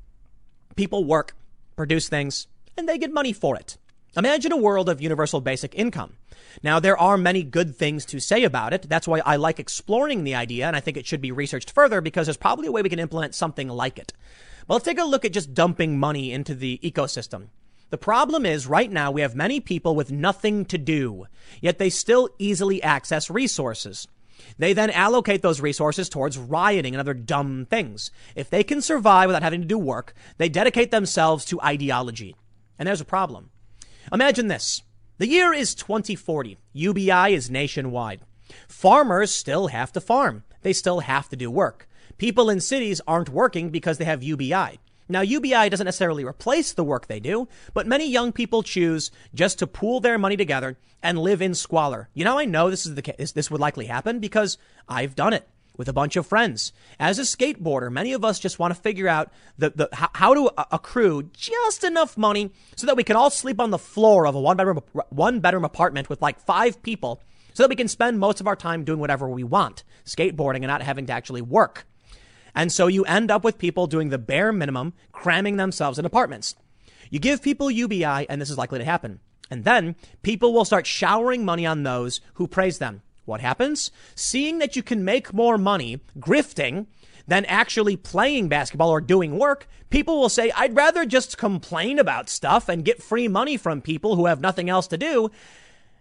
people 0.74 1.04
work, 1.04 1.36
produce 1.76 2.08
things, 2.08 2.46
and 2.78 2.88
they 2.88 2.96
get 2.96 3.12
money 3.12 3.34
for 3.34 3.56
it. 3.56 3.76
Imagine 4.16 4.52
a 4.52 4.56
world 4.56 4.88
of 4.88 5.02
universal 5.02 5.42
basic 5.42 5.74
income. 5.74 6.14
Now, 6.62 6.80
there 6.80 6.98
are 6.98 7.16
many 7.16 7.42
good 7.42 7.76
things 7.76 8.04
to 8.06 8.20
say 8.20 8.44
about 8.44 8.72
it. 8.72 8.88
That's 8.88 9.08
why 9.08 9.20
I 9.20 9.36
like 9.36 9.58
exploring 9.58 10.24
the 10.24 10.34
idea, 10.34 10.66
and 10.66 10.76
I 10.76 10.80
think 10.80 10.96
it 10.96 11.06
should 11.06 11.20
be 11.20 11.32
researched 11.32 11.70
further 11.70 12.00
because 12.00 12.26
there's 12.26 12.36
probably 12.36 12.68
a 12.68 12.72
way 12.72 12.82
we 12.82 12.88
can 12.88 12.98
implement 12.98 13.34
something 13.34 13.68
like 13.68 13.98
it. 13.98 14.12
But 14.66 14.74
let's 14.74 14.84
take 14.84 14.98
a 14.98 15.04
look 15.04 15.24
at 15.24 15.32
just 15.32 15.54
dumping 15.54 15.98
money 15.98 16.32
into 16.32 16.54
the 16.54 16.80
ecosystem. 16.82 17.48
The 17.90 17.98
problem 17.98 18.44
is 18.44 18.66
right 18.66 18.90
now 18.90 19.12
we 19.12 19.20
have 19.20 19.36
many 19.36 19.60
people 19.60 19.94
with 19.94 20.10
nothing 20.10 20.64
to 20.66 20.78
do, 20.78 21.26
yet 21.60 21.78
they 21.78 21.90
still 21.90 22.28
easily 22.38 22.82
access 22.82 23.30
resources. 23.30 24.08
They 24.58 24.72
then 24.72 24.90
allocate 24.90 25.42
those 25.42 25.60
resources 25.60 26.08
towards 26.08 26.36
rioting 26.36 26.94
and 26.94 27.00
other 27.00 27.14
dumb 27.14 27.66
things. 27.70 28.10
If 28.34 28.50
they 28.50 28.64
can 28.64 28.82
survive 28.82 29.28
without 29.28 29.42
having 29.42 29.60
to 29.62 29.66
do 29.68 29.78
work, 29.78 30.14
they 30.36 30.48
dedicate 30.48 30.90
themselves 30.90 31.44
to 31.46 31.62
ideology. 31.62 32.34
And 32.78 32.86
there's 32.86 33.00
a 33.00 33.06
problem. 33.06 33.50
Imagine 34.12 34.48
this. 34.48 34.82
The 35.18 35.28
year 35.28 35.54
is 35.54 35.74
2040. 35.74 36.58
UBI 36.74 37.32
is 37.32 37.50
nationwide. 37.50 38.20
Farmers 38.68 39.34
still 39.34 39.68
have 39.68 39.90
to 39.92 40.00
farm. 40.00 40.44
They 40.60 40.74
still 40.74 41.00
have 41.00 41.30
to 41.30 41.36
do 41.36 41.50
work. 41.50 41.88
People 42.18 42.50
in 42.50 42.60
cities 42.60 43.00
aren't 43.06 43.30
working 43.30 43.70
because 43.70 43.96
they 43.96 44.04
have 44.04 44.22
UBI. 44.22 44.78
Now, 45.08 45.22
UBI 45.22 45.70
doesn't 45.70 45.86
necessarily 45.86 46.22
replace 46.22 46.74
the 46.74 46.84
work 46.84 47.06
they 47.06 47.18
do, 47.18 47.48
but 47.72 47.86
many 47.86 48.06
young 48.06 48.30
people 48.30 48.62
choose 48.62 49.10
just 49.34 49.58
to 49.60 49.66
pool 49.66 50.00
their 50.00 50.18
money 50.18 50.36
together 50.36 50.76
and 51.02 51.18
live 51.18 51.40
in 51.40 51.54
squalor. 51.54 52.10
You 52.12 52.26
know, 52.26 52.38
I 52.38 52.44
know 52.44 52.68
this 52.68 52.84
is 52.84 52.94
the 52.94 53.00
case. 53.00 53.32
This 53.32 53.50
would 53.50 53.60
likely 53.60 53.86
happen 53.86 54.18
because 54.18 54.58
I've 54.86 55.14
done 55.14 55.32
it 55.32 55.48
with 55.76 55.88
a 55.88 55.92
bunch 55.92 56.16
of 56.16 56.26
friends. 56.26 56.72
As 56.98 57.18
a 57.18 57.22
skateboarder, 57.22 57.90
many 57.90 58.12
of 58.12 58.24
us 58.24 58.38
just 58.38 58.58
want 58.58 58.74
to 58.74 58.80
figure 58.80 59.08
out 59.08 59.32
the, 59.58 59.70
the 59.70 59.88
how 59.92 60.34
to 60.34 60.50
accrue 60.72 61.30
just 61.32 61.84
enough 61.84 62.16
money 62.16 62.50
so 62.76 62.86
that 62.86 62.96
we 62.96 63.04
can 63.04 63.16
all 63.16 63.30
sleep 63.30 63.60
on 63.60 63.70
the 63.70 63.78
floor 63.78 64.26
of 64.26 64.34
a 64.34 64.40
one 64.40 64.56
bedroom 64.56 64.80
one 65.10 65.40
bedroom 65.40 65.64
apartment 65.64 66.08
with 66.08 66.22
like 66.22 66.40
five 66.40 66.82
people 66.82 67.22
so 67.54 67.62
that 67.62 67.70
we 67.70 67.76
can 67.76 67.88
spend 67.88 68.18
most 68.18 68.40
of 68.40 68.46
our 68.46 68.56
time 68.56 68.84
doing 68.84 69.00
whatever 69.00 69.28
we 69.28 69.42
want, 69.42 69.82
skateboarding 70.04 70.56
and 70.56 70.66
not 70.66 70.82
having 70.82 71.06
to 71.06 71.12
actually 71.12 71.40
work. 71.40 71.86
And 72.54 72.70
so 72.70 72.86
you 72.86 73.04
end 73.04 73.30
up 73.30 73.44
with 73.44 73.58
people 73.58 73.86
doing 73.86 74.08
the 74.08 74.18
bare 74.18 74.52
minimum, 74.52 74.94
cramming 75.12 75.56
themselves 75.56 75.98
in 75.98 76.04
apartments. 76.04 76.54
You 77.10 77.18
give 77.18 77.42
people 77.42 77.70
UBI, 77.70 78.28
and 78.28 78.40
this 78.40 78.50
is 78.50 78.58
likely 78.58 78.78
to 78.78 78.84
happen. 78.84 79.20
And 79.50 79.64
then 79.64 79.96
people 80.22 80.52
will 80.52 80.64
start 80.64 80.86
showering 80.86 81.44
money 81.44 81.64
on 81.64 81.82
those 81.82 82.20
who 82.34 82.48
praise 82.48 82.78
them. 82.78 83.02
What 83.26 83.40
happens? 83.40 83.90
Seeing 84.14 84.58
that 84.58 84.76
you 84.76 84.82
can 84.82 85.04
make 85.04 85.34
more 85.34 85.58
money 85.58 86.00
grifting 86.18 86.86
than 87.26 87.44
actually 87.46 87.96
playing 87.96 88.48
basketball 88.48 88.90
or 88.90 89.00
doing 89.00 89.38
work, 89.38 89.68
people 89.90 90.18
will 90.18 90.28
say, 90.28 90.50
I'd 90.52 90.76
rather 90.76 91.04
just 91.04 91.36
complain 91.36 91.98
about 91.98 92.30
stuff 92.30 92.68
and 92.68 92.84
get 92.84 93.02
free 93.02 93.28
money 93.28 93.56
from 93.56 93.82
people 93.82 94.14
who 94.16 94.26
have 94.26 94.40
nothing 94.40 94.70
else 94.70 94.86
to 94.88 94.96
do. 94.96 95.30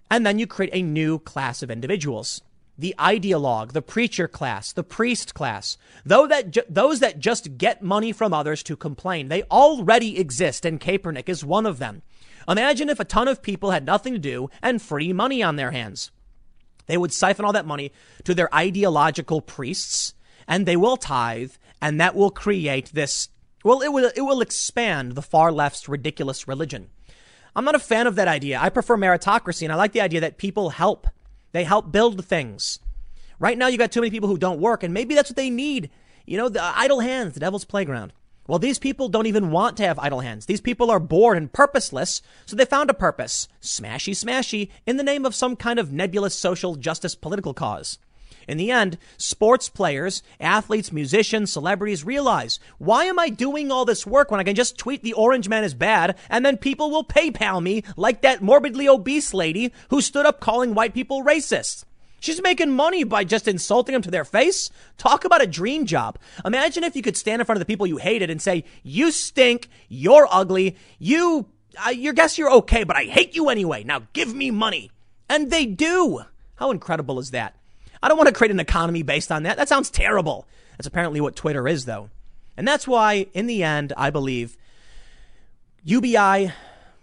And 0.10 0.26
then 0.26 0.38
you 0.38 0.46
create 0.46 0.74
a 0.74 0.84
new 0.84 1.20
class 1.20 1.62
of 1.64 1.72
individuals 1.72 2.42
the 2.78 2.96
ideologue, 3.00 3.72
the 3.72 3.82
preacher 3.82 4.28
class, 4.28 4.74
the 4.74 4.84
priest 4.84 5.34
class, 5.34 5.78
though 6.06 6.28
that 6.28 6.52
ju- 6.52 6.62
those 6.68 7.00
that 7.00 7.20
just 7.20 7.58
get 7.58 7.82
money 7.82 8.12
from 8.12 8.34
others 8.34 8.62
to 8.64 8.76
complain, 8.76 9.30
they 9.30 9.44
already 9.44 10.20
exist, 10.20 10.66
and 10.66 10.82
Kaepernick 10.82 11.30
is 11.30 11.46
one 11.46 11.66
of 11.66 11.80
them. 11.80 12.02
Imagine 12.48 12.90
if 12.90 13.00
a 13.00 13.06
ton 13.06 13.30
of 13.30 13.42
people 13.42 13.72
had 13.72 13.86
nothing 13.86 14.12
to 14.14 14.20
do 14.20 14.50
and 14.62 14.82
free 14.82 15.14
money 15.14 15.42
on 15.42 15.56
their 15.56 15.72
hands. 15.72 16.12
They 16.88 16.98
would 16.98 17.14
siphon 17.14 17.46
all 17.46 17.54
that 17.54 17.66
money 17.66 17.92
to 18.24 18.34
their 18.34 18.54
ideological 18.54 19.42
priests, 19.42 20.14
and 20.48 20.66
they 20.66 20.76
will 20.76 20.98
tithe, 20.98 21.54
and 21.82 22.00
that 22.00 22.16
will 22.16 22.32
create 22.32 22.92
this. 22.94 23.30
Well, 23.64 23.82
it 23.82 23.92
will 23.92 24.12
it 24.16 24.22
will 24.22 24.42
expand 24.42 25.14
the 25.14 25.22
far 25.22 25.52
left's 25.52 25.90
ridiculous 25.90 26.48
religion. 26.48 26.90
I'm 27.56 27.66
not 27.66 27.76
a 27.76 27.80
fan 27.80 28.06
of 28.06 28.16
that 28.16 28.28
idea. 28.28 28.60
I 28.62 28.70
prefer 28.70 28.98
meritocracy, 28.98 29.64
and 29.64 29.72
I 29.72 29.76
like 29.76 29.94
the 29.94 30.02
idea 30.02 30.22
that 30.22 30.38
people 30.38 30.70
help 30.70 31.08
they 31.56 31.64
help 31.64 31.90
build 31.90 32.26
things. 32.26 32.80
Right 33.40 33.58
now, 33.58 33.68
you 33.68 33.78
got 33.78 33.90
too 33.90 34.02
many 34.02 34.12
people 34.12 34.28
who 34.28 34.38
don't 34.38 34.60
work, 34.60 34.84
and 34.84 34.94
maybe 34.94 35.16
that's 35.16 35.30
what 35.30 35.38
they 35.38 35.50
need. 35.50 35.90
You 36.26 36.38
know, 36.38 36.50
the 36.50 36.62
idle 36.62 37.00
hands, 37.00 37.34
the 37.34 37.40
devil's 37.40 37.64
playground. 37.64 38.12
Well, 38.48 38.60
these 38.60 38.78
people 38.78 39.10
don't 39.10 39.26
even 39.26 39.50
want 39.50 39.76
to 39.78 39.88
have 39.88 39.98
idle 39.98 40.20
hands. 40.20 40.46
These 40.46 40.62
people 40.62 40.92
are 40.92 41.00
bored 41.00 41.38
and 41.38 41.52
purposeless, 41.52 42.22
so 42.46 42.56
they 42.56 42.66
found 42.66 42.92
a 42.92 42.94
purpose. 42.94 43.48
Smashy, 43.60 44.14
smashy, 44.14 44.70
in 44.86 44.98
the 44.98 45.04
name 45.04 45.26
of 45.26 45.34
some 45.34 45.56
kind 45.56 45.80
of 45.80 45.92
nebulous 45.92 46.38
social 46.38 46.76
justice 46.76 47.16
political 47.16 47.56
cause. 47.56 47.98
In 48.48 48.58
the 48.58 48.70
end, 48.70 49.00
sports 49.18 49.70
players, 49.70 50.22
athletes, 50.40 50.92
musicians, 50.92 51.52
celebrities 51.52 52.04
realize 52.04 52.60
why 52.78 53.06
am 53.06 53.18
I 53.18 53.30
doing 53.30 53.72
all 53.72 53.86
this 53.86 54.06
work 54.06 54.30
when 54.30 54.40
I 54.40 54.44
can 54.44 54.54
just 54.54 54.78
tweet 54.78 55.02
the 55.02 55.14
orange 55.14 55.50
man 55.50 55.64
is 55.64 55.74
bad 55.74 56.16
and 56.30 56.46
then 56.46 56.58
people 56.58 56.92
will 56.92 57.04
PayPal 57.04 57.64
me 57.64 57.84
like 57.98 58.22
that 58.22 58.44
morbidly 58.44 58.88
obese 58.88 59.34
lady 59.34 59.74
who 59.90 60.02
stood 60.02 60.28
up 60.28 60.40
calling 60.40 60.76
white 60.76 60.94
people 60.94 61.24
racist? 61.24 61.86
She's 62.20 62.42
making 62.42 62.72
money 62.72 63.04
by 63.04 63.24
just 63.24 63.48
insulting 63.48 63.94
them 63.94 64.02
to 64.02 64.12
their 64.12 64.26
face. 64.26 64.70
Talk 64.98 65.26
about 65.26 65.44
a 65.44 65.48
dream 65.48 65.86
job. 65.86 66.18
Imagine 66.44 66.84
if 66.84 66.96
you 66.96 67.02
could 67.02 67.18
stand 67.18 67.42
in 67.42 67.46
front 67.46 67.58
of 67.58 67.60
the 67.60 67.72
people 67.72 67.86
you 67.86 67.98
hated 67.98 68.30
and 68.30 68.42
say, 68.42 68.64
"You 68.84 69.12
stink. 69.12 69.70
You're 69.90 70.28
ugly. 70.32 70.76
You, 70.98 71.48
you 71.94 72.14
guess 72.14 72.38
you're 72.38 72.52
okay, 72.52 72.84
but 72.84 72.96
I 72.96 73.04
hate 73.04 73.36
you 73.36 73.50
anyway. 73.50 73.84
Now 73.84 74.04
give 74.14 74.34
me 74.34 74.50
money." 74.52 74.92
And 75.30 75.52
they 75.52 75.66
do. 75.66 76.22
How 76.56 76.72
incredible 76.72 77.20
is 77.20 77.32
that? 77.32 77.56
I 78.02 78.08
don't 78.08 78.18
want 78.18 78.28
to 78.28 78.34
create 78.34 78.52
an 78.52 78.60
economy 78.60 79.04
based 79.04 79.32
on 79.32 79.44
that. 79.44 79.58
That 79.58 79.70
sounds 79.70 79.90
terrible. 79.90 80.48
That's 80.78 80.88
apparently 80.88 81.22
what 81.22 81.36
Twitter 81.36 81.68
is, 81.68 81.86
though. 81.86 82.10
And 82.58 82.68
that's 82.68 82.88
why, 82.88 83.28
in 83.34 83.48
the 83.48 83.64
end, 83.64 83.94
I 83.98 84.10
believe 84.10 84.58
UBI 85.84 86.52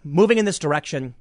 moving 0.05 0.39
in 0.39 0.45
this 0.45 0.59
direction 0.59 1.15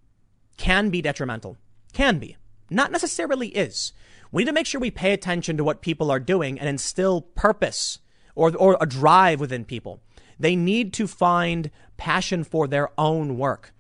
can 0.58 0.90
be 0.90 1.02
detrimental. 1.02 1.58
Can 1.94 2.20
be 2.20 2.38
not 2.72 2.92
necessarily 2.92 3.50
is. 3.50 3.94
We 4.32 4.44
need 4.44 4.48
to 4.50 4.54
make 4.54 4.66
sure 4.66 4.80
we 4.80 4.92
pay 4.92 5.14
attention 5.14 5.58
to 5.58 5.64
what 5.64 5.82
people 5.82 6.10
are 6.10 6.20
doing 6.20 6.58
and 6.58 6.70
instill 6.70 7.22
purpose 7.22 8.00
or, 8.34 8.56
or 8.56 8.78
a 8.80 8.86
drive 8.86 9.40
within 9.40 9.66
people. 9.66 10.02
They 10.40 10.56
need 10.56 10.94
to 10.94 11.06
find 11.06 11.70
passion 11.98 12.44
for 12.44 12.68
their 12.68 12.90
own 12.98 13.38
work. 13.38 13.74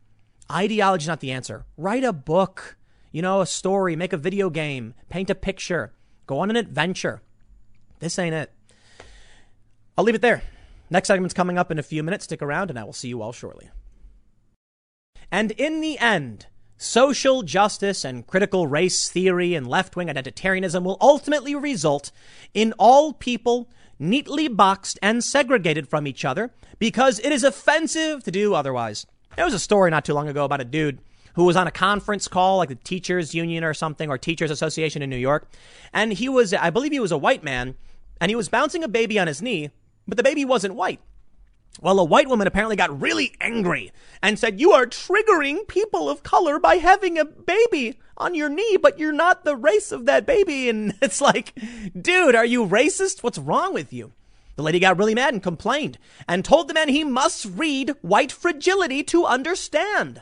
Ideology 0.51 1.03
is 1.03 1.07
not 1.07 1.22
the 1.22 1.31
answer. 1.31 1.65
Write 1.77 2.03
a 2.03 2.13
book, 2.13 2.77
you 3.11 3.22
know, 3.22 3.41
a 3.41 3.45
story, 3.45 3.95
make 3.95 4.13
a 4.13 4.18
video 4.18 4.49
game, 4.49 4.93
paint 5.09 5.30
a 5.30 5.35
picture, 5.35 5.93
go 6.27 6.39
on 6.39 6.49
an 6.49 6.57
adventure. 6.57 7.22
This 7.99 8.19
ain't 8.19 8.35
it. 8.35 8.51
I'll 9.97 10.03
leave 10.03 10.15
it 10.15 10.22
there. 10.22 10.43
Next 10.89 11.07
segment's 11.07 11.34
coming 11.34 11.57
up 11.57 11.72
in 11.72 11.80
a 11.80 11.84
few 11.84 12.03
minutes. 12.03 12.26
Stick 12.26 12.41
around 12.41 12.69
and 12.69 12.77
I 12.77 12.84
will 12.84 12.93
see 12.93 13.07
you 13.07 13.22
all 13.22 13.31
shortly. 13.31 13.69
And 15.31 15.51
in 15.51 15.80
the 15.80 15.97
end, 15.97 16.47
Social 16.84 17.44
justice 17.44 18.03
and 18.03 18.26
critical 18.26 18.66
race 18.66 19.08
theory 19.08 19.53
and 19.53 19.68
left 19.68 19.95
wing 19.95 20.08
identitarianism 20.08 20.82
will 20.82 20.98
ultimately 20.99 21.53
result 21.53 22.10
in 22.56 22.74
all 22.80 23.14
people 23.14 23.70
neatly 23.99 24.48
boxed 24.48 24.98
and 24.99 25.24
segregated 25.24 25.88
from 25.88 26.08
each 26.08 26.26
other 26.26 26.49
because 26.80 27.20
it 27.20 27.32
is 27.32 27.44
offensive 27.44 28.24
to 28.24 28.32
do 28.32 28.56
otherwise. 28.56 29.06
There 29.36 29.45
was 29.45 29.53
a 29.53 29.60
story 29.60 29.91
not 29.91 30.06
too 30.06 30.16
long 30.16 30.28
ago 30.28 30.44
about 30.44 30.60
a 30.60 30.66
dude 30.66 31.02
who 31.36 31.44
was 31.44 31.56
on 31.56 31.68
a 31.68 31.72
conference 31.72 32.28
call, 32.28 32.58
like 32.58 32.70
the 32.70 32.76
teachers 32.76 33.36
union 33.36 33.64
or 33.64 33.76
something, 33.76 34.10
or 34.10 34.18
teachers 34.18 34.49
association 34.49 35.03
in 35.03 35.10
New 35.12 35.18
York. 35.18 35.48
And 35.94 36.12
he 36.12 36.28
was, 36.30 36.52
I 36.52 36.72
believe 36.72 36.91
he 36.91 36.99
was 36.99 37.12
a 37.12 37.18
white 37.18 37.44
man, 37.44 37.76
and 38.20 38.32
he 38.32 38.36
was 38.36 38.49
bouncing 38.49 38.84
a 38.84 38.88
baby 38.88 39.20
on 39.20 39.28
his 39.28 39.40
knee, 39.40 39.70
but 40.08 40.18
the 40.18 40.24
baby 40.24 40.45
wasn't 40.45 40.74
white. 40.74 40.99
Well, 41.80 41.99
a 41.99 42.03
white 42.03 42.27
woman 42.27 42.48
apparently 42.48 42.76
got 42.76 43.02
really 43.02 43.34
angry 43.39 43.91
and 44.22 44.38
said, 44.38 44.60
You 44.60 44.72
are 44.72 44.85
triggering 44.85 45.68
people 45.68 46.10
of 46.10 46.23
color 46.23 46.60
by 46.60 46.76
having 46.76 47.18
a 47.18 47.26
baby 47.26 47.98
on 48.18 48.35
your 48.35 48.49
knee, 48.49 48.77
but 48.77 48.99
you're 48.99 49.14
not 49.14 49.45
the 49.45 49.56
race 49.56 49.91
of 49.91 50.06
that 50.06 50.26
baby. 50.26 50.69
And 50.69 50.93
it's 51.02 51.22
like, 51.22 51.53
dude, 51.99 52.35
are 52.35 52.45
you 52.45 52.65
racist? 52.65 53.23
What's 53.23 53.38
wrong 53.38 53.73
with 53.73 53.93
you? 53.93 54.11
The 54.57 54.64
lady 54.64 54.80
got 54.80 54.98
really 54.98 55.15
mad 55.15 55.34
and 55.34 55.41
complained 55.41 55.98
and 56.27 56.43
told 56.43 56.68
the 56.68 56.73
man 56.73 56.89
he 56.89 57.03
must 57.03 57.45
read 57.45 57.95
White 58.02 58.31
Fragility 58.31 59.02
to 59.06 59.26
understand. 59.26 60.22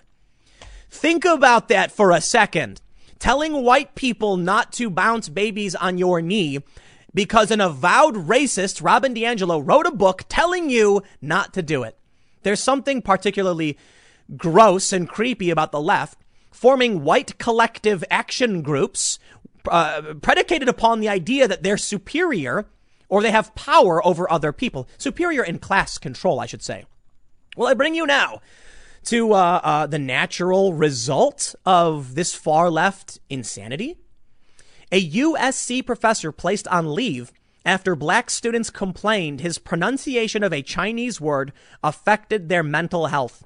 Think 0.89 1.25
about 1.25 1.67
that 1.69 1.91
for 1.91 2.11
a 2.11 2.21
second. 2.21 2.81
Telling 3.17 3.63
white 3.63 3.95
people 3.95 4.37
not 4.37 4.71
to 4.73 4.89
bounce 4.89 5.27
babies 5.29 5.75
on 5.75 5.97
your 5.97 6.21
knee 6.21 6.59
because 7.19 7.51
an 7.51 7.59
avowed 7.59 8.15
racist, 8.15 8.81
Robin 8.81 9.13
DiAngelo, 9.13 9.61
wrote 9.61 9.85
a 9.85 9.91
book 9.91 10.23
telling 10.29 10.69
you 10.69 11.03
not 11.21 11.53
to 11.53 11.61
do 11.61 11.83
it. 11.83 11.97
There's 12.43 12.61
something 12.61 13.01
particularly 13.01 13.77
gross 14.37 14.93
and 14.93 15.09
creepy 15.09 15.49
about 15.49 15.73
the 15.73 15.81
left 15.81 16.17
forming 16.49 17.03
white 17.03 17.37
collective 17.37 18.05
action 18.09 18.61
groups 18.61 19.19
uh, 19.69 20.13
predicated 20.21 20.69
upon 20.69 21.01
the 21.01 21.09
idea 21.09 21.45
that 21.45 21.61
they're 21.61 21.75
superior 21.75 22.69
or 23.09 23.21
they 23.21 23.31
have 23.31 23.53
power 23.53 24.01
over 24.07 24.31
other 24.31 24.53
people. 24.53 24.87
Superior 24.97 25.43
in 25.43 25.59
class 25.59 25.97
control, 25.97 26.39
I 26.39 26.45
should 26.45 26.63
say. 26.63 26.85
Well, 27.57 27.67
I 27.67 27.73
bring 27.73 27.95
you 27.95 28.05
now 28.05 28.39
to 29.07 29.33
uh, 29.33 29.59
uh, 29.61 29.87
the 29.87 29.99
natural 29.99 30.71
result 30.71 31.53
of 31.65 32.15
this 32.15 32.33
far 32.33 32.69
left 32.69 33.19
insanity. 33.29 33.97
A 34.91 35.09
USC 35.11 35.85
professor 35.85 36.31
placed 36.31 36.67
on 36.67 36.93
leave 36.93 37.31
after 37.65 37.95
black 37.95 38.29
students 38.29 38.69
complained 38.69 39.41
his 39.41 39.59
pronunciation 39.59 40.43
of 40.43 40.51
a 40.51 40.63
Chinese 40.63 41.21
word 41.21 41.53
affected 41.83 42.49
their 42.49 42.63
mental 42.63 43.07
health. 43.07 43.45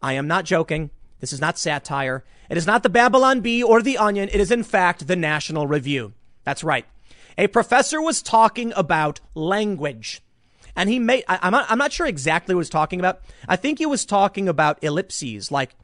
I 0.00 0.14
am 0.14 0.26
not 0.26 0.44
joking. 0.44 0.90
This 1.20 1.32
is 1.32 1.40
not 1.40 1.58
satire. 1.58 2.24
It 2.48 2.56
is 2.56 2.66
not 2.66 2.82
the 2.82 2.88
Babylon 2.88 3.40
Bee 3.40 3.62
or 3.62 3.82
the 3.82 3.98
Onion. 3.98 4.28
It 4.32 4.40
is, 4.40 4.50
in 4.50 4.62
fact, 4.62 5.06
the 5.06 5.16
National 5.16 5.66
Review. 5.66 6.14
That's 6.44 6.64
right. 6.64 6.86
A 7.38 7.46
professor 7.46 8.00
was 8.00 8.22
talking 8.22 8.72
about 8.74 9.20
language. 9.34 10.22
And 10.74 10.88
he 10.88 10.98
made, 10.98 11.24
I, 11.28 11.38
am 11.46 11.52
not, 11.52 11.70
I'm 11.70 11.78
not 11.78 11.92
sure 11.92 12.06
exactly 12.06 12.54
what 12.54 12.60
he 12.60 12.62
was 12.62 12.70
talking 12.70 12.98
about. 12.98 13.20
I 13.46 13.56
think 13.56 13.78
he 13.78 13.86
was 13.86 14.04
talking 14.04 14.48
about 14.48 14.82
ellipses. 14.82 15.50
Like, 15.50 15.74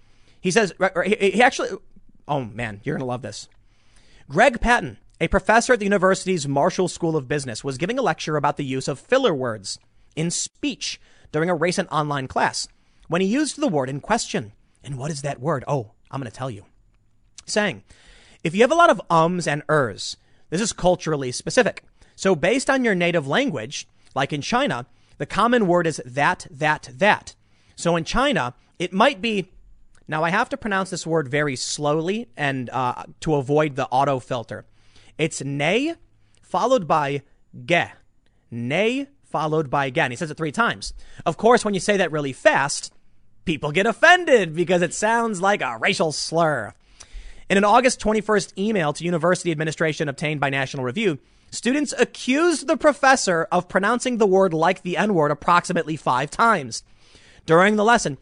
he 0.40 0.50
says, 0.50 0.72
he 1.04 1.42
actually, 1.42 1.70
oh 2.26 2.44
man, 2.44 2.80
you're 2.84 2.94
going 2.94 3.06
to 3.06 3.06
love 3.06 3.22
this. 3.22 3.48
Greg 4.30 4.60
Patton, 4.60 4.98
a 5.22 5.28
professor 5.28 5.72
at 5.72 5.78
the 5.78 5.86
university's 5.86 6.46
Marshall 6.46 6.86
School 6.86 7.16
of 7.16 7.28
Business, 7.28 7.64
was 7.64 7.78
giving 7.78 7.98
a 7.98 8.02
lecture 8.02 8.36
about 8.36 8.58
the 8.58 8.64
use 8.64 8.86
of 8.86 9.00
filler 9.00 9.32
words 9.32 9.78
in 10.16 10.30
speech 10.30 11.00
during 11.32 11.48
a 11.48 11.54
recent 11.54 11.88
online 11.90 12.28
class 12.28 12.68
when 13.08 13.22
he 13.22 13.26
used 13.26 13.58
the 13.58 13.68
word 13.68 13.88
in 13.88 14.00
question. 14.00 14.52
And 14.84 14.98
what 14.98 15.10
is 15.10 15.22
that 15.22 15.40
word? 15.40 15.64
Oh, 15.66 15.92
I'm 16.10 16.20
going 16.20 16.30
to 16.30 16.36
tell 16.36 16.50
you. 16.50 16.66
Saying, 17.46 17.84
if 18.44 18.54
you 18.54 18.60
have 18.60 18.70
a 18.70 18.74
lot 18.74 18.90
of 18.90 19.00
ums 19.08 19.48
and 19.48 19.62
ers, 19.70 20.18
this 20.50 20.60
is 20.60 20.74
culturally 20.74 21.32
specific. 21.32 21.82
So 22.14 22.36
based 22.36 22.68
on 22.68 22.84
your 22.84 22.94
native 22.94 23.26
language, 23.26 23.88
like 24.14 24.30
in 24.34 24.42
China, 24.42 24.84
the 25.16 25.24
common 25.24 25.66
word 25.66 25.86
is 25.86 26.02
that, 26.04 26.46
that, 26.50 26.90
that. 26.92 27.34
So 27.76 27.96
in 27.96 28.04
China, 28.04 28.52
it 28.78 28.92
might 28.92 29.22
be 29.22 29.50
now 30.08 30.24
I 30.24 30.30
have 30.30 30.48
to 30.48 30.56
pronounce 30.56 30.88
this 30.90 31.06
word 31.06 31.28
very 31.28 31.54
slowly 31.54 32.28
and 32.36 32.70
uh, 32.70 33.04
to 33.20 33.34
avoid 33.34 33.76
the 33.76 33.86
auto 33.88 34.18
filter. 34.18 34.64
It's 35.18 35.44
nay 35.44 35.94
followed 36.42 36.88
by 36.88 37.22
ge. 37.66 37.92
Nay 38.50 39.08
followed 39.24 39.68
by 39.68 39.90
ge. 39.90 39.98
And 39.98 40.12
he 40.12 40.16
says 40.16 40.30
it 40.30 40.36
three 40.38 40.52
times. 40.52 40.94
Of 41.26 41.36
course, 41.36 41.64
when 41.64 41.74
you 41.74 41.80
say 41.80 41.98
that 41.98 42.10
really 42.10 42.32
fast, 42.32 42.92
people 43.44 43.70
get 43.70 43.86
offended 43.86 44.54
because 44.54 44.80
it 44.80 44.94
sounds 44.94 45.42
like 45.42 45.60
a 45.60 45.78
racial 45.78 46.12
slur. 46.12 46.72
In 47.50 47.58
an 47.58 47.64
August 47.64 48.00
21st 48.00 48.56
email 48.58 48.92
to 48.94 49.04
university 49.04 49.50
administration 49.50 50.08
obtained 50.08 50.40
by 50.40 50.50
National 50.50 50.84
Review, 50.84 51.18
students 51.50 51.94
accused 51.98 52.66
the 52.66 52.76
professor 52.76 53.46
of 53.52 53.68
pronouncing 53.68 54.16
the 54.16 54.26
word 54.26 54.54
like 54.54 54.82
the 54.82 54.96
N 54.96 55.14
word 55.14 55.30
approximately 55.30 55.96
five 55.96 56.30
times. 56.30 56.82
During 57.46 57.76
the 57.76 57.84
lesson, 57.84 58.18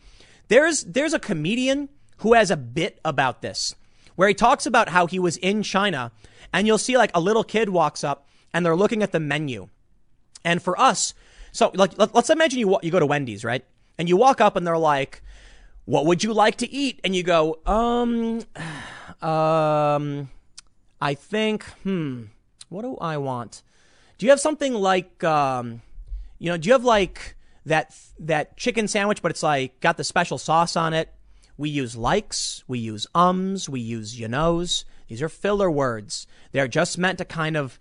there's 0.49 0.85
there's 0.85 1.13
a 1.13 1.19
comedian 1.19 1.89
who 2.19 2.35
has 2.35 2.51
a 2.51 2.57
bit 2.57 2.99
about 3.05 3.43
this 3.43 3.75
where 4.15 4.29
he 4.29 4.35
talks 4.35 4.67
about 4.67 4.89
how 4.89 5.07
he 5.07 5.19
was 5.19 5.37
in 5.39 5.63
China 5.63 6.11
and 6.53 6.67
you'll 6.67 6.79
see 6.79 6.97
like 6.97 7.11
a 7.15 7.21
little 7.21 7.45
kid 7.45 7.69
walks 7.69 8.03
up 8.03 8.27
and 8.53 8.65
they're 8.65 8.77
looking 8.77 9.03
at 9.03 9.13
the 9.13 9.21
menu. 9.21 9.69
And 10.45 10.63
for 10.63 10.79
us, 10.81 11.15
so 11.53 11.71
like 11.75 11.99
let, 11.99 12.15
us 12.15 12.31
imagine 12.31 12.59
you 12.59 12.79
you 12.83 12.91
go 12.91 13.01
to 13.01 13.07
Wendy's, 13.07 13.45
right? 13.45 13.65
And 13.99 14.09
you 14.09 14.17
walk 14.17 14.41
up 14.41 14.57
and 14.57 14.67
they're 14.67 14.79
like, 14.79 15.23
"What 15.85 16.07
would 16.07 16.23
you 16.23 16.33
like 16.33 16.57
to 16.57 16.71
eat?" 16.71 17.01
And 17.05 17.15
you 17.15 17.23
go, 17.23 17.61
"Um 17.67 18.43
um 19.29 20.31
I 21.01 21.15
think 21.15 21.65
hmm, 21.83 22.25
what 22.69 22.83
do 22.83 22.97
I 23.01 23.17
want? 23.17 23.63
Do 24.19 24.27
you 24.27 24.31
have 24.31 24.41
something 24.41 24.75
like 24.75 25.23
um 25.25 25.83
you 26.39 26.51
know, 26.51 26.57
do 26.57 26.69
you 26.69 26.73
have 26.73 26.85
like 26.85 27.36
that 27.67 27.95
that 28.19 28.57
chicken 28.57 28.89
sandwich, 28.89 29.21
but 29.21 29.31
it's 29.31 29.43
like 29.43 29.81
got 29.81 29.97
the 29.97 30.05
special 30.05 30.39
sauce 30.39 30.77
on 30.77 30.95
it. 30.95 31.13
We 31.59 31.69
use 31.69 31.97
likes, 31.97 32.65
we 32.67 32.79
use 32.79 33.07
ums, 33.15 33.69
we 33.69 33.81
use 33.81 34.19
you 34.19 34.29
knows. 34.29 34.85
These 35.09 35.23
are 35.23 35.29
filler 35.29 35.71
words. 35.71 36.27
They're 36.53 36.69
just 36.69 36.99
meant 36.99 37.19
to 37.19 37.25
kind 37.25 37.57
of 37.57 37.79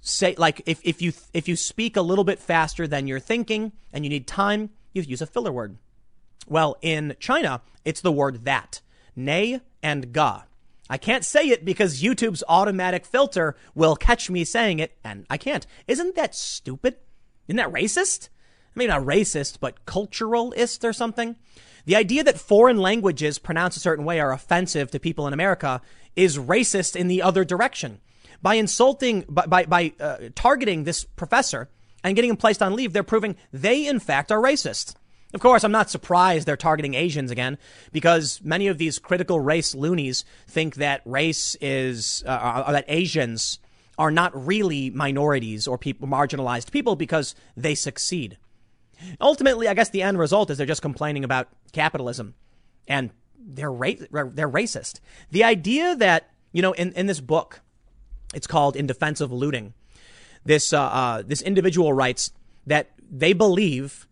say 0.00 0.34
like 0.38 0.62
if, 0.66 0.80
if 0.84 1.00
you 1.00 1.12
if 1.32 1.48
you 1.48 1.56
speak 1.56 1.96
a 1.96 2.02
little 2.02 2.24
bit 2.24 2.38
faster 2.38 2.86
than 2.86 3.06
you're 3.06 3.20
thinking 3.20 3.72
and 3.92 4.04
you 4.04 4.10
need 4.10 4.26
time, 4.26 4.70
you 4.92 5.02
use 5.02 5.22
a 5.22 5.26
filler 5.26 5.52
word. 5.52 5.78
Well, 6.46 6.76
in 6.82 7.16
China, 7.20 7.62
it's 7.84 8.00
the 8.00 8.12
word 8.12 8.44
that. 8.44 8.80
Nay 9.14 9.60
and 9.82 10.12
ga. 10.12 10.42
I 10.90 10.96
can't 10.96 11.24
say 11.24 11.48
it 11.48 11.64
because 11.64 12.02
YouTube's 12.02 12.44
automatic 12.48 13.04
filter 13.04 13.56
will 13.74 13.94
catch 13.94 14.30
me 14.30 14.44
saying 14.44 14.78
it, 14.78 14.96
and 15.04 15.26
I 15.28 15.36
can't. 15.36 15.66
Isn't 15.86 16.16
that 16.16 16.34
stupid? 16.34 16.96
Isn't 17.46 17.58
that 17.58 17.72
racist? 17.72 18.30
Maybe 18.74 18.88
not 18.88 19.02
racist, 19.02 19.58
but 19.60 19.84
culturalist 19.86 20.84
or 20.84 20.92
something. 20.92 21.36
The 21.84 21.96
idea 21.96 22.22
that 22.24 22.38
foreign 22.38 22.78
languages 22.78 23.38
pronounced 23.38 23.76
a 23.76 23.80
certain 23.80 24.04
way 24.04 24.20
are 24.20 24.32
offensive 24.32 24.90
to 24.90 25.00
people 25.00 25.26
in 25.26 25.32
America 25.32 25.80
is 26.16 26.36
racist 26.38 26.96
in 26.96 27.08
the 27.08 27.22
other 27.22 27.44
direction. 27.44 28.00
by 28.42 28.54
insulting, 28.54 29.24
by, 29.28 29.46
by, 29.46 29.64
by 29.64 29.92
uh, 30.00 30.16
targeting 30.34 30.84
this 30.84 31.04
professor 31.04 31.68
and 32.04 32.14
getting 32.14 32.30
him 32.30 32.36
placed 32.36 32.62
on 32.62 32.74
leave, 32.74 32.92
they're 32.92 33.02
proving 33.02 33.36
they, 33.52 33.86
in 33.86 33.98
fact, 33.98 34.30
are 34.30 34.40
racist. 34.40 34.94
Of 35.34 35.40
course, 35.40 35.62
I'm 35.62 35.72
not 35.72 35.90
surprised 35.90 36.46
they're 36.46 36.56
targeting 36.56 36.94
Asians 36.94 37.30
again 37.30 37.58
because 37.92 38.40
many 38.42 38.66
of 38.68 38.78
these 38.78 38.98
critical 38.98 39.40
race 39.40 39.74
loonies 39.74 40.24
think 40.46 40.76
that 40.76 41.02
race 41.04 41.54
is, 41.60 42.22
uh, 42.26 42.64
or 42.66 42.72
that 42.72 42.86
Asians 42.88 43.58
are 43.98 44.10
not 44.10 44.46
really 44.46 44.88
minorities 44.90 45.66
or 45.66 45.76
marginalized 45.78 46.70
people 46.70 46.96
because 46.96 47.34
they 47.56 47.74
succeed. 47.74 48.38
Ultimately, 49.20 49.68
I 49.68 49.74
guess 49.74 49.90
the 49.90 50.02
end 50.02 50.18
result 50.18 50.50
is 50.50 50.58
they're 50.58 50.66
just 50.66 50.82
complaining 50.82 51.24
about 51.24 51.48
capitalism 51.72 52.34
and 52.86 53.10
they're, 53.38 53.72
ra- 53.72 53.92
they're 54.10 54.48
racist. 54.48 55.00
The 55.30 55.44
idea 55.44 55.96
that, 55.96 56.30
you 56.52 56.62
know, 56.62 56.72
in, 56.72 56.92
in 56.92 57.06
this 57.06 57.20
book, 57.20 57.60
it's 58.34 58.46
called 58.46 58.76
In 58.76 58.86
Defense 58.86 59.20
of 59.20 59.32
Looting, 59.32 59.74
this, 60.44 60.72
uh, 60.72 60.80
uh, 60.80 61.22
this 61.22 61.42
individual 61.42 61.92
writes 61.92 62.32
that 62.66 62.90
they 63.10 63.32
believe 63.32 64.08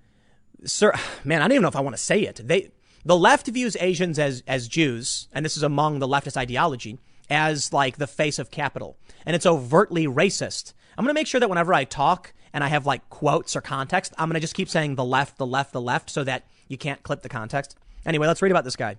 sir, 0.64 0.92
man, 1.24 1.42
I 1.42 1.44
don't 1.44 1.52
even 1.52 1.62
know 1.62 1.68
if 1.68 1.76
I 1.76 1.80
want 1.80 1.96
to 1.96 2.02
say 2.02 2.20
it. 2.20 2.40
They, 2.44 2.70
the 3.04 3.16
left 3.16 3.46
views 3.46 3.76
Asians 3.78 4.18
as, 4.18 4.42
as 4.46 4.68
Jews, 4.68 5.28
and 5.32 5.44
this 5.44 5.56
is 5.56 5.62
among 5.62 5.98
the 5.98 6.08
leftist 6.08 6.36
ideology, 6.36 6.98
as 7.30 7.72
like 7.72 7.98
the 7.98 8.06
face 8.06 8.38
of 8.38 8.50
capital. 8.50 8.96
And 9.24 9.36
it's 9.36 9.46
overtly 9.46 10.06
racist. 10.06 10.72
I'm 10.96 11.04
going 11.04 11.14
to 11.14 11.18
make 11.18 11.26
sure 11.26 11.40
that 11.40 11.48
whenever 11.48 11.74
I 11.74 11.84
talk 11.84 12.32
and 12.56 12.64
I 12.64 12.68
have 12.68 12.86
like 12.86 13.08
quotes 13.10 13.54
or 13.54 13.60
context, 13.60 14.12
I'm 14.18 14.28
going 14.28 14.34
to 14.34 14.40
just 14.40 14.54
keep 14.54 14.68
saying 14.68 14.96
the 14.96 15.04
left, 15.04 15.38
the 15.38 15.46
left, 15.46 15.72
the 15.72 15.80
left 15.80 16.10
so 16.10 16.24
that 16.24 16.46
you 16.66 16.76
can't 16.76 17.02
clip 17.04 17.22
the 17.22 17.28
context. 17.28 17.76
Anyway, 18.04 18.26
let's 18.26 18.42
read 18.42 18.50
about 18.50 18.64
this 18.64 18.74
guy. 18.74 18.96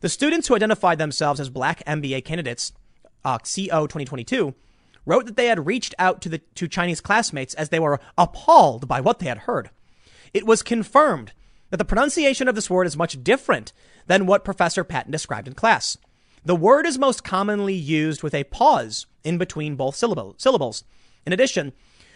The 0.00 0.08
students 0.08 0.48
who 0.48 0.54
identified 0.54 0.98
themselves 0.98 1.40
as 1.40 1.50
black 1.50 1.84
MBA 1.84 2.24
candidates, 2.24 2.72
uh, 3.24 3.38
CO 3.38 3.86
2022, 3.86 4.54
wrote 5.04 5.26
that 5.26 5.36
they 5.36 5.46
had 5.46 5.66
reached 5.66 5.94
out 5.98 6.22
to 6.22 6.28
the 6.28 6.38
to 6.54 6.66
Chinese 6.66 7.00
classmates 7.02 7.52
as 7.54 7.68
they 7.68 7.80
were 7.80 8.00
appalled 8.16 8.88
by 8.88 9.00
what 9.00 9.18
they 9.18 9.26
had 9.26 9.38
heard 9.38 9.68
it 10.36 10.46
was 10.46 10.62
confirmed 10.62 11.32
that 11.70 11.78
the 11.78 11.84
pronunciation 11.84 12.46
of 12.46 12.54
this 12.54 12.68
word 12.68 12.86
is 12.86 12.94
much 12.94 13.24
different 13.24 13.72
than 14.06 14.26
what 14.26 14.44
Professor 14.44 14.84
Patton 14.84 15.10
described 15.10 15.48
in 15.48 15.54
class. 15.54 15.96
The 16.44 16.54
word 16.54 16.84
is 16.84 16.98
most 16.98 17.24
commonly 17.24 17.72
used 17.72 18.22
with 18.22 18.34
a 18.34 18.44
pause 18.44 19.06
in 19.24 19.38
between 19.38 19.76
both 19.76 19.96
syllables. 19.96 20.84
In 21.24 21.32
addition, 21.32 21.72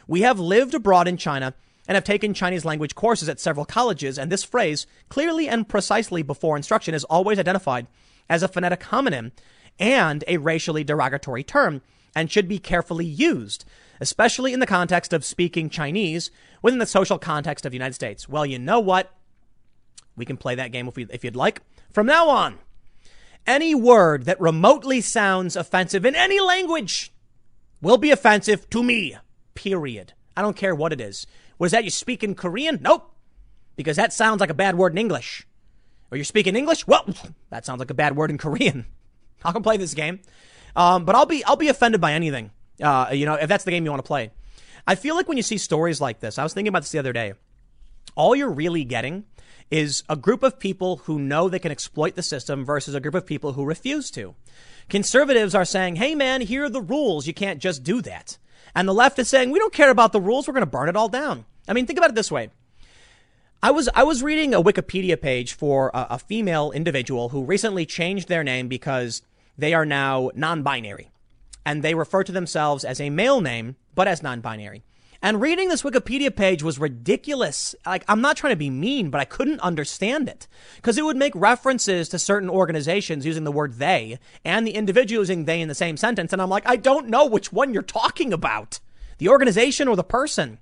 we 0.07 0.23
have 0.23 0.39
lived 0.39 0.75
abroad 0.75 1.09
in 1.09 1.17
China 1.17 1.55
and 1.89 1.95
have 1.95 2.05
taken 2.05 2.35
Chinese 2.35 2.65
language 2.65 2.95
courses 2.95 3.29
at 3.29 3.41
several 3.41 3.67
colleges, 3.67 4.19
and 4.19 4.31
this 4.31 4.45
phrase, 4.45 4.87
clearly 5.09 5.49
and 5.49 5.69
precisely 5.69 6.23
before 6.23 6.57
instruction, 6.57 6.95
is 6.95 7.05
always 7.05 7.39
identified 7.39 7.87
as 8.29 8.43
a 8.43 8.49
phonetic 8.49 8.81
homonym 8.81 9.33
and 9.79 10.23
a 10.29 10.37
racially 10.37 10.85
derogatory 10.85 11.43
term 11.43 11.83
and 12.15 12.31
should 12.31 12.49
be 12.49 12.59
carefully 12.59 13.07
used 13.07 13.65
especially 14.01 14.53
in 14.53 14.61
the 14.61 14.67
context 14.67 15.13
of 15.13 15.25
speaking 15.25 15.69
Chinese 15.69 16.31
within 16.63 16.79
the 16.79 16.87
social 16.87 17.19
context 17.19 17.67
of 17.67 17.73
the 17.73 17.77
United 17.77 17.95
States. 17.95 18.29
Well, 18.29 18.47
you 18.47 18.59
know 18.59 18.81
what? 18.81 19.13
We 20.17 20.25
can 20.25 20.37
play 20.37 20.55
that 20.55 20.73
game 20.73 20.89
if, 20.89 20.97
we, 20.97 21.07
if 21.11 21.23
you'd 21.23 21.37
like. 21.37 21.61
From 21.93 22.07
now 22.07 22.29
on, 22.29 22.59
any 23.47 23.75
word 23.75 24.25
that 24.25 24.41
remotely 24.41 25.01
sounds 25.01 25.55
offensive 25.55 26.05
in 26.05 26.15
any 26.15 26.41
language 26.41 27.13
will 27.81 27.99
be 27.99 28.11
offensive 28.11 28.69
to 28.71 28.83
me, 28.83 29.17
period. 29.55 30.13
I 30.37 30.43
don't 30.43 30.57
care 30.57 30.75
what 30.75 30.93
it 30.93 31.01
is. 31.01 31.27
Was 31.59 31.73
that 31.73 31.85
you 31.85 31.91
speak 31.91 32.25
in 32.25 32.35
Korean? 32.35 32.79
Nope. 32.81 33.15
Because 33.77 33.97
that 33.97 34.13
sounds 34.13 34.41
like 34.41 34.51
a 34.51 34.55
bad 34.55 34.77
word 34.77 34.93
in 34.93 34.99
English. 34.99 35.47
Or 36.11 36.17
you're 36.17 36.25
speaking 36.25 36.57
English? 36.57 36.87
Well, 36.87 37.05
that 37.51 37.65
sounds 37.65 37.79
like 37.79 37.91
a 37.91 37.95
bad 37.95 38.17
word 38.17 38.31
in 38.31 38.39
Korean. 38.39 38.87
I 39.45 39.53
can 39.53 39.63
play 39.63 39.77
this 39.77 39.95
game. 39.95 40.21
Um, 40.77 41.05
but 41.05 41.15
I'll 41.15 41.27
be, 41.27 41.45
I'll 41.45 41.57
be 41.57 41.69
offended 41.69 42.01
by 42.01 42.13
anything. 42.13 42.51
Uh, 42.81 43.11
you 43.13 43.27
know, 43.27 43.35
if 43.35 43.49
that's 43.49 43.65
the 43.65 43.71
game 43.71 43.85
you 43.85 43.91
want 43.91 44.03
to 44.03 44.07
play. 44.07 44.31
I 44.87 44.95
feel 44.95 45.15
like 45.15 45.29
when 45.29 45.37
you 45.37 45.43
see 45.43 45.59
stories 45.59 46.01
like 46.01 46.21
this, 46.21 46.39
I 46.39 46.43
was 46.43 46.55
thinking 46.55 46.69
about 46.69 46.83
this 46.83 46.93
the 46.93 46.99
other 46.99 47.13
day. 47.13 47.35
All 48.17 48.35
you're 48.35 48.51
really 48.51 48.85
getting 48.85 49.25
is 49.71 50.03
a 50.09 50.17
group 50.17 50.43
of 50.43 50.59
people 50.59 50.97
who 50.99 51.19
know 51.19 51.49
they 51.49 51.59
can 51.59 51.71
exploit 51.71 52.17
the 52.17 52.23
system 52.23 52.65
versus 52.65 52.95
a 52.95 53.01
group 53.01 53.15
of 53.15 53.27
people 53.27 53.53
who 53.53 53.65
refuse 53.65 54.11
to. 54.11 54.35
Conservatives 54.89 55.55
are 55.55 55.65
saying, 55.65 55.97
hey 55.97 56.15
man, 56.15 56.41
here 56.41 56.65
are 56.65 56.71
the 56.71 56.81
rules. 56.81 57.27
You 57.27 57.35
can't 57.35 57.61
just 57.61 57.85
do 57.85 58.03
that. 58.03 58.39
And 58.75 58.89
the 58.89 58.95
left 58.95 59.19
is 59.19 59.29
saying, 59.29 59.51
we 59.51 59.59
don't 59.59 59.73
care 59.73 59.91
about 59.91 60.13
the 60.13 60.21
rules. 60.21 60.47
We're 60.47 60.55
going 60.55 60.63
to 60.63 60.67
burn 60.67 60.89
it 60.89 60.97
all 60.97 61.09
down. 61.09 61.45
I 61.69 61.73
mean, 61.73 61.87
think 61.87 61.99
about 61.99 62.11
it 62.11 62.17
this 62.17 62.31
way. 62.31 62.51
I 63.63 63.71
was, 63.71 63.89
I 63.95 64.05
was 64.05 64.23
reading 64.23 64.55
a 64.55 64.63
Wikipedia 64.63 65.21
page 65.21 65.53
for 65.53 65.91
a, 65.93 66.07
a 66.11 66.19
female 66.19 66.71
individual 66.71 67.29
who 67.29 67.45
recently 67.45 67.85
changed 67.85 68.29
their 68.29 68.43
name 68.43 68.69
because 68.69 69.23
they 69.59 69.75
are 69.75 69.85
now 69.85 70.31
non-binary 70.35 71.11
and 71.67 71.83
they 71.83 71.95
refer 71.95 72.25
to 72.25 72.33
themselves 72.33 72.85
as 72.85 73.01
a 73.01 73.11
male 73.11 73.41
name, 73.41 73.77
but 73.95 74.09
as 74.09 74.23
non-binary. 74.23 74.83
And 75.23 75.39
reading 75.39 75.69
this 75.69 75.83
Wikipedia 75.83 76.35
page 76.35 76.63
was 76.63 76.79
ridiculous. 76.79 77.75
Like, 77.85 78.05
I'm 78.09 78.23
not 78.23 78.39
trying 78.39 78.53
to 78.53 78.57
be 78.57 78.71
mean, 78.71 79.11
but 79.11 79.21
I 79.21 79.27
couldn't 79.27 79.61
understand 79.61 80.31
it. 80.31 80.49
Because 80.77 80.97
it 80.97 81.05
would 81.05 81.17
make 81.17 81.35
references 81.35 82.09
to 82.09 82.19
certain 82.19 82.49
organizations 82.49 83.27
using 83.27 83.45
the 83.45 83.53
word 83.53 83.75
they 83.75 84.19
and 84.47 84.67
the 84.67 84.75
individual 84.75 85.21
using 85.21 85.45
they 85.45 85.61
in 85.61 85.69
the 85.69 85.75
same 85.75 85.99
sentence. 85.99 86.33
And 86.33 86.41
I'm 86.41 86.49
like, 86.49 86.67
I 86.67 86.77
don't 86.77 87.09
know 87.09 87.27
which 87.27 87.53
one 87.53 87.75
you're 87.75 87.83
talking 87.83 88.33
about. 88.33 88.81
The 89.19 89.29
organization 89.29 89.89
or 89.89 89.97
the 89.97 90.03
person. 90.03 90.59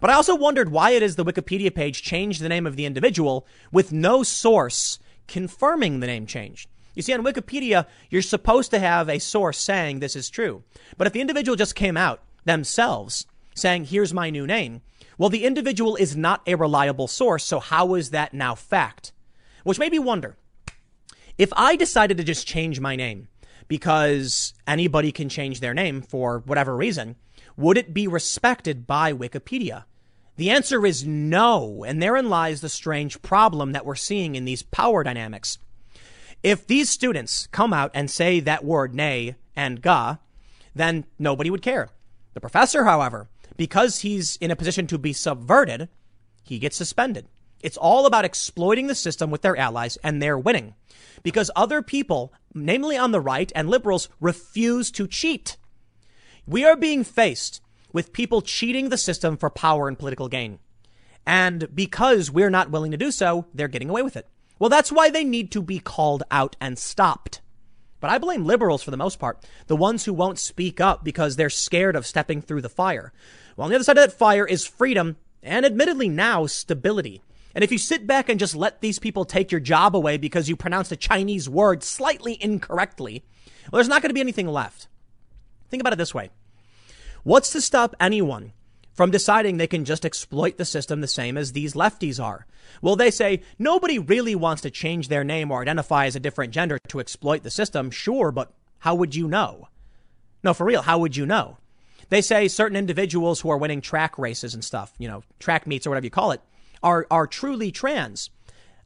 But 0.00 0.08
I 0.08 0.14
also 0.14 0.34
wondered 0.34 0.72
why 0.72 0.92
it 0.92 1.02
is 1.02 1.16
the 1.16 1.24
Wikipedia 1.24 1.74
page 1.74 2.02
changed 2.02 2.40
the 2.40 2.48
name 2.48 2.66
of 2.66 2.76
the 2.76 2.86
individual 2.86 3.46
with 3.70 3.92
no 3.92 4.22
source 4.22 4.98
confirming 5.28 6.00
the 6.00 6.06
name 6.06 6.26
change. 6.26 6.68
You 6.94 7.02
see, 7.02 7.12
on 7.12 7.24
Wikipedia, 7.24 7.86
you're 8.08 8.22
supposed 8.22 8.70
to 8.70 8.78
have 8.78 9.10
a 9.10 9.18
source 9.18 9.58
saying 9.58 10.00
this 10.00 10.16
is 10.16 10.30
true. 10.30 10.62
But 10.96 11.06
if 11.06 11.12
the 11.12 11.20
individual 11.20 11.56
just 11.56 11.74
came 11.74 11.98
out 11.98 12.22
themselves 12.44 13.26
saying, 13.54 13.86
here's 13.86 14.12
my 14.12 14.30
new 14.30 14.46
name, 14.46 14.82
well, 15.16 15.30
the 15.30 15.44
individual 15.44 15.96
is 15.96 16.16
not 16.16 16.42
a 16.46 16.56
reliable 16.56 17.06
source. 17.06 17.44
So 17.44 17.60
how 17.60 17.94
is 17.94 18.10
that 18.10 18.34
now 18.34 18.54
fact? 18.54 19.12
Which 19.62 19.78
made 19.78 19.92
me 19.92 19.98
wonder 19.98 20.36
if 21.38 21.52
I 21.56 21.76
decided 21.76 22.16
to 22.16 22.24
just 22.24 22.46
change 22.46 22.80
my 22.80 22.96
name 22.96 23.28
because 23.68 24.54
anybody 24.66 25.12
can 25.12 25.28
change 25.28 25.60
their 25.60 25.74
name 25.74 26.02
for 26.02 26.40
whatever 26.46 26.76
reason, 26.76 27.16
would 27.56 27.78
it 27.78 27.94
be 27.94 28.06
respected 28.06 28.86
by 28.86 29.12
Wikipedia? 29.12 29.84
The 30.36 30.50
answer 30.50 30.84
is 30.84 31.06
no. 31.06 31.84
And 31.84 32.02
therein 32.02 32.28
lies 32.28 32.60
the 32.60 32.68
strange 32.68 33.22
problem 33.22 33.72
that 33.72 33.86
we're 33.86 33.94
seeing 33.94 34.34
in 34.34 34.44
these 34.44 34.62
power 34.62 35.04
dynamics. 35.04 35.58
If 36.42 36.66
these 36.66 36.90
students 36.90 37.46
come 37.52 37.72
out 37.72 37.90
and 37.94 38.10
say 38.10 38.40
that 38.40 38.64
word 38.64 38.94
nay 38.94 39.36
and 39.56 39.80
ga, 39.80 40.16
then 40.74 41.06
nobody 41.18 41.50
would 41.50 41.62
care. 41.62 41.88
The 42.34 42.40
professor, 42.40 42.84
however, 42.84 43.28
because 43.56 44.00
he's 44.00 44.36
in 44.36 44.50
a 44.50 44.56
position 44.56 44.86
to 44.88 44.98
be 44.98 45.12
subverted, 45.12 45.88
he 46.42 46.58
gets 46.58 46.76
suspended. 46.76 47.26
It's 47.62 47.76
all 47.78 48.04
about 48.04 48.26
exploiting 48.26 48.88
the 48.88 48.94
system 48.94 49.30
with 49.30 49.42
their 49.42 49.56
allies 49.56 49.96
and 50.04 50.20
they're 50.20 50.38
winning 50.38 50.74
because 51.22 51.50
other 51.56 51.80
people, 51.80 52.32
namely 52.52 52.96
on 52.96 53.10
the 53.10 53.20
right 53.20 53.50
and 53.54 53.70
liberals, 53.70 54.08
refuse 54.20 54.90
to 54.92 55.06
cheat. 55.06 55.56
We 56.46 56.64
are 56.64 56.76
being 56.76 57.04
faced 57.04 57.62
with 57.92 58.12
people 58.12 58.42
cheating 58.42 58.90
the 58.90 58.98
system 58.98 59.36
for 59.36 59.48
power 59.48 59.88
and 59.88 59.98
political 59.98 60.28
gain. 60.28 60.58
And 61.26 61.74
because 61.74 62.30
we're 62.30 62.50
not 62.50 62.70
willing 62.70 62.90
to 62.90 62.98
do 62.98 63.10
so, 63.10 63.46
they're 63.54 63.68
getting 63.68 63.88
away 63.88 64.02
with 64.02 64.16
it. 64.16 64.28
Well, 64.58 64.68
that's 64.68 64.92
why 64.92 65.08
they 65.08 65.24
need 65.24 65.50
to 65.52 65.62
be 65.62 65.78
called 65.78 66.22
out 66.30 66.56
and 66.60 66.78
stopped. 66.78 67.40
But 68.04 68.10
I 68.10 68.18
blame 68.18 68.44
liberals 68.44 68.82
for 68.82 68.90
the 68.90 68.98
most 68.98 69.18
part, 69.18 69.38
the 69.66 69.74
ones 69.74 70.04
who 70.04 70.12
won't 70.12 70.38
speak 70.38 70.78
up 70.78 71.04
because 71.04 71.36
they're 71.36 71.48
scared 71.48 71.96
of 71.96 72.04
stepping 72.04 72.42
through 72.42 72.60
the 72.60 72.68
fire. 72.68 73.14
Well, 73.56 73.64
on 73.64 73.70
the 73.70 73.76
other 73.76 73.84
side 73.84 73.96
of 73.96 74.04
that 74.04 74.18
fire 74.18 74.44
is 74.44 74.66
freedom 74.66 75.16
and 75.42 75.64
admittedly 75.64 76.10
now 76.10 76.44
stability. 76.44 77.22
And 77.54 77.64
if 77.64 77.72
you 77.72 77.78
sit 77.78 78.06
back 78.06 78.28
and 78.28 78.38
just 78.38 78.54
let 78.54 78.82
these 78.82 78.98
people 78.98 79.24
take 79.24 79.50
your 79.50 79.58
job 79.58 79.96
away 79.96 80.18
because 80.18 80.50
you 80.50 80.54
pronounced 80.54 80.92
a 80.92 80.96
Chinese 80.96 81.48
word 81.48 81.82
slightly 81.82 82.36
incorrectly, 82.42 83.24
well, 83.72 83.78
there's 83.78 83.88
not 83.88 84.02
going 84.02 84.10
to 84.10 84.14
be 84.14 84.20
anything 84.20 84.48
left. 84.48 84.86
Think 85.70 85.80
about 85.80 85.94
it 85.94 85.96
this 85.96 86.12
way. 86.12 86.28
What's 87.22 87.52
to 87.52 87.62
stop 87.62 87.96
anyone 87.98 88.52
from 88.94 89.10
deciding 89.10 89.56
they 89.56 89.66
can 89.66 89.84
just 89.84 90.06
exploit 90.06 90.56
the 90.56 90.64
system 90.64 91.00
the 91.00 91.08
same 91.08 91.36
as 91.36 91.52
these 91.52 91.74
lefties 91.74 92.22
are. 92.22 92.46
Well, 92.80 92.96
they 92.96 93.10
say 93.10 93.42
nobody 93.58 93.98
really 93.98 94.34
wants 94.34 94.62
to 94.62 94.70
change 94.70 95.08
their 95.08 95.24
name 95.24 95.50
or 95.50 95.60
identify 95.60 96.06
as 96.06 96.16
a 96.16 96.20
different 96.20 96.54
gender 96.54 96.78
to 96.88 97.00
exploit 97.00 97.42
the 97.42 97.50
system. 97.50 97.90
Sure, 97.90 98.30
but 98.30 98.52
how 98.78 98.94
would 98.94 99.14
you 99.14 99.28
know? 99.28 99.68
No, 100.42 100.54
for 100.54 100.64
real, 100.64 100.82
how 100.82 100.98
would 100.98 101.16
you 101.16 101.26
know? 101.26 101.58
They 102.08 102.22
say 102.22 102.48
certain 102.48 102.76
individuals 102.76 103.40
who 103.40 103.50
are 103.50 103.58
winning 103.58 103.80
track 103.80 104.18
races 104.18 104.54
and 104.54 104.64
stuff, 104.64 104.92
you 104.98 105.08
know, 105.08 105.22
track 105.38 105.66
meets 105.66 105.86
or 105.86 105.90
whatever 105.90 106.06
you 106.06 106.10
call 106.10 106.30
it, 106.32 106.40
are, 106.82 107.06
are 107.10 107.26
truly 107.26 107.72
trans. 107.72 108.30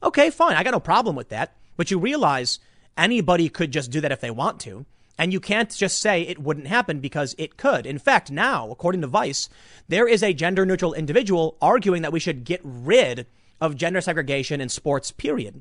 Okay, 0.02 0.30
fine. 0.30 0.56
I 0.56 0.62
got 0.62 0.70
no 0.70 0.80
problem 0.80 1.16
with 1.16 1.28
that. 1.30 1.54
But 1.76 1.90
you 1.90 1.98
realize 1.98 2.60
anybody 2.96 3.48
could 3.48 3.72
just 3.72 3.90
do 3.90 4.00
that 4.00 4.12
if 4.12 4.20
they 4.20 4.30
want 4.30 4.60
to. 4.60 4.86
And 5.18 5.32
you 5.32 5.40
can't 5.40 5.74
just 5.74 5.98
say 5.98 6.22
it 6.22 6.38
wouldn't 6.38 6.68
happen 6.68 7.00
because 7.00 7.34
it 7.38 7.56
could. 7.56 7.86
In 7.86 7.98
fact, 7.98 8.30
now, 8.30 8.70
according 8.70 9.00
to 9.00 9.08
Vice, 9.08 9.48
there 9.88 10.06
is 10.06 10.22
a 10.22 10.32
gender 10.32 10.64
neutral 10.64 10.94
individual 10.94 11.56
arguing 11.60 12.02
that 12.02 12.12
we 12.12 12.20
should 12.20 12.44
get 12.44 12.60
rid 12.62 13.26
of 13.60 13.74
gender 13.74 14.00
segregation 14.00 14.60
in 14.60 14.68
sports, 14.68 15.10
period. 15.10 15.60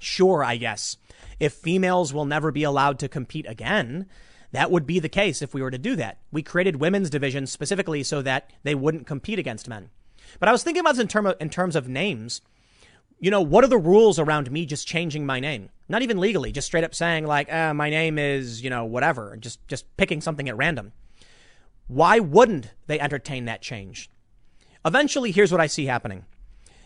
Sure, 0.00 0.42
I 0.42 0.56
guess. 0.56 0.96
If 1.38 1.52
females 1.52 2.12
will 2.12 2.24
never 2.24 2.50
be 2.50 2.64
allowed 2.64 2.98
to 2.98 3.08
compete 3.08 3.46
again, 3.48 4.06
That 4.54 4.70
would 4.70 4.86
be 4.86 5.00
the 5.00 5.08
case 5.08 5.42
if 5.42 5.52
we 5.52 5.62
were 5.62 5.72
to 5.72 5.78
do 5.78 5.96
that. 5.96 6.18
We 6.30 6.44
created 6.44 6.76
women's 6.76 7.10
divisions 7.10 7.50
specifically 7.50 8.04
so 8.04 8.22
that 8.22 8.52
they 8.62 8.76
wouldn't 8.76 9.04
compete 9.04 9.40
against 9.40 9.68
men. 9.68 9.90
But 10.38 10.48
I 10.48 10.52
was 10.52 10.62
thinking 10.62 10.80
about 10.80 10.92
this 10.92 11.02
in, 11.02 11.08
term 11.08 11.26
of, 11.26 11.34
in 11.40 11.50
terms 11.50 11.74
of 11.74 11.88
names. 11.88 12.40
You 13.24 13.30
know, 13.30 13.40
what 13.40 13.64
are 13.64 13.68
the 13.68 13.78
rules 13.78 14.18
around 14.18 14.50
me 14.50 14.66
just 14.66 14.86
changing 14.86 15.24
my 15.24 15.40
name? 15.40 15.70
Not 15.88 16.02
even 16.02 16.20
legally, 16.20 16.52
just 16.52 16.66
straight 16.66 16.84
up 16.84 16.94
saying 16.94 17.26
like, 17.26 17.50
uh, 17.50 17.72
my 17.72 17.88
name 17.88 18.18
is, 18.18 18.62
you 18.62 18.68
know, 18.68 18.84
whatever, 18.84 19.38
just 19.40 19.66
just 19.66 19.86
picking 19.96 20.20
something 20.20 20.46
at 20.46 20.58
random. 20.58 20.92
Why 21.88 22.18
wouldn't 22.18 22.74
they 22.86 23.00
entertain 23.00 23.46
that 23.46 23.62
change? 23.62 24.10
Eventually, 24.84 25.32
here's 25.32 25.50
what 25.50 25.62
I 25.62 25.68
see 25.68 25.86
happening. 25.86 26.26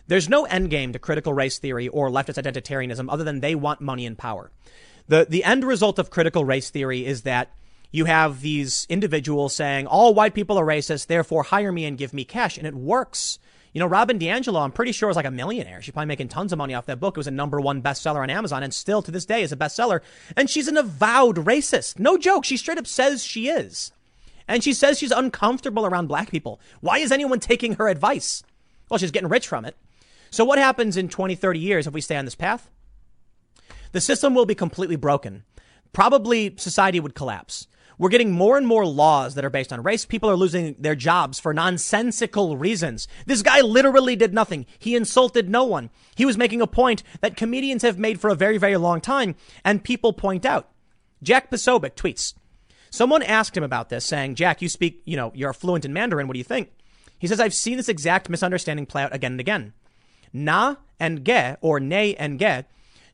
There's 0.06 0.28
no 0.28 0.44
end 0.44 0.70
game 0.70 0.93
to 0.93 1.01
critical 1.01 1.32
race 1.32 1.59
theory 1.59 1.89
or 1.89 2.09
leftist 2.09 2.40
identitarianism 2.40 3.12
other 3.12 3.24
than 3.24 3.40
they 3.40 3.56
want 3.56 3.81
money 3.81 4.06
and 4.06 4.16
power. 4.16 4.52
The, 5.09 5.27
the 5.28 5.43
end 5.43 5.65
result 5.65 5.98
of 5.98 6.09
critical 6.09 6.44
race 6.44 6.70
theory 6.70 7.05
is 7.05 7.23
that 7.23 7.51
you 7.90 8.05
have 8.05 8.43
these 8.43 8.86
individuals 8.89 9.56
saying, 9.56 9.89
all 9.89 10.15
white 10.15 10.35
people 10.35 10.56
are 10.56 10.65
racist, 10.65 11.09
therefore 11.09 11.43
hire 11.43 11.73
me 11.73 11.85
and 11.85 11.98
give 11.98 12.15
me 12.15 12.24
cash. 12.24 12.56
And 12.56 12.65
it 12.65 12.77
works. 12.77 13.40
You 13.78 13.84
know, 13.84 13.86
Robin 13.86 14.18
DiAngelo, 14.18 14.60
I'm 14.60 14.72
pretty 14.72 14.90
sure, 14.90 15.09
is 15.09 15.14
like 15.14 15.24
a 15.24 15.30
millionaire. 15.30 15.80
She's 15.80 15.92
probably 15.92 16.09
making 16.09 16.26
tons 16.26 16.52
of 16.52 16.59
money 16.59 16.74
off 16.74 16.86
that 16.86 16.98
book. 16.98 17.16
It 17.16 17.20
was 17.20 17.28
a 17.28 17.30
number 17.30 17.60
one 17.60 17.80
bestseller 17.80 18.20
on 18.20 18.28
Amazon 18.28 18.64
and 18.64 18.74
still 18.74 19.02
to 19.02 19.12
this 19.12 19.24
day 19.24 19.40
is 19.40 19.52
a 19.52 19.56
bestseller. 19.56 20.00
And 20.36 20.50
she's 20.50 20.66
an 20.66 20.76
avowed 20.76 21.36
racist. 21.36 21.96
No 21.96 22.18
joke. 22.18 22.44
She 22.44 22.56
straight 22.56 22.78
up 22.78 22.88
says 22.88 23.22
she 23.22 23.48
is. 23.48 23.92
And 24.48 24.64
she 24.64 24.72
says 24.72 24.98
she's 24.98 25.12
uncomfortable 25.12 25.86
around 25.86 26.09
black 26.09 26.28
people. 26.28 26.60
Why 26.80 26.98
is 26.98 27.12
anyone 27.12 27.38
taking 27.38 27.74
her 27.74 27.86
advice? 27.86 28.42
Well, 28.90 28.98
she's 28.98 29.12
getting 29.12 29.28
rich 29.28 29.46
from 29.46 29.64
it. 29.64 29.76
So 30.32 30.44
what 30.44 30.59
happens 30.59 30.96
in 30.96 31.09
20, 31.09 31.36
30 31.36 31.60
years 31.60 31.86
if 31.86 31.94
we 31.94 32.00
stay 32.00 32.16
on 32.16 32.24
this 32.24 32.34
path? 32.34 32.68
The 33.92 34.00
system 34.00 34.34
will 34.34 34.44
be 34.44 34.56
completely 34.56 34.96
broken. 34.96 35.44
Probably 35.92 36.52
society 36.56 36.98
would 36.98 37.14
collapse. 37.14 37.68
We're 37.98 38.10
getting 38.10 38.30
more 38.30 38.56
and 38.56 38.66
more 38.66 38.86
laws 38.86 39.34
that 39.34 39.44
are 39.44 39.50
based 39.50 39.72
on 39.72 39.82
race. 39.82 40.04
People 40.04 40.30
are 40.30 40.36
losing 40.36 40.76
their 40.78 40.94
jobs 40.94 41.40
for 41.40 41.52
nonsensical 41.52 42.56
reasons. 42.56 43.08
This 43.26 43.42
guy 43.42 43.60
literally 43.60 44.14
did 44.14 44.32
nothing. 44.32 44.66
He 44.78 44.94
insulted 44.94 45.50
no 45.50 45.64
one. 45.64 45.90
He 46.14 46.24
was 46.24 46.38
making 46.38 46.62
a 46.62 46.66
point 46.68 47.02
that 47.20 47.36
comedians 47.36 47.82
have 47.82 47.98
made 47.98 48.20
for 48.20 48.30
a 48.30 48.36
very, 48.36 48.56
very 48.56 48.76
long 48.76 49.00
time, 49.00 49.34
and 49.64 49.82
people 49.82 50.12
point 50.12 50.46
out. 50.46 50.70
Jack 51.22 51.50
Posobiec 51.50 51.94
tweets. 51.94 52.34
Someone 52.90 53.22
asked 53.22 53.56
him 53.56 53.64
about 53.64 53.88
this, 53.88 54.04
saying, 54.04 54.36
Jack, 54.36 54.62
you 54.62 54.68
speak, 54.68 55.02
you 55.04 55.16
know, 55.16 55.32
you're 55.34 55.52
fluent 55.52 55.84
in 55.84 55.92
Mandarin. 55.92 56.28
What 56.28 56.34
do 56.34 56.38
you 56.38 56.44
think? 56.44 56.70
He 57.18 57.26
says, 57.26 57.40
I've 57.40 57.52
seen 57.52 57.76
this 57.76 57.88
exact 57.88 58.28
misunderstanding 58.30 58.86
play 58.86 59.02
out 59.02 59.14
again 59.14 59.32
and 59.32 59.40
again. 59.40 59.72
Na 60.32 60.76
and 61.00 61.24
ge, 61.24 61.56
or 61.60 61.80
ne 61.80 62.14
and 62.14 62.38
ge, 62.38 62.64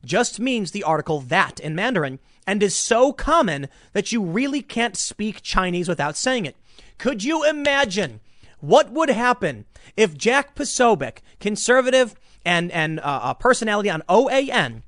just 0.04 0.38
means 0.38 0.70
the 0.70 0.82
article 0.82 1.20
that 1.20 1.58
in 1.58 1.74
Mandarin 1.74 2.18
and 2.46 2.62
is 2.62 2.74
so 2.74 3.12
common 3.12 3.68
that 3.92 4.12
you 4.12 4.22
really 4.22 4.62
can't 4.62 4.96
speak 4.96 5.42
Chinese 5.42 5.88
without 5.88 6.16
saying 6.16 6.46
it. 6.46 6.56
Could 6.98 7.24
you 7.24 7.44
imagine 7.44 8.20
what 8.60 8.90
would 8.90 9.10
happen 9.10 9.66
if 9.96 10.16
Jack 10.16 10.54
Posobiec, 10.54 11.18
conservative 11.40 12.14
and, 12.44 12.70
and 12.72 13.00
uh, 13.00 13.20
a 13.22 13.34
personality 13.34 13.90
on 13.90 14.02
OAN, 14.08 14.82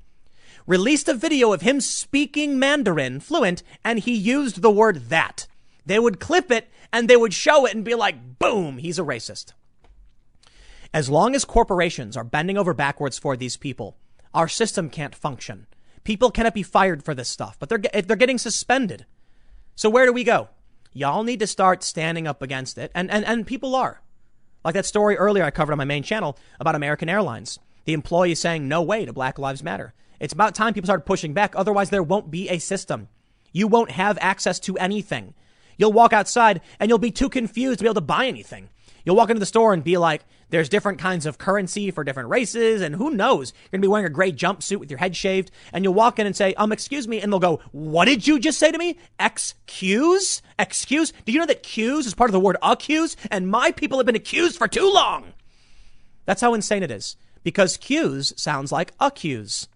released 0.65 1.07
a 1.07 1.13
video 1.13 1.53
of 1.53 1.61
him 1.61 1.79
speaking 1.79 2.59
Mandarin 2.59 3.19
fluent 3.19 3.63
and 3.83 3.99
he 3.99 4.13
used 4.13 4.61
the 4.61 4.71
word 4.71 5.09
that? 5.09 5.47
They 5.85 5.99
would 5.99 6.19
clip 6.19 6.51
it 6.51 6.69
and 6.91 7.07
they 7.07 7.17
would 7.17 7.33
show 7.33 7.65
it 7.65 7.75
and 7.75 7.85
be 7.85 7.95
like, 7.95 8.39
boom, 8.39 8.77
he's 8.77 8.99
a 8.99 9.03
racist. 9.03 9.53
As 10.93 11.09
long 11.09 11.35
as 11.35 11.45
corporations 11.45 12.15
are 12.17 12.23
bending 12.23 12.57
over 12.57 12.73
backwards 12.73 13.17
for 13.17 13.35
these 13.35 13.57
people, 13.57 13.95
our 14.33 14.47
system 14.47 14.89
can't 14.89 15.15
function. 15.15 15.67
People 16.07 16.31
cannot 16.31 16.53
be 16.53 16.63
fired 16.63 17.03
for 17.03 17.13
this 17.13 17.27
stuff, 17.27 17.59
but 17.59 17.67
they're, 17.67 17.79
they're 17.79 18.15
getting 18.15 18.37
suspended. 18.37 19.05
So 19.75 19.89
where 19.89 20.05
do 20.05 20.13
we 20.13 20.23
go? 20.23 20.47
Y'all 20.93 21.25
need 21.25 21.41
to 21.41 21.47
start 21.47 21.83
standing 21.83 22.25
up 22.25 22.41
against 22.41 22.77
it. 22.77 22.93
And, 22.95 23.11
and, 23.11 23.25
and 23.25 23.45
people 23.45 23.75
are. 23.75 24.01
Like 24.63 24.73
that 24.75 24.85
story 24.85 25.17
earlier 25.17 25.43
I 25.43 25.51
covered 25.51 25.73
on 25.73 25.77
my 25.77 25.83
main 25.83 26.03
channel 26.03 26.37
about 26.61 26.75
American 26.75 27.09
Airlines. 27.09 27.59
The 27.83 27.91
employees 27.91 28.39
saying 28.39 28.69
no 28.69 28.81
way 28.81 29.03
to 29.03 29.11
Black 29.11 29.37
Lives 29.37 29.61
Matter. 29.61 29.93
It's 30.17 30.31
about 30.31 30.55
time 30.55 30.73
people 30.73 30.87
start 30.87 31.05
pushing 31.05 31.33
back. 31.33 31.53
Otherwise, 31.57 31.89
there 31.89 32.01
won't 32.01 32.31
be 32.31 32.47
a 32.47 32.59
system. 32.59 33.09
You 33.51 33.67
won't 33.67 33.91
have 33.91 34.17
access 34.21 34.61
to 34.61 34.77
anything. 34.77 35.33
You'll 35.75 35.91
walk 35.91 36.13
outside 36.13 36.61
and 36.79 36.87
you'll 36.87 36.99
be 36.99 37.11
too 37.11 37.27
confused 37.27 37.79
to 37.79 37.83
be 37.83 37.87
able 37.87 37.95
to 37.95 38.01
buy 38.01 38.27
anything. 38.27 38.69
You'll 39.03 39.17
walk 39.17 39.29
into 39.29 39.41
the 39.41 39.45
store 39.45 39.73
and 39.73 39.83
be 39.83 39.97
like, 39.97 40.23
there's 40.49 40.69
different 40.69 40.99
kinds 40.99 41.25
of 41.25 41.37
currency 41.37 41.91
for 41.91 42.03
different 42.03 42.29
races, 42.29 42.81
and 42.81 42.95
who 42.95 43.11
knows? 43.11 43.51
You're 43.51 43.77
gonna 43.77 43.81
be 43.81 43.87
wearing 43.87 44.05
a 44.05 44.09
gray 44.09 44.31
jumpsuit 44.31 44.77
with 44.77 44.89
your 44.89 44.97
head 44.99 45.15
shaved, 45.15 45.51
and 45.73 45.83
you'll 45.83 45.93
walk 45.93 46.19
in 46.19 46.25
and 46.25 46.35
say, 46.35 46.53
um, 46.53 46.71
excuse 46.71 47.07
me, 47.07 47.19
and 47.19 47.31
they'll 47.31 47.39
go, 47.39 47.59
what 47.71 48.05
did 48.05 48.25
you 48.25 48.39
just 48.39 48.59
say 48.59 48.71
to 48.71 48.77
me? 48.77 48.97
Excuse? 49.19 50.41
Excuse? 50.57 51.11
Do 51.25 51.31
you 51.31 51.39
know 51.39 51.45
that 51.45 51.63
cues 51.63 52.05
is 52.05 52.13
part 52.13 52.29
of 52.29 52.33
the 52.33 52.39
word 52.39 52.57
accuse? 52.61 53.17
And 53.29 53.49
my 53.49 53.71
people 53.71 53.97
have 53.97 54.05
been 54.05 54.15
accused 54.15 54.57
for 54.57 54.67
too 54.67 54.89
long. 54.91 55.33
That's 56.25 56.41
how 56.41 56.53
insane 56.53 56.83
it 56.83 56.91
is. 56.91 57.17
Because 57.43 57.77
cues 57.77 58.33
sounds 58.37 58.71
like 58.71 58.93
accuse. 58.99 59.67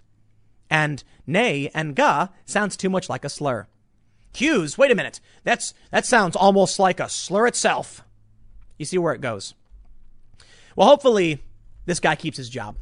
And 0.69 1.03
nay 1.27 1.69
and 1.73 1.95
ga 1.95 2.29
sounds 2.45 2.77
too 2.77 2.89
much 2.89 3.09
like 3.09 3.25
a 3.25 3.29
slur. 3.29 3.67
Cues, 4.33 4.77
wait 4.77 4.91
a 4.91 4.95
minute. 4.95 5.19
That's, 5.43 5.73
that 5.91 6.05
sounds 6.05 6.35
almost 6.35 6.79
like 6.79 7.01
a 7.01 7.09
slur 7.09 7.47
itself. 7.47 8.03
You 8.77 8.85
see 8.85 8.97
where 8.97 9.13
it 9.13 9.21
goes. 9.21 9.53
Well, 10.75 10.87
hopefully 10.87 11.43
this 11.85 11.99
guy 11.99 12.15
keeps 12.15 12.37
his 12.37 12.49
job. 12.49 12.77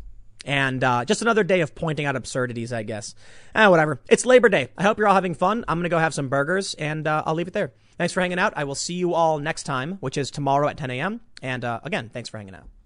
And 0.46 0.84
uh, 0.84 1.04
just 1.06 1.22
another 1.22 1.44
day 1.44 1.62
of 1.62 1.76
pointing 1.76 2.06
out 2.06 2.16
absurdities, 2.16 2.72
I 2.72 2.84
guess. 2.84 3.14
Eh, 3.54 3.68
whatever. 3.68 4.00
It's 4.08 4.26
Labor 4.26 4.48
Day. 4.48 4.70
I 4.78 4.84
hope 4.84 4.98
you're 4.98 5.08
all 5.08 5.14
having 5.14 5.36
fun. 5.36 5.66
I'm 5.68 5.78
going 5.78 5.84
to 5.84 5.90
go 5.90 5.98
have 5.98 6.14
some 6.14 6.30
burgers, 6.30 6.76
and 6.76 7.06
uh, 7.08 7.24
I'll 7.26 7.36
leave 7.36 7.48
it 7.48 7.54
there. 7.54 7.74
Thanks 7.98 8.14
for 8.14 8.22
hanging 8.22 8.40
out. 8.40 8.54
I 8.56 8.64
will 8.64 8.76
see 8.76 8.94
you 8.94 9.14
all 9.14 9.40
next 9.40 9.64
time, 9.64 9.98
which 10.00 10.18
is 10.18 10.32
tomorrow 10.32 10.70
at 10.70 10.78
10 10.78 10.92
a.m. 10.92 11.20
And 11.42 11.66
uh, 11.66 11.82
again, 11.84 12.10
thanks 12.14 12.30
for 12.30 12.38
hanging 12.38 12.56
out. 12.56 12.79